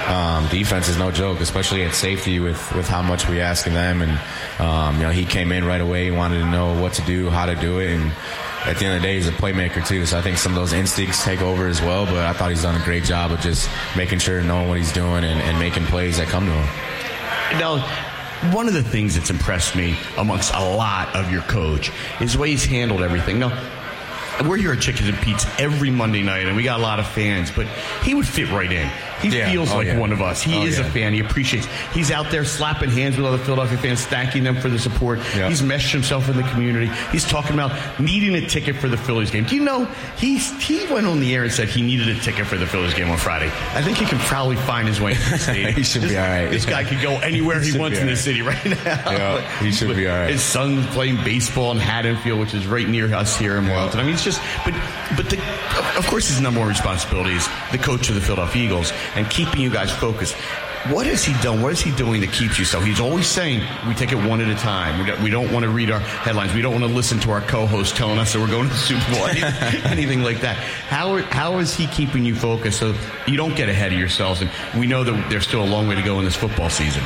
um, 0.07 0.47
defense 0.49 0.87
is 0.87 0.97
no 0.97 1.11
joke, 1.11 1.39
especially 1.39 1.83
at 1.83 1.93
safety 1.93 2.39
with, 2.39 2.73
with 2.75 2.87
how 2.87 3.01
much 3.01 3.27
we 3.27 3.41
ask 3.41 3.65
of 3.67 3.73
them. 3.73 4.01
And, 4.01 4.19
um, 4.59 4.97
you 4.97 5.03
know, 5.03 5.11
he 5.11 5.25
came 5.25 5.51
in 5.51 5.65
right 5.65 5.81
away, 5.81 6.05
he 6.05 6.11
wanted 6.11 6.39
to 6.39 6.45
know 6.45 6.79
what 6.79 6.93
to 6.93 7.01
do, 7.03 7.29
how 7.29 7.45
to 7.45 7.55
do 7.55 7.79
it. 7.79 7.91
And 7.91 8.11
at 8.65 8.77
the 8.77 8.85
end 8.85 8.95
of 8.95 9.01
the 9.01 9.07
day, 9.07 9.15
he's 9.15 9.27
a 9.27 9.31
playmaker 9.31 9.85
too. 9.85 10.05
So 10.05 10.17
I 10.17 10.21
think 10.21 10.37
some 10.37 10.51
of 10.51 10.55
those 10.55 10.73
instincts 10.73 11.23
take 11.23 11.41
over 11.41 11.67
as 11.67 11.81
well. 11.81 12.05
But 12.05 12.17
I 12.17 12.33
thought 12.33 12.49
he's 12.49 12.63
done 12.63 12.79
a 12.79 12.83
great 12.83 13.03
job 13.03 13.31
of 13.31 13.39
just 13.39 13.69
making 13.95 14.19
sure, 14.19 14.41
knowing 14.41 14.67
what 14.67 14.77
he's 14.77 14.91
doing 14.91 15.23
and, 15.23 15.41
and 15.41 15.59
making 15.59 15.85
plays 15.85 16.17
that 16.17 16.27
come 16.27 16.45
to 16.45 16.51
him. 16.51 17.59
Now, 17.59 17.79
one 18.51 18.67
of 18.67 18.73
the 18.73 18.83
things 18.83 19.15
that's 19.15 19.29
impressed 19.29 19.75
me 19.75 19.95
amongst 20.17 20.53
a 20.53 20.59
lot 20.59 21.15
of 21.15 21.31
your 21.31 21.41
coach 21.43 21.91
is 22.19 22.33
the 22.33 22.39
way 22.39 22.49
he's 22.49 22.65
handled 22.65 23.01
everything. 23.01 23.39
Now, 23.39 23.49
we're 24.43 24.57
here 24.57 24.73
at 24.73 24.81
Chickie's 24.81 25.07
and 25.07 25.17
Pete's 25.17 25.45
every 25.59 25.89
Monday 25.89 26.21
night, 26.21 26.45
and 26.45 26.57
we 26.57 26.63
got 26.63 26.79
a 26.79 26.83
lot 26.83 26.99
of 26.99 27.07
fans, 27.07 27.51
but 27.51 27.67
he 28.03 28.13
would 28.13 28.27
fit 28.27 28.49
right 28.51 28.71
in. 28.71 28.89
He 29.21 29.29
Yeah. 29.29 29.51
feels 29.51 29.71
Oh, 29.71 29.77
like 29.77 29.87
yeah. 29.87 29.97
one 29.97 30.11
of 30.11 30.21
us. 30.21 30.41
He 30.41 30.55
Oh, 30.55 30.65
is 30.65 30.79
a 30.79 30.83
fan. 30.83 31.13
He 31.13 31.19
appreciates. 31.19 31.67
He's 31.93 32.11
out 32.11 32.29
there 32.31 32.43
slapping 32.45 32.89
hands 32.89 33.17
with 33.17 33.25
other 33.25 33.37
Philadelphia 33.37 33.77
fans, 33.77 34.05
thanking 34.05 34.43
them 34.43 34.55
for 34.59 34.69
the 34.69 34.77
support. 34.79 35.19
Yeah. 35.35 35.49
He's 35.49 35.61
meshed 35.63 35.91
himself 35.91 36.29
in 36.29 36.37
the 36.37 36.43
community. 36.43 36.91
He's 37.11 37.23
talking 37.25 37.53
about 37.53 37.71
needing 37.99 38.35
a 38.35 38.41
ticket 38.47 38.75
for 38.75 38.87
the 38.89 38.97
Phillies 38.97 39.31
game. 39.31 39.45
Do 39.45 39.55
you 39.55 39.63
know 39.63 39.85
he's 40.17 40.51
he 40.61 40.85
went 40.87 41.07
on 41.07 41.19
the 41.19 41.33
air 41.35 41.43
and 41.43 41.51
said 41.51 41.69
he 41.69 41.81
needed 41.81 42.09
a 42.09 42.19
ticket 42.19 42.45
for 42.47 42.57
the 42.57 42.65
Phillies 42.67 42.93
game 42.93 43.09
on 43.09 43.17
Friday? 43.17 43.51
I 43.73 43.81
think 43.81 43.97
he 43.97 44.05
can 44.05 44.19
probably 44.19 44.55
find 44.57 44.87
his 44.87 44.99
way 45.01 45.11
into 45.11 45.29
the 45.29 45.37
stadium. 45.39 45.73
He 45.73 45.83
should 45.83 46.01
be 46.01 46.07
This- 46.09 46.17
all 46.17 46.23
right. 46.27 46.49
This 46.51 46.65
guy 46.65 46.83
could 46.83 47.01
go 47.01 47.17
anywhere 47.23 47.59
He 47.61 47.71
he, 47.71 47.77
wants 47.79 47.97
in 47.97 48.03
all 48.07 48.09
the 48.09 48.17
city 48.17 48.41
right 48.41 48.65
now. 48.65 48.75
Yeah, 49.15 49.59
he 49.63 49.71
should 49.71 49.95
be 49.95 50.07
all 50.07 50.17
right. 50.19 50.29
His 50.29 50.41
son's 50.43 50.85
playing 50.87 51.17
baseball 51.23 51.71
in 51.71 51.77
Haddonfield, 51.77 52.39
which 52.39 52.53
is 52.53 52.65
right 52.67 52.87
near 52.87 53.13
us 53.13 53.37
here 53.37 53.57
in 53.57 53.65
Marlton. 53.65 53.99
I 53.99 54.03
mean, 54.03 54.13
it's 54.13 54.23
just, 54.23 54.41
but, 54.65 54.73
but 55.15 55.29
the, 55.29 55.37
of 55.97 56.05
course, 56.07 56.27
his 56.27 56.41
number 56.41 56.59
one 56.59 56.69
responsibility 56.69 57.31
is 57.35 57.47
the 57.71 57.77
coach 57.77 58.09
of 58.09 58.15
the 58.15 58.21
Philadelphia 58.21 58.63
Eagles 58.65 58.91
and 59.15 59.29
keeping 59.29 59.61
you 59.61 59.69
guys 59.69 59.91
focused. 59.91 60.35
What 60.89 61.07
has 61.07 61.23
he 61.23 61.33
done? 61.41 61.63
What 61.63 61.71
is 61.71 61.81
he 61.81 61.89
doing 61.95 62.21
to 62.21 62.27
keep 62.27 62.59
you 62.59 62.65
so? 62.65 62.79
He's 62.79 62.99
always 62.99 63.25
saying 63.25 63.63
we 63.87 63.95
take 63.95 64.11
it 64.11 64.17
one 64.17 64.39
at 64.39 64.47
a 64.47 64.55
time. 64.55 64.99
We 65.23 65.31
don't, 65.31 65.51
want 65.51 65.63
to 65.63 65.69
read 65.69 65.89
our 65.89 65.99
headlines. 65.99 66.53
We 66.53 66.61
don't 66.61 66.73
want 66.73 66.83
to 66.83 66.91
listen 66.91 67.19
to 67.21 67.31
our 67.31 67.41
co-host 67.41 67.95
telling 67.95 68.19
us 68.19 68.33
that 68.33 68.39
we're 68.39 68.47
going 68.47 68.67
to 68.67 68.73
the 68.73 68.75
Super 68.75 69.11
Bowl, 69.11 69.25
anything 69.91 70.21
like 70.21 70.41
that. 70.41 70.57
How 70.57 71.17
how 71.23 71.57
is 71.57 71.75
he 71.75 71.87
keeping 71.87 72.23
you 72.23 72.35
focused 72.35 72.79
so 72.79 72.93
you 73.25 73.35
don't 73.35 73.55
get 73.55 73.67
ahead 73.67 73.93
of 73.93 73.97
yourselves? 73.97 74.41
And 74.41 74.51
we 74.77 74.85
know 74.85 75.03
that 75.03 75.29
there's 75.31 75.47
still 75.47 75.63
a 75.63 75.65
long 75.65 75.87
way 75.87 75.95
to 75.95 76.03
go 76.03 76.19
in 76.19 76.25
this 76.25 76.35
football 76.35 76.69
season. 76.69 77.01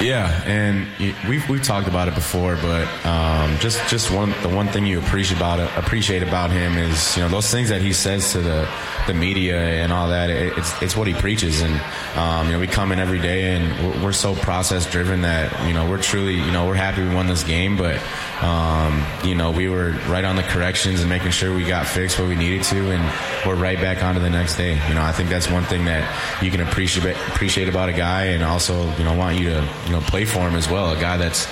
Yeah, 0.00 0.42
and 0.46 0.86
we've 1.28 1.48
we've 1.48 1.62
talked 1.62 1.86
about 1.86 2.08
it 2.08 2.14
before, 2.14 2.56
but 2.56 2.88
um, 3.06 3.56
just 3.58 3.78
just 3.88 4.10
one 4.10 4.34
the 4.42 4.48
one 4.48 4.68
thing 4.68 4.86
you 4.86 4.98
appreciate 4.98 5.36
about 5.36 5.60
it, 5.60 5.70
appreciate 5.76 6.22
about 6.22 6.50
him 6.50 6.76
is 6.76 7.16
you 7.16 7.22
know 7.22 7.28
those 7.28 7.50
things 7.50 7.68
that 7.68 7.82
he 7.82 7.92
says 7.92 8.32
to 8.32 8.40
the 8.40 8.68
the 9.06 9.14
media 9.14 9.58
and 9.58 9.92
all 9.92 10.08
that. 10.08 10.30
It, 10.30 10.56
it's 10.58 10.82
it's 10.82 10.96
what 10.96 11.06
he 11.06 11.14
preaches, 11.14 11.60
and 11.60 11.80
um, 12.16 12.46
you 12.46 12.52
know 12.52 12.58
we 12.58 12.66
come 12.66 12.90
in 12.90 12.98
every 12.98 13.20
day 13.20 13.54
and 13.54 13.86
we're, 13.86 14.06
we're 14.06 14.12
so 14.12 14.34
process 14.34 14.90
driven 14.90 15.22
that 15.22 15.66
you 15.68 15.74
know 15.74 15.88
we're 15.88 16.02
truly 16.02 16.34
you 16.34 16.50
know 16.50 16.66
we're 16.66 16.74
happy 16.74 17.02
we 17.02 17.14
won 17.14 17.26
this 17.26 17.44
game, 17.44 17.76
but 17.76 18.00
um, 18.42 19.04
you 19.24 19.34
know 19.34 19.52
we 19.52 19.68
were 19.68 19.90
right 20.08 20.24
on 20.24 20.34
the 20.36 20.42
corrections 20.42 21.00
and 21.00 21.08
making 21.08 21.30
sure 21.30 21.54
we 21.54 21.64
got 21.64 21.86
fixed 21.86 22.18
what 22.18 22.28
we 22.28 22.34
needed 22.34 22.64
to, 22.64 22.90
and 22.90 23.46
we're 23.46 23.54
right 23.54 23.78
back 23.78 24.02
on 24.02 24.14
to 24.14 24.20
the 24.20 24.30
next 24.30 24.56
day. 24.56 24.74
You 24.88 24.94
know 24.94 25.02
I 25.02 25.12
think 25.12 25.28
that's 25.28 25.48
one 25.48 25.64
thing 25.64 25.84
that 25.84 26.42
you 26.42 26.50
can 26.50 26.60
appreciate 26.60 27.16
appreciate 27.28 27.68
about 27.68 27.88
a 27.88 27.92
guy, 27.92 28.24
and 28.26 28.42
also 28.42 28.92
you 28.96 29.04
know 29.04 29.14
want 29.14 29.38
you 29.38 29.50
to 29.50 29.68
you 29.86 29.92
know 29.92 30.00
play 30.00 30.24
for 30.24 30.40
him 30.40 30.54
as 30.54 30.68
well. 30.68 30.92
A 30.92 31.00
guy 31.00 31.16
that's 31.16 31.46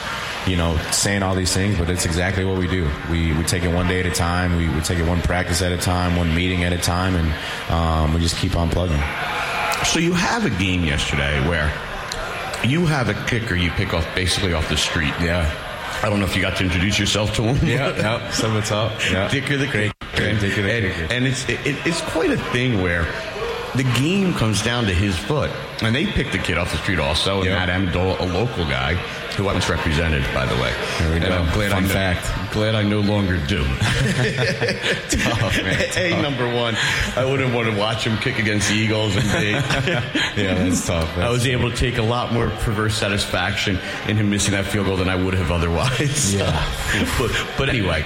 you 0.47 0.57
know 0.57 0.77
saying 0.93 1.23
all 1.23 1.35
these 1.35 1.53
things, 1.53 1.79
but 1.79 1.91
it's 1.91 2.07
exactly 2.07 2.45
what 2.45 2.59
we 2.59 2.67
do. 2.67 2.89
We 3.11 3.33
we 3.33 3.45
take 3.45 3.63
it 3.63 3.73
one 3.73 3.89
day 3.89 4.01
at 4.01 4.07
a 4.07 4.11
time. 4.11 4.57
We, 4.57 4.69
we 4.69 4.81
take 4.81 4.99
it 4.99 5.07
one 5.07 5.21
practice 5.23 5.63
at 5.63 5.73
a 5.73 5.79
time, 5.79 6.17
one 6.17 6.35
meeting 6.35 6.65
at 6.65 6.73
a 6.73 6.79
time, 6.79 7.17
and 7.17 7.35
um, 7.71 8.15
we 8.15 8.21
just 8.21 8.37
keep 8.37 8.57
on 8.57 8.71
plugging. 8.71 9.01
So 9.85 9.99
you 9.99 10.13
have 10.13 10.45
a 10.45 10.51
game 10.51 10.85
yesterday 10.85 11.41
where 11.49 11.73
you 12.65 12.87
have 12.87 13.09
a 13.09 13.15
kicker 13.27 13.55
you 13.55 13.71
pick 13.71 13.95
off 13.95 14.07
basically 14.15 14.53
off 14.53 14.69
the 14.69 14.77
street. 14.77 15.15
Yeah. 15.21 15.51
I 16.03 16.09
don't 16.09 16.19
know 16.19 16.25
if 16.25 16.35
you 16.35 16.41
got 16.41 16.57
to 16.59 16.65
introduce 16.65 16.99
yourself 16.99 17.35
to 17.35 17.43
him. 17.43 17.67
Yeah, 17.67 17.95
yeah. 17.97 18.31
Some 18.31 18.53
of 18.53 18.59
it's 18.59 18.73
up. 18.73 18.93
Yeah. 19.11 19.29
Dicker 19.29 19.57
the 19.57 19.67
Great, 19.67 19.93
the 20.15 20.23
and, 20.23 21.13
and 21.13 21.27
it's 21.27 21.49
it, 21.49 21.59
it's 21.87 22.01
quite 22.03 22.31
a 22.31 22.37
thing 22.37 22.83
where 22.83 23.05
the 23.77 23.85
game 24.01 24.35
comes 24.35 24.63
down 24.63 24.85
to 24.87 24.93
his 24.95 25.17
foot. 25.17 25.51
And 25.83 25.95
they 25.95 26.07
picked 26.07 26.33
the 26.33 26.39
kid 26.39 26.59
off 26.59 26.71
the 26.73 26.79
street 26.79 26.99
also, 26.99 27.37
and 27.39 27.47
Yep. 27.47 27.59
Matt 27.59 27.69
Ammendola, 27.71 28.21
a 28.21 28.25
local 28.25 28.65
guy, 28.67 28.95
who 29.37 29.49
I 29.49 29.53
once 29.55 29.69
represented, 29.71 30.23
by 30.35 30.45
the 30.45 30.55
way. 30.57 30.73
There 30.99 31.09
we 31.11 31.17
And 31.17 31.25
go. 31.25 31.39
I'm 31.39 31.53
glad 31.55 31.71
Fun 31.71 31.85
I 31.85 31.87
no- 31.87 31.93
fact. 31.95 32.53
Glad 32.53 32.75
I 32.75 32.83
no 32.83 33.01
longer 33.01 33.39
do. 33.47 33.63
Tough, 35.09 35.63
man, 35.63 35.85
A, 35.97 36.21
number 36.23 36.53
one, 36.55 36.77
I 37.17 37.25
wouldn't 37.25 37.55
want 37.55 37.71
to 37.71 37.77
watch 37.79 38.05
him 38.07 38.19
kick 38.19 38.39
against 38.39 38.69
the 38.69 38.75
Eagles. 38.75 39.17
And 39.17 39.25
Yeah, 40.37 40.55
that's 40.55 40.87
tough. 40.87 41.17
I 41.17 41.31
was 41.31 41.47
able 41.47 41.71
to 41.71 41.77
take 41.77 41.99
a 41.99 42.03
lot 42.03 42.33
more 42.33 42.51
perverse 42.51 42.97
satisfaction 42.97 43.79
in 44.09 44.17
him 44.17 44.31
missing 44.31 44.53
that 44.53 44.67
field 44.67 44.87
goal 44.87 44.97
than 44.97 45.09
I 45.09 45.15
would 45.17 45.35
have 45.35 45.51
otherwise. 45.51 46.35
Yeah. 46.35 46.51
but, 47.19 47.31
but 47.57 47.69
anyway, 47.69 48.05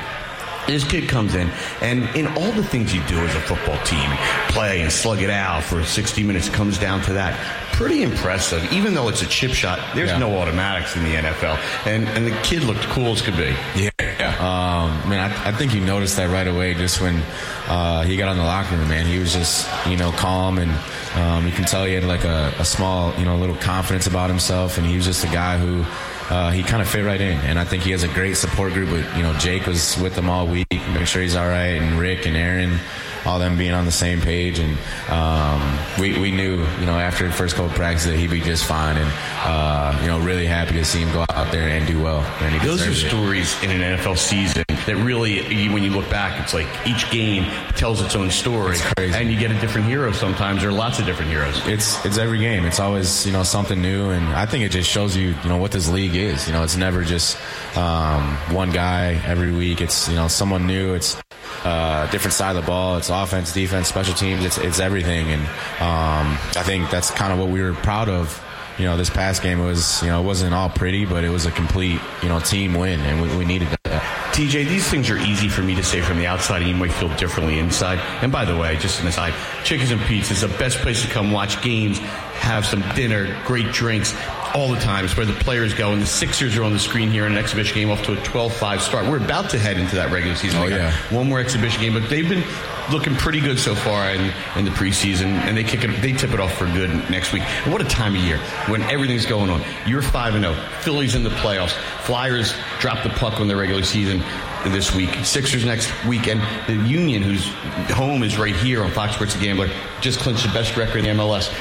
this 0.66 0.84
kid 0.84 1.08
comes 1.08 1.34
in, 1.34 1.50
and 1.80 2.04
in 2.16 2.26
all 2.28 2.52
the 2.52 2.64
things 2.64 2.94
you 2.94 3.02
do 3.04 3.18
as 3.18 3.34
a 3.34 3.40
football 3.40 3.78
team, 3.84 4.10
play 4.48 4.80
and 4.82 4.90
slug 4.92 5.20
it 5.22 5.30
out 5.30 5.62
for 5.62 5.82
60 5.84 6.22
minutes, 6.22 6.48
comes 6.48 6.78
down 6.78 7.02
to 7.02 7.12
that. 7.14 7.38
Pretty 7.72 8.02
impressive. 8.02 8.72
Even 8.72 8.94
though 8.94 9.08
it's 9.08 9.22
a 9.22 9.26
chip 9.26 9.50
shot, 9.52 9.80
there's 9.96 10.10
Yeah. 10.10 10.18
no 10.18 10.36
automatics 10.38 10.94
in 10.94 11.02
the 11.02 11.16
NFL. 11.16 11.58
And, 11.86 12.06
and 12.10 12.24
the 12.26 12.30
kid 12.42 12.62
looked 12.62 12.84
cool 12.84 13.12
as 13.12 13.20
could 13.20 13.36
be. 13.36 13.52
Yeah, 13.74 13.90
yeah. 14.00 14.36
Um, 14.38 15.10
I 15.12 15.18
I, 15.26 15.48
I, 15.48 15.52
think 15.52 15.74
you 15.74 15.80
noticed 15.80 16.16
that 16.16 16.30
right 16.30 16.46
away 16.46 16.74
just 16.74 17.00
when 17.00 17.20
uh, 17.66 18.02
he 18.02 18.16
got 18.16 18.28
on 18.28 18.36
the 18.36 18.44
locker 18.44 18.76
room, 18.76 18.88
man. 18.88 19.06
He 19.06 19.18
was 19.18 19.32
just, 19.32 19.68
you 19.88 19.96
know, 19.96 20.12
calm 20.12 20.58
and 20.58 20.70
um, 21.16 21.46
you 21.46 21.52
can 21.52 21.64
tell 21.64 21.84
he 21.84 21.94
had 21.94 22.04
like 22.04 22.24
a, 22.24 22.54
a, 22.58 22.64
small, 22.64 23.12
you 23.18 23.24
know, 23.24 23.36
little 23.36 23.56
confidence 23.56 24.06
about 24.06 24.30
himself. 24.30 24.78
And 24.78 24.86
he 24.86 24.94
was 24.96 25.04
just 25.06 25.24
a 25.24 25.28
guy 25.28 25.58
who 25.58 25.84
uh, 26.30 26.50
he 26.50 26.62
kind 26.62 26.82
of 26.82 26.88
fit 26.88 27.04
right 27.04 27.20
in. 27.20 27.38
And 27.40 27.58
I 27.58 27.64
think 27.64 27.82
he 27.82 27.90
has 27.90 28.02
a 28.02 28.08
great 28.08 28.36
support 28.36 28.72
group. 28.72 28.90
With, 28.90 29.16
you 29.16 29.22
know, 29.22 29.32
Jake 29.34 29.66
was 29.66 29.96
with 29.98 30.14
them 30.14 30.28
all 30.28 30.46
week, 30.46 30.66
making 30.70 31.04
sure 31.04 31.22
he's 31.22 31.36
all 31.36 31.48
right, 31.48 31.80
and 31.80 31.98
Rick 31.98 32.26
and 32.26 32.36
Arryn 32.36 32.78
all 33.26 33.38
them 33.38 33.56
being 33.56 33.72
on 33.72 33.84
the 33.84 33.92
same 33.92 34.20
page. 34.20 34.58
And 34.58 34.76
um, 35.08 35.78
we, 36.00 36.18
we 36.18 36.30
knew, 36.30 36.58
you 36.80 36.86
know, 36.86 36.98
after 36.98 37.26
the 37.26 37.32
first 37.32 37.56
couple 37.56 37.70
practices 37.74 38.12
that 38.12 38.18
he'd 38.18 38.30
be 38.30 38.40
just 38.40 38.64
fine. 38.64 38.96
And, 38.96 39.10
uh, 39.44 39.98
you 40.00 40.08
know, 40.08 40.20
really 40.20 40.46
happy 40.46 40.74
to 40.74 40.84
see 40.84 41.00
him 41.00 41.12
go 41.12 41.24
out 41.30 41.50
there 41.50 41.68
and 41.68 41.86
do 41.86 42.02
well. 42.02 42.20
And 42.40 42.60
Those 42.62 42.86
are 42.86 42.94
stories 42.94 43.60
in 43.62 43.70
an 43.70 43.98
NFL 43.98 44.18
season 44.18 44.64
that 44.68 44.96
really, 44.96 45.42
when 45.68 45.82
you 45.82 45.90
look 45.90 46.08
back, 46.10 46.40
it's 46.42 46.54
like 46.54 46.66
each 46.86 47.10
game 47.10 47.44
tells 47.76 48.00
its 48.00 48.14
own 48.14 48.30
story. 48.30 48.72
It's 48.76 48.94
crazy. 48.94 49.14
And 49.14 49.30
you 49.30 49.38
get 49.38 49.50
a 49.50 49.58
different 49.60 49.86
hero 49.86 50.12
sometimes, 50.12 50.62
or 50.64 50.72
lots 50.72 50.98
of 50.98 51.06
different 51.06 51.30
heroes. 51.30 51.60
It's, 51.66 52.04
it's 52.04 52.18
every 52.18 52.38
game. 52.38 52.64
It's 52.64 52.80
always, 52.80 53.26
you 53.26 53.32
know, 53.32 53.42
something 53.42 53.80
new. 53.80 54.10
And 54.10 54.24
I 54.28 54.46
think 54.46 54.64
it 54.64 54.70
just 54.70 54.90
shows 54.90 55.16
you, 55.16 55.34
you 55.42 55.48
know, 55.48 55.56
what 55.56 55.72
this 55.72 55.88
league 55.90 56.14
is. 56.14 56.46
You 56.46 56.52
know, 56.52 56.62
it's 56.62 56.76
never 56.76 57.04
just 57.04 57.38
um, 57.76 58.36
one 58.54 58.70
guy 58.70 59.20
every 59.26 59.52
week. 59.52 59.80
It's, 59.80 60.08
you 60.08 60.14
know, 60.14 60.28
someone 60.28 60.66
new. 60.66 60.94
It's 60.94 61.16
uh, 61.64 62.10
different 62.10 62.34
side 62.34 62.56
of 62.56 62.62
the 62.62 62.66
ball. 62.66 62.96
It's 62.96 63.10
offense, 63.10 63.52
defense, 63.52 63.88
special 63.88 64.14
teams. 64.14 64.44
It's 64.44 64.58
it's 64.58 64.80
everything, 64.80 65.30
and 65.30 65.42
um, 65.80 66.38
I 66.56 66.62
think 66.64 66.90
that's 66.90 67.10
kind 67.10 67.32
of 67.32 67.38
what 67.38 67.48
we 67.48 67.62
were 67.62 67.74
proud 67.74 68.08
of. 68.08 68.42
You 68.78 68.86
know, 68.86 68.96
this 68.96 69.10
past 69.10 69.42
game 69.42 69.60
was 69.60 70.02
you 70.02 70.08
know 70.08 70.20
it 70.20 70.24
wasn't 70.24 70.54
all 70.54 70.68
pretty, 70.68 71.04
but 71.04 71.24
it 71.24 71.30
was 71.30 71.46
a 71.46 71.50
complete 71.52 72.00
you 72.22 72.28
know 72.28 72.40
team 72.40 72.74
win, 72.74 73.00
and 73.00 73.22
we, 73.22 73.36
we 73.36 73.44
needed 73.44 73.68
that. 73.84 74.02
TJ, 74.34 74.66
these 74.68 74.88
things 74.88 75.10
are 75.10 75.16
easy 75.16 75.48
for 75.48 75.62
me 75.62 75.76
to 75.76 75.84
say 75.84 76.00
from 76.00 76.18
the 76.18 76.26
outside, 76.26 76.60
and 76.62 76.68
you 76.68 76.74
might 76.74 76.92
feel 76.92 77.14
differently 77.16 77.60
inside. 77.60 78.00
And 78.20 78.32
by 78.32 78.44
the 78.44 78.56
way, 78.56 78.76
just 78.78 79.00
an 79.00 79.06
aside, 79.06 79.32
Chickie's 79.62 79.92
and 79.92 80.00
Pete's 80.02 80.32
is 80.32 80.40
the 80.40 80.48
best 80.48 80.78
place 80.78 81.02
to 81.02 81.08
come 81.08 81.30
watch 81.30 81.62
games, 81.62 82.00
have 82.44 82.66
some 82.66 82.82
dinner, 82.94 83.40
great 83.44 83.72
drinks 83.72 84.14
all 84.54 84.68
the 84.68 84.78
time. 84.78 85.04
It's 85.04 85.16
where 85.16 85.26
the 85.26 85.32
players 85.32 85.74
go. 85.74 85.92
And 85.92 86.00
the 86.00 86.06
Sixers 86.06 86.56
are 86.56 86.62
on 86.62 86.72
the 86.72 86.78
screen 86.78 87.10
here 87.10 87.26
in 87.26 87.32
an 87.32 87.38
exhibition 87.38 87.74
game 87.74 87.90
off 87.90 88.02
to 88.04 88.12
a 88.12 88.16
12-5 88.16 88.80
start. 88.80 89.06
We're 89.06 89.16
about 89.22 89.50
to 89.50 89.58
head 89.58 89.78
into 89.78 89.96
that 89.96 90.12
regular 90.12 90.36
season. 90.36 90.60
Oh, 90.62 90.66
yeah. 90.66 90.92
One 91.10 91.28
more 91.28 91.40
exhibition 91.40 91.80
game, 91.80 91.94
but 91.94 92.08
they've 92.08 92.28
been 92.28 92.44
looking 92.92 93.14
pretty 93.16 93.40
good 93.40 93.58
so 93.58 93.74
far 93.74 94.10
in, 94.10 94.32
in 94.56 94.64
the 94.64 94.70
preseason, 94.70 95.26
and 95.26 95.56
they 95.56 95.64
kick 95.64 95.82
it, 95.84 96.00
they 96.02 96.12
tip 96.12 96.30
it 96.30 96.40
off 96.40 96.56
for 96.56 96.66
good 96.66 96.90
next 97.10 97.32
week. 97.32 97.42
And 97.64 97.72
what 97.72 97.80
a 97.80 97.84
time 97.84 98.14
of 98.14 98.20
year 98.20 98.38
when 98.68 98.82
everything's 98.82 99.26
going 99.26 99.50
on. 99.50 99.62
You're 99.86 100.02
five 100.02 100.34
and 100.34 100.44
oh. 100.44 100.54
zero. 100.54 100.66
Phillies 100.80 101.14
in 101.14 101.24
the 101.24 101.30
playoffs. 101.30 101.72
Flyers 102.02 102.54
drop 102.78 103.02
the 103.02 103.10
puck 103.10 103.40
on 103.40 103.48
the 103.48 103.56
regular 103.56 103.82
season 103.82 104.22
this 104.66 104.94
week. 104.94 105.10
Sixers 105.24 105.64
next 105.64 105.90
weekend. 106.04 106.40
The 106.66 106.76
Union, 106.86 107.22
whose 107.22 107.48
home 107.96 108.22
is 108.22 108.38
right 108.38 108.54
here 108.54 108.84
on 108.84 108.90
Fox 108.90 109.14
Sports 109.14 109.34
The 109.34 109.40
Gambler, 109.40 109.70
just 110.00 110.20
clinched 110.20 110.46
the 110.46 110.52
best 110.52 110.76
record 110.76 110.98
in 110.98 111.16
the 111.16 111.22
MLS. 111.22 111.52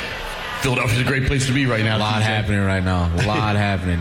Philadelphia's 0.64 1.01
a 1.01 1.03
great 1.03 1.26
place 1.28 1.45
to 1.47 1.51
be 1.51 1.66
right 1.66 1.84
now. 1.84 1.97
A 1.97 1.99
lot 1.99 2.22
happening 2.22 2.61
right 2.61 2.82
now. 2.82 3.14
A 3.18 3.28
lot 3.28 3.55
happening. 3.57 3.99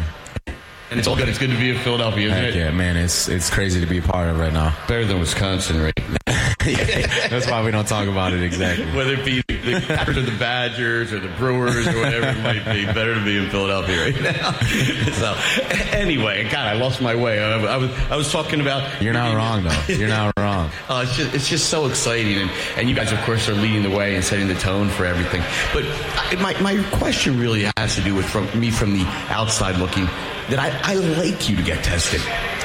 And 0.92 1.00
it's 1.00 1.08
all 1.08 1.16
good. 1.16 1.28
It's 1.28 1.38
good 1.38 1.50
to 1.50 1.56
be 1.56 1.70
in 1.70 1.78
Philadelphia, 1.78 2.28
isn't 2.28 2.38
Heck 2.38 2.54
it? 2.54 2.56
Yeah, 2.56 2.70
man. 2.70 2.96
It's 2.96 3.26
it's 3.26 3.50
crazy 3.50 3.80
to 3.80 3.86
be 3.86 3.98
a 3.98 4.02
part 4.02 4.28
of 4.28 4.38
right 4.38 4.52
now. 4.52 4.72
Better 4.86 5.04
than 5.04 5.18
Wisconsin, 5.18 5.82
right? 5.82 6.21
That's 7.30 7.46
why 7.46 7.64
we 7.64 7.70
don't 7.70 7.86
talk 7.86 8.08
about 8.08 8.32
it 8.32 8.42
exactly. 8.42 8.86
Whether 8.92 9.14
it 9.14 9.24
be 9.24 9.42
the 9.42 9.84
Packers 9.86 10.16
or 10.16 10.22
the 10.22 10.38
Badgers 10.38 11.12
or 11.12 11.20
the 11.20 11.28
Brewers 11.28 11.86
or 11.86 11.98
whatever 11.98 12.28
it 12.28 12.42
might 12.42 12.64
be, 12.72 12.84
better 12.86 13.14
to 13.14 13.24
be 13.24 13.36
in 13.36 13.50
Philadelphia 13.50 14.04
right 14.04 14.22
now. 14.22 14.52
so, 15.12 15.36
anyway, 15.90 16.44
God, 16.44 16.66
I 16.66 16.74
lost 16.74 17.00
my 17.00 17.14
way. 17.14 17.42
I, 17.42 17.58
I 17.58 17.76
was 17.76 17.90
I 18.10 18.16
was 18.16 18.30
talking 18.30 18.60
about. 18.60 19.02
You're 19.02 19.12
not 19.12 19.34
wrong 19.34 19.64
though. 19.64 19.94
You're 19.94 20.08
not 20.08 20.32
wrong. 20.38 20.70
Oh, 20.88 21.00
it's 21.02 21.16
just 21.16 21.34
it's 21.34 21.48
just 21.48 21.68
so 21.68 21.86
exciting, 21.86 22.38
and 22.38 22.50
and 22.76 22.88
you 22.88 22.94
guys, 22.94 23.12
of 23.12 23.20
course, 23.20 23.48
are 23.48 23.54
leading 23.54 23.82
the 23.82 23.90
way 23.90 24.14
and 24.14 24.24
setting 24.24 24.48
the 24.48 24.54
tone 24.54 24.88
for 24.88 25.04
everything. 25.04 25.42
But 25.72 25.84
my 26.40 26.58
my 26.60 26.82
question 26.98 27.38
really 27.38 27.70
has 27.76 27.96
to 27.96 28.02
do 28.02 28.14
with 28.14 28.26
from 28.26 28.48
me 28.58 28.70
from 28.70 28.92
the 28.92 29.04
outside 29.30 29.76
looking 29.76 30.08
that 30.50 30.58
I, 30.58 30.92
I 30.92 30.94
like 30.94 31.48
you 31.48 31.56
to 31.56 31.62
get 31.62 31.82
tested. 31.84 32.20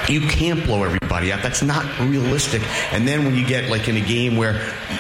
You 0.10 0.22
can't 0.22 0.64
blow 0.64 0.84
everybody 0.84 1.34
out. 1.34 1.44
That's 1.44 1.62
not 1.62 1.86
realistic. 2.00 2.62
And 2.94 3.06
then 3.06 3.26
when 3.26 3.36
you 3.36 3.46
get 3.46 3.70
like 3.70 3.90
in 3.90 3.98
a 3.98 4.02
game 4.02 4.38
where 4.38 4.54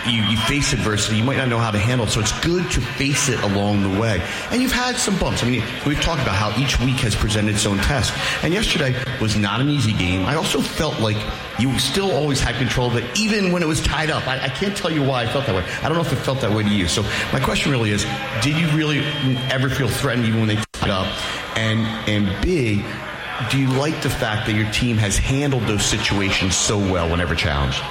you, 0.05 0.21
you 0.23 0.37
face 0.37 0.73
adversity, 0.73 1.17
you 1.17 1.23
might 1.23 1.37
not 1.37 1.47
know 1.47 1.59
how 1.59 1.71
to 1.71 1.77
handle 1.77 2.07
it. 2.07 2.09
So 2.09 2.19
it's 2.19 2.37
good 2.41 2.69
to 2.71 2.81
face 2.81 3.29
it 3.29 3.41
along 3.41 3.83
the 3.83 3.99
way. 3.99 4.21
And 4.51 4.61
you've 4.61 4.73
had 4.73 4.97
some 4.97 5.17
bumps. 5.17 5.43
I 5.43 5.49
mean, 5.49 5.63
we've 5.85 6.01
talked 6.01 6.21
about 6.21 6.35
how 6.35 6.59
each 6.61 6.77
week 6.81 6.97
has 6.97 7.15
presented 7.15 7.55
its 7.55 7.65
own 7.65 7.77
test. 7.77 8.13
And 8.43 8.53
yesterday 8.53 8.95
was 9.21 9.37
not 9.37 9.61
an 9.61 9.69
easy 9.69 9.93
game. 9.93 10.25
I 10.25 10.35
also 10.35 10.59
felt 10.59 10.99
like 10.99 11.17
you 11.57 11.77
still 11.79 12.11
always 12.11 12.41
had 12.41 12.55
control 12.55 12.87
of 12.87 12.97
it, 12.97 13.17
even 13.17 13.53
when 13.53 13.63
it 13.63 13.67
was 13.67 13.81
tied 13.81 14.09
up. 14.09 14.27
I, 14.27 14.43
I 14.43 14.49
can't 14.49 14.75
tell 14.75 14.91
you 14.91 15.03
why 15.03 15.23
I 15.23 15.27
felt 15.27 15.45
that 15.45 15.55
way. 15.55 15.63
I 15.83 15.87
don't 15.87 15.97
know 15.97 16.03
if 16.03 16.11
it 16.11 16.17
felt 16.17 16.41
that 16.41 16.51
way 16.51 16.63
to 16.63 16.69
you. 16.69 16.87
So 16.87 17.03
my 17.31 17.39
question 17.39 17.71
really 17.71 17.91
is, 17.91 18.05
did 18.41 18.57
you 18.57 18.67
really 18.75 18.99
ever 19.49 19.69
feel 19.69 19.87
threatened 19.87 20.25
even 20.27 20.41
when 20.41 20.49
they 20.49 20.61
tied 20.73 20.89
up? 20.89 21.07
And 21.57 21.79
and 22.07 22.43
B, 22.43 22.83
do 23.49 23.59
you 23.59 23.67
like 23.67 24.01
the 24.01 24.09
fact 24.09 24.45
that 24.47 24.53
your 24.53 24.71
team 24.71 24.97
has 24.97 25.17
handled 25.17 25.63
those 25.63 25.83
situations 25.83 26.55
so 26.55 26.77
well 26.77 27.09
whenever 27.09 27.35
challenged? 27.35 27.81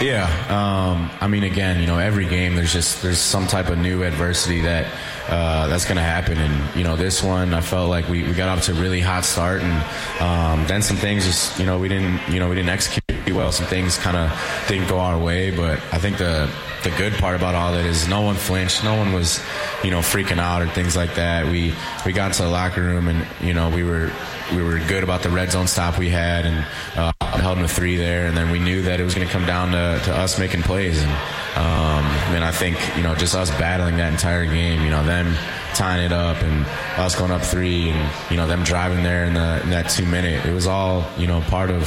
Yeah, 0.00 0.26
um, 0.48 1.10
I 1.20 1.26
mean, 1.26 1.42
again, 1.42 1.80
you 1.80 1.86
know, 1.88 1.98
every 1.98 2.24
game 2.24 2.54
there's 2.54 2.72
just 2.72 3.02
there's 3.02 3.18
some 3.18 3.48
type 3.48 3.68
of 3.68 3.78
new 3.78 4.04
adversity 4.04 4.60
that 4.60 4.86
uh, 5.28 5.66
that's 5.66 5.84
going 5.84 5.96
to 5.96 6.02
happen, 6.02 6.38
and 6.38 6.76
you 6.76 6.84
know, 6.84 6.94
this 6.94 7.22
one 7.22 7.52
I 7.52 7.60
felt 7.60 7.90
like 7.90 8.08
we, 8.08 8.22
we 8.22 8.32
got 8.32 8.48
off 8.48 8.64
to 8.66 8.72
a 8.72 8.80
really 8.80 9.00
hot 9.00 9.24
start, 9.24 9.60
and 9.60 10.22
um, 10.22 10.66
then 10.68 10.82
some 10.82 10.96
things 10.96 11.26
just 11.26 11.58
you 11.58 11.66
know 11.66 11.78
we 11.80 11.88
didn't 11.88 12.20
you 12.28 12.38
know 12.38 12.48
we 12.48 12.54
didn't 12.54 12.70
execute 12.70 13.02
well. 13.34 13.52
Some 13.52 13.66
things 13.66 13.98
kind 13.98 14.16
of 14.16 14.32
didn't 14.68 14.88
go 14.88 14.98
our 14.98 15.18
way, 15.18 15.50
but 15.50 15.80
I 15.92 15.98
think 15.98 16.18
the 16.18 16.48
the 16.82 16.90
good 16.90 17.12
part 17.14 17.36
about 17.36 17.54
all 17.54 17.72
that 17.72 17.84
is 17.84 18.08
no 18.08 18.22
one 18.22 18.36
flinched, 18.36 18.84
no 18.84 18.96
one 18.96 19.12
was 19.12 19.40
you 19.82 19.90
know 19.90 20.00
freaking 20.00 20.38
out 20.38 20.62
or 20.62 20.68
things 20.68 20.96
like 20.96 21.14
that. 21.14 21.46
We 21.46 21.74
we 22.06 22.12
got 22.12 22.26
into 22.26 22.42
the 22.42 22.48
locker 22.48 22.82
room 22.82 23.08
and 23.08 23.26
you 23.40 23.54
know 23.54 23.70
we 23.70 23.82
were 23.82 24.10
we 24.54 24.62
were 24.62 24.78
good 24.78 25.04
about 25.04 25.22
the 25.22 25.30
red 25.30 25.50
zone 25.50 25.66
stop 25.66 25.98
we 25.98 26.08
had 26.08 26.46
and 26.46 26.66
uh, 26.96 27.12
held 27.20 27.58
them 27.58 27.66
to 27.66 27.72
three 27.72 27.96
there. 27.96 28.26
And 28.26 28.36
then 28.36 28.50
we 28.50 28.58
knew 28.58 28.82
that 28.82 29.00
it 29.00 29.04
was 29.04 29.14
going 29.14 29.26
to 29.26 29.32
come 29.32 29.46
down 29.46 29.72
to, 29.72 30.00
to 30.04 30.16
us 30.16 30.38
making 30.38 30.62
plays. 30.62 31.02
And 31.02 31.10
um, 31.10 32.04
I 32.48 32.52
think 32.52 32.78
you 32.96 33.02
know 33.02 33.14
just 33.14 33.34
us 33.34 33.50
battling 33.58 33.98
that 33.98 34.10
entire 34.10 34.46
game. 34.46 34.82
You 34.82 34.90
know 34.90 35.04
them 35.04 35.34
tying 35.74 36.02
it 36.02 36.12
up 36.12 36.42
and 36.42 36.64
us 36.96 37.14
going 37.14 37.30
up 37.30 37.42
three 37.42 37.90
and 37.90 38.10
you 38.30 38.38
know 38.38 38.46
them 38.46 38.64
driving 38.64 39.04
there 39.04 39.26
in, 39.26 39.34
the, 39.34 39.62
in 39.62 39.70
that 39.70 39.90
two 39.90 40.06
minute. 40.06 40.46
It 40.46 40.54
was 40.54 40.66
all 40.66 41.04
you 41.18 41.26
know 41.26 41.42
part 41.42 41.70
of 41.70 41.84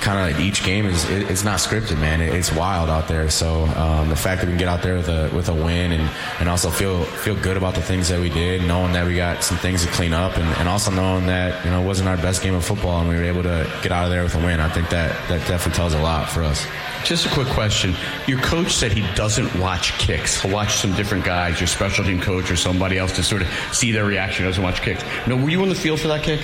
kind 0.00 0.32
of 0.32 0.40
each 0.40 0.62
game 0.62 0.86
is 0.86 1.08
it, 1.10 1.28
it's 1.28 1.42
not 1.42 1.58
scripted, 1.58 1.98
man. 1.98 2.20
It, 2.20 2.32
it's 2.34 2.52
wild 2.52 2.88
out 2.88 3.08
there. 3.08 3.28
So 3.30 3.64
um, 3.64 4.09
the 4.10 4.16
fact 4.16 4.40
that 4.40 4.46
we 4.46 4.52
can 4.52 4.58
get 4.58 4.68
out 4.68 4.82
there 4.82 4.96
with 4.96 5.08
a 5.08 5.30
with 5.34 5.48
a 5.48 5.54
win 5.54 5.92
and, 5.92 6.10
and 6.38 6.48
also 6.48 6.70
feel 6.70 7.04
feel 7.04 7.36
good 7.36 7.56
about 7.56 7.74
the 7.74 7.82
things 7.82 8.08
that 8.08 8.20
we 8.20 8.28
did, 8.28 8.62
knowing 8.66 8.92
that 8.92 9.06
we 9.06 9.16
got 9.16 9.42
some 9.42 9.56
things 9.58 9.84
to 9.84 9.92
clean 9.92 10.12
up, 10.12 10.36
and, 10.36 10.46
and 10.58 10.68
also 10.68 10.90
knowing 10.90 11.26
that 11.26 11.64
you 11.64 11.70
know 11.70 11.82
it 11.82 11.86
wasn't 11.86 12.08
our 12.08 12.16
best 12.16 12.42
game 12.42 12.54
of 12.54 12.64
football 12.64 13.00
and 13.00 13.08
we 13.08 13.16
were 13.16 13.24
able 13.24 13.42
to 13.42 13.70
get 13.82 13.92
out 13.92 14.04
of 14.04 14.10
there 14.10 14.22
with 14.22 14.34
a 14.34 14.38
win. 14.38 14.60
I 14.60 14.68
think 14.68 14.88
that 14.90 15.10
that 15.28 15.46
definitely 15.48 15.76
tells 15.76 15.94
a 15.94 16.02
lot 16.02 16.28
for 16.28 16.42
us. 16.42 16.66
Just 17.04 17.24
a 17.26 17.30
quick 17.30 17.48
question. 17.48 17.94
Your 18.26 18.40
coach 18.40 18.72
said 18.72 18.92
he 18.92 19.06
doesn't 19.14 19.54
watch 19.58 19.98
kicks. 19.98 20.40
He'll 20.40 20.52
watch 20.52 20.76
some 20.76 20.94
different 20.94 21.24
guys, 21.24 21.58
your 21.60 21.66
special 21.66 22.04
team 22.04 22.20
coach 22.20 22.50
or 22.50 22.56
somebody 22.56 22.98
else 22.98 23.12
to 23.16 23.22
sort 23.22 23.42
of 23.42 23.48
see 23.72 23.90
their 23.90 24.04
reaction. 24.04 24.44
He 24.44 24.48
doesn't 24.50 24.62
watch 24.62 24.82
kicks. 24.82 25.02
No, 25.26 25.36
were 25.36 25.48
you 25.48 25.62
on 25.62 25.68
the 25.70 25.74
field 25.74 26.00
for 26.00 26.08
that 26.08 26.22
kick? 26.22 26.40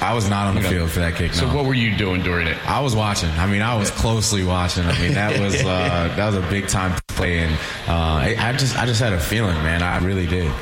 I 0.00 0.14
was 0.14 0.28
not 0.28 0.46
on 0.46 0.54
the 0.54 0.60
Okay. 0.60 0.70
field 0.70 0.90
for 0.90 1.00
that 1.00 1.14
kick. 1.16 1.32
So 1.34 1.46
what 1.54 1.64
were 1.64 1.74
you 1.74 1.96
doing 1.96 2.22
during 2.22 2.46
it? 2.46 2.56
I 2.68 2.80
was 2.80 2.94
watching. 2.94 3.30
I 3.30 3.46
mean, 3.46 3.62
I 3.62 3.74
was 3.76 3.90
closely 3.90 4.44
watching. 4.44 4.84
I 4.84 4.98
mean, 5.00 5.14
that 5.14 5.38
was 5.44 5.54
uh, 5.64 6.12
that 6.16 6.26
was 6.26 6.34
a 6.36 6.42
big 6.50 6.68
time 6.68 6.94
play, 7.08 7.38
and 7.40 7.54
uh, 7.88 7.92
I, 7.92 8.36
I 8.38 8.52
just 8.52 8.76
I 8.78 8.86
just 8.86 9.00
had 9.00 9.12
a 9.12 9.20
feeling, 9.20 9.56
man. 9.62 9.82
I 9.82 9.98
really 10.04 10.26
did. 10.26 10.52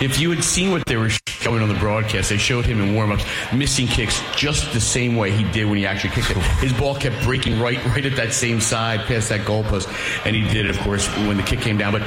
If 0.00 0.20
you 0.20 0.30
had 0.30 0.44
seen 0.44 0.70
what 0.70 0.86
they 0.86 0.96
were 0.96 1.10
showing 1.26 1.62
on 1.62 1.68
the 1.68 1.78
broadcast, 1.78 2.30
they 2.30 2.36
showed 2.36 2.64
him 2.64 2.80
in 2.80 2.94
warm-ups 2.94 3.24
missing 3.52 3.86
kicks 3.86 4.20
just 4.36 4.72
the 4.72 4.80
same 4.80 5.16
way 5.16 5.30
he 5.30 5.44
did 5.50 5.66
when 5.66 5.76
he 5.76 5.86
actually 5.86 6.10
kicked 6.10 6.30
it. 6.30 6.36
His 6.60 6.72
ball 6.72 6.94
kept 6.94 7.22
breaking 7.24 7.60
right, 7.60 7.84
right 7.86 8.04
at 8.06 8.16
that 8.16 8.32
same 8.32 8.60
side, 8.60 9.00
past 9.06 9.28
that 9.30 9.40
goalpost, 9.40 9.88
and 10.24 10.36
he 10.36 10.42
did 10.42 10.66
it, 10.66 10.70
of 10.70 10.78
course, 10.80 11.08
when 11.26 11.36
the 11.36 11.42
kick 11.42 11.60
came 11.60 11.78
down. 11.78 11.92
But 11.92 12.02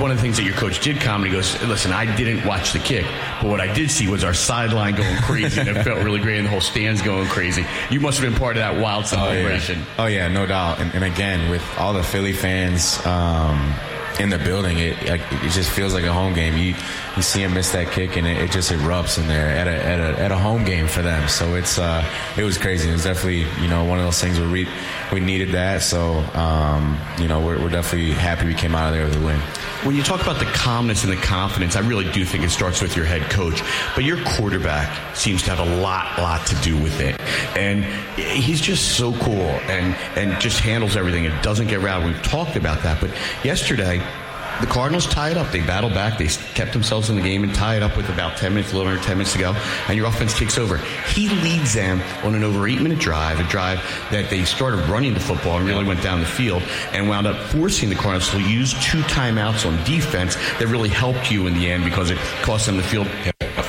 one 0.00 0.10
of 0.10 0.16
the 0.16 0.22
things 0.22 0.36
that 0.36 0.44
your 0.44 0.54
coach 0.54 0.80
did 0.80 1.00
comment, 1.00 1.30
he 1.30 1.36
goes, 1.36 1.60
"Listen, 1.62 1.92
I 1.92 2.16
didn't 2.16 2.44
watch 2.46 2.72
the 2.72 2.80
kick, 2.80 3.06
but 3.40 3.48
what 3.50 3.60
I 3.60 3.72
did 3.72 3.90
see 3.90 4.08
was 4.08 4.24
our 4.24 4.34
sideline 4.34 4.96
going 4.96 5.16
crazy, 5.22 5.60
and 5.60 5.68
it 5.68 5.84
felt 5.84 5.98
really 6.02 6.20
great, 6.20 6.38
and 6.38 6.46
the 6.46 6.50
whole 6.50 6.60
stands 6.60 7.02
going 7.02 7.28
crazy. 7.28 7.64
You 7.90 8.00
must 8.00 8.18
have 8.18 8.30
been 8.30 8.38
part 8.38 8.56
of 8.56 8.62
that 8.62 8.80
wild 8.82 9.06
celebration." 9.06 9.84
Oh 9.98 10.06
yeah, 10.06 10.28
no 10.28 10.46
doubt. 10.46 10.80
And, 10.80 10.92
and 10.94 11.04
again, 11.04 11.50
with 11.50 11.62
all 11.78 11.92
the 11.92 12.02
Philly 12.02 12.32
fans 12.32 13.04
um, 13.06 13.74
in 14.20 14.30
the 14.30 14.38
building, 14.38 14.78
it 14.78 14.96
it 15.02 15.50
just 15.50 15.70
feels 15.70 15.94
like 15.94 16.04
a 16.04 16.12
home 16.12 16.34
game. 16.34 16.56
You 16.56 16.74
you 17.16 17.22
see 17.22 17.42
him 17.42 17.54
miss 17.54 17.72
that 17.72 17.92
kick, 17.92 18.16
and 18.16 18.26
it, 18.26 18.36
it 18.38 18.50
just 18.50 18.70
erupts 18.70 19.18
in 19.18 19.28
there 19.28 19.48
at 19.48 19.66
a, 19.66 19.84
at 19.84 20.00
a 20.00 20.20
at 20.20 20.32
a 20.32 20.36
home 20.36 20.64
game 20.64 20.88
for 20.88 21.02
them. 21.02 21.28
So 21.28 21.54
it's 21.54 21.78
uh, 21.78 22.04
it 22.36 22.42
was 22.42 22.58
crazy. 22.58 22.88
It 22.88 22.92
was 22.92 23.04
definitely 23.04 23.46
you 23.62 23.68
know 23.68 23.84
one 23.84 23.98
of 23.98 24.04
those 24.04 24.20
things 24.20 24.38
where 24.38 24.48
we 24.48 24.68
we 25.12 25.20
needed 25.20 25.50
that. 25.52 25.82
So 25.82 26.18
um, 26.34 26.98
you 27.18 27.28
know 27.28 27.40
we're, 27.40 27.60
we're 27.60 27.70
definitely 27.70 28.12
happy 28.12 28.46
we 28.46 28.54
came 28.54 28.74
out 28.74 28.88
of 28.88 28.94
there 28.94 29.04
with 29.06 29.16
a 29.16 29.24
win. 29.24 29.40
When 29.84 29.94
you 29.94 30.02
talk 30.02 30.22
about 30.22 30.38
the 30.38 30.44
calmness 30.46 31.04
and 31.04 31.12
the 31.12 31.16
confidence, 31.16 31.76
I 31.76 31.80
really 31.80 32.10
do 32.10 32.24
think 32.24 32.44
it 32.44 32.50
starts 32.50 32.82
with 32.82 32.96
your 32.96 33.04
head 33.04 33.30
coach. 33.30 33.62
But 33.94 34.04
your 34.04 34.22
quarterback 34.24 35.16
seems 35.16 35.42
to 35.44 35.54
have 35.54 35.60
a 35.60 35.76
lot, 35.80 36.18
lot 36.18 36.46
to 36.48 36.54
do 36.56 36.76
with 36.76 37.00
it. 37.00 37.20
And 37.56 37.84
he's 38.16 38.60
just 38.60 38.96
so 38.96 39.12
cool 39.12 39.50
and, 39.70 39.94
and 40.16 40.40
just 40.40 40.60
handles 40.60 40.96
everything. 40.96 41.24
It 41.24 41.42
doesn't 41.42 41.68
get 41.68 41.82
around. 41.82 42.06
We've 42.06 42.22
talked 42.22 42.56
about 42.56 42.82
that. 42.82 43.00
But 43.00 43.10
yesterday, 43.44 44.02
the 44.60 44.66
Cardinals 44.66 45.06
tied 45.06 45.36
up. 45.36 45.50
They 45.52 45.60
battled 45.60 45.94
back. 45.94 46.18
They 46.18 46.26
kept 46.54 46.72
themselves 46.72 47.10
in 47.10 47.16
the 47.16 47.22
game 47.22 47.44
and 47.44 47.54
tied 47.54 47.82
up 47.82 47.96
with 47.96 48.08
about 48.08 48.36
10 48.36 48.54
minutes, 48.54 48.72
a 48.72 48.76
little 48.76 48.90
under 48.90 49.02
10 49.02 49.16
minutes 49.16 49.32
to 49.34 49.38
go. 49.38 49.52
And 49.86 49.96
your 49.96 50.06
offense 50.06 50.36
takes 50.36 50.58
over. 50.58 50.78
He 51.08 51.28
leads 51.28 51.74
them 51.74 52.02
on 52.24 52.34
an 52.34 52.44
over 52.44 52.66
eight 52.66 52.80
minute 52.80 52.98
drive, 52.98 53.40
a 53.40 53.44
drive 53.44 53.78
that 54.10 54.30
they 54.30 54.44
started 54.44 54.80
running 54.88 55.14
the 55.14 55.20
football 55.20 55.58
and 55.58 55.66
really 55.66 55.84
went 55.84 56.02
down 56.02 56.20
the 56.20 56.26
field 56.26 56.62
and 56.92 57.08
wound 57.08 57.26
up 57.26 57.36
forcing 57.50 57.88
the 57.88 57.94
Cardinals 57.94 58.30
to 58.30 58.40
use 58.40 58.72
two 58.84 59.00
timeouts 59.02 59.66
on 59.66 59.82
defense 59.84 60.34
that 60.58 60.66
really 60.66 60.88
helped 60.88 61.30
you 61.30 61.46
in 61.46 61.54
the 61.54 61.70
end 61.70 61.84
because 61.84 62.10
it 62.10 62.18
cost 62.42 62.66
them 62.66 62.76
the 62.76 62.82
field 62.82 63.08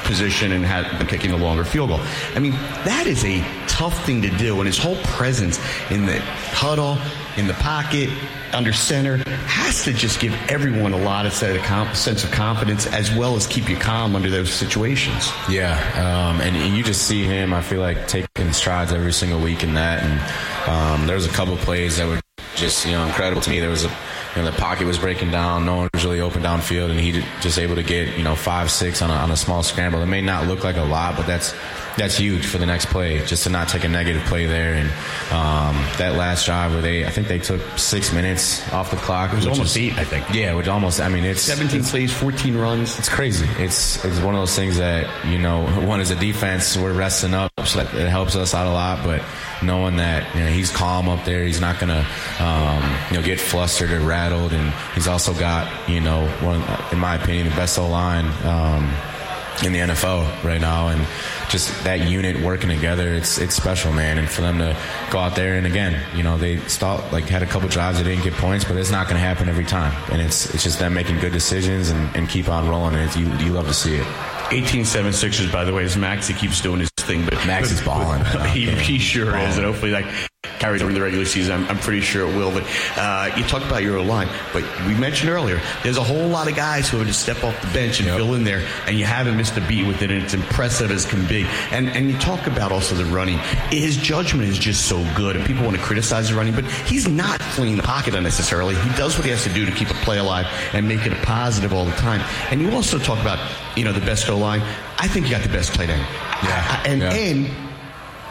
position 0.10 0.53
and 0.53 0.66
had 0.66 0.86
them 0.99 1.06
kicking 1.06 1.32
a 1.32 1.38
longer 1.38 1.64
field 1.64 1.90
goal. 1.90 1.99
I 2.36 2.40
mean, 2.40 2.53
that 2.84 3.06
is 3.06 3.24
a 3.24 3.41
tough 3.80 4.06
thing 4.06 4.22
to 4.22 4.30
do. 4.31 4.57
And 4.57 4.68
his 4.68 4.77
whole 4.77 4.97
presence 5.03 5.57
in 5.89 6.06
the 6.06 6.19
huddle, 6.51 6.97
in 7.38 7.47
the 7.47 7.53
pocket, 7.53 8.10
under 8.51 8.73
center 8.73 9.18
has 9.47 9.85
to 9.85 9.93
just 9.93 10.19
give 10.19 10.34
everyone 10.49 10.91
a 10.91 10.97
lot 10.97 11.26
of 11.26 11.31
sense 11.31 12.23
of 12.26 12.31
confidence 12.31 12.88
as 12.88 13.10
well 13.15 13.38
as 13.38 13.47
keep 13.47 13.69
you 13.69 13.77
calm 13.77 14.18
under 14.18 14.30
those 14.30 14.51
situations. 14.51 15.31
Yeah, 15.49 15.77
um, 15.95 16.41
and, 16.41 16.76
you 16.76 16.84
just 16.84 17.07
see 17.07 17.23
him. 17.23 17.53
I 17.53 17.61
feel 17.61 17.80
like 17.80 18.07
taking 18.07 18.51
strides 18.51 18.91
every 18.91 19.14
single 19.14 19.39
week 19.39 19.64
in 19.64 19.76
that. 19.76 20.03
And 20.03 20.69
um, 20.69 21.07
there 21.07 21.15
was 21.15 21.26
a 21.26 21.30
couple 21.30 21.56
plays 21.57 21.97
that 21.97 22.07
were 22.07 22.19
just 22.56 22.85
you 22.85 22.91
know 22.91 23.06
incredible 23.06 23.41
to 23.41 23.49
me. 23.49 23.61
There 23.61 23.69
was 23.69 23.85
a 23.85 23.91
you 24.35 24.43
know, 24.43 24.51
the 24.51 24.57
pocket 24.57 24.85
was 24.85 24.99
breaking 24.99 25.31
down. 25.31 25.65
No 25.65 25.77
one 25.77 25.89
was 25.93 26.03
really 26.03 26.19
open 26.19 26.43
downfield, 26.43 26.91
and 26.91 26.99
he 26.99 27.23
just 27.39 27.57
able 27.57 27.76
to 27.76 27.84
get 27.84 28.18
you 28.18 28.23
know 28.23 28.35
five, 28.35 28.69
six 28.69 29.01
on 29.01 29.10
a, 29.10 29.14
on 29.14 29.31
a 29.31 29.38
small 29.38 29.64
scramble. 29.64 30.01
It 30.01 30.07
may 30.07 30.22
not 30.22 30.47
look 30.47 30.64
like 30.64 30.76
a 30.76 30.84
lot, 30.84 31.15
but 31.15 31.26
that's 31.26 31.53
that's 31.99 32.17
huge 32.17 32.45
for 32.45 32.57
the 32.57 32.65
next 32.65 32.88
play, 32.88 33.23
just 33.26 33.43
to 33.43 33.49
not 33.49 33.67
take 33.67 33.84
a 33.84 33.89
negative 33.89 34.23
play 34.23 34.45
there. 34.45 34.73
And 34.73 34.89
um, 35.31 35.76
that 35.97 36.15
last 36.15 36.45
drive 36.45 36.71
where 36.71 36.81
they, 36.81 37.05
I 37.05 37.09
think 37.09 37.27
they 37.27 37.39
took 37.39 37.61
six 37.77 38.13
minutes 38.13 38.67
off 38.71 38.89
the 38.89 38.97
clock. 38.97 39.34
It 39.34 39.35
was 39.35 39.47
almost 39.47 39.77
eight, 39.77 39.97
I 39.97 40.05
think. 40.05 40.26
Yeah, 40.34 40.53
which 40.53 40.67
almost, 40.67 41.01
I 41.01 41.09
mean, 41.09 41.26
it's 41.26 41.41
17 41.41 41.81
it's, 41.81 41.91
plays, 41.91 42.13
14 42.13 42.57
runs. 42.57 42.97
It's 42.97 43.09
crazy. 43.09 43.47
It's 43.57 44.03
it's 44.05 44.19
one 44.21 44.34
of 44.34 44.41
those 44.41 44.55
things 44.55 44.77
that 44.77 45.07
you 45.26 45.38
know, 45.38 45.65
one 45.85 45.99
is 45.99 46.09
a 46.09 46.15
defense, 46.15 46.77
we're 46.77 46.93
resting 46.93 47.34
up, 47.34 47.51
so 47.65 47.84
that 47.84 47.93
it 47.93 48.09
helps 48.09 48.35
us 48.35 48.53
out 48.53 48.65
a 48.65 48.71
lot, 48.71 49.03
but 49.03 49.21
knowing 49.61 49.97
that 49.97 50.34
you 50.34 50.41
know, 50.41 50.47
he's 50.47 50.71
calm 50.71 51.09
up 51.09 51.26
there, 51.26 51.43
he's 51.43 51.59
not 51.59 51.80
gonna 51.80 52.05
um, 52.39 52.95
you 53.11 53.17
know 53.17 53.23
get 53.23 53.39
flustered 53.39 53.91
or 53.91 53.99
rattled, 53.99 54.53
and 54.53 54.73
he's 54.95 55.07
also 55.07 55.34
got 55.34 55.89
you 55.89 55.99
know 55.99 56.27
one, 56.41 56.63
in 56.93 56.99
my 56.99 57.15
opinion, 57.15 57.49
the 57.49 57.55
best 57.55 57.77
O 57.77 57.88
line. 57.88 58.26
Um, 58.45 58.89
in 59.63 59.73
the 59.73 59.80
NFL 59.80 60.43
right 60.43 60.61
now, 60.61 60.88
and 60.89 61.05
just 61.49 61.84
that 61.84 62.07
unit 62.07 62.41
working 62.41 62.69
together, 62.69 63.13
it's 63.13 63.38
it's 63.38 63.55
special, 63.55 63.91
man. 63.91 64.17
And 64.17 64.30
for 64.30 64.41
them 64.41 64.57
to 64.59 64.77
go 65.11 65.19
out 65.19 65.35
there 65.35 65.55
and 65.55 65.65
again, 65.65 66.01
you 66.15 66.23
know, 66.23 66.38
they 66.38 66.57
stopped 66.67 67.11
like 67.11 67.26
had 67.26 67.43
a 67.43 67.45
couple 67.45 67.67
drives 67.69 67.97
they 67.97 68.03
didn't 68.03 68.23
get 68.23 68.34
points, 68.34 68.65
but 68.65 68.77
it's 68.77 68.91
not 68.91 69.07
going 69.07 69.15
to 69.15 69.26
happen 69.26 69.49
every 69.49 69.65
time. 69.65 69.93
And 70.11 70.21
it's 70.21 70.53
it's 70.53 70.63
just 70.63 70.80
them 70.80 70.93
making 70.93 71.19
good 71.19 71.34
decisions 71.34 71.89
and, 71.89 72.15
and 72.15 72.30
keep 72.30 72.47
on 72.47 72.69
rolling. 72.69 72.95
And 72.95 73.15
you 73.15 73.27
you 73.45 73.51
love 73.51 73.67
to 73.67 73.73
see 73.73 73.95
it. 73.95 74.05
18-7 74.49 75.13
Sixers, 75.13 75.51
by 75.51 75.63
the 75.63 75.71
way, 75.71 75.84
is 75.84 75.95
Max. 75.95 76.27
He 76.27 76.34
keeps 76.34 76.59
doing 76.59 76.80
his 76.80 76.89
thing, 76.97 77.23
but 77.23 77.35
Max 77.45 77.71
is 77.71 77.81
balling. 77.81 78.26
he, 78.47 78.71
he 78.71 78.97
sure 78.97 79.31
balling. 79.31 79.47
is, 79.47 79.57
and 79.57 79.65
hopefully, 79.65 79.91
like 79.91 80.07
carries 80.60 80.81
over 80.81 80.90
in 80.90 80.95
the 80.95 81.02
regular 81.02 81.26
season. 81.26 81.53
I'm, 81.53 81.69
I'm 81.69 81.80
pretty 81.80 82.02
sure 82.02 82.30
it 82.30 82.36
will. 82.36 82.52
But 82.52 82.64
uh, 82.98 83.31
you 83.38 83.44
talk 83.44 83.64
about 83.64 83.84
your 83.84 84.02
line, 84.02 84.30
but 84.53 84.64
we 84.86 84.94
mentioned 84.94 85.30
earlier, 85.30 85.61
there's 85.84 85.98
a 85.98 86.03
whole 86.03 86.27
lot 86.27 86.49
of 86.49 86.56
guys 86.56 86.90
who 86.90 86.98
have 86.98 87.07
just 87.07 87.22
step 87.22 87.44
off 87.44 87.60
the 87.61 87.68
bench 87.68 87.99
and 87.99 88.07
yep. 88.07 88.18
fill 88.18 88.34
in 88.34 88.44
there, 88.44 88.65
and 88.86 88.98
you 88.98 89.06
haven't 89.06 89.38
missed 89.38 89.57
a 89.57 89.61
beat 89.61 89.88
with 89.88 90.02
it, 90.02 90.11
and 90.11 90.23
it's 90.23 90.34
impressive 90.34 90.91
as 90.91 91.06
can 91.06 91.26
be. 91.27 91.45
And 91.72 91.90
and 91.90 92.10
you 92.10 92.18
talk 92.18 92.48
about 92.48 92.72
also 92.72 92.95
the 92.95 93.06
running. 93.06 93.40
His 93.69 93.98
judgment 93.98 94.49
is 94.49 94.60
just 94.60 94.88
so 94.88 95.06
good, 95.15 95.36
and 95.36 95.45
people 95.45 95.64
want 95.64 95.77
to 95.77 95.84
criticize 95.84 96.30
the 96.30 96.36
running, 96.36 96.53
but 96.53 96.65
he's 96.65 97.07
not 97.07 97.41
fleeing 97.41 97.77
the 97.77 97.84
pocket 97.84 98.15
unnecessarily. 98.15 98.76
He 98.76 98.90
does 98.95 99.18
what 99.18 99.26
he 99.26 99.31
has 99.31 99.44
to 99.44 99.53
do 99.53 99.65
to 99.65 99.72
keep 99.72 99.90
a 99.90 99.95
play 99.95 100.18
alive 100.18 100.48
and 100.73 100.88
make 100.88 101.06
it 101.06 101.14
a 101.14 101.22
positive 101.26 101.73
all 101.73 101.86
the 101.86 101.91
time. 101.94 102.22
And 102.52 102.61
you 102.61 102.72
also 102.72 102.99
talk 102.99 103.19
about 103.19 103.40
you 103.76 103.84
know 103.84 103.94
the 103.94 104.02
best 104.02 104.30
O 104.30 104.38
line. 104.38 104.61
I 104.98 105.07
think 105.07 105.27
you 105.27 105.31
got 105.31 105.44
the 105.44 105.49
best 105.49 105.73
tight 105.73 105.90
end. 105.90 106.06
Yeah. 106.44 106.84
And 106.86 107.02
yeah. 107.02 107.14
and 107.14 107.69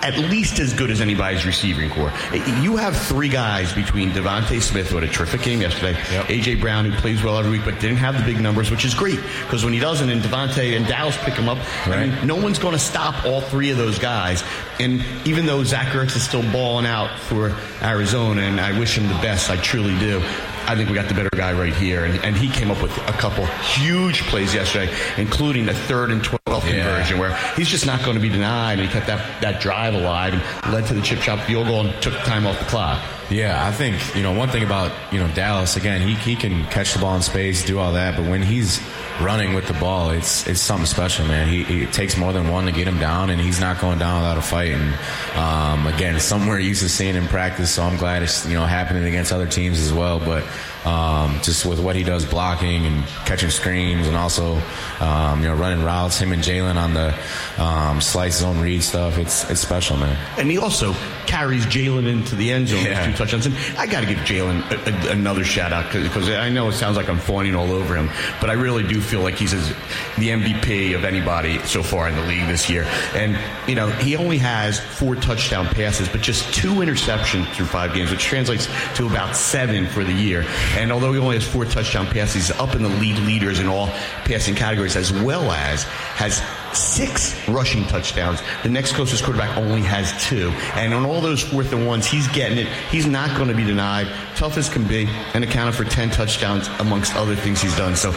at 0.02 0.16
least 0.30 0.58
as 0.58 0.72
good 0.72 0.90
as 0.90 1.00
anybody's 1.00 1.44
receiving 1.44 1.90
corps. 1.90 2.12
You 2.60 2.76
have 2.76 2.96
three 2.96 3.28
guys 3.28 3.72
between 3.72 4.10
DeVonta 4.10 4.60
Smith, 4.62 4.88
who 4.90 4.96
had 4.96 5.08
a 5.08 5.12
terrific 5.12 5.42
game 5.42 5.60
yesterday, 5.60 5.92
yep. 6.12 6.26
AJ 6.26 6.60
Brown, 6.60 6.84
who 6.84 6.92
plays 6.98 7.22
well 7.22 7.38
every 7.38 7.52
week, 7.52 7.64
but 7.64 7.80
didn't 7.80 7.96
have 7.96 8.16
the 8.16 8.24
big 8.24 8.40
numbers, 8.40 8.70
which 8.70 8.84
is 8.84 8.94
great 8.94 9.20
because 9.42 9.64
when 9.64 9.72
he 9.72 9.80
doesn't, 9.80 10.08
and 10.08 10.22
DeVonta 10.22 10.76
and 10.76 10.86
Dallas 10.86 11.16
pick 11.18 11.34
him 11.34 11.48
up, 11.48 11.58
right. 11.86 11.98
I 11.98 12.06
mean, 12.06 12.26
no 12.26 12.36
one's 12.36 12.58
going 12.58 12.74
to 12.74 12.78
stop 12.78 13.24
all 13.24 13.40
three 13.40 13.70
of 13.70 13.76
those 13.78 13.98
guys. 13.98 14.42
And 14.80 15.04
even 15.24 15.46
though 15.46 15.64
Zach 15.64 15.88
Ertz 15.88 16.16
is 16.16 16.22
still 16.22 16.42
balling 16.52 16.86
out 16.86 17.18
for 17.18 17.54
Arizona, 17.82 18.42
and 18.42 18.60
I 18.60 18.78
wish 18.78 18.96
him 18.96 19.08
the 19.08 19.14
best, 19.14 19.50
I 19.50 19.56
truly 19.56 19.98
do. 19.98 20.22
I 20.68 20.76
think 20.76 20.90
we 20.90 20.94
got 20.94 21.08
the 21.08 21.14
better 21.14 21.30
guy 21.34 21.54
right 21.54 21.72
here. 21.72 22.04
And, 22.04 22.22
and 22.22 22.36
he 22.36 22.46
came 22.46 22.70
up 22.70 22.82
with 22.82 22.94
a 23.08 23.12
couple 23.12 23.46
huge 23.46 24.20
plays 24.24 24.54
yesterday, 24.54 24.94
including 25.16 25.64
the 25.64 25.72
third 25.72 26.10
and 26.10 26.22
12 26.22 26.38
yeah. 26.46 26.84
conversion 26.84 27.18
where 27.18 27.34
he's 27.56 27.68
just 27.68 27.86
not 27.86 28.02
going 28.04 28.16
to 28.16 28.20
be 28.20 28.28
denied. 28.28 28.78
And 28.78 28.82
he 28.82 28.88
kept 28.88 29.06
that, 29.06 29.40
that 29.40 29.62
drive 29.62 29.94
alive 29.94 30.34
and 30.34 30.72
led 30.74 30.86
to 30.88 30.94
the 30.94 31.00
chip 31.00 31.20
shot 31.20 31.40
field 31.46 31.68
goal 31.68 31.86
and 31.86 32.02
took 32.02 32.12
time 32.24 32.46
off 32.46 32.58
the 32.58 32.66
clock. 32.66 33.02
Yeah, 33.30 33.66
I 33.66 33.72
think, 33.72 34.16
you 34.16 34.22
know, 34.22 34.32
one 34.32 34.48
thing 34.48 34.62
about, 34.62 34.90
you 35.12 35.18
know, 35.18 35.28
Dallas, 35.34 35.76
again, 35.76 36.00
he, 36.00 36.14
he 36.14 36.34
can 36.34 36.64
catch 36.66 36.94
the 36.94 37.00
ball 37.00 37.14
in 37.14 37.20
space, 37.20 37.62
do 37.62 37.78
all 37.78 37.92
that, 37.92 38.16
but 38.16 38.26
when 38.26 38.40
he's 38.40 38.80
running 39.20 39.52
with 39.52 39.66
the 39.66 39.74
ball, 39.74 40.10
it's 40.10 40.46
it's 40.46 40.60
something 40.60 40.86
special, 40.86 41.26
man. 41.26 41.48
He, 41.48 41.64
he 41.64 41.82
it 41.82 41.92
takes 41.92 42.16
more 42.16 42.32
than 42.32 42.48
one 42.48 42.66
to 42.66 42.72
get 42.72 42.86
him 42.86 42.98
down, 42.98 43.30
and 43.30 43.40
he's 43.40 43.60
not 43.60 43.80
going 43.80 43.98
down 43.98 44.22
without 44.22 44.38
a 44.38 44.42
fight. 44.42 44.72
And 44.72 44.94
um, 45.36 45.86
again, 45.86 46.18
somewhere 46.20 46.58
used 46.58 46.82
to 46.82 46.88
seeing 46.88 47.16
in 47.16 47.26
practice, 47.26 47.74
so 47.74 47.82
I'm 47.82 47.96
glad 47.96 48.22
it's, 48.22 48.46
you 48.46 48.54
know, 48.54 48.64
happening 48.64 49.04
against 49.04 49.32
other 49.32 49.46
teams 49.46 49.80
as 49.80 49.92
well. 49.92 50.18
But 50.18 50.44
um, 50.88 51.38
just 51.42 51.66
with 51.66 51.80
what 51.80 51.96
he 51.96 52.02
does 52.02 52.24
blocking 52.24 52.86
and 52.86 53.04
catching 53.26 53.50
screens 53.50 54.06
and 54.06 54.16
also 54.16 54.60
um, 55.00 55.42
you 55.42 55.48
know 55.48 55.54
running 55.54 55.84
routes. 55.84 56.18
Him 56.18 56.32
and 56.32 56.42
Jalen 56.42 56.76
on 56.76 56.94
the 56.94 57.14
um, 57.62 58.00
slice 58.00 58.38
zone 58.38 58.60
read 58.60 58.82
stuff. 58.82 59.18
It's 59.18 59.48
it's 59.50 59.60
special, 59.60 59.96
man. 59.96 60.16
And 60.38 60.50
he 60.50 60.58
also 60.58 60.94
carries 61.26 61.66
Jalen 61.66 62.08
into 62.08 62.34
the 62.34 62.50
end 62.50 62.68
zone 62.68 62.84
yeah. 62.84 63.06
with 63.06 63.10
two 63.10 63.18
touchdowns. 63.18 63.46
And 63.46 63.54
I 63.76 63.86
got 63.86 64.00
to 64.00 64.06
give 64.06 64.18
Jalen 64.18 65.10
another 65.10 65.44
shout 65.44 65.72
out 65.72 65.92
because 65.92 66.30
I 66.30 66.48
know 66.48 66.68
it 66.68 66.72
sounds 66.72 66.96
like 66.96 67.08
I'm 67.10 67.18
fawning 67.18 67.54
all 67.54 67.70
over 67.70 67.94
him, 67.94 68.08
but 68.40 68.48
I 68.48 68.54
really 68.54 68.82
do 68.82 69.00
feel 69.00 69.20
like 69.20 69.34
he's 69.34 69.52
the 69.52 70.28
MVP 70.30 70.94
of 70.94 71.04
anybody 71.04 71.58
so 71.60 71.82
far 71.82 72.08
in 72.08 72.16
the 72.16 72.22
league 72.22 72.46
this 72.46 72.70
year. 72.70 72.84
And 73.14 73.38
you 73.68 73.74
know 73.74 73.88
he 73.88 74.16
only 74.16 74.38
has 74.38 74.80
four 74.80 75.14
touchdown 75.16 75.66
passes, 75.66 76.08
but 76.08 76.22
just 76.22 76.52
two 76.54 76.76
interceptions 76.76 77.46
through 77.54 77.66
five 77.66 77.92
games, 77.92 78.10
which 78.10 78.22
translates 78.22 78.66
to 78.96 79.06
about 79.06 79.36
seven 79.36 79.86
for 79.86 80.04
the 80.04 80.12
year. 80.12 80.46
And 80.78 80.92
although 80.92 81.12
he 81.12 81.18
only 81.18 81.36
has 81.36 81.46
four 81.46 81.64
touchdown 81.64 82.06
passes, 82.06 82.48
he's 82.48 82.50
up 82.52 82.76
in 82.76 82.82
the 82.82 82.88
lead 82.88 83.18
leaders 83.18 83.58
in 83.58 83.66
all 83.66 83.88
passing 84.24 84.54
categories, 84.54 84.94
as 84.94 85.12
well 85.12 85.50
as 85.50 85.82
has 85.82 86.40
six 86.72 87.48
rushing 87.48 87.84
touchdowns. 87.86 88.40
The 88.62 88.68
next 88.68 88.92
closest 88.92 89.24
quarterback 89.24 89.56
only 89.56 89.82
has 89.82 90.12
two. 90.24 90.50
And 90.74 90.94
on 90.94 91.04
all 91.04 91.20
those 91.20 91.42
fourth 91.42 91.72
and 91.72 91.84
ones, 91.84 92.06
he's 92.06 92.28
getting 92.28 92.58
it. 92.58 92.68
He's 92.90 93.06
not 93.06 93.36
going 93.36 93.48
to 93.48 93.56
be 93.56 93.64
denied. 93.64 94.06
Tough 94.36 94.56
as 94.56 94.68
can 94.68 94.86
be, 94.86 95.08
and 95.34 95.42
accounted 95.42 95.74
for 95.74 95.84
10 95.84 96.10
touchdowns 96.10 96.68
amongst 96.78 97.16
other 97.16 97.34
things 97.34 97.60
he's 97.60 97.76
done. 97.76 97.96
So 97.96 98.10
uh, 98.10 98.12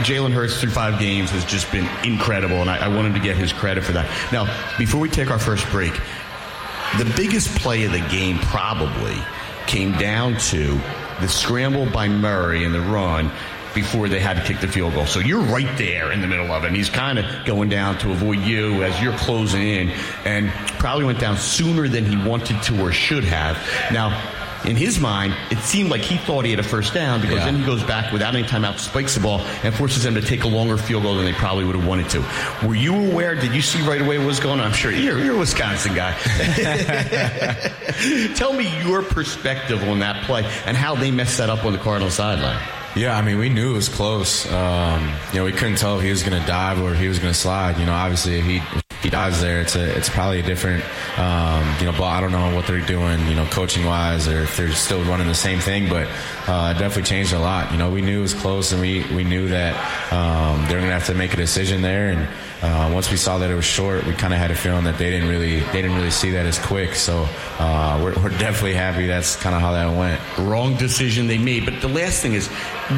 Jalen 0.00 0.32
Hurts 0.32 0.58
through 0.58 0.70
five 0.70 0.98
games 0.98 1.30
has 1.30 1.44
just 1.44 1.70
been 1.70 1.88
incredible, 2.02 2.62
and 2.62 2.70
I, 2.70 2.86
I 2.86 2.88
want 2.88 3.08
him 3.08 3.14
to 3.14 3.20
get 3.20 3.36
his 3.36 3.52
credit 3.52 3.84
for 3.84 3.92
that. 3.92 4.08
Now, 4.32 4.46
before 4.78 5.00
we 5.00 5.10
take 5.10 5.30
our 5.30 5.38
first 5.38 5.68
break, 5.68 5.92
the 6.98 7.12
biggest 7.16 7.56
play 7.58 7.84
of 7.84 7.92
the 7.92 8.00
game 8.10 8.38
probably 8.38 9.16
came 9.66 9.92
down 9.92 10.36
to 10.38 10.80
the 11.20 11.28
scramble 11.28 11.86
by 11.86 12.08
Murray 12.08 12.64
and 12.64 12.74
the 12.74 12.80
run 12.80 13.30
before 13.74 14.08
they 14.08 14.18
had 14.18 14.34
to 14.34 14.42
kick 14.42 14.60
the 14.60 14.68
field 14.68 14.94
goal. 14.94 15.06
So 15.06 15.20
you're 15.20 15.42
right 15.42 15.78
there 15.78 16.12
in 16.12 16.20
the 16.20 16.26
middle 16.26 16.50
of 16.50 16.64
it. 16.64 16.68
And 16.68 16.76
he's 16.76 16.90
kind 16.90 17.18
of 17.18 17.44
going 17.44 17.68
down 17.68 17.98
to 17.98 18.10
avoid 18.10 18.40
you 18.40 18.82
as 18.82 19.00
you're 19.00 19.16
closing 19.16 19.62
in 19.62 19.90
and 20.24 20.50
probably 20.78 21.04
went 21.04 21.20
down 21.20 21.36
sooner 21.36 21.88
than 21.88 22.04
he 22.04 22.16
wanted 22.16 22.62
to 22.64 22.82
or 22.82 22.92
should 22.92 23.24
have. 23.24 23.56
Now, 23.92 24.10
in 24.64 24.76
his 24.76 25.00
mind, 25.00 25.34
it 25.50 25.58
seemed 25.58 25.90
like 25.90 26.02
he 26.02 26.16
thought 26.16 26.44
he 26.44 26.50
had 26.50 26.60
a 26.60 26.64
first 26.64 26.94
down 26.94 27.20
because 27.20 27.38
yeah. 27.38 27.46
then 27.46 27.56
he 27.56 27.64
goes 27.64 27.82
back 27.82 28.12
without 28.12 28.34
any 28.34 28.46
timeout, 28.46 28.78
spikes 28.78 29.14
the 29.14 29.20
ball, 29.20 29.40
and 29.62 29.74
forces 29.74 30.02
them 30.02 30.14
to 30.14 30.20
take 30.20 30.44
a 30.44 30.48
longer 30.48 30.76
field 30.76 31.02
goal 31.02 31.16
than 31.16 31.24
they 31.24 31.32
probably 31.32 31.64
would 31.64 31.76
have 31.76 31.86
wanted 31.86 32.08
to. 32.10 32.20
Were 32.66 32.74
you 32.74 33.10
aware? 33.10 33.34
Did 33.34 33.54
you 33.54 33.62
see 33.62 33.80
right 33.82 34.00
away 34.00 34.18
what 34.18 34.26
was 34.26 34.40
going 34.40 34.60
on? 34.60 34.66
I'm 34.66 34.72
sure 34.72 34.90
you're, 34.90 35.18
you're 35.18 35.36
a 35.36 35.38
Wisconsin 35.38 35.94
guy. 35.94 36.12
Tell 38.34 38.52
me 38.52 38.70
your 38.86 39.02
perspective 39.02 39.82
on 39.88 40.00
that 40.00 40.24
play 40.24 40.44
and 40.66 40.76
how 40.76 40.94
they 40.94 41.10
messed 41.10 41.38
that 41.38 41.50
up 41.50 41.64
on 41.64 41.72
the 41.72 41.78
Cardinal 41.78 42.10
sideline. 42.10 42.60
Yeah, 42.96 43.16
I 43.16 43.22
mean, 43.22 43.38
we 43.38 43.48
knew 43.48 43.70
it 43.70 43.74
was 43.74 43.88
close. 43.88 44.50
Um, 44.50 45.14
you 45.32 45.38
know, 45.38 45.44
we 45.44 45.52
couldn't 45.52 45.76
tell 45.76 45.96
if 45.98 46.02
he 46.02 46.10
was 46.10 46.24
going 46.24 46.40
to 46.40 46.46
dive 46.46 46.82
or 46.82 46.92
if 46.92 46.98
he 46.98 47.06
was 47.06 47.20
going 47.20 47.32
to 47.32 47.38
slide. 47.38 47.78
You 47.78 47.86
know, 47.86 47.92
obviously, 47.92 48.38
if 48.38 48.44
he 48.44 48.60
he 49.02 49.10
dives 49.10 49.40
there, 49.40 49.60
it's 49.60 49.76
a, 49.76 49.96
it's 49.96 50.08
probably 50.08 50.40
a 50.40 50.42
different, 50.42 50.84
um, 51.18 51.64
you 51.78 51.86
know, 51.86 51.92
ball. 51.92 52.04
I 52.04 52.20
don't 52.20 52.32
know 52.32 52.54
what 52.54 52.66
they're 52.66 52.80
doing, 52.80 53.26
you 53.26 53.34
know, 53.34 53.46
coaching 53.46 53.84
wise, 53.84 54.28
or 54.28 54.42
if 54.42 54.56
they're 54.56 54.72
still 54.72 55.02
running 55.04 55.26
the 55.26 55.34
same 55.34 55.58
thing, 55.58 55.88
but 55.88 56.06
uh, 56.46 56.74
it 56.74 56.78
definitely 56.78 57.04
changed 57.04 57.32
a 57.32 57.38
lot. 57.38 57.72
You 57.72 57.78
know, 57.78 57.90
we 57.90 58.02
knew 58.02 58.18
it 58.18 58.22
was 58.22 58.34
close, 58.34 58.72
and 58.72 58.80
we 58.80 59.04
we 59.14 59.24
knew 59.24 59.48
that 59.48 59.74
um, 60.12 60.60
they're 60.62 60.78
going 60.78 60.90
to 60.90 60.92
have 60.92 61.06
to 61.06 61.14
make 61.14 61.32
a 61.32 61.36
decision 61.36 61.82
there, 61.82 62.08
and 62.08 62.28
uh, 62.62 62.90
once 62.92 63.10
we 63.10 63.16
saw 63.16 63.38
that 63.38 63.50
it 63.50 63.54
was 63.54 63.64
short, 63.64 64.04
we 64.06 64.12
kind 64.12 64.34
of 64.34 64.38
had 64.38 64.50
a 64.50 64.54
feeling 64.54 64.84
that 64.84 64.98
they 64.98 65.10
didn't 65.10 65.28
really 65.28 65.60
they 65.60 65.80
didn't 65.80 65.96
really 65.96 66.10
see 66.10 66.30
that 66.32 66.44
as 66.44 66.58
quick. 66.58 66.94
So 66.94 67.26
uh, 67.58 67.98
we're, 68.02 68.14
we're 68.22 68.36
definitely 68.38 68.74
happy. 68.74 69.06
That's 69.06 69.36
kind 69.36 69.54
of 69.54 69.62
how 69.62 69.72
that 69.72 69.96
went. 69.96 70.20
Wrong 70.38 70.76
decision 70.76 71.26
they 71.26 71.38
made. 71.38 71.64
But 71.64 71.80
the 71.80 71.88
last 71.88 72.20
thing 72.20 72.34
is, 72.34 72.48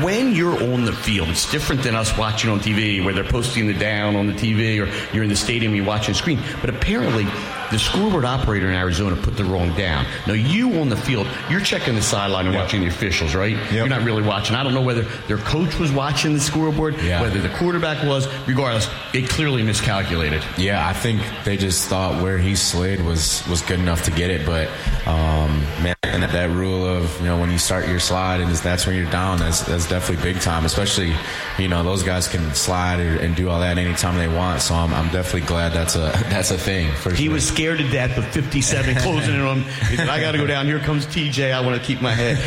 when 0.02 0.32
you're 0.32 0.60
on 0.72 0.84
the 0.84 0.92
field, 0.92 1.28
it's 1.28 1.50
different 1.50 1.82
than 1.82 1.94
us 1.94 2.16
watching 2.18 2.50
on 2.50 2.58
TV, 2.58 3.04
where 3.04 3.14
they're 3.14 3.22
posting 3.24 3.66
the 3.66 3.74
down 3.74 4.16
on 4.16 4.26
the 4.26 4.32
TV, 4.32 4.80
or 4.80 5.14
you're 5.14 5.22
in 5.22 5.30
the 5.30 5.36
stadium, 5.36 5.74
you're 5.74 5.84
watching 5.84 6.12
a 6.12 6.18
screen. 6.18 6.40
But 6.60 6.70
apparently, 6.70 7.24
the 7.72 7.78
scoreboard 7.78 8.24
operator 8.24 8.68
in 8.68 8.74
Arizona 8.74 9.16
put 9.16 9.36
the 9.36 9.44
wrong 9.44 9.74
down. 9.74 10.06
Now 10.26 10.34
you 10.34 10.74
on 10.74 10.90
the 10.90 10.96
field, 10.96 11.26
you're 11.50 11.60
checking 11.60 11.94
the 11.94 12.02
sideline 12.02 12.46
and 12.46 12.54
watching 12.54 12.82
the 12.82 12.86
officials, 12.86 13.34
right? 13.34 13.56
Yep. 13.56 13.72
You're 13.72 13.88
not 13.88 14.02
really 14.02 14.22
watching. 14.22 14.54
I 14.54 14.62
don't 14.62 14.74
know 14.74 14.82
whether 14.82 15.02
their 15.26 15.38
coach 15.38 15.78
was 15.78 15.90
watching 15.90 16.34
the 16.34 16.40
scoreboard, 16.40 17.00
yeah. 17.00 17.20
whether 17.20 17.40
the 17.40 17.48
quarterback 17.48 18.04
was. 18.06 18.28
Regardless, 18.46 18.88
it 19.14 19.28
clearly 19.28 19.62
miscalculated. 19.62 20.44
Yeah, 20.58 20.86
I 20.86 20.92
think 20.92 21.22
they 21.44 21.56
just 21.56 21.88
thought 21.88 22.22
where 22.22 22.38
he 22.38 22.54
slid 22.54 23.04
was 23.04 23.46
was 23.48 23.62
good 23.62 23.80
enough 23.80 24.04
to 24.04 24.10
get 24.10 24.30
it. 24.30 24.44
But 24.44 24.68
um, 25.06 25.60
man, 25.82 25.96
that, 26.02 26.32
that 26.32 26.50
rule 26.50 26.86
of 26.86 27.18
you 27.20 27.26
know 27.26 27.40
when 27.40 27.50
you 27.50 27.58
start 27.58 27.88
your 27.88 28.00
slide 28.00 28.40
and 28.40 28.54
that's 28.56 28.86
when 28.86 28.96
you're 28.96 29.10
down, 29.10 29.38
that's 29.38 29.62
that's 29.62 29.88
definitely 29.88 30.22
big 30.22 30.42
time. 30.42 30.66
Especially 30.66 31.14
you 31.58 31.68
know 31.68 31.82
those 31.82 32.02
guys 32.02 32.28
can 32.28 32.52
slide 32.54 33.00
and 33.00 33.34
do 33.34 33.48
all 33.48 33.60
that 33.60 33.78
anytime 33.78 34.16
they 34.18 34.28
want. 34.28 34.60
So 34.60 34.74
I'm, 34.74 34.92
I'm 34.92 35.10
definitely 35.10 35.46
glad 35.46 35.72
that's 35.72 35.96
a 35.96 36.12
that's 36.28 36.50
a 36.50 36.58
thing. 36.58 36.92
For 36.96 37.10
he 37.10 37.24
sure. 37.24 37.34
was 37.34 37.48
scared 37.48 37.61
to 37.70 37.88
death 37.90 38.18
of 38.18 38.26
57 38.26 38.94
closing 39.02 39.34
in 39.34 39.40
on 39.40 39.62
him. 39.62 39.86
He 39.88 39.96
said, 39.96 40.08
I 40.08 40.20
got 40.20 40.32
to 40.32 40.38
go 40.38 40.46
down. 40.46 40.66
Here 40.66 40.78
comes 40.80 41.06
TJ. 41.06 41.52
I 41.52 41.60
want 41.60 41.80
to 41.80 41.86
keep 41.86 42.02
my 42.02 42.12
head. 42.12 42.38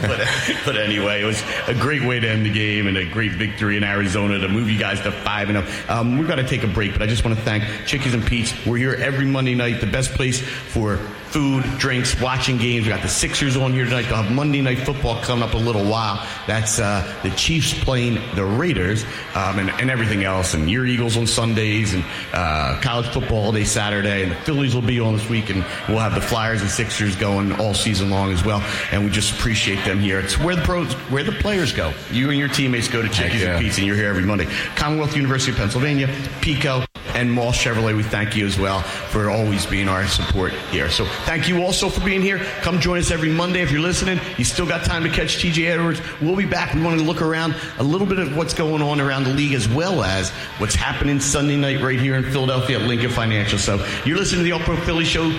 but, 0.02 0.20
but 0.64 0.76
anyway, 0.76 1.22
it 1.22 1.24
was 1.24 1.42
a 1.66 1.74
great 1.74 2.02
way 2.02 2.20
to 2.20 2.28
end 2.28 2.46
the 2.46 2.52
game 2.52 2.86
and 2.86 2.96
a 2.96 3.04
great 3.04 3.32
victory 3.32 3.76
in 3.76 3.84
Arizona 3.84 4.38
to 4.38 4.48
move 4.48 4.70
you 4.70 4.78
guys 4.78 5.00
to 5.02 5.12
5 5.12 5.50
and 5.50 5.66
0. 5.66 5.84
Um, 5.88 6.18
we've 6.18 6.28
got 6.28 6.36
to 6.36 6.46
take 6.46 6.62
a 6.62 6.68
break, 6.68 6.92
but 6.92 7.02
I 7.02 7.06
just 7.06 7.24
want 7.24 7.36
to 7.36 7.42
thank 7.44 7.64
Chickies 7.86 8.14
and 8.14 8.24
Pete's. 8.24 8.54
We're 8.64 8.78
here 8.78 8.94
every 8.94 9.26
Monday 9.26 9.54
night, 9.54 9.80
the 9.80 9.86
best 9.86 10.12
place 10.12 10.40
for 10.40 10.98
food, 11.30 11.62
drinks, 11.78 12.20
watching 12.20 12.58
games. 12.58 12.86
We 12.86 12.90
got 12.90 13.02
the 13.02 13.08
Sixers 13.08 13.56
on 13.56 13.72
here 13.72 13.84
tonight. 13.84 14.02
They'll 14.02 14.22
have 14.22 14.32
Monday 14.32 14.60
Night 14.60 14.78
Football 14.78 15.22
coming 15.22 15.44
up 15.44 15.54
a 15.54 15.58
little 15.58 15.88
while. 15.88 16.26
That's 16.46 16.80
uh, 16.80 17.20
the 17.22 17.30
Chiefs 17.30 17.72
playing 17.84 18.18
the 18.34 18.44
Raiders 18.44 19.04
um, 19.34 19.60
and, 19.60 19.70
and, 19.70 19.90
everything 19.90 20.24
else. 20.24 20.54
And 20.54 20.68
your 20.68 20.86
Eagles 20.86 21.16
on 21.16 21.26
Sundays 21.28 21.94
and 21.94 22.04
uh, 22.32 22.80
college 22.80 23.06
football 23.06 23.44
all 23.44 23.52
day 23.52 23.64
Saturday. 23.64 24.24
And 24.24 24.32
the 24.32 24.36
Phillies 24.60 24.74
will 24.74 24.82
be 24.82 25.00
on 25.00 25.14
this 25.14 25.26
week. 25.30 25.48
And 25.48 25.64
we'll 25.88 26.00
have 26.00 26.14
the 26.14 26.20
Flyers 26.20 26.60
and 26.60 26.68
Sixers 26.70 27.16
going 27.16 27.50
all 27.58 27.72
season 27.72 28.10
long 28.10 28.30
as 28.30 28.44
well. 28.44 28.62
And 28.92 29.02
we 29.06 29.10
just 29.10 29.32
appreciate 29.32 29.82
them 29.86 29.98
here. 29.98 30.20
It's 30.20 30.38
where 30.38 30.54
the 30.54 30.60
pros, 30.60 30.92
where 31.08 31.24
the 31.24 31.32
players 31.32 31.72
go. 31.72 31.94
You 32.12 32.28
and 32.28 32.38
your 32.38 32.48
teammates 32.48 32.86
go 32.86 33.00
to 33.00 33.08
Chickies 33.08 33.40
yeah. 33.40 33.52
and 33.52 33.64
Pete's, 33.64 33.78
and 33.78 33.86
you're 33.86 33.96
here 33.96 34.10
every 34.10 34.24
Monday. 34.24 34.46
Commonwealth 34.76 35.16
University 35.16 35.52
of 35.52 35.56
Pennsylvania, 35.56 36.08
PECO, 36.42 36.84
and 37.20 37.30
Moss 37.30 37.56
Chevrolet. 37.62 37.94
We 37.94 38.02
thank 38.02 38.34
you 38.34 38.46
as 38.46 38.58
well 38.58 38.80
for 38.80 39.28
always 39.28 39.66
being 39.66 39.88
our 39.88 40.06
support 40.06 40.52
here. 40.72 40.88
So 40.88 41.04
thank 41.26 41.48
you 41.48 41.62
also 41.62 41.90
for 41.90 42.02
being 42.02 42.22
here. 42.22 42.38
Come 42.62 42.80
join 42.80 42.98
us 42.98 43.10
every 43.10 43.28
Monday 43.28 43.60
if 43.60 43.70
you're 43.70 43.82
listening. 43.82 44.18
You 44.38 44.44
still 44.44 44.66
got 44.66 44.84
time 44.84 45.02
to 45.02 45.10
catch 45.10 45.36
TJ 45.36 45.66
Edwards. 45.66 46.00
We'll 46.22 46.34
be 46.34 46.46
back. 46.46 46.74
We 46.74 46.82
want 46.82 46.98
to 46.98 47.04
look 47.04 47.20
around 47.20 47.54
a 47.78 47.82
little 47.82 48.06
bit 48.06 48.18
of 48.18 48.34
what's 48.36 48.54
going 48.54 48.80
on 48.80 49.00
around 49.00 49.24
the 49.24 49.34
league 49.34 49.52
as 49.52 49.68
well 49.68 50.02
as 50.02 50.30
what's 50.58 50.74
happening 50.74 51.20
Sunday 51.20 51.56
night 51.56 51.82
right 51.82 52.00
here 52.00 52.14
in 52.14 52.24
Philadelphia 52.24 52.80
at 52.80 52.86
Lincoln 52.86 53.10
Financial. 53.10 53.58
So 53.58 53.86
you're 54.06 54.16
listening 54.16 54.40
to 54.40 54.44
the 54.44 54.52
All 54.52 54.60
Pro 54.60 54.76
Philly 54.78 55.04
Show. 55.04 55.30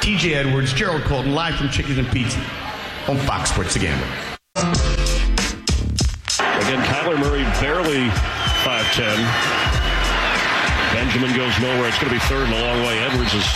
TJ 0.00 0.32
Edwards, 0.32 0.72
Jerrold 0.72 1.02
Colton, 1.02 1.34
live 1.34 1.54
from 1.56 1.68
Chickies 1.68 1.98
and 1.98 2.08
Pete's 2.08 2.34
on 3.06 3.18
Fox 3.18 3.50
Sports. 3.50 3.76
Again, 3.76 4.02
Kyler 7.00 7.18
Murray 7.20 7.42
barely 7.60 8.08
5'10. 8.64 9.79
Benjamin 10.92 11.34
goes 11.36 11.58
nowhere. 11.60 11.88
It's 11.88 11.98
going 11.98 12.12
to 12.12 12.18
be 12.18 12.24
third 12.26 12.46
and 12.48 12.54
a 12.54 12.62
long 12.62 12.82
way. 12.82 12.98
Edwards 12.98 13.32
is 13.32 13.46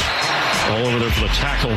all 0.70 0.86
over 0.86 0.98
there 1.01 1.11
for 1.11 1.23
the 1.23 1.35
tackle. 1.35 1.74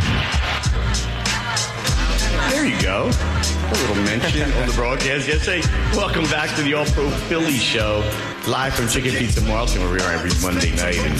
There 2.51 2.65
you 2.65 2.79
go. 2.81 3.09
A 3.09 3.73
little 3.73 3.95
mention 4.03 4.51
on 4.53 4.67
the 4.67 4.73
broadcast 4.73 5.27
Yes, 5.27 5.47
yesterday. 5.47 5.61
Welcome 5.97 6.25
back 6.25 6.55
to 6.55 6.61
the 6.61 6.75
All 6.75 6.85
Pro 6.85 7.09
Philly 7.09 7.57
Show, 7.57 7.99
live 8.47 8.75
from 8.75 8.87
Chicken 8.87 9.11
Pizza 9.11 9.41
Marlton, 9.41 9.81
where 9.81 9.91
we 9.91 9.99
are 9.99 10.11
every 10.11 10.31
Monday 10.41 10.75
night. 10.75 10.97
And 10.99 11.19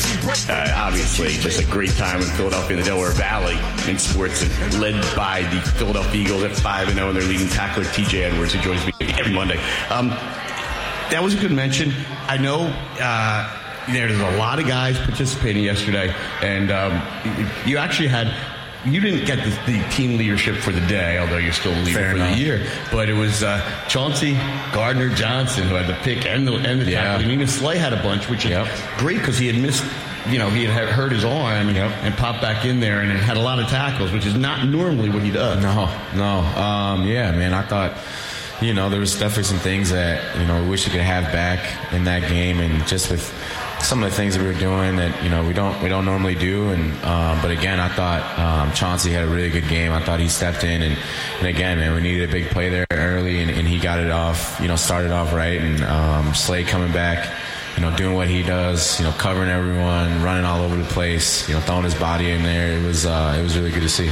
uh, 0.49 0.73
obviously, 0.77 1.29
just 1.29 1.59
a 1.59 1.65
great 1.65 1.91
time 1.91 2.21
in 2.21 2.27
Philadelphia 2.27 2.77
in 2.77 2.83
the 2.83 2.85
Delaware 2.87 3.11
Valley 3.11 3.57
in 3.89 3.97
sports, 3.97 4.43
and 4.43 4.79
led 4.79 4.93
by 5.15 5.41
the 5.43 5.61
Philadelphia 5.71 6.21
Eagles 6.21 6.43
at 6.43 6.51
5 6.55 6.93
0 6.93 7.07
and 7.07 7.17
their 7.17 7.23
leading 7.23 7.49
tackler, 7.49 7.83
TJ 7.83 8.31
Edwards, 8.31 8.53
who 8.53 8.61
joins 8.61 8.85
me 8.85 8.93
every 9.17 9.33
Monday. 9.33 9.59
Um, 9.89 10.09
that 11.09 11.21
was 11.21 11.33
a 11.33 11.37
good 11.37 11.51
mention. 11.51 11.91
I 12.27 12.37
know. 12.37 12.73
Uh, 12.99 13.63
there's 13.87 14.19
a 14.19 14.37
lot 14.37 14.59
of 14.59 14.67
guys 14.67 14.97
participating 14.97 15.63
yesterday, 15.63 16.13
and 16.41 16.71
um, 16.71 17.01
you 17.65 17.77
actually 17.77 18.07
had 18.07 18.33
you 18.85 19.01
didn't 19.01 19.25
get 19.25 19.43
the, 19.43 19.49
the, 19.71 19.89
team 19.89 20.17
leadership 20.17 20.55
for 20.55 20.71
the 20.71 20.85
day, 20.87 21.17
although 21.17 21.37
you're 21.37 21.51
still 21.51 21.73
the 21.73 21.81
leader 21.81 21.99
Fair 21.99 22.11
for 22.11 22.15
enough. 22.17 22.35
the 22.35 22.41
year. 22.41 22.65
But 22.91 23.09
it 23.09 23.13
was 23.13 23.43
uh, 23.43 23.59
Chauncey 23.87 24.33
Gardner 24.71 25.09
Johnson 25.09 25.67
who 25.67 25.75
had 25.75 25.87
the 25.87 25.99
pick 26.03 26.25
and 26.25 26.47
the, 26.47 26.53
and 26.53 26.81
the 26.81 26.91
yeah. 26.91 27.01
tackle. 27.01 27.23
And 27.23 27.31
even 27.31 27.47
Slay 27.47 27.77
had 27.77 27.93
a 27.93 28.01
bunch, 28.01 28.29
which 28.29 28.45
is 28.45 28.51
yep. 28.51 28.67
great 28.97 29.17
because 29.17 29.37
he 29.37 29.47
had 29.47 29.61
missed. 29.61 29.83
You 30.29 30.39
know, 30.39 30.49
he 30.49 30.65
had 30.65 30.89
hurt 30.89 31.13
his 31.13 31.23
arm 31.23 31.69
yep. 31.73 31.89
and 32.03 32.13
popped 32.15 32.41
back 32.41 32.65
in 32.65 32.81
there 32.81 32.99
and 32.99 33.11
had 33.11 33.37
a 33.37 33.41
lot 33.41 33.59
of 33.59 33.67
tackles, 33.67 34.11
which 34.11 34.25
is 34.25 34.35
not 34.35 34.67
normally 34.67 35.09
what 35.09 35.23
he 35.23 35.31
does. 35.31 35.63
No, 35.63 35.85
no. 36.15 36.39
Um, 36.61 37.07
yeah, 37.07 37.31
man, 37.31 37.53
I 37.53 37.61
thought 37.61 37.97
you 38.61 38.73
know, 38.73 38.89
there 38.89 38.99
was 38.99 39.17
definitely 39.17 39.43
some 39.43 39.59
things 39.59 39.91
that, 39.91 40.35
you 40.39 40.45
know, 40.45 40.61
we 40.63 40.69
wish 40.69 40.87
we 40.87 40.91
could 40.91 41.01
have 41.01 41.25
back 41.31 41.93
in 41.93 42.05
that 42.05 42.27
game 42.27 42.59
and 42.59 42.85
just 42.87 43.11
with 43.11 43.31
some 43.79 44.03
of 44.03 44.09
the 44.09 44.15
things 44.15 44.35
that 44.35 44.41
we 44.41 44.47
were 44.47 44.59
doing 44.59 44.95
that 44.97 45.23
you 45.23 45.29
know 45.29 45.45
we 45.45 45.53
don't 45.53 45.81
we 45.81 45.89
don't 45.89 46.05
normally 46.05 46.35
do. 46.35 46.69
And 46.69 46.91
um, 47.03 47.41
but 47.41 47.51
again, 47.51 47.79
I 47.79 47.89
thought 47.89 48.37
um, 48.39 48.73
Chauncey 48.73 49.11
had 49.11 49.23
a 49.23 49.27
really 49.27 49.49
good 49.49 49.67
game. 49.67 49.91
I 49.91 50.01
thought 50.03 50.19
he 50.19 50.29
stepped 50.29 50.63
in 50.63 50.81
and, 50.81 50.97
and 51.39 51.47
again, 51.47 51.77
man, 51.77 51.93
we 51.93 52.01
needed 52.01 52.29
a 52.29 52.31
big 52.31 52.49
play 52.49 52.69
there 52.69 52.85
early, 52.91 53.41
and, 53.41 53.51
and 53.51 53.67
he 53.67 53.79
got 53.79 53.99
it 53.99 54.11
off. 54.11 54.59
You 54.61 54.67
know, 54.67 54.75
started 54.75 55.11
off 55.11 55.33
right, 55.33 55.59
and 55.59 55.83
um, 55.83 56.33
Slay 56.33 56.63
coming 56.63 56.91
back. 56.91 57.33
You 57.75 57.83
know, 57.83 57.95
doing 57.95 58.15
what 58.15 58.27
he 58.27 58.41
does. 58.41 58.99
You 58.99 59.05
know, 59.05 59.11
covering 59.13 59.49
everyone, 59.49 60.23
running 60.23 60.45
all 60.45 60.61
over 60.61 60.75
the 60.75 60.89
place. 60.89 61.47
You 61.47 61.55
know, 61.55 61.61
throwing 61.61 61.83
his 61.83 61.95
body 61.95 62.31
in 62.31 62.43
there. 62.43 62.77
It 62.77 62.83
was 62.83 63.05
uh, 63.05 63.35
it 63.37 63.43
was 63.43 63.57
really 63.57 63.71
good 63.71 63.83
to 63.83 63.89
see. 63.89 64.09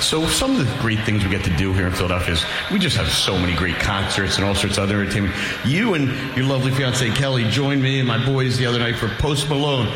So 0.00 0.26
some 0.26 0.52
of 0.52 0.58
the 0.58 0.80
great 0.80 1.00
things 1.00 1.24
we 1.24 1.30
get 1.30 1.44
to 1.44 1.56
do 1.56 1.72
here 1.72 1.86
in 1.86 1.92
Philadelphia 1.92 2.34
is 2.34 2.44
we 2.72 2.78
just 2.78 2.96
have 2.96 3.08
so 3.08 3.38
many 3.38 3.54
great 3.54 3.76
concerts 3.76 4.36
and 4.36 4.44
all 4.44 4.54
sorts 4.54 4.78
of 4.78 4.84
other 4.84 5.00
entertainment. 5.00 5.34
You 5.64 5.94
and 5.94 6.08
your 6.36 6.46
lovely 6.46 6.72
fiance 6.72 7.08
Kelly 7.10 7.44
joined 7.50 7.82
me 7.82 7.98
and 7.98 8.08
my 8.08 8.24
boys 8.24 8.56
the 8.56 8.66
other 8.66 8.78
night 8.78 8.96
for 8.96 9.08
Post 9.08 9.48
Malone. 9.48 9.86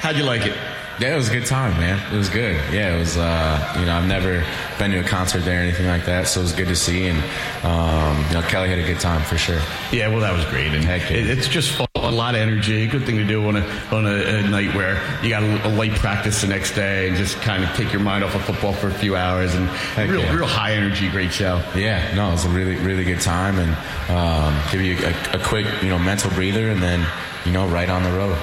How'd 0.00 0.16
you 0.16 0.24
like 0.24 0.46
it? 0.46 0.56
Yeah, 1.00 1.14
it 1.14 1.16
was 1.16 1.28
a 1.28 1.32
good 1.32 1.46
time, 1.46 1.72
man. 1.80 2.00
It 2.12 2.16
was 2.16 2.28
good. 2.28 2.54
Yeah, 2.72 2.94
it 2.94 2.98
was. 3.00 3.16
Uh, 3.16 3.76
you 3.80 3.86
know, 3.86 3.96
I've 3.96 4.06
never 4.06 4.44
been 4.78 4.92
to 4.92 4.98
a 4.98 5.02
concert 5.02 5.40
there 5.40 5.58
or 5.58 5.62
anything 5.62 5.86
like 5.86 6.04
that, 6.06 6.28
so 6.28 6.40
it 6.40 6.44
was 6.44 6.52
good 6.52 6.68
to 6.68 6.76
see. 6.76 7.06
And 7.08 7.18
um, 7.64 8.24
you 8.28 8.34
know, 8.34 8.42
Kelly 8.48 8.68
had 8.68 8.78
a 8.78 8.86
good 8.86 9.00
time 9.00 9.22
for 9.22 9.36
sure. 9.36 9.60
Yeah, 9.90 10.08
well, 10.08 10.20
that 10.20 10.32
was 10.32 10.44
great, 10.46 10.72
and 10.72 10.84
Heck 10.84 11.10
yeah. 11.10 11.16
it's 11.16 11.48
just 11.48 11.72
fun, 11.72 11.88
a 11.96 12.10
lot 12.12 12.36
of 12.36 12.40
energy. 12.40 12.84
A 12.84 12.86
good 12.86 13.04
thing 13.04 13.16
to 13.16 13.24
do 13.24 13.44
on 13.48 13.56
a 13.56 13.66
on 13.90 14.06
a, 14.06 14.38
a 14.38 14.42
night 14.48 14.72
where 14.76 15.02
you 15.22 15.30
got 15.30 15.42
a, 15.42 15.68
a, 15.68 15.70
light 15.70 15.92
practice 15.92 16.42
the 16.42 16.46
next 16.46 16.74
day 16.74 17.08
and 17.08 17.16
just 17.16 17.40
kind 17.42 17.64
of 17.64 17.74
take 17.74 17.92
your 17.92 18.02
mind 18.02 18.22
off 18.22 18.36
of 18.36 18.42
football 18.42 18.72
for 18.72 18.86
a 18.86 18.94
few 18.94 19.16
hours. 19.16 19.54
And 19.54 19.66
Heck 19.68 20.08
real, 20.08 20.20
yeah. 20.20 20.32
real 20.32 20.46
high 20.46 20.74
energy, 20.74 21.10
great 21.10 21.32
show. 21.32 21.60
Yeah, 21.74 22.14
no, 22.14 22.28
it 22.28 22.32
was 22.32 22.44
a 22.44 22.50
really, 22.50 22.76
really 22.76 23.04
good 23.04 23.20
time, 23.20 23.58
and 23.58 23.72
um, 24.10 24.62
give 24.70 24.80
you 24.80 24.96
a, 25.04 25.38
a 25.38 25.44
quick, 25.44 25.66
you 25.82 25.88
know, 25.88 25.98
mental 25.98 26.30
breather, 26.30 26.70
and 26.70 26.80
then 26.80 27.04
you 27.44 27.50
know, 27.50 27.66
right 27.66 27.90
on 27.90 28.04
the 28.04 28.12
road 28.12 28.38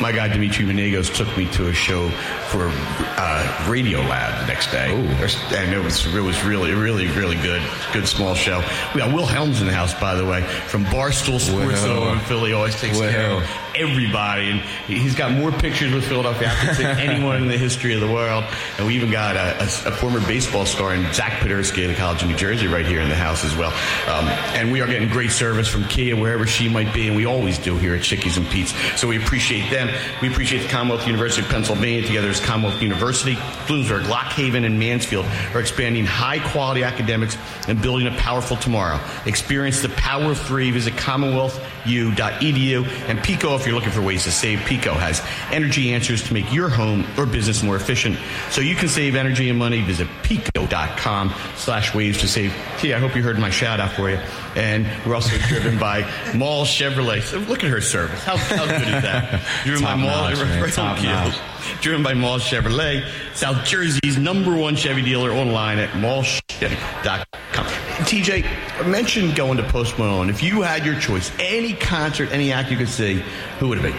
my 0.00 0.12
guy 0.12 0.28
Dimitri 0.28 0.64
Menegos 0.64 1.14
took 1.14 1.34
me 1.36 1.50
to 1.52 1.68
a 1.68 1.72
show 1.72 2.08
for 2.48 2.70
uh, 2.70 3.66
Radio 3.68 4.00
Lab 4.00 4.40
the 4.40 4.46
next 4.46 4.70
day, 4.70 4.92
Ooh. 4.92 5.08
and 5.56 5.72
it 5.72 5.82
was 5.82 6.06
it 6.14 6.20
was 6.20 6.44
really 6.44 6.72
really 6.72 7.08
really 7.08 7.36
good, 7.36 7.62
good 7.92 8.06
small 8.06 8.34
show. 8.34 8.62
We 8.94 9.00
got 9.00 9.12
Will 9.12 9.26
Helms 9.26 9.60
in 9.60 9.66
the 9.66 9.72
house, 9.72 9.98
by 10.00 10.14
the 10.14 10.24
way, 10.24 10.42
from 10.42 10.84
Barstool 10.84 11.40
Sports 11.40 11.84
in 11.84 12.20
Philly. 12.26 12.52
Always 12.52 12.80
takes 12.80 12.98
care 12.98 13.30
of 13.30 13.67
everybody, 13.78 14.50
and 14.50 14.60
he's 14.86 15.14
got 15.14 15.32
more 15.32 15.52
pictures 15.52 15.92
with 15.92 16.04
Philadelphia 16.06 16.52
than 16.76 16.98
anyone 16.98 17.42
in 17.42 17.48
the 17.48 17.56
history 17.56 17.94
of 17.94 18.00
the 18.00 18.12
world. 18.12 18.44
And 18.76 18.86
we 18.86 18.94
even 18.94 19.10
got 19.10 19.36
a, 19.36 19.60
a, 19.60 19.64
a 19.64 19.92
former 19.92 20.20
baseball 20.20 20.66
star 20.66 20.94
in 20.94 21.12
Zach 21.12 21.40
Poderski 21.40 21.84
of 21.84 21.90
the 21.90 21.96
College 21.96 22.22
of 22.22 22.28
New 22.28 22.36
Jersey 22.36 22.66
right 22.66 22.86
here 22.86 23.00
in 23.00 23.08
the 23.08 23.14
house 23.14 23.44
as 23.44 23.54
well. 23.56 23.70
Um, 24.08 24.28
and 24.54 24.72
we 24.72 24.80
are 24.80 24.86
getting 24.86 25.08
great 25.08 25.30
service 25.30 25.68
from 25.68 25.84
Kia 25.84 26.16
wherever 26.16 26.46
she 26.46 26.68
might 26.68 26.92
be, 26.92 27.06
and 27.06 27.16
we 27.16 27.26
always 27.26 27.58
do 27.58 27.76
here 27.76 27.94
at 27.94 28.02
Chickies 28.02 28.36
and 28.36 28.46
Pete's. 28.48 28.74
So 29.00 29.06
we 29.06 29.16
appreciate 29.16 29.70
them. 29.70 29.88
We 30.20 30.28
appreciate 30.28 30.62
the 30.62 30.68
Commonwealth 30.68 31.06
University 31.06 31.42
of 31.42 31.48
Pennsylvania 31.48 32.02
together 32.06 32.28
as 32.28 32.40
Commonwealth 32.40 32.82
University. 32.82 33.34
Bloomsburg, 33.66 34.08
Lock 34.08 34.32
Haven, 34.32 34.64
and 34.64 34.78
Mansfield 34.78 35.26
are 35.54 35.60
expanding 35.60 36.04
high 36.04 36.38
quality 36.50 36.82
academics 36.82 37.36
and 37.68 37.80
building 37.80 38.06
a 38.06 38.16
powerful 38.16 38.56
tomorrow. 38.56 38.98
Experience 39.26 39.82
the 39.82 39.88
power 39.90 40.32
of 40.32 40.38
three. 40.38 40.70
Visit 40.70 40.94
commonwealthu.edu 40.94 42.86
and 43.08 43.18
PECO 43.20 43.56
if 43.56 43.66
you're 43.68 43.76
looking 43.76 43.92
for 43.92 44.02
ways 44.02 44.24
to 44.24 44.30
save, 44.32 44.58
PECO 44.60 44.94
has 44.94 45.22
energy 45.52 45.92
answers 45.92 46.22
to 46.24 46.34
make 46.34 46.52
your 46.52 46.68
home 46.68 47.06
or 47.16 47.26
business 47.26 47.62
more 47.62 47.76
efficient. 47.76 48.18
So 48.50 48.60
you 48.60 48.74
can 48.74 48.88
save 48.88 49.14
energy 49.14 49.48
and 49.50 49.58
money. 49.58 49.82
Visit 49.82 50.08
peco.com 50.22 51.34
slash 51.56 51.94
waves 51.94 52.18
to 52.20 52.28
save. 52.28 52.54
T, 52.78 52.94
I 52.94 52.98
hope 52.98 53.14
you 53.14 53.22
heard 53.22 53.38
my 53.38 53.50
shout 53.50 53.78
out 53.80 53.92
for 53.92 54.10
you. 54.10 54.18
And 54.56 54.86
we're 55.06 55.14
also 55.14 55.36
driven 55.48 55.78
by 55.78 56.00
Moss 56.34 56.68
Chevrolet. 56.68 57.22
So 57.22 57.38
look 57.38 57.62
at 57.62 57.70
her 57.70 57.80
service. 57.80 58.22
How, 58.24 58.36
how 58.36 58.66
good 58.66 58.82
is 58.88 59.02
that? 59.02 59.44
Driven 59.64 59.82
Top 59.82 59.96
by 59.96 60.02
Moss. 60.02 60.38
notch, 60.38 60.48
man. 60.48 60.70
Top 60.70 61.02
notch. 61.02 61.38
Driven 61.82 62.02
by 62.02 62.14
Moss 62.14 62.48
Chevrolet, 62.48 63.04
South 63.34 63.64
Jersey's 63.64 64.16
number 64.18 64.56
one 64.56 64.74
Chevy 64.74 65.02
dealer 65.02 65.30
online 65.32 65.78
at 65.78 65.90
mosschevy.com. 65.90 67.77
TJ, 68.04 68.44
I 68.78 68.86
mentioned 68.88 69.34
going 69.34 69.56
to 69.58 69.64
Post 69.64 69.98
Malone. 69.98 70.30
If 70.30 70.42
you 70.42 70.62
had 70.62 70.86
your 70.86 70.98
choice, 70.98 71.32
any 71.38 71.74
concert, 71.74 72.30
any 72.32 72.52
act 72.52 72.70
you 72.70 72.76
could 72.76 72.88
see, 72.88 73.14
who 73.58 73.68
would 73.68 73.78
it 73.78 73.82
be? 73.82 73.94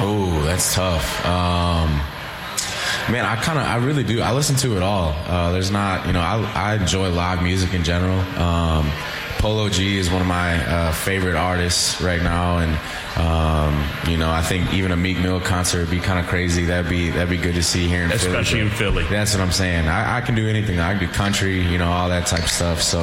Oh, 0.00 0.42
that's 0.44 0.74
tough. 0.74 1.24
Um, 1.26 1.90
man, 3.12 3.24
I 3.26 3.36
kind 3.36 3.58
of, 3.58 3.66
I 3.66 3.76
really 3.76 4.04
do. 4.04 4.22
I 4.22 4.32
listen 4.32 4.56
to 4.56 4.76
it 4.76 4.82
all. 4.82 5.14
Uh, 5.26 5.52
there's 5.52 5.70
not, 5.70 6.06
you 6.06 6.12
know, 6.12 6.20
I, 6.20 6.40
I 6.54 6.74
enjoy 6.76 7.10
live 7.10 7.42
music 7.42 7.74
in 7.74 7.84
general. 7.84 8.18
Um, 8.40 8.90
Polo 9.42 9.68
G 9.68 9.98
is 9.98 10.08
one 10.08 10.20
of 10.20 10.28
my 10.28 10.64
uh, 10.64 10.92
favorite 10.92 11.34
artists 11.34 12.00
right 12.00 12.22
now, 12.22 12.58
and 12.58 12.78
um, 13.18 13.84
you 14.08 14.16
know, 14.16 14.30
I 14.30 14.40
think 14.40 14.72
even 14.72 14.92
a 14.92 14.96
Meek 14.96 15.18
Mill 15.18 15.40
concert 15.40 15.80
would 15.80 15.90
be 15.90 15.98
kind 15.98 16.20
of 16.20 16.26
crazy. 16.28 16.64
That'd 16.64 16.88
be 16.88 17.10
that'd 17.10 17.28
be 17.28 17.36
good 17.38 17.56
to 17.56 17.62
see 17.62 17.88
here 17.88 18.04
in 18.04 18.12
Especially 18.12 18.60
Philly. 18.60 18.60
in 18.60 18.70
Philly. 18.70 19.04
That's 19.10 19.34
what 19.34 19.40
I'm 19.42 19.50
saying. 19.50 19.88
I, 19.88 20.18
I 20.18 20.20
can 20.20 20.36
do 20.36 20.46
anything. 20.48 20.78
I 20.78 20.96
can 20.96 21.08
do 21.08 21.12
country, 21.12 21.60
you 21.60 21.76
know, 21.76 21.90
all 21.90 22.08
that 22.08 22.28
type 22.28 22.44
of 22.44 22.50
stuff. 22.50 22.80
So 22.80 23.00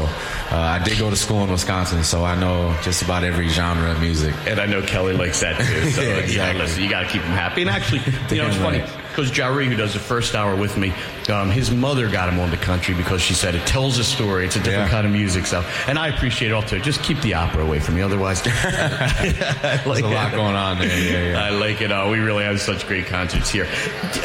uh, 0.49 0.55
I 0.55 0.81
did 0.81 0.97
go 0.97 1.09
to 1.09 1.15
school 1.17 1.43
in 1.43 1.51
Wisconsin, 1.51 2.05
so 2.05 2.23
I 2.23 2.39
know 2.39 2.73
just 2.83 3.01
about 3.01 3.25
every 3.25 3.49
genre 3.49 3.91
of 3.91 3.99
music. 3.99 4.33
And 4.47 4.61
I 4.61 4.65
know 4.65 4.81
Kelly 4.81 5.13
likes 5.13 5.41
that 5.41 5.57
too. 5.57 5.91
So 5.91 6.01
Yeah, 6.03 6.15
exactly. 6.19 6.61
listen, 6.61 6.83
you 6.83 6.89
got 6.89 7.01
to 7.01 7.07
keep 7.09 7.21
him 7.21 7.31
happy. 7.31 7.61
And 7.61 7.69
actually, 7.69 7.99
you 8.29 8.41
know, 8.41 8.47
it's 8.47 8.55
funny. 8.55 8.81
Because 9.19 9.33
Jahri, 9.33 9.65
who 9.65 9.75
does 9.75 9.91
the 9.91 9.99
first 9.99 10.33
hour 10.33 10.55
with 10.55 10.77
me, 10.77 10.93
um, 11.27 11.49
his 11.49 11.71
mother 11.71 12.09
got 12.09 12.29
him 12.29 12.39
on 12.39 12.51
the 12.51 12.55
country 12.57 12.95
because 12.95 13.21
she 13.21 13.33
said 13.33 13.53
it 13.53 13.67
tells 13.67 13.97
a 13.97 14.03
story. 14.05 14.45
It's 14.45 14.55
a 14.55 14.59
different 14.59 14.85
Yeah. 14.85 14.89
kind 14.91 15.05
of 15.05 15.11
music. 15.11 15.45
So, 15.45 15.61
and 15.87 15.99
I 15.99 16.07
appreciate 16.07 16.51
it 16.51 16.53
all 16.53 16.61
too. 16.63 16.79
Just 16.79 17.03
keep 17.03 17.19
the 17.19 17.33
opera 17.33 17.61
away 17.61 17.81
from 17.81 17.95
me, 17.95 18.01
otherwise. 18.01 18.41
I 18.47 19.81
like 19.85 19.99
There's 19.99 19.99
a 19.99 20.07
lot 20.07 20.31
it. 20.31 20.37
going 20.37 20.55
on 20.55 20.79
there. 20.79 20.87
Yeah, 20.97 21.31
yeah. 21.31 21.43
I 21.43 21.49
like 21.49 21.81
it 21.81 21.91
all. 21.91 22.09
We 22.09 22.19
really 22.19 22.45
have 22.45 22.61
such 22.61 22.87
great 22.87 23.07
concerts 23.07 23.49
here. 23.49 23.65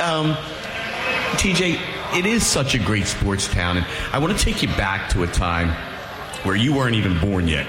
Um, 0.01 0.37
TJ, 1.39 1.77
it 2.16 2.25
is 2.25 2.47
such 2.47 2.77
a 2.77 2.79
great 2.79 3.07
sports 3.09 3.49
town, 3.49 3.79
and 3.79 3.87
I 4.12 4.19
want 4.19 4.39
to 4.39 4.45
take 4.45 4.62
you 4.62 4.69
back 4.69 5.09
to 5.11 5.25
a 5.25 5.27
time 5.27 5.71
where 6.45 6.55
you 6.55 6.73
weren't 6.73 6.95
even 6.95 7.19
born 7.19 7.49
yet, 7.49 7.66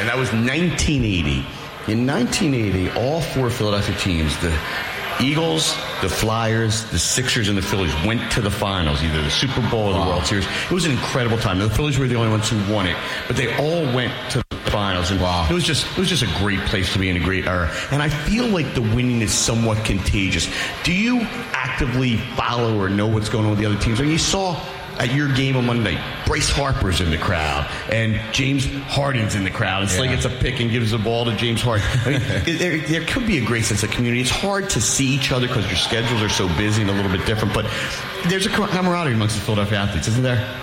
and 0.00 0.08
that 0.08 0.16
was 0.18 0.32
1980. 0.32 1.46
In 1.86 2.04
1980, 2.06 2.90
all 2.98 3.20
four 3.20 3.48
Philadelphia 3.50 3.94
teams, 3.98 4.36
the 4.38 4.50
Eagles, 5.20 5.74
the 6.02 6.08
Flyers, 6.08 6.84
the 6.90 6.98
Sixers, 6.98 7.48
and 7.48 7.56
the 7.56 7.62
Phillies 7.62 7.92
went 8.04 8.30
to 8.32 8.40
the 8.40 8.50
finals, 8.50 9.02
either 9.02 9.22
the 9.22 9.30
Super 9.30 9.60
Bowl 9.70 9.88
or 9.88 9.92
the 9.92 9.98
Wow. 9.98 10.08
World 10.10 10.26
Series. 10.26 10.46
It 10.46 10.70
was 10.70 10.84
an 10.84 10.92
incredible 10.92 11.38
time. 11.38 11.58
The 11.58 11.70
Phillies 11.70 11.98
were 11.98 12.06
the 12.08 12.16
only 12.16 12.30
ones 12.30 12.48
who 12.48 12.72
won 12.72 12.86
it, 12.86 12.96
but 13.26 13.36
they 13.36 13.54
all 13.56 13.82
went 13.94 14.12
to 14.32 14.42
the 14.50 14.56
finals, 14.70 15.10
and 15.10 15.20
Wow. 15.20 15.46
it 15.48 15.54
was 15.54 15.64
just 15.64 15.86
it 15.92 15.98
was 15.98 16.08
just 16.08 16.22
a 16.22 16.38
great 16.38 16.60
place 16.66 16.92
to 16.92 16.98
be 16.98 17.08
in 17.08 17.16
a 17.16 17.20
great 17.20 17.46
era. 17.46 17.70
And 17.90 18.02
I 18.02 18.08
feel 18.08 18.46
like 18.46 18.74
the 18.74 18.82
winning 18.82 19.22
is 19.22 19.32
somewhat 19.32 19.84
contagious. 19.84 20.48
Do 20.82 20.92
you 20.92 21.20
actively 21.52 22.16
follow 22.36 22.78
or 22.78 22.88
know 22.88 23.06
what's 23.06 23.28
going 23.28 23.44
on 23.44 23.50
with 23.50 23.60
the 23.60 23.66
other 23.66 23.78
teams? 23.78 24.00
I 24.00 24.02
mean, 24.02 24.12
you 24.12 24.18
saw 24.18 24.56
at 24.98 25.14
your 25.14 25.32
game 25.34 25.56
on 25.56 25.66
Monday, 25.66 25.98
Bryce 26.26 26.50
Harper's 26.50 27.00
in 27.00 27.10
the 27.10 27.18
crowd 27.18 27.68
and 27.90 28.20
James 28.32 28.66
Harden's 28.84 29.34
in 29.34 29.44
the 29.44 29.50
crowd. 29.50 29.82
It's 29.84 29.98
like 29.98 30.10
Yeah. 30.10 30.16
it's 30.16 30.24
a 30.24 30.30
pick 30.30 30.60
and 30.60 30.70
gives 30.70 30.90
the 30.92 30.98
ball 30.98 31.24
to 31.26 31.34
James 31.36 31.60
Harden. 31.62 31.86
I 32.04 32.10
mean, 32.10 32.20
there, 32.58 32.78
there 32.78 33.04
could 33.04 33.26
be 33.26 33.38
a 33.38 33.44
great 33.44 33.64
sense 33.64 33.82
of 33.82 33.90
community. 33.90 34.20
It's 34.22 34.30
hard 34.30 34.70
to 34.70 34.80
see 34.80 35.06
each 35.06 35.32
other 35.32 35.46
because 35.48 35.66
your 35.66 35.76
schedules 35.76 36.22
are 36.22 36.28
so 36.28 36.48
busy 36.56 36.82
and 36.82 36.90
a 36.90 36.94
little 36.94 37.10
bit 37.10 37.26
different, 37.26 37.54
but 37.54 37.66
there's 38.26 38.46
a 38.46 38.50
camaraderie 38.50 39.14
amongst 39.14 39.36
the 39.36 39.42
Philadelphia 39.42 39.78
athletes, 39.78 40.08
isn't 40.08 40.22
there? 40.22 40.60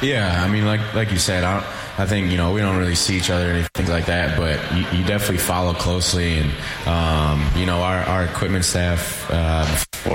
Yeah, 0.00 0.44
I 0.44 0.48
mean, 0.48 0.64
like 0.64 0.94
like 0.94 1.10
you 1.10 1.18
said, 1.18 1.42
I, 1.42 1.58
I 1.98 2.06
think 2.06 2.30
you 2.30 2.36
know 2.36 2.52
we 2.52 2.60
don't 2.60 2.76
really 2.76 2.94
see 2.94 3.16
each 3.16 3.30
other 3.30 3.48
or 3.50 3.54
anything 3.54 3.88
like 3.88 4.06
that, 4.06 4.36
but 4.38 4.60
you, 4.72 4.98
you 5.00 5.04
definitely 5.04 5.38
follow 5.38 5.72
closely, 5.74 6.38
and 6.38 6.52
um, 6.86 7.44
you 7.56 7.66
know 7.66 7.78
our, 7.82 7.98
our 8.04 8.24
equipment 8.24 8.64
staff 8.64 9.28
uh, 9.28 9.66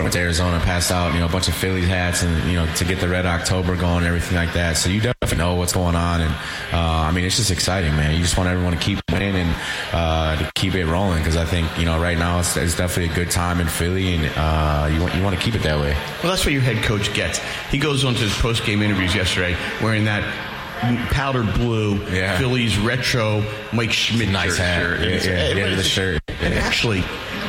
went 0.02 0.14
to 0.14 0.20
Arizona 0.20 0.60
passed 0.60 0.92
out 0.92 1.14
you 1.14 1.20
know 1.20 1.26
a 1.28 1.30
bunch 1.30 1.48
of 1.48 1.54
Phillies 1.54 1.88
hats 1.88 2.24
and 2.24 2.50
you 2.50 2.56
know 2.56 2.66
to 2.76 2.86
get 2.86 3.00
the 3.00 3.08
Red 3.08 3.26
October 3.26 3.76
going 3.76 3.98
and 3.98 4.06
everything 4.08 4.36
like 4.36 4.54
that. 4.54 4.78
So 4.78 4.90
you 4.90 5.02
definitely 5.02 5.38
know 5.38 5.56
what's 5.56 5.74
going 5.74 5.96
on, 5.96 6.22
and 6.22 6.32
uh, 6.74 6.78
I 7.08 7.12
mean 7.12 7.26
it's 7.26 7.38
just 7.38 7.52
exciting, 7.52 7.96
man. 7.96 8.16
You 8.16 8.22
just 8.22 8.38
want 8.38 8.50
everyone 8.50 8.74
to 8.74 8.80
keep 8.80 9.00
winning 9.12 9.36
and 9.36 9.56
uh, 9.92 10.36
to 10.38 10.52
keep 10.56 10.74
it 10.76 10.86
rolling 10.86 11.20
because 11.20 11.36
I 11.38 11.46
think 11.46 11.68
you 11.78 11.86
know 11.86 12.00
right 12.02 12.18
now 12.18 12.40
it's, 12.40 12.58
it's 12.58 12.76
definitely 12.76 13.12
a 13.14 13.16
good 13.16 13.32
time 13.32 13.60
in 13.60 13.68
Philly, 13.68 14.16
and 14.16 14.26
uh, 14.36 14.90
you 14.92 15.00
want 15.02 15.16
you 15.16 15.22
want 15.24 15.36
to 15.36 15.42
keep 15.42 15.56
it 15.56 15.64
that 15.64 15.80
way. 15.80 15.94
Well, 16.24 16.32
that's 16.32 16.44
what 16.46 16.54
your 16.54 16.62
head 16.64 16.84
coach 16.84 17.14
gets. 17.14 17.40
He 17.70 17.78
goes 17.78 18.04
on 18.06 18.14
to 18.16 18.20
his 18.20 18.36
post 18.38 18.66
game 18.66 18.82
interviews 18.82 19.14
yesterday 19.14 19.56
wearing 19.82 20.06
that 20.06 20.24
powder 21.12 21.44
blue 21.44 21.96
Yeah. 22.12 22.38
Phillies 22.38 22.78
retro 22.78 23.42
Mike 23.72 23.94
Schmidt 23.94 24.30
Nice 24.30 24.58
hat. 24.58 24.82
shirt. 24.82 25.00
Yeah, 25.00 25.06
It's- 25.08 25.26
yeah, 25.26 25.66
yeah, 25.70 25.76
the 25.76 25.84
shirt. 25.84 26.22
And 26.42 26.54
actually, 26.56 27.04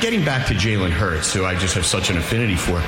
getting 0.05 0.23
back 0.23 0.47
to 0.47 0.53
Jalen 0.53 0.91
Hurts, 0.91 1.33
who 1.33 1.47
I 1.47 1.55
just 1.55 1.75
have 1.77 1.87
such 1.87 2.11
an 2.11 2.19
affinity 2.19 2.57
for. 2.57 2.83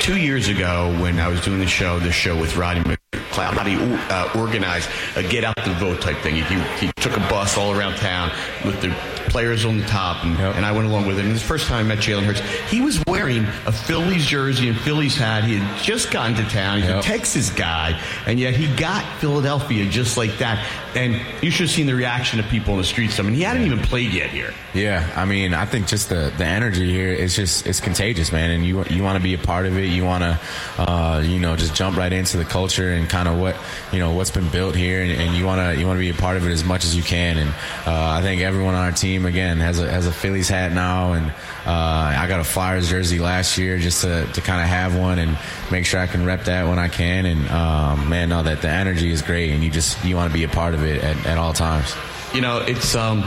Two 0.00 0.16
years 0.16 0.48
ago, 0.48 0.92
when 1.00 1.20
I 1.20 1.28
was 1.28 1.40
doing 1.40 1.60
the 1.60 1.68
show, 1.68 2.00
this 2.00 2.16
show 2.16 2.36
with 2.36 2.56
Roddy 2.56 2.80
McLeod, 2.80 3.56
Roddy 3.56 3.76
uh, 3.76 4.28
organized 4.36 4.90
a 5.14 5.22
get 5.22 5.44
out 5.44 5.54
the 5.54 5.72
vote 5.74 6.00
type 6.00 6.16
thing. 6.18 6.34
He, 6.34 6.42
he 6.84 6.92
took 6.96 7.16
a 7.16 7.20
bus 7.30 7.56
all 7.56 7.70
around 7.70 7.94
town 7.94 8.32
with 8.64 8.80
the 8.80 8.88
players 9.26 9.64
on 9.64 9.78
the 9.78 9.86
top, 9.86 10.24
and, 10.24 10.38
Yep. 10.38 10.56
and 10.56 10.66
I 10.66 10.72
went 10.72 10.86
along 10.88 11.06
with 11.06 11.18
it. 11.18 11.24
And 11.24 11.34
the 11.34 11.40
first 11.40 11.66
time 11.66 11.86
I 11.86 11.88
met 11.88 11.98
Jalen 11.98 12.24
Hurts, 12.24 12.40
he 12.70 12.80
was 12.80 13.02
wearing 13.06 13.44
a 13.66 13.72
Phillies 13.72 14.26
jersey 14.26 14.68
and 14.68 14.78
Phillies 14.78 15.16
hat. 15.16 15.44
He 15.44 15.56
had 15.56 15.82
just 15.82 16.10
gotten 16.10 16.34
to 16.36 16.44
town. 16.44 16.80
He's 16.80 16.90
a 16.90 17.02
Texas 17.02 17.50
guy, 17.50 17.98
and 18.26 18.38
yet 18.38 18.54
he 18.54 18.74
got 18.76 19.04
Philadelphia 19.20 19.84
just 19.88 20.16
like 20.16 20.38
that. 20.38 20.66
And 20.94 21.18
you 21.42 21.50
should 21.50 21.62
have 21.68 21.70
seen 21.70 21.86
the 21.86 21.94
reaction 21.94 22.38
of 22.38 22.46
people 22.48 22.74
in 22.74 22.78
the 22.78 22.84
streets. 22.84 23.18
I 23.18 23.22
mean, 23.22 23.32
he 23.34 23.42
hadn't 23.42 23.64
even 23.64 23.78
played 23.78 24.12
yet 24.12 24.28
here. 24.28 24.52
Yeah, 24.74 25.10
I 25.16 25.24
mean, 25.24 25.54
I 25.54 25.64
think 25.64 25.86
just 25.86 26.10
the, 26.10 26.32
the 26.36 26.44
energy 26.44 26.90
here 26.90 27.10
is 27.12 27.34
just 27.34 27.66
it's 27.66 27.80
contagious, 27.80 28.30
man. 28.32 28.50
And 28.50 28.64
you 28.64 28.84
you 28.90 29.02
want 29.02 29.16
to 29.16 29.22
be 29.22 29.32
a 29.34 29.38
part 29.38 29.66
of 29.66 29.76
it. 29.78 29.86
You 29.86 30.04
want 30.04 30.22
to, 30.22 30.38
uh, 30.78 31.22
you 31.24 31.38
know, 31.38 31.56
just 31.56 31.74
jump 31.74 31.96
right 31.96 32.12
into 32.12 32.36
the 32.36 32.44
culture 32.44 32.90
and 32.92 33.08
kind 33.08 33.28
of 33.28 33.38
what 33.38 33.56
you 33.92 33.98
know 33.98 34.12
what's 34.12 34.30
been 34.30 34.48
built 34.48 34.74
here, 34.74 35.02
and, 35.02 35.10
and 35.12 35.36
you 35.36 35.44
want 35.46 35.60
to 35.60 35.78
you 35.80 35.86
want 35.86 35.96
to 35.96 36.00
be 36.00 36.10
a 36.10 36.14
part 36.14 36.36
of 36.36 36.46
it 36.46 36.50
as 36.52 36.64
much 36.64 36.84
as 36.84 36.94
you 36.96 37.02
can. 37.02 37.38
And 37.38 37.50
uh, 37.86 38.10
I 38.18 38.22
think 38.22 38.42
everyone 38.42 38.74
on 38.74 38.84
our 38.84 38.92
team 38.92 39.11
again 39.26 39.58
has 39.58 39.78
a 39.80 39.90
has 39.90 40.06
a 40.06 40.12
Phillies 40.12 40.48
hat 40.48 40.72
now, 40.72 41.12
and 41.12 41.26
uh, 41.66 42.16
I 42.18 42.26
got 42.28 42.40
a 42.40 42.44
Flyers 42.44 42.88
jersey 42.88 43.18
last 43.18 43.58
year 43.58 43.78
just 43.78 44.02
to, 44.02 44.26
to 44.26 44.40
kind 44.40 44.60
of 44.60 44.68
have 44.68 44.98
one 44.98 45.18
and 45.18 45.38
make 45.70 45.86
sure 45.86 46.00
I 46.00 46.06
can 46.06 46.24
rep 46.24 46.44
that 46.44 46.66
when 46.68 46.78
I 46.78 46.88
can. 46.88 47.26
And 47.26 47.48
um, 47.50 48.08
man, 48.08 48.30
no, 48.30 48.42
that 48.42 48.62
the 48.62 48.68
energy 48.68 49.10
is 49.10 49.22
great, 49.22 49.50
and 49.50 49.62
you 49.62 49.70
just 49.70 50.02
you 50.04 50.16
want 50.16 50.30
to 50.30 50.34
be 50.34 50.44
a 50.44 50.48
part 50.48 50.74
of 50.74 50.84
it 50.84 51.02
at, 51.04 51.26
at 51.26 51.38
all 51.38 51.52
times. 51.52 51.94
You 52.34 52.40
know, 52.40 52.58
it's 52.58 52.94
um, 52.94 53.24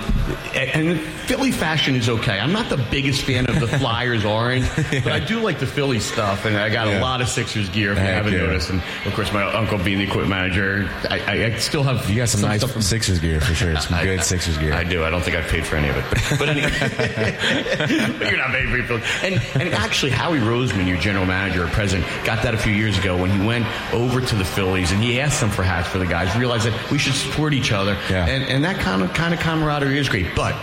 and 0.56 1.00
Philly 1.00 1.52
fashion 1.52 1.96
is 1.96 2.10
okay. 2.10 2.40
I'm 2.40 2.52
not 2.52 2.70
the 2.70 2.78
biggest 2.78 3.24
fan 3.24 3.48
of 3.48 3.60
the 3.60 3.68
Flyers 3.68 4.26
orange, 4.26 4.68
but 4.76 5.12
I 5.12 5.20
do 5.20 5.40
like 5.40 5.60
the 5.60 5.68
Philly 5.68 6.00
stuff, 6.00 6.46
and 6.46 6.58
I 6.58 6.70
got 6.70 6.88
a 6.88 7.00
lot 7.00 7.22
of 7.22 7.28
Sixers 7.28 7.70
gear 7.70 7.92
if 7.92 7.98
you 7.98 8.04
haven't 8.04 8.34
yeah. 8.34 8.40
noticed. 8.40 8.70
And 8.70 8.82
of 9.06 9.14
course, 9.14 9.32
my 9.32 9.44
uncle 9.44 9.78
being 9.78 10.00
the 10.00 10.06
equipment 10.06 10.30
manager, 10.30 10.90
I, 11.10 11.46
I, 11.46 11.56
still 11.58 11.84
have 11.84 12.10
You 12.10 12.18
got 12.18 12.30
some, 12.30 12.42
nice 12.42 12.62
stuff 12.62 12.72
from 12.72 12.82
Sixers 12.82 13.20
gear 13.20 13.40
for 13.42 13.54
sure. 13.54 13.76
Some 13.78 14.00
good 14.04 14.20
I- 14.20 14.24
Sixers 14.24 14.58
gear. 14.58 14.74
I 14.74 14.84
do. 14.84 15.04
I 15.04 15.10
don't 15.10 15.22
think 15.22 15.38
I've 15.38 15.48
paid 15.48 15.66
for 15.66 15.76
any 15.76 15.90
of 15.90 15.98
it. 15.98 16.06
But, 16.10 16.40
but 16.40 16.50
anyway, 16.50 16.70
but 18.20 18.30
you're 18.30 18.38
not 18.38 18.52
paying 18.52 18.84
for 18.86 18.96
it. 18.96 19.04
And, 19.24 19.62
and 19.62 19.74
actually, 19.74 20.12
Howie 20.12 20.40
Roseman, 20.40 20.88
your 20.88 20.98
general 20.98 21.26
manager 21.26 21.66
or 21.66 21.68
president, 21.68 22.08
got 22.24 22.44
that 22.44 22.54
a 22.54 22.58
few 22.58 22.74
years 22.74 22.98
ago 22.98 23.18
when 23.18 23.30
he 23.30 23.46
went 23.46 23.66
over 23.94 24.22
to 24.22 24.36
the 24.36 24.46
Phillies 24.46 24.92
and 24.92 25.02
he 25.02 25.20
asked 25.20 25.42
them 25.42 25.50
for 25.50 25.64
hats 25.64 25.88
for 25.88 25.98
the 25.98 26.06
guys. 26.06 26.36
Realized 26.36 26.66
that 26.66 26.92
we 26.92 26.98
should 26.98 27.14
support 27.14 27.54
each 27.54 27.72
other. 27.72 27.94
Yeah. 28.10 28.26
And, 28.26 28.44
and 28.46 28.64
that 28.64 28.80
kind 28.80 28.95
of 29.04 29.14
kind 29.14 29.34
of 29.34 29.40
camaraderie 29.40 29.98
is 29.98 30.10
great. 30.10 30.28
But 30.36 30.56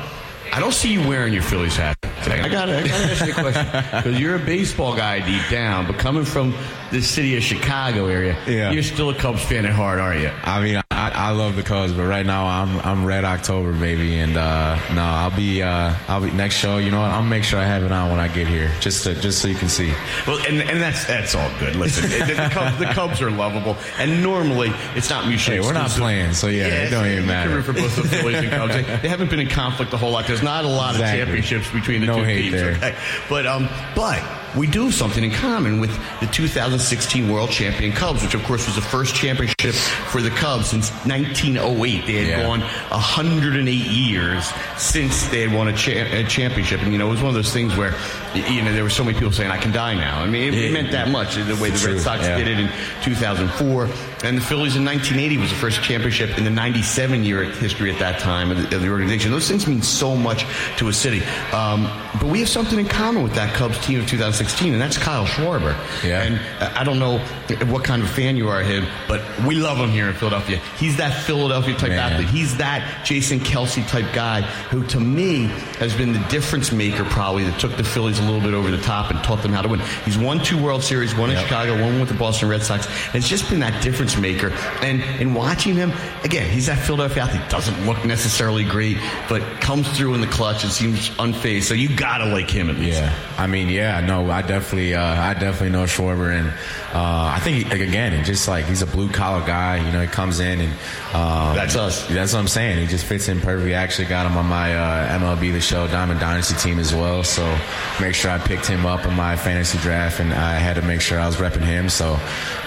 I 0.52 0.60
don't 0.60 0.72
see 0.72 0.92
you 0.92 1.06
wearing 1.08 1.32
your 1.32 1.42
Phillies 1.42 1.76
hat 1.76 1.96
today. 2.22 2.40
I 2.40 2.48
got 2.48 2.66
to 2.66 2.76
ask 2.78 3.24
you 3.24 3.32
a 3.32 3.34
question 3.34 3.66
because 3.72 4.20
you're 4.20 4.36
a 4.36 4.38
baseball 4.38 4.94
guy 4.94 5.20
deep 5.24 5.42
down, 5.50 5.86
but 5.86 5.98
coming 5.98 6.24
from 6.24 6.54
the 6.90 7.00
city 7.00 7.36
of 7.36 7.42
Chicago 7.42 8.06
area, 8.06 8.36
Yeah. 8.46 8.70
you're 8.70 8.82
still 8.82 9.08
a 9.10 9.14
Cubs 9.14 9.42
fan 9.42 9.64
at 9.64 9.72
heart, 9.72 9.98
aren't 9.98 10.20
you? 10.20 10.30
I 10.44 10.62
mean, 10.62 10.81
I, 11.02 11.10
I 11.10 11.30
love 11.32 11.56
the 11.56 11.64
Cubs, 11.64 11.92
but 11.92 12.04
right 12.04 12.24
now 12.24 12.46
I'm 12.46 12.78
I'm 12.80 13.04
Red 13.04 13.24
October, 13.24 13.72
baby, 13.72 14.18
and 14.18 14.36
uh, 14.36 14.76
no, 14.94 15.02
I'll 15.02 15.34
be 15.34 15.60
uh, 15.62 15.94
I'll 16.06 16.20
be 16.20 16.30
next 16.30 16.54
show. 16.56 16.78
You 16.78 16.92
know 16.92 17.00
what? 17.00 17.10
I'll 17.10 17.22
make 17.24 17.42
sure 17.42 17.58
I 17.58 17.64
have 17.64 17.82
it 17.82 17.90
on 17.90 18.10
when 18.10 18.20
I 18.20 18.28
get 18.28 18.46
here, 18.46 18.70
just 18.80 19.02
to, 19.04 19.14
just 19.16 19.42
so 19.42 19.48
you 19.48 19.56
can 19.56 19.68
see. 19.68 19.92
Well, 20.28 20.38
and, 20.46 20.62
and 20.62 20.80
that's 20.80 21.04
that's 21.06 21.34
all 21.34 21.50
good. 21.58 21.74
Listen, 21.74 22.08
the, 22.08 22.34
the, 22.34 22.48
Cubs, 22.50 22.78
the 22.78 22.84
Cubs 22.86 23.20
are 23.20 23.30
lovable, 23.32 23.76
and 23.98 24.22
normally 24.22 24.70
it's 24.94 25.10
not 25.10 25.26
mutually. 25.26 25.56
Hey, 25.56 25.62
we're 25.66 25.72
not 25.72 25.90
playing, 25.90 26.34
so 26.34 26.46
yeah, 26.46 26.66
it 26.66 26.90
don't 26.90 27.06
even 27.06 27.26
matter. 27.26 27.50
root 27.56 27.64
for 27.64 27.72
both 27.72 27.96
the 27.96 28.02
Phillies 28.04 28.36
and 28.36 28.50
Cubs. 28.50 28.74
They, 28.74 28.82
they 28.82 29.08
haven't 29.08 29.28
been 29.30 29.40
in 29.40 29.48
conflict 29.48 29.92
a 29.92 29.96
whole 29.96 30.12
lot. 30.12 30.26
There's 30.28 30.42
not 30.42 30.64
a 30.64 30.68
lot 30.68 30.94
Exactly. 30.94 31.20
of 31.20 31.26
championships 31.26 31.70
between 31.72 32.00
the 32.02 32.06
No 32.06 32.18
two 32.18 32.22
hate 32.24 32.42
teams. 32.42 32.52
there. 32.54 32.72
Okay, 32.76 32.96
but 33.28 33.44
um, 33.46 33.68
but 33.96 34.22
we 34.56 34.66
do 34.66 34.84
have 34.84 34.94
something 34.94 35.24
in 35.24 35.30
common 35.30 35.80
with 35.80 35.90
the 36.20 36.26
2016 36.26 37.30
World 37.30 37.50
Champion 37.50 37.92
Cubs, 37.92 38.22
which 38.22 38.34
of 38.34 38.42
course 38.44 38.66
was 38.66 38.74
the 38.76 38.82
first 38.82 39.14
championship 39.14 39.74
for 39.74 40.20
the 40.20 40.30
Cubs 40.30 40.66
since 40.68 40.90
1908. 41.06 42.06
They 42.06 42.12
had 42.24 42.26
Yeah. 42.28 42.42
gone 42.42 42.60
108 42.90 43.72
years 43.86 44.52
since 44.76 45.26
they 45.28 45.42
had 45.42 45.52
won 45.52 45.68
a, 45.68 45.72
cha- 45.72 45.90
a 45.92 46.24
championship, 46.24 46.80
and 46.82 46.92
you 46.92 46.98
know 46.98 47.08
it 47.08 47.10
was 47.12 47.20
one 47.20 47.28
of 47.30 47.34
those 47.34 47.52
things 47.52 47.76
where 47.76 47.94
you 48.34 48.62
know 48.62 48.72
there 48.72 48.82
were 48.82 48.90
so 48.90 49.04
many 49.04 49.16
people 49.18 49.32
saying 49.32 49.50
I 49.50 49.58
can 49.58 49.72
die 49.72 49.94
now. 49.94 50.20
I 50.22 50.26
mean, 50.28 50.52
it, 50.52 50.54
it 50.54 50.72
meant 50.72 50.90
that 50.92 51.08
much 51.08 51.34
the 51.36 51.56
way 51.56 51.70
the 51.70 51.78
True, 51.78 51.94
Red 51.94 52.02
Sox 52.02 52.22
yeah. 52.22 52.36
did 52.38 52.48
it 52.48 52.58
in 52.58 52.68
2004, 53.02 53.84
and 54.24 54.36
the 54.36 54.40
Phillies 54.40 54.76
in 54.76 54.84
1980 54.84 55.36
was 55.38 55.50
the 55.50 55.56
first 55.56 55.82
championship 55.82 56.36
in 56.38 56.44
the 56.44 56.50
97 56.50 57.24
year 57.24 57.44
history 57.44 57.90
at 57.92 57.98
that 57.98 58.20
time 58.20 58.50
of 58.50 58.56
the, 58.70 58.76
of 58.76 58.82
the 58.82 58.88
organization. 58.90 59.30
Those 59.30 59.48
things 59.48 59.66
mean 59.66 59.82
so 59.82 60.14
much 60.16 60.44
to 60.78 60.88
a 60.88 60.92
city, 60.92 61.22
um, 61.52 61.84
but 62.20 62.24
we 62.28 62.40
have 62.40 62.48
something 62.48 62.78
in 62.78 62.86
common 62.86 63.22
with 63.22 63.34
that 63.34 63.54
Cubs 63.54 63.78
team 63.84 64.00
of 64.00 64.06
2016, 64.06 64.41
and 64.72 64.80
that's 64.80 64.98
Kyle 64.98 65.26
Schwarber. 65.26 65.76
Yeah. 66.04 66.22
And 66.22 66.40
uh, 66.60 66.72
I 66.76 66.84
don't 66.84 66.98
know 66.98 67.18
what 67.66 67.84
kind 67.84 68.02
of 68.02 68.10
fan 68.10 68.36
you 68.36 68.48
are 68.48 68.60
of 68.60 68.66
him, 68.66 68.86
but 69.08 69.22
we 69.46 69.56
love 69.56 69.78
him 69.78 69.90
here 69.90 70.08
in 70.08 70.14
Philadelphia. 70.14 70.60
He's 70.78 70.96
that 70.96 71.22
Philadelphia 71.24 71.74
type 71.76 71.90
Man. 71.90 71.98
athlete. 72.12 72.28
He's 72.28 72.56
that 72.58 73.04
Jason 73.04 73.40
Kelce 73.40 73.86
type 73.88 74.12
guy 74.14 74.42
who, 74.42 74.84
to 74.88 75.00
me, 75.00 75.46
has 75.78 75.94
been 75.94 76.12
the 76.12 76.24
difference 76.28 76.72
maker 76.72 77.04
probably 77.04 77.44
that 77.44 77.58
took 77.60 77.76
the 77.76 77.84
Phillies 77.84 78.18
a 78.18 78.22
little 78.22 78.40
bit 78.40 78.54
over 78.54 78.70
the 78.70 78.80
top 78.82 79.10
and 79.10 79.22
taught 79.24 79.42
them 79.42 79.52
how 79.52 79.62
to 79.62 79.68
win. 79.68 79.80
He's 80.04 80.18
won 80.18 80.42
two 80.42 80.62
World 80.62 80.82
Series, 80.82 81.14
one 81.14 81.30
in 81.30 81.38
Chicago, 81.38 81.80
one 81.82 82.00
with 82.00 82.08
the 82.08 82.14
Boston 82.14 82.48
Red 82.48 82.62
Sox. 82.62 82.86
And 83.06 83.16
it's 83.16 83.28
just 83.28 83.48
been 83.50 83.60
that 83.60 83.82
difference 83.82 84.16
maker. 84.16 84.50
And 84.82 85.02
in 85.20 85.34
watching 85.34 85.74
him, 85.74 85.92
again, 86.24 86.50
he's 86.50 86.66
that 86.66 86.78
Philadelphia 86.78 87.24
athlete. 87.24 87.48
Doesn't 87.48 87.86
look 87.86 88.04
necessarily 88.04 88.64
great, 88.64 88.98
but 89.28 89.42
comes 89.60 89.88
through 89.96 90.14
in 90.14 90.20
the 90.20 90.26
clutch 90.26 90.64
and 90.64 90.72
seems 90.72 91.10
unfazed. 91.10 91.64
So 91.64 91.74
you 91.74 91.94
gotta 91.94 92.26
like 92.26 92.50
him 92.50 92.70
at 92.70 92.76
least. 92.76 92.98
Yeah, 93.00 93.14
I 93.38 93.46
mean, 93.46 93.68
yeah, 93.68 94.00
no, 94.00 94.30
I 94.32 94.42
definitely, 94.42 94.94
uh, 94.94 95.02
I 95.02 95.34
definitely 95.34 95.70
know 95.70 95.84
Schwarber, 95.84 96.36
and 96.36 96.48
uh, 96.48 97.32
I 97.34 97.40
think 97.40 97.68
like, 97.70 97.80
again, 97.80 98.24
just 98.24 98.48
like 98.48 98.64
he's 98.64 98.82
a 98.82 98.86
blue 98.86 99.08
collar 99.10 99.44
guy. 99.46 99.84
You 99.84 99.92
know, 99.92 100.00
he 100.00 100.06
comes 100.06 100.40
in 100.40 100.60
and 100.60 100.72
um, 101.14 101.54
That's 101.54 101.76
us. 101.76 102.06
That's 102.08 102.32
what 102.32 102.40
I'm 102.40 102.48
saying. 102.48 102.78
He 102.80 102.86
just 102.86 103.04
fits 103.04 103.28
in 103.28 103.40
perfectly. 103.40 103.74
I 103.74 103.82
actually 103.82 104.08
got 104.08 104.26
him 104.26 104.36
on 104.36 104.46
my 104.46 104.74
uh, 104.74 105.18
MLB 105.18 105.52
The 105.52 105.60
Show 105.60 105.86
Diamond 105.86 106.20
Dynasty 106.20 106.54
team 106.56 106.78
as 106.78 106.94
well. 106.94 107.22
So 107.22 107.58
make 108.00 108.14
sure 108.14 108.30
I 108.30 108.38
picked 108.38 108.66
him 108.66 108.86
up 108.86 109.04
in 109.06 109.14
my 109.14 109.36
fantasy 109.36 109.78
draft, 109.78 110.20
and 110.20 110.32
I 110.32 110.54
had 110.54 110.76
to 110.76 110.82
make 110.82 111.00
sure 111.00 111.20
I 111.20 111.26
was 111.26 111.36
repping 111.36 111.64
him. 111.64 111.88
So, 111.88 112.18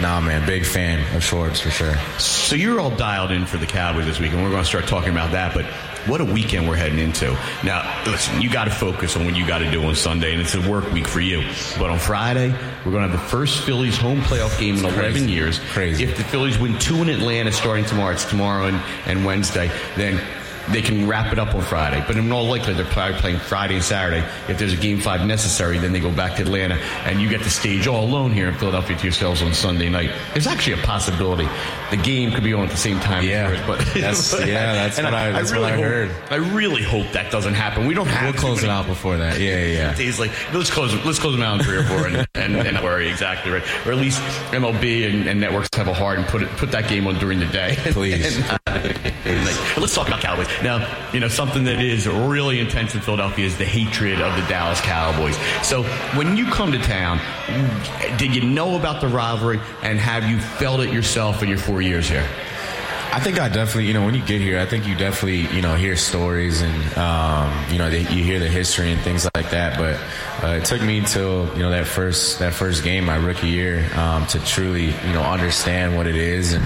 nah, 0.02 0.22
man, 0.22 0.46
big 0.46 0.66
fan 0.66 1.00
of 1.16 1.24
Schwartz 1.24 1.60
for 1.60 1.72
sure. 1.72 1.96
So 2.20 2.56
you're 2.56 2.80
all 2.80 2.96
dialed 2.96 3.32
in 3.32 3.46
for 3.46 3.58
the 3.58 3.68
Cowboys 3.68 4.06
this 4.06 4.20
week, 4.20 4.32
and 4.34 4.44
we're 4.44 4.52
going 4.52 4.64
to 4.64 4.70
start 4.70 4.88
talking 4.88 5.10
about 5.12 5.32
that. 5.32 5.54
But 5.54 5.66
what 6.08 6.22
a 6.22 6.26
weekend 6.26 6.68
we're 6.68 6.76
heading 6.76 7.00
into. 7.00 7.32
Now, 7.64 8.04
listen, 8.06 8.42
you 8.42 8.50
got 8.50 8.66
to 8.66 8.72
focus 8.72 9.16
on 9.16 9.26
what 9.26 9.36
you 9.36 9.46
got 9.48 9.60
to 9.60 9.72
do 9.72 9.84
on 9.84 9.96
Sunday, 9.96 10.34
and 10.34 10.42
it's 10.42 10.56
a 10.56 10.70
work 10.70 10.92
week 10.92 11.08
for 11.08 11.20
you. 11.20 11.44
But 11.80 11.90
on 11.90 12.00
Friday, 12.00 12.50
we're 12.86 12.92
going 12.92 13.04
to 13.04 13.10
have 13.10 13.12
the 13.12 13.28
first 13.30 13.64
Phillies 13.64 13.98
home 13.98 14.22
playoff 14.22 14.60
game 14.60 14.78
in 14.78 14.86
11 14.86 15.00
crazy. 15.00 15.32
years. 15.32 15.60
Crazy. 15.72 16.04
If 16.04 16.18
the 16.18 16.24
Phillies 16.24 16.58
win 16.58 16.78
two 16.80 17.02
in 17.02 17.10
Atlanta 17.10 17.52
starting 17.52 17.86
tomorrow, 17.86 18.14
it's 18.14 18.26
tomorrow 18.26 18.68
and, 18.68 18.78
and 19.06 19.26
Wednesday, 19.26 19.72
then 19.96 20.22
they 20.70 20.82
can 20.82 21.08
wrap 21.08 21.32
it 21.32 21.40
up 21.40 21.54
on 21.56 21.62
Friday. 21.62 22.04
But 22.08 22.18
in 22.18 22.32
all 22.32 22.46
likelihood, 22.46 22.78
they're 22.86 22.92
probably 22.94 23.20
playing 23.20 23.40
Friday 23.40 23.76
and 23.76 23.84
Saturday. 23.84 24.26
If 24.50 24.58
there's 24.58 24.74
a 24.74 24.78
game 24.78 25.00
five 25.00 25.26
necessary, 25.26 25.78
then 25.78 25.92
they 25.94 26.00
go 26.00 26.12
back 26.12 26.36
to 26.38 26.42
Atlanta, 26.44 26.76
and 27.06 27.22
you 27.22 27.30
get 27.30 27.42
the 27.44 27.50
stage 27.50 27.88
all 27.88 28.04
alone 28.04 28.32
here 28.32 28.48
in 28.48 28.56
Philadelphia 28.56 28.98
to 28.98 29.04
yourselves 29.04 29.42
on 29.42 29.54
Sunday 29.54 29.90
night. 29.90 30.12
There's 30.34 30.48
actually 30.48 30.82
a 30.82 30.86
possibility 30.86 31.48
the 31.92 31.98
game 31.98 32.32
could 32.32 32.44
be 32.44 32.54
on 32.54 32.64
at 32.66 32.72
the 32.72 32.78
same 32.78 33.00
time. 33.00 33.24
Yeah. 33.24 33.48
as 33.48 33.58
yours, 33.58 33.68
but 33.68 33.80
That's- 33.94 34.36
yeah, 34.48 34.74
that's 34.74 34.98
what 34.98 35.14
I- 35.14 35.32
that's 35.32 35.52
what 35.52 35.60
really 35.60 35.72
I 35.72 35.76
hope- 35.76 35.84
heard. 35.86 36.12
I 36.32 36.36
really 36.36 36.84
hope 36.84 37.12
that 37.12 37.32
doesn't 37.32 37.54
happen. 37.54 37.86
We 37.86 37.94
don't 37.94 38.08
have 38.08 38.34
We'll 38.34 38.42
close 38.42 38.64
it 38.64 38.70
out 38.70 38.88
before 38.88 39.18
that. 39.18 39.40
Yeah, 39.40 39.64
yeah. 39.66 39.94
Days 39.98 40.20
like 40.20 40.32
let's 40.54 40.70
close 40.72 40.94
let's 41.06 41.20
close 41.20 41.34
them 41.34 41.44
out 41.44 41.60
in 41.60 41.66
three 41.66 41.78
or 41.78 41.84
four 41.84 42.08
and, 42.08 42.28
and, 42.36 42.56
and 42.56 42.84
worry 42.84 43.08
exactly 43.10 43.52
right. 43.52 43.64
Or 43.86 43.92
at 43.92 43.98
least 43.98 44.20
MLB 44.52 45.08
and, 45.10 45.28
and 45.28 45.40
networks 45.40 45.70
have 45.76 45.88
a 45.88 45.94
heart 45.94 46.18
and 46.18 46.28
put 46.28 46.42
it 46.42 46.50
put 46.58 46.72
that 46.72 46.88
game 46.90 47.06
on 47.08 47.20
during 47.20 47.40
the 47.40 47.46
day. 47.48 47.76
Please. 47.92 48.38
And, 48.38 48.60
uh, 48.68 48.76
like, 48.76 49.78
let's 49.78 49.94
talk 49.96 50.08
about 50.08 50.22
Cowboys 50.22 50.48
now. 50.64 50.86
You 51.14 51.20
know 51.20 51.28
something 51.28 51.64
that 51.66 51.82
is 51.82 52.08
really 52.08 52.60
intense 52.60 52.94
in 52.96 53.02
Philadelphia 53.02 53.46
is 53.46 53.58
the 53.58 53.66
hatred 53.66 54.22
of 54.22 54.36
the 54.36 54.48
Dallas 54.48 54.82
Cowboys. 54.82 55.38
So 55.66 55.84
when 56.18 56.36
you 56.38 56.46
come 56.46 56.72
to 56.72 56.80
town, 56.80 57.20
did 58.18 58.36
you 58.36 58.42
know 58.42 58.78
about 58.78 59.02
the 59.02 59.08
rivalry 59.08 59.60
and 59.82 60.00
have 60.00 60.30
you 60.30 60.40
felt 60.40 60.82
it 60.82 60.92
yourself 60.92 61.42
in 61.44 61.50
your 61.50 61.58
four 61.58 61.82
years 61.82 62.10
here? 62.10 62.28
I 63.16 63.20
think 63.22 63.40
I 63.40 63.48
definitely, 63.48 63.86
you 63.86 63.94
know, 63.94 64.04
when 64.04 64.14
you 64.14 64.22
get 64.22 64.42
here, 64.42 64.60
I 64.60 64.66
think 64.66 64.86
you 64.86 64.94
definitely, 64.94 65.48
you 65.56 65.62
know, 65.62 65.76
hear 65.76 65.96
stories 65.96 66.62
and, 66.62 66.98
um, 66.98 67.72
you 67.72 67.78
know, 67.78 67.88
you 67.88 68.26
hear 68.26 68.40
the 68.40 68.50
history 68.50 68.92
and 68.92 69.00
things 69.04 69.26
like 69.34 69.52
that. 69.52 69.78
But 69.78 70.46
uh, 70.46 70.56
it 70.56 70.66
took 70.66 70.82
me 70.82 71.00
till, 71.00 71.48
you 71.56 71.64
know, 71.64 71.70
that 71.70 71.88
first 71.88 72.40
that 72.40 72.54
first 72.54 72.84
game, 72.84 73.06
my 73.06 73.16
rookie 73.16 73.48
year, 73.48 73.90
um, 73.96 74.28
to 74.28 74.40
truly, 74.44 74.88
you 74.88 75.14
know, 75.14 75.22
understand 75.22 75.96
what 75.96 76.08
it 76.08 76.18
is 76.18 76.52
and 76.52 76.66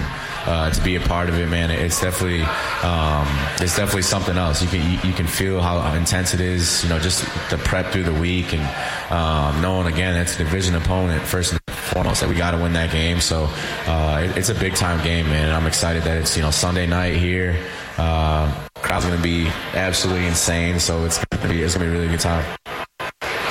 uh, 0.50 0.68
to 0.68 0.82
be 0.82 0.96
a 0.96 1.00
part 1.00 1.28
of 1.28 1.38
it, 1.38 1.48
man. 1.48 1.70
It's 1.70 2.00
definitely, 2.00 2.42
um, 2.82 3.28
it's 3.60 3.76
definitely 3.76 4.02
something 4.02 4.36
else. 4.36 4.60
You 4.60 4.68
can 4.68 4.82
you, 4.90 4.98
you 5.04 5.14
can 5.14 5.28
feel 5.28 5.60
how 5.60 5.94
intense 5.94 6.34
it 6.34 6.40
is. 6.40 6.82
You 6.82 6.88
know, 6.88 6.98
just 6.98 7.22
the 7.50 7.58
prep 7.58 7.92
through 7.92 8.02
the 8.02 8.14
week 8.14 8.52
and 8.52 9.12
um, 9.12 9.62
knowing 9.62 9.86
again 9.86 10.16
it's 10.16 10.34
a 10.34 10.38
division 10.38 10.74
opponent 10.74 11.22
first 11.22 11.52
and 11.52 11.60
foremost 11.68 12.20
that 12.20 12.28
we 12.28 12.34
got 12.34 12.50
to 12.50 12.56
win 12.58 12.72
that 12.72 12.90
game. 12.90 13.20
So 13.20 13.48
uh, 13.86 14.22
it, 14.24 14.36
it's 14.36 14.48
a 14.48 14.54
big 14.54 14.74
time 14.74 15.02
game, 15.04 15.26
man. 15.26 15.44
And 15.44 15.52
I'm 15.52 15.66
excited 15.68 16.02
that 16.02 16.18
it's 16.18 16.36
you 16.36 16.42
know 16.42 16.50
Sunday 16.50 16.86
night 16.86 17.14
here. 17.14 17.56
Uh, 17.96 18.52
crowd's 18.74 19.04
gonna 19.04 19.22
be 19.22 19.46
absolutely 19.74 20.26
insane. 20.26 20.80
So 20.80 21.04
it's 21.04 21.24
gonna 21.26 21.48
be 21.48 21.62
it's 21.62 21.74
gonna 21.74 21.86
be 21.86 21.90
a 21.90 21.94
really 21.94 22.08
good 22.08 22.20
time. 22.20 22.44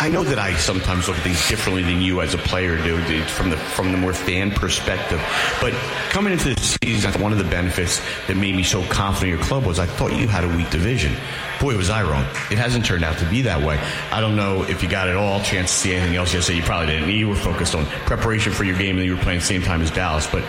I 0.01 0.07
know 0.07 0.23
that 0.23 0.39
I 0.39 0.55
sometimes 0.55 1.09
look 1.09 1.17
at 1.17 1.23
things 1.23 1.49
differently 1.49 1.83
than 1.83 2.01
you 2.01 2.21
as 2.21 2.33
a 2.33 2.37
player 2.37 2.77
do 2.77 3.21
from 3.25 3.49
the 3.49 3.57
from 3.57 3.91
the 3.91 3.97
more 3.97 4.13
fan 4.13 4.49
perspective. 4.49 5.21
But 5.59 5.73
coming 6.09 6.31
into 6.31 6.53
the 6.53 6.77
season, 6.81 7.21
one 7.21 7.33
of 7.33 7.37
the 7.37 7.43
benefits 7.43 8.01
that 8.27 8.37
made 8.37 8.55
me 8.55 8.63
so 8.63 8.81
confident 8.85 9.33
in 9.33 9.37
your 9.37 9.45
club 9.45 9.65
was 9.65 9.77
I 9.77 9.85
thought 9.85 10.13
you 10.13 10.29
had 10.29 10.45
a 10.45 10.47
weak 10.55 10.69
division. 10.69 11.13
Boy, 11.59 11.75
was 11.75 11.89
I 11.89 12.03
wrong. 12.03 12.23
It 12.49 12.57
hasn't 12.57 12.85
turned 12.85 13.03
out 13.03 13.17
to 13.17 13.29
be 13.29 13.41
that 13.41 13.61
way. 13.61 13.77
I 14.09 14.21
don't 14.21 14.37
know 14.37 14.63
if 14.63 14.81
you 14.81 14.87
got 14.87 15.09
at 15.09 15.17
all 15.17 15.41
chance 15.41 15.69
to 15.71 15.77
see 15.77 15.93
anything 15.93 16.15
else 16.15 16.33
yesterday. 16.33 16.59
You 16.59 16.63
probably 16.63 16.93
didn't. 16.93 17.09
You 17.09 17.27
were 17.27 17.35
focused 17.35 17.75
on 17.75 17.85
preparation 18.05 18.53
for 18.53 18.63
your 18.63 18.77
game, 18.77 18.95
and 18.95 19.05
you 19.05 19.17
were 19.17 19.21
playing 19.21 19.39
the 19.39 19.45
same 19.45 19.61
time 19.61 19.81
as 19.81 19.91
Dallas. 19.91 20.27
But 20.27 20.45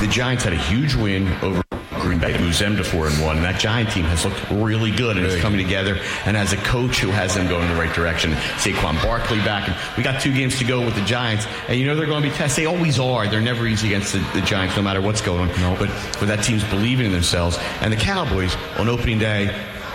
the 0.00 0.08
Giants 0.08 0.42
had 0.42 0.52
a 0.52 0.56
huge 0.56 0.96
win 0.96 1.28
over 1.44 1.62
Green 2.08 2.18
Bay, 2.20 2.38
moves 2.38 2.58
them 2.58 2.74
to 2.74 2.84
four 2.84 3.06
and 3.06 3.22
one. 3.22 3.36
And 3.36 3.44
that 3.44 3.60
Giant 3.60 3.90
team 3.90 4.04
has 4.04 4.24
looked 4.24 4.40
really 4.50 4.90
good, 4.90 5.18
and 5.18 5.26
it's 5.26 5.34
Really 5.34 5.42
coming 5.42 5.62
together. 5.62 6.00
And 6.24 6.38
as 6.38 6.54
a 6.54 6.56
coach 6.56 7.00
who 7.00 7.10
has 7.10 7.34
them 7.34 7.48
going 7.48 7.64
in 7.64 7.68
the 7.68 7.78
right 7.78 7.94
direction, 7.94 8.32
Saquon 8.56 9.02
Barkley 9.02 9.40
back, 9.40 9.68
and 9.68 9.76
we 9.94 10.02
got 10.02 10.22
two 10.22 10.32
games 10.32 10.58
to 10.58 10.64
go 10.64 10.82
with 10.82 10.94
the 10.94 11.04
Giants. 11.04 11.46
And 11.68 11.78
you 11.78 11.86
know 11.86 11.94
they're 11.94 12.06
going 12.06 12.22
to 12.22 12.28
be 12.30 12.34
tested. 12.34 12.64
They 12.64 12.66
always 12.66 12.98
are. 12.98 13.28
They're 13.28 13.42
never 13.42 13.66
easy 13.66 13.88
against 13.88 14.14
the, 14.14 14.20
the 14.32 14.40
Giants, 14.40 14.74
no 14.74 14.80
matter 14.82 15.02
what's 15.02 15.20
going 15.20 15.50
on. 15.50 15.78
But 15.78 15.90
but 16.18 16.28
that 16.28 16.42
team's 16.42 16.64
believing 16.64 17.04
in 17.04 17.12
themselves. 17.12 17.58
And 17.82 17.92
the 17.92 17.98
Cowboys 17.98 18.56
on 18.78 18.88
opening 18.88 19.18
day. 19.18 19.54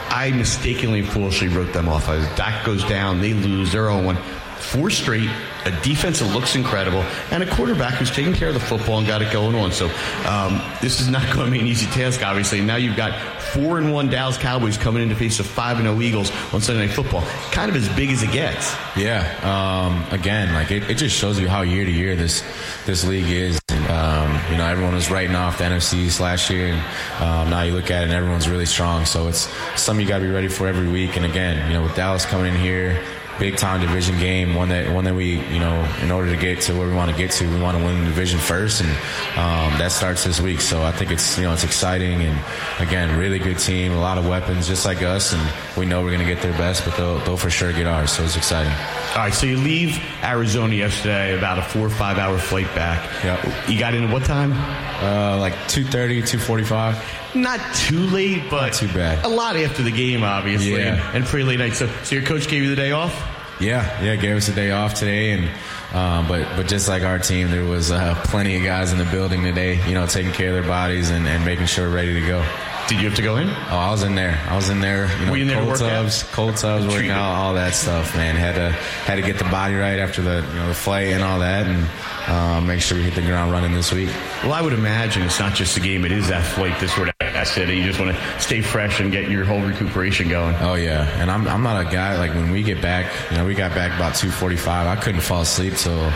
I 0.09 0.29
mistakenly 0.29 0.99
and 0.99 1.09
foolishly 1.09 1.47
wrote 1.47 1.73
them 1.73 1.89
off. 1.89 2.07
As 2.07 2.23
Dak 2.37 2.63
goes 2.63 2.83
down, 2.83 3.19
they 3.19 3.33
lose. 3.33 3.71
They're 3.71 3.89
0 3.89 4.03
1. 4.03 4.17
Four 4.57 4.89
straight, 4.89 5.29
a 5.65 5.71
defense 5.81 6.19
that 6.19 6.33
looks 6.33 6.55
incredible, 6.55 7.01
and 7.31 7.43
a 7.43 7.55
quarterback 7.55 7.95
who's 7.95 8.11
taking 8.11 8.33
care 8.33 8.47
of 8.47 8.53
the 8.53 8.59
football 8.59 8.97
and 8.97 9.07
got 9.07 9.21
it 9.21 9.31
going 9.31 9.55
on. 9.55 9.71
So 9.71 9.85
um, 10.25 10.61
this 10.81 10.99
is 10.99 11.09
not 11.09 11.23
going 11.35 11.45
to 11.45 11.51
be 11.51 11.59
an 11.59 11.67
easy 11.67 11.85
task, 11.87 12.23
obviously. 12.23 12.61
Now 12.61 12.77
you've 12.77 12.97
got 12.97 13.19
four 13.53 13.77
and 13.77 13.93
one 13.93 14.09
Dallas 14.09 14.37
Cowboys 14.37 14.77
coming 14.77 15.03
in 15.03 15.09
to 15.09 15.15
face 15.15 15.37
the 15.37 15.43
five 15.43 15.77
and 15.77 15.85
zero 15.85 16.01
Eagles 16.01 16.31
on 16.53 16.61
Sunday 16.61 16.87
Night 16.87 16.95
Football. 16.95 17.21
Kind 17.51 17.69
of 17.69 17.75
as 17.75 17.87
big 17.95 18.09
as 18.09 18.23
it 18.23 18.31
gets. 18.31 18.75
Yeah. 18.95 19.23
Um, 19.43 20.03
again, 20.11 20.53
like 20.53 20.71
it, 20.71 20.89
it 20.89 20.95
just 20.95 21.15
shows 21.15 21.39
you 21.39 21.47
how 21.47 21.61
year 21.61 21.85
to 21.85 21.91
year 21.91 22.15
this 22.15 22.43
this 22.85 23.05
league 23.05 23.29
is. 23.29 23.59
Um, 23.69 24.39
you 24.49 24.57
know, 24.57 24.65
everyone 24.65 24.93
was 24.95 25.11
writing 25.11 25.35
off 25.35 25.57
the 25.57 25.65
NFC 25.65 26.19
last 26.19 26.49
year, 26.49 26.67
and 26.67 27.23
um, 27.23 27.49
now 27.49 27.63
you 27.63 27.73
look 27.73 27.91
at 27.91 28.01
it, 28.01 28.05
and 28.05 28.13
everyone's 28.13 28.49
really 28.49 28.65
strong. 28.65 29.05
So 29.05 29.27
it's 29.27 29.49
something 29.75 30.03
you 30.03 30.09
got 30.09 30.19
to 30.19 30.25
be 30.25 30.31
ready 30.31 30.47
for 30.47 30.67
every 30.67 30.87
week. 30.87 31.15
And 31.17 31.25
again, 31.25 31.69
you 31.69 31.77
know, 31.77 31.83
with 31.83 31.95
Dallas 31.95 32.25
coming 32.25 32.53
in 32.53 32.59
here. 32.59 33.03
Big 33.39 33.57
time 33.57 33.81
division 33.81 34.17
game, 34.19 34.53
one 34.53 34.69
that 34.69 34.93
one 34.93 35.05
that 35.05 35.15
we, 35.15 35.39
you 35.49 35.59
know, 35.59 35.83
in 36.01 36.11
order 36.11 36.29
to 36.29 36.37
get 36.37 36.61
to 36.61 36.77
where 36.77 36.87
we 36.87 36.93
want 36.93 37.09
to 37.11 37.17
get 37.17 37.31
to, 37.31 37.49
we 37.49 37.59
want 37.59 37.77
to 37.77 37.83
win 37.83 37.99
the 37.99 38.05
division 38.05 38.39
first, 38.39 38.81
and 38.81 38.89
um, 39.37 39.77
that 39.79 39.91
starts 39.91 40.23
this 40.23 40.39
week. 40.39 40.61
So 40.61 40.83
I 40.83 40.91
think 40.91 41.11
it's 41.11 41.37
you 41.37 41.43
know 41.43 41.53
it's 41.53 41.63
exciting, 41.63 42.21
and 42.21 42.39
again, 42.79 43.17
really 43.17 43.39
good 43.39 43.57
team, 43.57 43.91
a 43.91 43.99
lot 43.99 44.17
of 44.17 44.27
weapons, 44.27 44.67
just 44.67 44.85
like 44.85 45.01
us, 45.01 45.33
and 45.33 45.41
we 45.75 45.85
know 45.85 46.03
we're 46.03 46.11
going 46.11 46.25
to 46.25 46.31
get 46.31 46.43
their 46.43 46.53
best, 46.53 46.85
but 46.85 46.95
they'll 46.95 47.19
they'll 47.19 47.37
for 47.37 47.49
sure 47.49 47.73
get 47.73 47.87
ours. 47.87 48.11
So 48.11 48.23
it's 48.23 48.37
exciting. 48.37 48.71
All 49.15 49.19
right, 49.19 49.33
so 49.33 49.45
you 49.45 49.57
leave 49.57 49.99
Arizona 50.23 50.75
yesterday, 50.75 51.37
about 51.37 51.57
a 51.57 51.63
four 51.63 51.87
or 51.87 51.89
five 51.89 52.17
hour 52.17 52.37
flight 52.37 52.73
back. 52.75 53.03
Yep. 53.23 53.69
You 53.69 53.79
got 53.79 53.93
in 53.93 54.03
at 54.03 54.13
what 54.13 54.25
time? 54.25 54.53
Uh, 54.53 55.37
like 55.39 55.53
230, 55.67 56.21
245. 56.21 57.22
Not 57.35 57.59
too 57.75 57.99
late, 58.07 58.43
but 58.49 58.61
Not 58.61 58.73
too 58.73 58.87
bad. 58.89 59.25
A 59.25 59.27
lot 59.27 59.55
after 59.55 59.81
the 59.83 59.91
game, 59.91 60.23
obviously, 60.23 60.73
Yeah. 60.77 60.95
and, 61.09 61.17
and 61.17 61.25
pretty 61.25 61.45
late 61.45 61.59
night. 61.59 61.73
So, 61.73 61.87
so 62.03 62.15
your 62.15 62.23
coach 62.25 62.47
gave 62.47 62.63
you 62.63 62.69
the 62.69 62.75
day 62.75 62.91
off. 62.91 63.13
Yeah, 63.59 64.01
yeah, 64.03 64.15
gave 64.15 64.35
us 64.35 64.47
a 64.49 64.53
day 64.53 64.71
off 64.71 64.95
today, 64.95 65.31
and 65.31 65.49
um, 65.93 66.27
but 66.27 66.45
but 66.57 66.67
just 66.67 66.87
like 66.89 67.03
our 67.03 67.19
team, 67.19 67.51
there 67.51 67.63
was 67.63 67.91
uh, 67.91 68.15
plenty 68.25 68.57
of 68.57 68.63
guys 68.63 68.91
in 68.91 68.97
the 68.97 69.05
building 69.05 69.43
today, 69.43 69.79
you 69.87 69.93
know, 69.93 70.05
taking 70.07 70.31
care 70.31 70.49
of 70.49 70.55
their 70.55 70.63
bodies 70.69 71.11
and, 71.11 71.27
and 71.27 71.45
making 71.45 71.67
sure 71.67 71.87
we're 71.87 71.95
ready 71.95 72.13
to 72.19 72.25
go. 72.27 72.43
Did 72.89 72.99
you 72.99 73.07
have 73.07 73.15
to 73.15 73.21
go 73.21 73.37
in? 73.37 73.47
Oh, 73.47 73.77
I 73.77 73.91
was 73.91 74.03
in 74.03 74.15
there. 74.15 74.37
I 74.49 74.55
was 74.57 74.69
in 74.69 74.81
there. 74.81 75.07
You 75.19 75.25
know, 75.27 75.31
Were 75.31 75.37
you 75.37 75.43
in 75.43 75.47
there 75.47 75.57
cold 75.59 75.69
work 75.69 75.81
out? 75.81 75.89
tubs, 75.89 76.23
cold 76.33 76.57
tubs, 76.57 76.85
working 76.87 77.11
out, 77.11 77.21
all 77.35 77.53
that 77.53 77.73
stuff, 77.75 78.13
man. 78.17 78.35
Had 78.35 78.55
to 78.55 78.71
had 78.71 79.15
to 79.15 79.21
get 79.21 79.37
the 79.37 79.45
body 79.45 79.75
right 79.75 79.99
after 79.99 80.21
the 80.21 80.45
you 80.45 80.55
know 80.55 80.67
the 80.67 80.73
flight 80.73 81.07
and 81.09 81.23
all 81.23 81.39
that, 81.39 81.65
and 81.67 81.87
uh, 82.27 82.59
make 82.59 82.81
sure 82.81 82.97
we 82.97 83.03
hit 83.03 83.13
the 83.15 83.21
ground 83.21 83.51
running 83.53 83.71
this 83.71 83.93
week. 83.93 84.09
Well, 84.43 84.51
I 84.53 84.61
would 84.61 84.73
imagine 84.73 85.21
it's 85.21 85.39
not 85.39 85.53
just 85.53 85.77
a 85.77 85.79
game; 85.79 86.03
it 86.03 86.11
is 86.11 86.27
that 86.27 86.43
flight, 86.43 86.77
this 86.81 86.91
sort 86.93 87.07
asset. 87.43 87.67
You 87.67 87.83
just 87.83 87.99
want 87.99 88.15
to 88.15 88.39
stay 88.39 88.61
fresh 88.61 89.01
and 89.01 89.11
get 89.11 89.29
your 89.29 89.43
whole 89.43 89.61
recuperation 89.61 90.29
going. 90.29 90.55
Oh 90.59 90.75
yeah, 90.75 91.07
and 91.21 91.29
I'm 91.29 91.47
I'm 91.47 91.61
not 91.61 91.85
a 91.85 91.89
guy 91.89 92.17
like 92.17 92.33
when 92.33 92.51
we 92.51 92.63
get 92.63 92.81
back. 92.81 93.11
You 93.31 93.37
know, 93.37 93.45
we 93.45 93.53
got 93.53 93.75
back 93.75 93.95
about 93.95 94.15
two 94.15 94.31
forty 94.31 94.55
five. 94.55 94.87
I 94.87 94.99
couldn't 94.99 95.21
fall 95.21 95.41
asleep 95.41 95.75
till. 95.75 96.11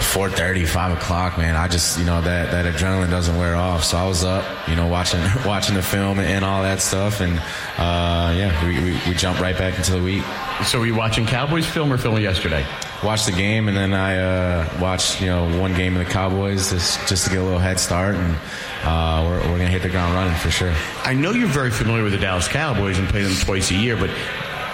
4:30, 0.00 0.66
5 0.66 0.96
o'clock, 0.96 1.38
man. 1.38 1.56
I 1.56 1.68
just, 1.68 1.98
you 1.98 2.04
know, 2.04 2.20
that, 2.20 2.50
that 2.50 2.72
adrenaline 2.72 3.10
doesn't 3.10 3.36
wear 3.36 3.54
off. 3.56 3.84
So 3.84 3.98
I 3.98 4.06
was 4.06 4.24
up, 4.24 4.44
you 4.68 4.76
know, 4.76 4.86
watching 4.86 5.20
watching 5.44 5.74
the 5.74 5.82
film 5.82 6.18
and 6.18 6.44
all 6.44 6.62
that 6.62 6.80
stuff, 6.80 7.20
and 7.20 7.38
uh, 7.78 8.34
yeah, 8.36 8.66
we, 8.66 8.78
we, 8.80 9.00
we 9.06 9.14
jumped 9.14 9.40
right 9.40 9.56
back 9.56 9.76
into 9.76 9.92
the 9.92 10.02
week. 10.02 10.22
So, 10.64 10.78
were 10.78 10.86
you 10.86 10.94
watching 10.94 11.26
Cowboys 11.26 11.66
film 11.66 11.92
or 11.92 11.98
film 11.98 12.18
yesterday? 12.18 12.64
Watched 13.04 13.26
the 13.26 13.32
game, 13.32 13.68
and 13.68 13.76
then 13.76 13.92
I 13.92 14.16
uh, 14.16 14.78
watched, 14.80 15.20
you 15.20 15.26
know, 15.26 15.60
one 15.60 15.74
game 15.74 15.96
of 15.96 16.06
the 16.06 16.10
Cowboys 16.10 16.70
just 16.70 17.06
just 17.08 17.24
to 17.24 17.30
get 17.30 17.40
a 17.40 17.44
little 17.44 17.58
head 17.58 17.78
start, 17.78 18.14
and 18.14 18.36
uh, 18.84 19.22
we're 19.26 19.40
we're 19.50 19.58
gonna 19.58 19.68
hit 19.68 19.82
the 19.82 19.90
ground 19.90 20.14
running 20.14 20.34
for 20.36 20.50
sure. 20.50 20.72
I 21.04 21.12
know 21.12 21.32
you're 21.32 21.48
very 21.48 21.70
familiar 21.70 22.02
with 22.02 22.12
the 22.12 22.18
Dallas 22.18 22.48
Cowboys 22.48 22.98
and 22.98 23.08
play 23.08 23.22
them 23.22 23.34
twice 23.34 23.70
a 23.70 23.74
year, 23.74 23.96
but 23.96 24.10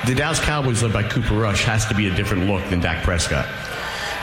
the 0.07 0.15
Dallas 0.15 0.41
Cowboys, 0.41 0.83
led 0.83 0.93
by 0.93 1.03
Cooper 1.03 1.35
Rush, 1.35 1.65
has 1.65 1.87
to 1.87 1.95
be 1.95 2.09
a 2.09 2.15
different 2.15 2.47
look 2.47 2.69
than 2.71 2.81
Dak 2.81 3.05
Prescott. 3.05 3.47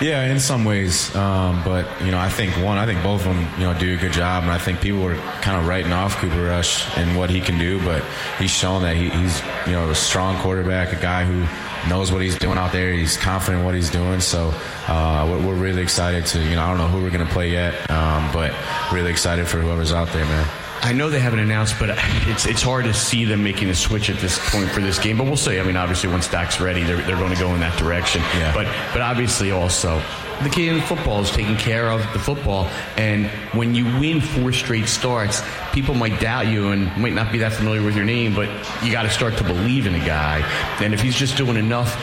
Yeah, 0.02 0.32
in 0.32 0.40
some 0.40 0.64
ways, 0.64 1.14
um, 1.14 1.62
but 1.66 1.86
you 2.02 2.12
know, 2.12 2.20
I 2.20 2.30
think 2.30 2.56
one, 2.64 2.78
I 2.78 2.86
think 2.86 3.04
both 3.04 3.26
of 3.26 3.36
them, 3.36 3.46
you 3.60 3.66
know, 3.66 3.78
do 3.78 3.96
a 3.96 3.98
good 3.98 4.14
job, 4.14 4.44
and 4.44 4.52
I 4.52 4.58
think 4.58 4.80
people 4.80 5.02
were 5.02 5.16
kind 5.42 5.60
of 5.60 5.68
writing 5.68 5.92
off 5.92 6.16
Cooper 6.16 6.46
Rush 6.46 6.98
and 6.98 7.18
what 7.18 7.30
he 7.30 7.42
can 7.42 7.60
do, 7.60 7.84
but 7.84 8.02
he's 8.38 8.50
shown 8.50 8.82
that 8.84 8.96
he, 8.96 9.10
he's, 9.10 9.42
you 9.68 9.74
know, 9.74 9.90
a 9.90 9.96
strong 9.96 10.38
quarterback, 10.38 10.94
a 10.94 11.02
guy 11.02 11.26
who 11.26 11.46
knows 11.90 12.14
what 12.14 12.22
he's 12.22 12.38
doing 12.38 12.58
out 12.58 12.72
there. 12.72 12.94
He's 12.94 13.18
confident 13.18 13.60
in 13.60 13.66
what 13.66 13.76
he's 13.76 13.90
doing, 13.90 14.22
so 14.22 14.54
uh, 14.88 15.28
we're, 15.30 15.48
we're 15.48 15.62
really 15.62 15.82
excited 15.82 16.26
to, 16.28 16.40
you 16.42 16.56
know, 16.56 16.64
I 16.64 16.70
don't 16.70 16.78
know 16.78 16.88
who 16.88 17.04
we're 17.04 17.12
going 17.12 17.28
to 17.28 17.34
play 17.34 17.52
yet, 17.52 17.74
um, 17.92 18.32
but 18.32 18.54
really 18.94 19.12
excited 19.12 19.50
for 19.50 19.58
whoever's 19.58 19.92
out 19.92 20.08
there, 20.14 20.24
man. 20.24 20.48
I 20.82 20.94
know 20.94 21.10
they 21.10 21.20
haven't 21.20 21.40
announced, 21.40 21.76
but 21.80 21.90
it's 22.28 22.46
it's 22.46 22.62
hard 22.62 22.86
to 22.86 22.94
see 22.94 23.26
them 23.26 23.44
making 23.44 23.70
a 23.70 23.76
switch 23.76 24.10
at 24.10 24.18
this 24.20 24.40
point 24.52 24.70
for 24.70 24.82
this 24.82 24.98
game. 24.98 25.18
But 25.18 25.26
we'll 25.26 25.38
see. 25.38 25.60
I 25.60 25.64
mean, 25.64 25.76
obviously, 25.76 26.10
once 26.10 26.28
Dak's 26.28 26.60
ready, 26.60 26.84
they're, 26.84 27.02
they're 27.02 27.18
going 27.18 27.34
to 27.34 27.40
go 27.40 27.54
in 27.54 27.60
that 27.60 27.78
direction. 27.78 28.22
Yeah. 28.36 28.54
But 28.54 28.66
but 28.94 29.02
obviously, 29.02 29.52
also 29.52 30.02
the 30.42 30.50
key 30.50 30.70
in 30.70 30.80
football 30.82 31.22
is 31.22 31.32
taking 31.32 31.58
care 31.58 31.90
of 31.90 32.02
the 32.14 32.20
football. 32.20 32.70
And 32.96 33.28
when 33.54 33.76
you 33.76 33.86
win 34.00 34.22
four 34.22 34.54
straight 34.54 34.88
starts, 34.88 35.42
people 35.74 35.96
might 35.96 36.20
doubt 36.20 36.48
you 36.48 36.70
and 36.70 36.96
might 36.98 37.14
not 37.14 37.32
be 37.32 37.40
that 37.40 37.52
familiar 37.52 37.84
with 37.84 37.96
your 37.96 38.06
name, 38.06 38.34
but 38.34 38.48
you 38.84 38.92
got 38.92 39.04
to 39.04 39.10
start 39.10 39.38
to 39.38 39.44
believe 39.44 39.86
in 39.86 39.96
a 39.96 40.06
guy. 40.06 40.40
And 40.80 40.94
if 40.94 41.02
he's 41.02 41.16
just 41.16 41.36
doing 41.36 41.58
enough 41.58 41.94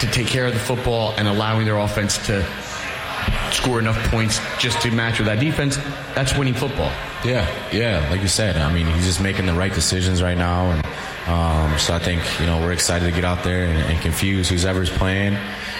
to 0.00 0.06
take 0.08 0.26
care 0.26 0.46
of 0.46 0.54
the 0.54 0.60
football 0.60 1.14
and 1.16 1.28
allowing 1.28 1.66
their 1.66 1.78
offense 1.78 2.18
to 2.26 2.44
score 3.52 3.78
enough 3.78 3.98
points 4.10 4.40
just 4.58 4.80
to 4.82 4.90
match 4.90 5.18
with 5.18 5.26
that 5.26 5.40
defense, 5.40 5.76
that's 6.14 6.36
winning 6.36 6.54
football. 6.54 6.90
Yeah, 7.24 7.48
yeah, 7.72 8.08
like 8.10 8.20
you 8.20 8.28
said, 8.28 8.56
I 8.56 8.72
mean, 8.72 8.86
he's 8.86 9.04
just 9.04 9.20
making 9.20 9.46
the 9.46 9.54
right 9.54 9.72
decisions 9.72 10.22
right 10.22 10.36
now, 10.36 10.70
and 10.70 10.84
um, 11.26 11.78
so 11.78 11.94
I 11.94 11.98
think 11.98 12.22
you 12.40 12.46
know 12.46 12.60
we're 12.60 12.72
excited 12.72 13.06
to 13.06 13.12
get 13.12 13.24
out 13.24 13.42
there 13.44 13.64
and, 13.64 13.78
and 13.90 14.00
confuse 14.00 14.48
whoever's 14.48 14.90
playing, 14.90 15.34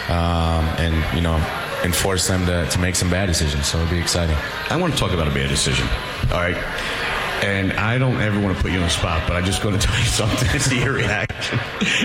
um, 0.08 0.64
and 0.78 0.94
you 1.14 1.20
know, 1.20 1.36
and 1.84 1.94
force 1.94 2.26
them 2.26 2.46
to, 2.46 2.66
to 2.66 2.78
make 2.78 2.96
some 2.96 3.10
bad 3.10 3.26
decisions. 3.26 3.66
So 3.66 3.78
it'll 3.78 3.90
be 3.90 3.98
exciting. 3.98 4.36
I 4.70 4.76
want 4.76 4.94
to 4.94 4.98
talk 4.98 5.12
about 5.12 5.28
a 5.28 5.34
bad 5.34 5.50
decision. 5.50 5.86
All 6.32 6.40
right. 6.40 6.56
And 7.44 7.74
I 7.74 7.98
don't 7.98 8.18
ever 8.22 8.40
want 8.40 8.56
to 8.56 8.62
put 8.62 8.72
you 8.72 8.78
on 8.78 8.84
the 8.84 8.90
spot, 8.90 9.22
but 9.28 9.36
I'm 9.36 9.44
just 9.44 9.62
going 9.62 9.74
to 9.78 9.86
tell 9.86 9.98
you 9.98 10.06
something 10.06 10.48
to 10.48 10.58
see 10.58 10.80
your 10.82 10.94
reaction. 10.94 11.58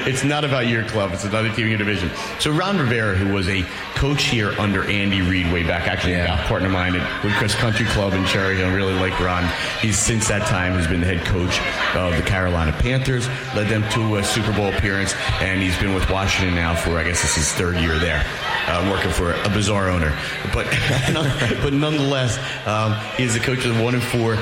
It's 0.05 0.25
not 0.25 0.43
about 0.43 0.67
your 0.67 0.83
club, 0.83 1.11
it's 1.13 1.23
another 1.23 1.47
team 1.53 1.63
in 1.65 1.69
your 1.69 1.77
division. 1.77 2.11
So, 2.39 2.51
Ron 2.51 2.77
Rivera, 2.77 3.15
who 3.15 3.33
was 3.33 3.47
a 3.47 3.63
coach 3.95 4.23
here 4.23 4.51
under 4.59 4.83
Andy 4.83 5.21
Reid 5.21 5.51
way 5.53 5.63
back, 5.63 5.87
actually 5.87 6.13
Yeah. 6.13 6.43
a 6.43 6.47
partner 6.47 6.67
of 6.67 6.73
mine 6.73 6.95
at 6.95 7.21
Woodcrest 7.21 7.55
Country 7.55 7.85
Club 7.87 8.13
in 8.13 8.25
Cherry 8.25 8.57
Hill, 8.57 8.69
really 8.75 8.93
like 8.95 9.17
Ron. 9.21 9.47
He's 9.81 9.97
since 9.97 10.27
that 10.27 10.45
time 10.47 10.73
has 10.73 10.87
been 10.87 10.99
the 10.99 11.07
head 11.07 11.25
coach 11.25 11.57
of 11.95 12.17
the 12.17 12.23
Carolina 12.29 12.73
Panthers, 12.73 13.29
led 13.55 13.69
them 13.69 13.83
to 13.91 14.17
a 14.17 14.23
Super 14.23 14.51
Bowl 14.51 14.73
appearance, 14.73 15.13
and 15.39 15.61
he's 15.61 15.77
been 15.79 15.93
with 15.95 16.09
Washington 16.09 16.53
now 16.55 16.75
for, 16.75 16.97
I 16.99 17.03
guess, 17.05 17.21
this 17.21 17.31
is 17.37 17.47
his 17.47 17.53
third 17.53 17.77
year 17.77 17.97
there, 17.97 18.25
uh, 18.67 18.89
working 18.91 19.11
for 19.11 19.31
a 19.31 19.49
bizarre 19.49 19.89
owner. 19.89 20.13
But, 20.53 20.65
but 21.63 21.71
nonetheless, 21.71 22.37
um, 22.67 22.93
he's 23.15 23.33
the 23.35 23.39
coach 23.39 23.63
of 23.65 23.77
the 23.77 23.81
one 23.83 23.93
and 23.93 24.03
four 24.03 24.37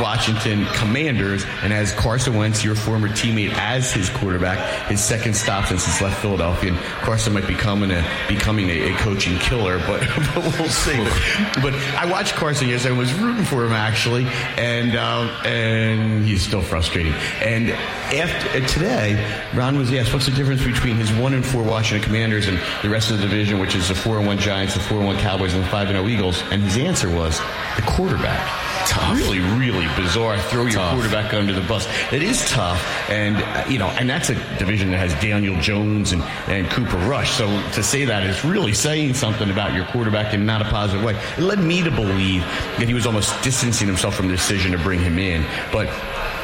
Washington 0.00 0.66
Commanders 0.66 1.44
and 1.62 1.72
has 1.72 1.92
Carson 1.92 2.36
Wentz, 2.36 2.62
your 2.62 2.76
former 2.76 3.08
teammate, 3.08 3.52
as 3.54 3.92
his 3.92 4.08
quarterback. 4.08 4.88
His 4.88 5.02
second 5.02 5.34
stop 5.34 5.66
since 5.66 5.84
he's 5.84 6.00
left 6.00 6.20
Philadelphia. 6.20 6.72
And 6.72 6.80
Carson 7.02 7.32
might 7.32 7.46
be 7.46 7.56
become 7.56 7.82
a, 7.90 8.04
becoming 8.28 8.68
a, 8.68 8.92
a 8.92 8.96
coaching 8.98 9.38
killer, 9.38 9.78
but, 9.78 10.00
but 10.34 10.58
we'll 10.58 10.68
see. 10.68 10.96
But, 10.96 11.62
but 11.62 11.74
I 11.96 12.06
watched 12.06 12.34
Carson 12.34 12.68
yesterday. 12.68 12.94
I 12.94 12.98
was 12.98 13.12
rooting 13.14 13.44
for 13.44 13.64
him 13.64 13.72
actually, 13.72 14.26
and 14.56 14.96
um, 14.96 15.28
and 15.44 16.24
he's 16.24 16.42
still 16.42 16.62
frustrating. 16.62 17.12
And 17.42 17.70
after 17.70 18.48
uh, 18.50 18.66
today, 18.66 19.44
Ron 19.54 19.78
was 19.78 19.92
asked, 19.92 20.12
"What's 20.12 20.26
the 20.26 20.32
difference 20.32 20.64
between 20.64 20.96
his 20.96 21.12
one 21.12 21.34
and 21.34 21.44
four 21.44 21.62
Washington 21.62 22.04
Commanders 22.06 22.48
and 22.48 22.58
the 22.82 22.90
rest 22.90 23.10
of 23.10 23.18
the 23.18 23.22
division, 23.22 23.58
which 23.58 23.74
is 23.74 23.88
the 23.88 23.94
four 23.94 24.18
and 24.18 24.26
one 24.26 24.38
Giants, 24.38 24.74
the 24.74 24.80
four 24.80 24.98
and 24.98 25.06
one 25.06 25.18
Cowboys, 25.18 25.54
and 25.54 25.64
the 25.64 25.68
five 25.68 25.88
and 25.88 25.96
zero 25.96 26.08
Eagles?" 26.08 26.42
And 26.50 26.62
his 26.62 26.76
answer 26.76 27.08
was 27.08 27.38
the 27.76 27.82
quarterback. 27.82 28.75
Tough. 28.88 29.16
Really, 29.16 29.40
really 29.40 29.86
bizarre. 29.96 30.38
Throw 30.38 30.62
your 30.62 30.72
Tough. 30.72 30.94
quarterback 30.94 31.34
under 31.34 31.52
the 31.52 31.60
bus. 31.62 31.86
It 32.12 32.22
is 32.22 32.48
tough, 32.48 32.80
and 33.10 33.36
uh, 33.36 33.64
you 33.68 33.78
know, 33.78 33.88
and 33.88 34.08
that's 34.08 34.30
a 34.30 34.34
division 34.58 34.90
that 34.92 34.98
has 34.98 35.12
Daniel 35.20 35.60
Jones 35.60 36.12
and, 36.12 36.22
and 36.46 36.68
Cooper 36.70 36.96
Rush. 36.98 37.32
So 37.32 37.46
to 37.72 37.82
say 37.82 38.04
that 38.04 38.22
is 38.24 38.44
really 38.44 38.72
saying 38.72 39.14
something 39.14 39.50
about 39.50 39.74
your 39.74 39.86
quarterback 39.86 40.34
in 40.34 40.46
not 40.46 40.62
a 40.62 40.66
positive 40.66 41.04
way. 41.04 41.14
It 41.36 41.42
led 41.42 41.58
me 41.58 41.82
to 41.82 41.90
believe 41.90 42.42
that 42.78 42.86
he 42.86 42.94
was 42.94 43.06
almost 43.06 43.42
distancing 43.42 43.86
himself 43.86 44.14
from 44.14 44.28
the 44.28 44.34
decision 44.34 44.72
to 44.72 44.78
bring 44.78 45.00
him 45.00 45.18
in, 45.18 45.44
but. 45.72 45.86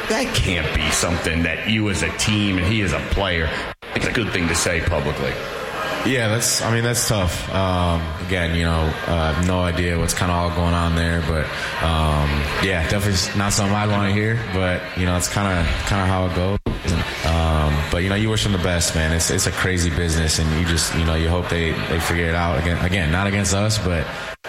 That 0.09 0.35
can't 0.35 0.75
be 0.75 0.91
something 0.91 1.43
that 1.43 1.69
you 1.69 1.89
as 1.89 2.03
a 2.03 2.09
team 2.17 2.57
and 2.57 2.67
he 2.67 2.81
as 2.81 2.91
a 2.91 2.99
player. 3.11 3.49
It's 3.95 4.05
a 4.05 4.11
good 4.11 4.33
thing 4.33 4.49
to 4.49 4.53
say 4.53 4.81
publicly. 4.81 5.31
Yeah, 6.05 6.27
that's. 6.27 6.61
I 6.61 6.73
mean, 6.73 6.83
that's 6.83 7.07
tough. 7.07 7.49
Um, 7.53 8.01
again, 8.25 8.55
you 8.55 8.63
know, 8.63 8.93
uh, 9.07 9.41
no 9.47 9.61
idea 9.61 9.97
what's 9.97 10.13
kind 10.13 10.29
of 10.31 10.37
all 10.37 10.49
going 10.55 10.73
on 10.73 10.95
there, 10.95 11.21
but 11.21 11.45
um, 11.81 12.29
yeah, 12.61 12.85
definitely 12.89 13.39
not 13.39 13.53
something 13.53 13.73
I 13.73 13.87
want 13.87 14.09
to 14.09 14.13
hear. 14.13 14.35
But 14.53 14.81
you 14.97 15.05
know, 15.05 15.15
it's 15.15 15.29
kind 15.29 15.47
of 15.47 15.65
kind 15.85 16.01
of 16.01 16.07
how 16.09 16.25
it 16.25 16.35
goes. 16.35 16.59
Um, 17.25 17.73
but 17.89 18.03
you 18.03 18.09
know, 18.09 18.15
you 18.15 18.29
wish 18.29 18.43
them 18.43 18.51
the 18.51 18.57
best, 18.57 18.95
man. 18.95 19.13
It's 19.13 19.31
it's 19.31 19.47
a 19.47 19.51
crazy 19.51 19.89
business, 19.89 20.39
and 20.39 20.59
you 20.59 20.67
just 20.67 20.93
you 20.95 21.05
know 21.05 21.15
you 21.15 21.29
hope 21.29 21.47
they 21.47 21.71
they 21.71 21.99
figure 22.01 22.27
it 22.27 22.35
out 22.35 22.59
again. 22.59 22.83
Again, 22.83 23.09
not 23.09 23.27
against 23.27 23.53
us, 23.53 23.77
but 23.77 24.05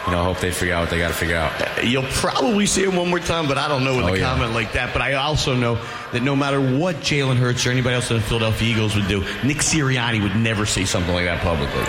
you 0.06 0.12
know, 0.12 0.22
hope 0.24 0.38
they 0.40 0.50
figure 0.50 0.74
out 0.74 0.80
what 0.82 0.90
they 0.90 0.98
got 0.98 1.08
to 1.08 1.14
figure 1.14 1.36
out. 1.36 1.52
Uh, 1.60 1.80
you'll 1.82 2.02
probably 2.04 2.66
see 2.66 2.84
him 2.84 2.96
one 2.96 3.08
more 3.08 3.20
time, 3.20 3.48
but 3.48 3.56
I 3.58 3.68
don't 3.68 3.84
know 3.84 3.96
with 3.96 4.04
Oh, 4.04 4.14
a 4.14 4.18
yeah. 4.18 4.30
comment 4.34 4.52
like 4.52 4.72
that. 4.72 4.92
But 4.92 5.02
I 5.02 5.14
also 5.14 5.54
know 5.54 5.78
that 6.12 6.22
no 6.22 6.36
matter 6.36 6.60
what 6.60 6.96
Jalen 6.96 7.36
Hurts 7.36 7.66
or 7.66 7.70
anybody 7.70 7.94
else 7.94 8.10
in 8.10 8.16
the 8.16 8.22
Philadelphia 8.22 8.68
Eagles 8.70 8.94
would 8.96 9.08
do, 9.08 9.20
Nick 9.44 9.58
Sirianni 9.58 10.22
would 10.22 10.36
never 10.36 10.66
say 10.66 10.84
something 10.84 11.14
like 11.14 11.24
that 11.24 11.40
publicly. 11.40 11.82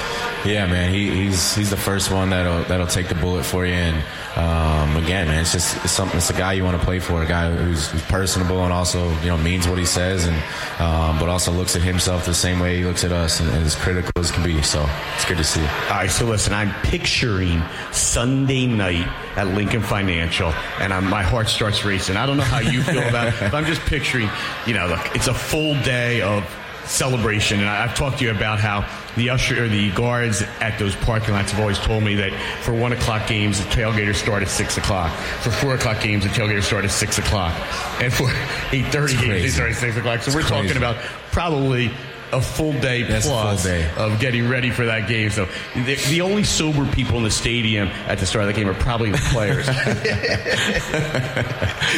Yeah, 0.52 0.66
man, 0.68 0.94
he, 0.94 1.10
he's 1.10 1.56
he's 1.56 1.70
the 1.72 1.78
first 1.78 2.12
one 2.12 2.30
that'll 2.30 2.64
that'll 2.66 2.88
take 2.88 3.08
the 3.10 3.16
bullet 3.16 3.44
for 3.46 3.66
you. 3.66 3.74
And 3.74 4.04
um, 4.36 4.98
again, 4.98 5.28
man, 5.28 5.42
it's 5.42 5.54
just 5.54 5.78
it's 5.84 5.94
something. 5.94 6.18
It's 6.18 6.30
a 6.30 6.34
guy 6.34 6.54
you 6.54 6.64
want 6.66 6.78
to 6.78 6.86
play 6.86 7.00
for, 7.00 7.24
a 7.24 7.26
guy 7.26 7.50
who's, 7.56 7.88
who's 7.88 8.02
personable 8.04 8.64
and 8.66 8.74
also 8.74 9.10
you 9.22 9.28
know 9.28 9.38
means 9.38 9.68
what 9.68 9.78
he 9.78 9.86
says, 9.86 10.26
and 10.26 10.36
um, 10.80 11.18
but 11.20 11.30
also 11.30 11.52
looks 11.52 11.76
at 11.76 11.82
himself 11.82 12.26
the 12.26 12.34
same 12.34 12.60
way 12.60 12.78
he 12.78 12.84
looks 12.84 13.06
at 13.06 13.14
us, 13.14 13.40
and, 13.40 13.50
and 13.50 13.66
as 13.66 13.76
critical 13.76 14.12
as 14.18 14.32
can 14.32 14.44
be. 14.44 14.62
So 14.62 14.86
it's 15.16 15.24
good 15.26 15.38
to 15.38 15.44
see. 15.44 15.62
All 15.62 15.92
right, 15.92 16.12
so 16.12 16.26
listen, 16.26 16.54
I'm 16.54 16.74
picturing 16.82 17.64
Sunday 17.92 18.68
night 18.68 19.08
at 19.38 19.48
Lincoln 19.48 19.82
Financial, 19.82 20.50
and 20.80 20.94
I'm, 20.94 21.10
my 21.10 21.24
heart 21.24 21.48
starts 21.48 21.86
racing. 21.86 22.18
I 22.18 22.26
don't 22.26 22.38
know 22.38 22.44
how 22.44 22.60
you 22.60 22.82
feel 22.84 23.08
about 23.08 23.28
it, 23.28 23.36
but 23.40 23.54
I'm 23.54 23.66
just 23.66 23.82
picturing, 23.82 24.30
you 24.68 24.74
know, 24.74 24.88
look, 24.88 25.16
it's 25.16 25.28
a 25.28 25.34
full 25.34 25.82
day 25.84 26.22
of 26.22 26.44
celebration, 26.84 27.62
and 27.62 27.70
I, 27.70 27.86
I've 27.86 27.96
talked 27.96 28.20
to 28.20 28.26
you 28.26 28.32
about 28.32 28.60
how 28.60 28.86
the 29.16 29.30
usher 29.30 29.64
or 29.64 29.68
the 29.70 29.92
guards 29.92 30.42
at 30.62 30.78
those 30.80 30.96
parking 30.98 31.34
lots 31.34 31.52
have 31.52 31.60
always 31.62 31.80
told 31.80 32.04
me 32.04 32.16
that 32.16 32.32
for 32.64 32.74
one 32.74 32.92
o'clock 32.94 33.28
games, 33.28 33.60
the 33.64 33.70
tailgaters 33.70 34.16
start 34.16 34.42
at 34.44 34.50
six 34.50 34.78
o'clock. 34.78 35.12
For 35.42 35.52
four 35.52 35.76
o'clock 35.76 36.02
games, 36.02 36.24
the 36.24 36.30
tailgaters 36.30 36.64
start 36.64 36.86
at 36.86 36.92
six 36.92 37.18
o'clock, 37.18 37.54
and 38.02 38.14
for 38.14 38.30
eight 38.72 38.86
thirty 38.88 39.14
games, 39.16 39.42
they 39.44 39.50
start 39.50 39.72
at 39.72 39.78
six 39.78 39.96
o'clock. 39.98 40.22
So 40.22 40.28
It's 40.32 40.36
we're 40.36 40.42
talking 40.44 40.78
about 40.78 40.96
probably. 41.32 41.92
A 42.34 42.42
full 42.42 42.74
day 42.74 43.04
That's 43.04 43.28
a 43.28 43.30
full 43.30 43.40
plus 43.40 43.64
day. 43.64 43.88
of 43.98 44.20
getting 44.20 44.50
ready 44.50 44.72
for 44.72 44.84
that 44.88 45.08
game. 45.08 45.30
So 45.30 45.46
the, 45.76 45.96
the 46.10 46.22
only 46.22 46.44
sober 46.44 46.86
people 46.92 47.18
in 47.18 47.24
the 47.24 47.30
stadium 47.32 47.88
at 48.08 48.18
the 48.18 48.26
start 48.26 48.46
of 48.46 48.48
the 48.54 48.60
game 48.60 48.68
are 48.68 48.74
probably 48.74 49.12
the 49.12 49.20
players. 49.32 49.68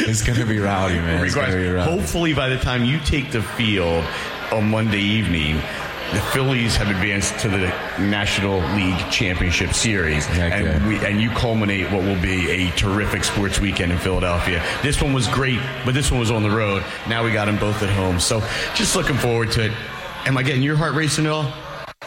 It's 0.06 0.22
gonna 0.22 0.44
be 0.46 0.58
rowdy, 0.58 0.96
man. 0.96 1.24
It's 1.24 1.34
be 1.34 1.40
rowdy. 1.40 1.90
hopefully, 1.90 2.34
by 2.34 2.50
the 2.50 2.58
time 2.58 2.84
you 2.84 3.00
take 3.00 3.32
the 3.32 3.42
field 3.42 4.04
on 4.52 4.70
Monday 4.70 5.00
evening, 5.00 5.60
the 6.12 6.20
Phillies 6.32 6.74
have 6.76 6.88
advanced 6.88 7.38
to 7.40 7.48
the 7.48 7.66
National 7.98 8.60
League 8.74 8.98
Championship 9.10 9.74
Series, 9.74 10.26
and 10.28 10.86
we 10.86 10.96
and 11.04 11.20
you 11.20 11.30
culminate 11.30 11.90
what 11.92 12.02
will 12.02 12.20
be 12.20 12.48
a 12.50 12.70
terrific 12.72 13.24
sports 13.24 13.60
weekend 13.60 13.92
in 13.92 13.98
Philadelphia. 13.98 14.64
This 14.82 15.02
one 15.02 15.12
was 15.12 15.28
great, 15.28 15.60
but 15.84 15.94
this 15.94 16.10
one 16.10 16.18
was 16.18 16.30
on 16.30 16.42
the 16.42 16.50
road. 16.50 16.82
Now 17.08 17.24
we 17.24 17.32
got 17.32 17.44
them 17.44 17.58
both 17.58 17.82
at 17.82 17.90
home, 17.90 18.20
so 18.20 18.40
just 18.74 18.96
looking 18.96 19.16
forward 19.16 19.50
to 19.52 19.66
it. 19.66 19.72
Am 20.26 20.36
I 20.38 20.42
getting 20.42 20.62
your 20.62 20.76
heart 20.76 20.94
racing 20.94 21.26
at 21.26 21.32
all? 21.32 21.52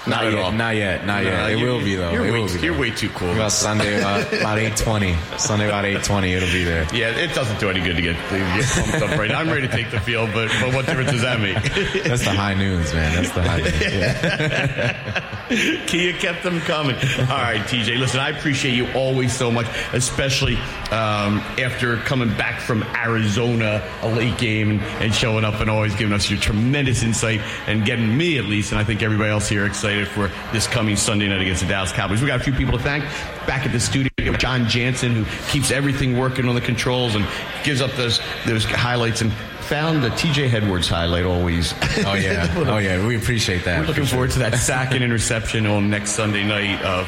Not, 0.07 0.25
at 0.25 0.33
yet, 0.33 0.41
all. 0.41 0.51
Not 0.51 0.75
yet. 0.75 1.05
Not 1.05 1.23
No, 1.23 1.29
yet. 1.29 1.51
It 1.51 1.59
you- 1.59 1.65
will 1.65 1.79
be 1.79 1.95
though. 1.95 2.11
You're, 2.11 2.25
it 2.25 2.31
way, 2.31 2.39
will 2.39 2.47
be. 2.47 2.59
you're 2.59 2.73
though. 2.73 2.79
way 2.81 2.89
too 2.91 3.09
cool. 3.09 3.31
About 3.31 3.51
Sunday 3.51 4.01
uh, 4.01 4.25
about 4.39 4.57
eight 4.57 4.75
twenty. 4.75 5.15
Sunday 5.37 5.67
about 5.67 5.85
eight 5.85 6.03
twenty. 6.03 6.33
It'll 6.33 6.49
be 6.51 6.63
there. 6.63 6.87
Yeah, 6.93 7.09
it 7.15 7.35
doesn't 7.35 7.59
do 7.59 7.69
any 7.69 7.81
good 7.81 7.95
to 7.97 8.01
get, 8.01 8.15
to 8.29 8.37
get 8.37 8.65
pumped 8.65 8.95
up 9.11 9.19
right 9.19 9.29
now. 9.29 9.39
I'm 9.39 9.49
ready 9.49 9.67
to 9.67 9.73
take 9.73 9.91
the 9.91 9.99
field, 9.99 10.31
but, 10.33 10.49
but 10.59 10.73
what 10.73 10.85
difference 10.87 11.11
does 11.11 11.21
that 11.21 11.39
make? 11.39 11.55
That's 12.03 12.23
the 12.23 12.31
high 12.31 12.55
noons, 12.55 12.91
man. 12.93 13.15
That's 13.15 13.31
the 13.31 13.43
high 13.43 13.57
noons. 13.61 13.81
Yeah. 13.81 15.37
Kia 15.87 16.13
kept 16.13 16.43
them 16.43 16.59
coming. 16.61 16.95
All 16.95 17.25
right, 17.27 17.59
TJ. 17.61 17.99
Listen, 17.99 18.21
I 18.21 18.29
appreciate 18.29 18.73
you 18.73 18.89
always 18.93 19.35
so 19.35 19.51
much, 19.51 19.67
especially 19.91 20.55
um, 20.91 21.39
after 21.59 21.97
coming 21.97 22.29
back 22.37 22.61
from 22.61 22.83
Arizona, 22.95 23.83
a 24.01 24.07
late 24.07 24.37
game, 24.37 24.71
and, 24.71 24.81
and 25.03 25.13
showing 25.13 25.43
up 25.43 25.55
and 25.59 25.69
always 25.69 25.93
giving 25.95 26.13
us 26.13 26.29
your 26.29 26.39
tremendous 26.39 27.03
insight 27.03 27.41
and 27.67 27.83
getting 27.85 28.15
me 28.17 28.37
at 28.37 28.45
least, 28.45 28.71
and 28.71 28.79
I 28.79 28.85
think 28.85 29.03
everybody 29.03 29.29
else 29.29 29.49
here 29.49 29.65
excited 29.65 29.90
for 30.05 30.31
this 30.51 30.67
coming 30.67 30.95
Sunday 30.95 31.27
night 31.27 31.41
against 31.41 31.61
the 31.61 31.67
Dallas 31.67 31.91
Cowboys. 31.91 32.21
We 32.21 32.27
got 32.27 32.39
a 32.39 32.43
few 32.43 32.53
people 32.53 32.77
to 32.77 32.83
thank 32.83 33.03
back 33.47 33.65
at 33.65 33.71
the 33.71 33.79
studio. 33.79 34.09
John 34.37 34.67
Jansen, 34.67 35.13
who 35.13 35.51
keeps 35.51 35.71
everything 35.71 36.17
working 36.17 36.47
on 36.47 36.55
the 36.55 36.61
controls 36.61 37.15
and 37.15 37.25
gives 37.63 37.81
up 37.81 37.91
those 37.91 38.19
those 38.45 38.63
highlights 38.65 39.21
and 39.21 39.31
found 39.61 40.03
the 40.03 40.09
TJ 40.09 40.53
Edwards 40.53 40.87
highlight 40.87 41.25
always. 41.25 41.73
Oh 42.05 42.13
yeah. 42.13 42.53
Oh 42.57 42.77
yeah. 42.77 43.05
We 43.05 43.15
appreciate 43.17 43.63
that. 43.65 43.79
We're 43.81 43.87
looking 43.87 44.05
forward 44.05 44.31
to 44.31 44.39
that 44.39 44.55
sack 44.55 44.93
and 44.93 45.03
interception 45.03 45.65
on 45.65 45.89
next 45.89 46.11
Sunday 46.11 46.43
night 46.43 46.81
of 46.83 47.07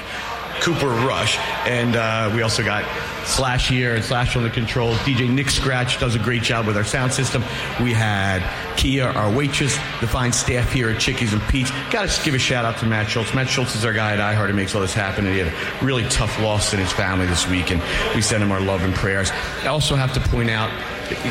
Cooper 0.64 0.88
Rush. 0.88 1.38
And 1.68 1.98
uh, 1.98 2.32
we 2.34 2.42
also 2.42 2.64
got 2.64 2.86
Slash 3.26 3.68
here 3.68 3.96
and 3.96 4.04
Slash 4.04 4.38
on 4.38 4.44
the 4.44 4.50
controls. 4.50 4.98
DJ 5.00 5.30
Nick 5.30 5.50
Scratch 5.50 6.00
does 6.00 6.16
a 6.16 6.20
great 6.20 6.42
job 6.42 6.66
with 6.66 6.78
our 6.78 6.86
sound 6.86 7.12
system. 7.12 7.44
We 7.82 7.92
had 7.92 8.42
Kia, 8.78 9.08
our 9.08 9.30
waitress, 9.30 9.76
the 10.00 10.08
fine 10.08 10.32
staff 10.32 10.72
here 10.72 10.90
at 10.90 11.02
Chickies 11.02 11.34
and 11.34 11.42
Pete's. 11.44 11.70
Got 11.92 12.08
to 12.08 12.24
give 12.24 12.34
a 12.34 12.40
shout 12.40 12.64
out 12.64 12.78
to 12.78 12.86
Matt 12.86 13.10
Schultz. 13.10 13.34
Matt 13.34 13.50
Schultz 13.50 13.76
is 13.76 13.84
our 13.84 13.92
guy 13.92 14.14
at 14.14 14.20
iHeart 14.20 14.48
who 14.48 14.54
makes 14.54 14.74
all 14.74 14.82
this 14.82 14.94
happen. 14.94 15.26
And 15.26 15.36
he 15.36 15.42
had 15.42 15.54
a 15.54 15.86
really 15.86 16.08
tough 16.08 16.40
loss 16.40 16.74
in 16.74 16.80
his 16.80 16.94
family 16.94 17.26
this 17.26 17.46
week, 17.50 17.70
and 17.70 17.82
we 18.16 18.22
send 18.22 18.42
him 18.42 18.52
our 18.52 18.62
love 18.62 18.84
and 18.84 18.96
prayers. 18.96 19.32
I 19.64 19.68
also 19.68 19.96
have 19.96 20.14
to 20.14 20.22
point 20.30 20.50
out, 20.50 20.72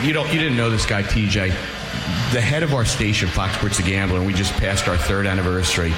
you 0.05 0.13
don't, 0.13 0.31
you 0.31 0.39
didn't 0.39 0.59
know 0.59 0.69
this 0.69 0.85
guy, 0.85 1.03
TJ 1.03 1.55
the 2.33 2.41
head 2.41 2.63
of 2.63 2.73
our 2.73 2.87
station, 2.87 3.29
Fox 3.29 3.55
Sports 3.57 3.77
The 3.77 3.83
Gambler, 3.83 4.17
and 4.17 4.27
we 4.27 4.33
just 4.33 4.55
passed 4.55 4.89
our 4.89 4.97
third 4.97 5.27
anniversary. 5.27 5.93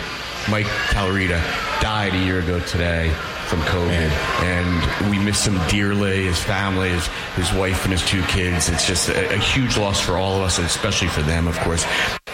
Mike 0.51 0.67
Talarita 0.91 1.41
died 1.81 2.15
a 2.15 2.19
year 2.19 2.39
ago 2.41 2.61
today 2.61 3.09
from 3.47 3.61
COVID, 3.61 4.11
and 4.43 5.11
we 5.11 5.19
miss 5.19 5.47
him 5.47 5.59
dearly. 5.69 6.25
His 6.25 6.39
family, 6.43 6.91
his 6.91 7.07
his 7.37 7.53
wife, 7.53 7.85
and 7.85 7.93
his 7.93 8.05
two 8.05 8.23
kids. 8.25 8.69
It's 8.69 8.87
just 8.87 9.09
a, 9.09 9.35
a 9.35 9.39
huge 9.39 9.77
loss 9.77 10.01
for 10.01 10.17
all 10.17 10.37
of 10.37 10.43
us, 10.43 10.59
and 10.59 10.67
especially 10.67 11.09
for 11.09 11.23
them, 11.23 11.47
of 11.47 11.59
course. 11.61 11.85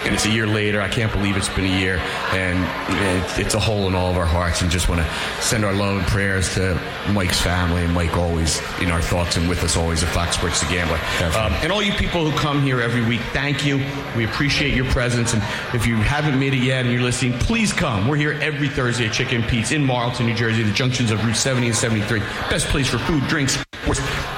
And 0.04 0.14
it's 0.14 0.24
a 0.24 0.30
year 0.30 0.46
later. 0.46 0.80
I 0.80 0.88
can't 0.88 1.12
believe 1.12 1.36
it's 1.36 1.48
been 1.48 1.64
a 1.64 1.78
year, 1.78 1.98
and 2.32 2.58
it's 3.38 3.54
a 3.54 3.60
hole 3.60 3.86
in 3.86 3.94
all 3.94 4.10
of 4.10 4.16
our 4.16 4.26
hearts. 4.26 4.62
And 4.62 4.70
just 4.70 4.88
want 4.88 5.00
to 5.00 5.42
send 5.42 5.64
our 5.64 5.72
love 5.72 5.98
and 5.98 6.06
prayers 6.06 6.54
to 6.54 6.80
Mike's 7.12 7.40
family, 7.40 7.84
and 7.84 7.92
Mike 7.92 8.16
always 8.16 8.60
in 8.80 8.90
our 8.90 9.02
thoughts 9.02 9.36
and 9.36 9.48
with 9.48 9.62
us 9.62 9.76
always 9.76 10.02
at 10.02 10.08
Fox 10.10 10.36
Sports 10.36 10.60
The 10.60 10.70
Gambler. 10.72 10.98
Um, 11.38 11.52
and 11.62 11.72
all 11.72 11.82
you 11.82 11.92
people 11.92 12.28
who 12.28 12.36
come 12.38 12.62
here 12.62 12.80
every 12.80 13.04
week, 13.04 13.20
thank 13.32 13.64
you. 13.64 13.76
We 14.16 14.24
appreciate 14.24 14.74
your 14.74 14.86
presence. 14.86 15.34
And 15.34 15.42
if 15.74 15.86
you 15.86 15.96
haven't 15.96 16.38
made 16.38 16.54
it 16.54 16.62
yet 16.62 16.84
and 16.84 16.92
you're 16.92 17.02
listening, 17.02 17.38
please 17.38 17.72
come. 17.72 18.08
We're 18.08 18.16
here 18.16 18.32
every 18.40 18.68
Thursday 18.68 19.06
at 19.06 19.12
Chickie's 19.12 19.40
and 19.40 19.44
Pete's 19.44 19.72
in 19.72 19.84
Marlton, 19.84 20.26
New 20.26 20.34
Jersey, 20.34 20.62
the 20.62 20.72
junctions 20.72 21.10
of 21.10 21.24
Route 21.24 21.36
70 21.36 21.68
and 21.68 21.76
73. 21.76 22.20
Best 22.48 22.66
place 22.68 22.88
for 22.88 22.98
food, 22.98 23.22
drinks, 23.28 23.62
sports. 23.94 24.29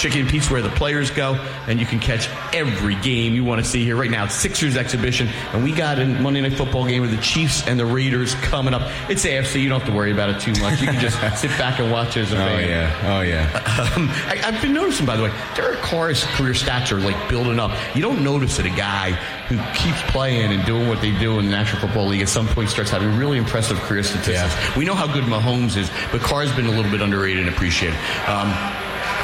Chickie's 0.00 0.22
and 0.22 0.30
Pete's 0.30 0.50
where 0.50 0.62
the 0.62 0.70
players 0.70 1.10
go, 1.10 1.34
and 1.68 1.78
you 1.78 1.84
can 1.84 2.00
catch 2.00 2.26
every 2.54 2.94
game 2.96 3.34
you 3.34 3.44
want 3.44 3.62
to 3.62 3.70
see 3.70 3.84
here 3.84 3.96
right 3.96 4.10
now. 4.10 4.24
It's 4.24 4.34
Sixers 4.34 4.74
exhibition, 4.74 5.28
and 5.52 5.62
we 5.62 5.72
got 5.72 5.98
a 5.98 6.06
Monday 6.06 6.40
Night 6.40 6.54
Football 6.54 6.86
game 6.86 7.02
with 7.02 7.10
the 7.10 7.20
Chiefs 7.20 7.68
and 7.68 7.78
the 7.78 7.84
Raiders 7.84 8.34
coming 8.36 8.72
up. 8.72 8.90
It's 9.10 9.26
AFC. 9.26 9.60
You 9.60 9.68
don't 9.68 9.80
have 9.80 9.90
to 9.90 9.94
worry 9.94 10.10
about 10.10 10.30
it 10.30 10.40
too 10.40 10.52
much. 10.62 10.80
You 10.80 10.86
can 10.86 11.00
just 11.00 11.18
sit 11.38 11.50
back 11.58 11.80
and 11.80 11.92
watch 11.92 12.16
it 12.16 12.22
as 12.22 12.32
a 12.32 12.36
fan. 12.36 12.64
Oh 12.64 12.66
yeah. 12.66 13.16
Oh 13.16 13.20
yeah. 13.20 13.92
Um, 13.94 14.08
I, 14.26 14.40
I've 14.42 14.62
been 14.62 14.72
noticing, 14.72 15.04
by 15.04 15.18
the 15.18 15.24
way, 15.24 15.32
Derek 15.54 15.80
Carr's 15.80 16.24
career 16.24 16.54
stats 16.54 16.92
are 16.92 17.00
like 17.00 17.28
building 17.28 17.60
up. 17.60 17.76
You 17.94 18.00
don't 18.00 18.24
notice 18.24 18.56
that 18.56 18.64
a 18.64 18.70
guy 18.70 19.10
who 19.50 19.58
keeps 19.74 20.00
playing 20.10 20.50
and 20.50 20.64
doing 20.64 20.88
what 20.88 21.02
they 21.02 21.10
do 21.18 21.38
in 21.38 21.44
the 21.44 21.50
National 21.50 21.82
Football 21.82 22.06
League 22.06 22.22
at 22.22 22.30
some 22.30 22.48
point 22.48 22.70
starts 22.70 22.90
having 22.90 23.18
really 23.18 23.36
impressive 23.36 23.76
career 23.80 24.02
statistics. 24.02 24.76
We 24.76 24.86
know 24.86 24.94
how 24.94 25.12
good 25.12 25.24
Mahomes 25.24 25.76
is, 25.76 25.90
but 26.10 26.22
Carr's 26.22 26.54
been 26.56 26.66
a 26.66 26.70
little 26.70 26.90
bit 26.90 27.02
underrated 27.02 27.40
and 27.46 27.54
appreciated. 27.54 27.98
Um, 28.26 28.48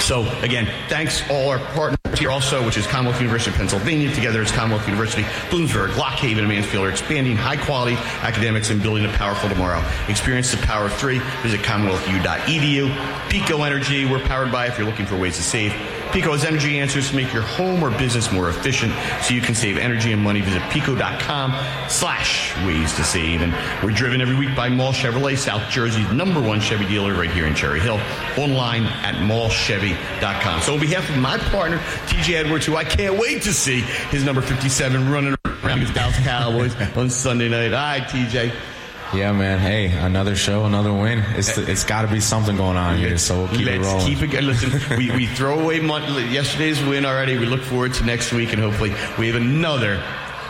so 0.00 0.28
again, 0.40 0.66
thanks 0.88 1.28
all 1.30 1.50
our 1.50 1.58
partners 1.58 1.96
here 2.18 2.30
also, 2.30 2.64
which 2.64 2.76
is 2.76 2.86
Commonwealth 2.86 3.20
University 3.20 3.50
of 3.50 3.56
Pennsylvania. 3.56 4.12
Together 4.14 4.40
it's 4.40 4.52
Commonwealth 4.52 4.86
University, 4.86 5.22
Bloomsburg, 5.50 5.96
Lock 5.96 6.14
Haven, 6.14 6.44
and 6.44 6.48
Mansfield 6.48 6.86
are 6.86 6.90
expanding 6.90 7.36
high 7.36 7.56
quality 7.56 7.96
academics 8.22 8.70
and 8.70 8.82
building 8.82 9.04
a 9.04 9.12
powerful 9.12 9.48
tomorrow. 9.48 9.84
Experience 10.08 10.50
the 10.50 10.58
power 10.58 10.86
of 10.86 10.94
three. 10.94 11.18
Visit 11.42 11.60
commonwealthu.edu. 11.60 12.88
PECO 13.28 13.66
Energy, 13.66 14.06
we're 14.06 14.20
powered 14.20 14.50
by 14.50 14.66
if 14.66 14.78
you're 14.78 14.86
looking 14.86 15.06
for 15.06 15.16
ways 15.16 15.36
to 15.36 15.42
save. 15.42 15.72
PECO 16.12 16.32
has 16.32 16.44
energy 16.44 16.78
answers 16.78 17.10
to 17.10 17.16
make 17.16 17.32
your 17.32 17.42
home 17.42 17.82
or 17.82 17.90
business 17.90 18.32
more 18.32 18.48
efficient 18.48 18.92
so 19.22 19.34
you 19.34 19.40
can 19.40 19.54
save 19.54 19.76
energy 19.76 20.12
and 20.12 20.22
money. 20.22 20.40
Visit 20.40 20.62
peco.com 20.62 21.52
slash 21.88 22.56
ways 22.64 22.94
to 22.94 23.04
save. 23.04 23.42
And 23.42 23.52
we're 23.82 23.94
driven 23.94 24.20
every 24.20 24.36
week 24.36 24.54
by 24.56 24.68
Mall 24.68 24.92
Chevrolet, 24.92 25.36
South 25.36 25.68
Jersey's 25.70 26.10
number 26.12 26.40
one 26.40 26.60
Chevy 26.60 26.86
dealer 26.86 27.14
right 27.14 27.30
here 27.30 27.46
in 27.46 27.54
Cherry 27.54 27.80
Hill. 27.80 28.00
Online 28.36 28.84
at 28.84 29.16
mallchevy.com. 29.16 30.60
So 30.62 30.74
on 30.74 30.80
behalf 30.80 31.08
of 31.10 31.18
my 31.18 31.38
partner, 31.38 31.78
TJ 32.06 32.34
Edwards, 32.34 32.66
who 32.66 32.76
I 32.76 32.84
can't 32.84 33.18
wait 33.18 33.42
to 33.42 33.52
see 33.52 33.80
his 34.10 34.24
number 34.24 34.40
57 34.40 35.10
running 35.10 35.36
around 35.44 35.80
with 35.80 35.88
the 35.88 35.94
Dallas 35.94 36.18
Cowboys 36.20 36.74
on 36.96 37.10
Sunday 37.10 37.48
night. 37.48 37.72
All 37.72 37.98
right, 37.98 38.02
TJ. 38.02 38.75
Yeah, 39.16 39.32
man. 39.32 39.58
Hey, 39.58 39.86
another 39.86 40.36
show, 40.36 40.66
another 40.66 40.92
win. 40.92 41.20
It's 41.36 41.56
it's 41.56 41.84
got 41.84 42.02
to 42.02 42.08
be 42.08 42.20
something 42.20 42.56
going 42.56 42.76
on 42.76 42.98
here. 42.98 43.16
So 43.16 43.38
we'll 43.38 43.48
keep 43.48 43.66
Let's 43.66 43.78
it 43.86 43.90
rolling. 43.90 44.06
keep 44.06 44.34
it. 44.34 44.44
Listen, 44.44 44.98
we, 44.98 45.10
we 45.10 45.26
throw 45.26 45.58
away 45.60 45.80
mon- 45.80 46.02
yesterday's 46.30 46.82
win 46.84 47.06
already. 47.06 47.38
We 47.38 47.46
look 47.46 47.62
forward 47.62 47.94
to 47.94 48.04
next 48.04 48.32
week, 48.32 48.52
and 48.52 48.60
hopefully 48.60 48.90
we 49.18 49.26
have 49.28 49.36
another 49.36 50.02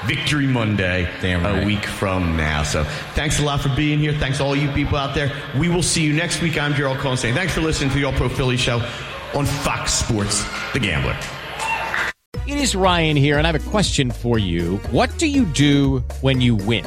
Victory 0.04 0.46
Monday 0.46 1.08
Damn 1.20 1.46
a 1.46 1.64
week 1.64 1.84
from 1.84 2.36
now. 2.36 2.64
So 2.64 2.82
thanks 3.14 3.38
a 3.38 3.44
lot 3.44 3.60
for 3.60 3.68
being 3.76 3.98
here. 4.00 4.12
Thanks 4.12 4.40
all 4.40 4.56
you 4.56 4.68
people 4.72 4.96
out 4.98 5.14
there. 5.14 5.30
We 5.56 5.68
will 5.68 5.82
see 5.82 6.02
you 6.02 6.12
next 6.12 6.42
week. 6.42 6.58
I'm 6.60 6.74
Jerrold 6.74 6.98
Colton 6.98 7.18
saying 7.18 7.34
thanks 7.34 7.54
for 7.54 7.60
listening 7.60 7.90
to 7.90 7.96
the 7.96 8.04
All 8.04 8.12
Pro 8.12 8.28
Philly 8.28 8.56
Show 8.56 8.78
on 9.34 9.46
Fox 9.46 9.92
Sports 9.92 10.44
The 10.72 10.80
Gambler. 10.80 11.16
It 12.46 12.58
is 12.58 12.76
Ryan 12.76 13.16
here, 13.16 13.38
and 13.38 13.46
I 13.46 13.52
have 13.52 13.66
a 13.66 13.70
question 13.70 14.10
for 14.10 14.38
you. 14.38 14.76
What 14.90 15.16
do 15.18 15.26
you 15.26 15.44
do 15.44 16.04
when 16.20 16.40
you 16.40 16.54
win? 16.54 16.86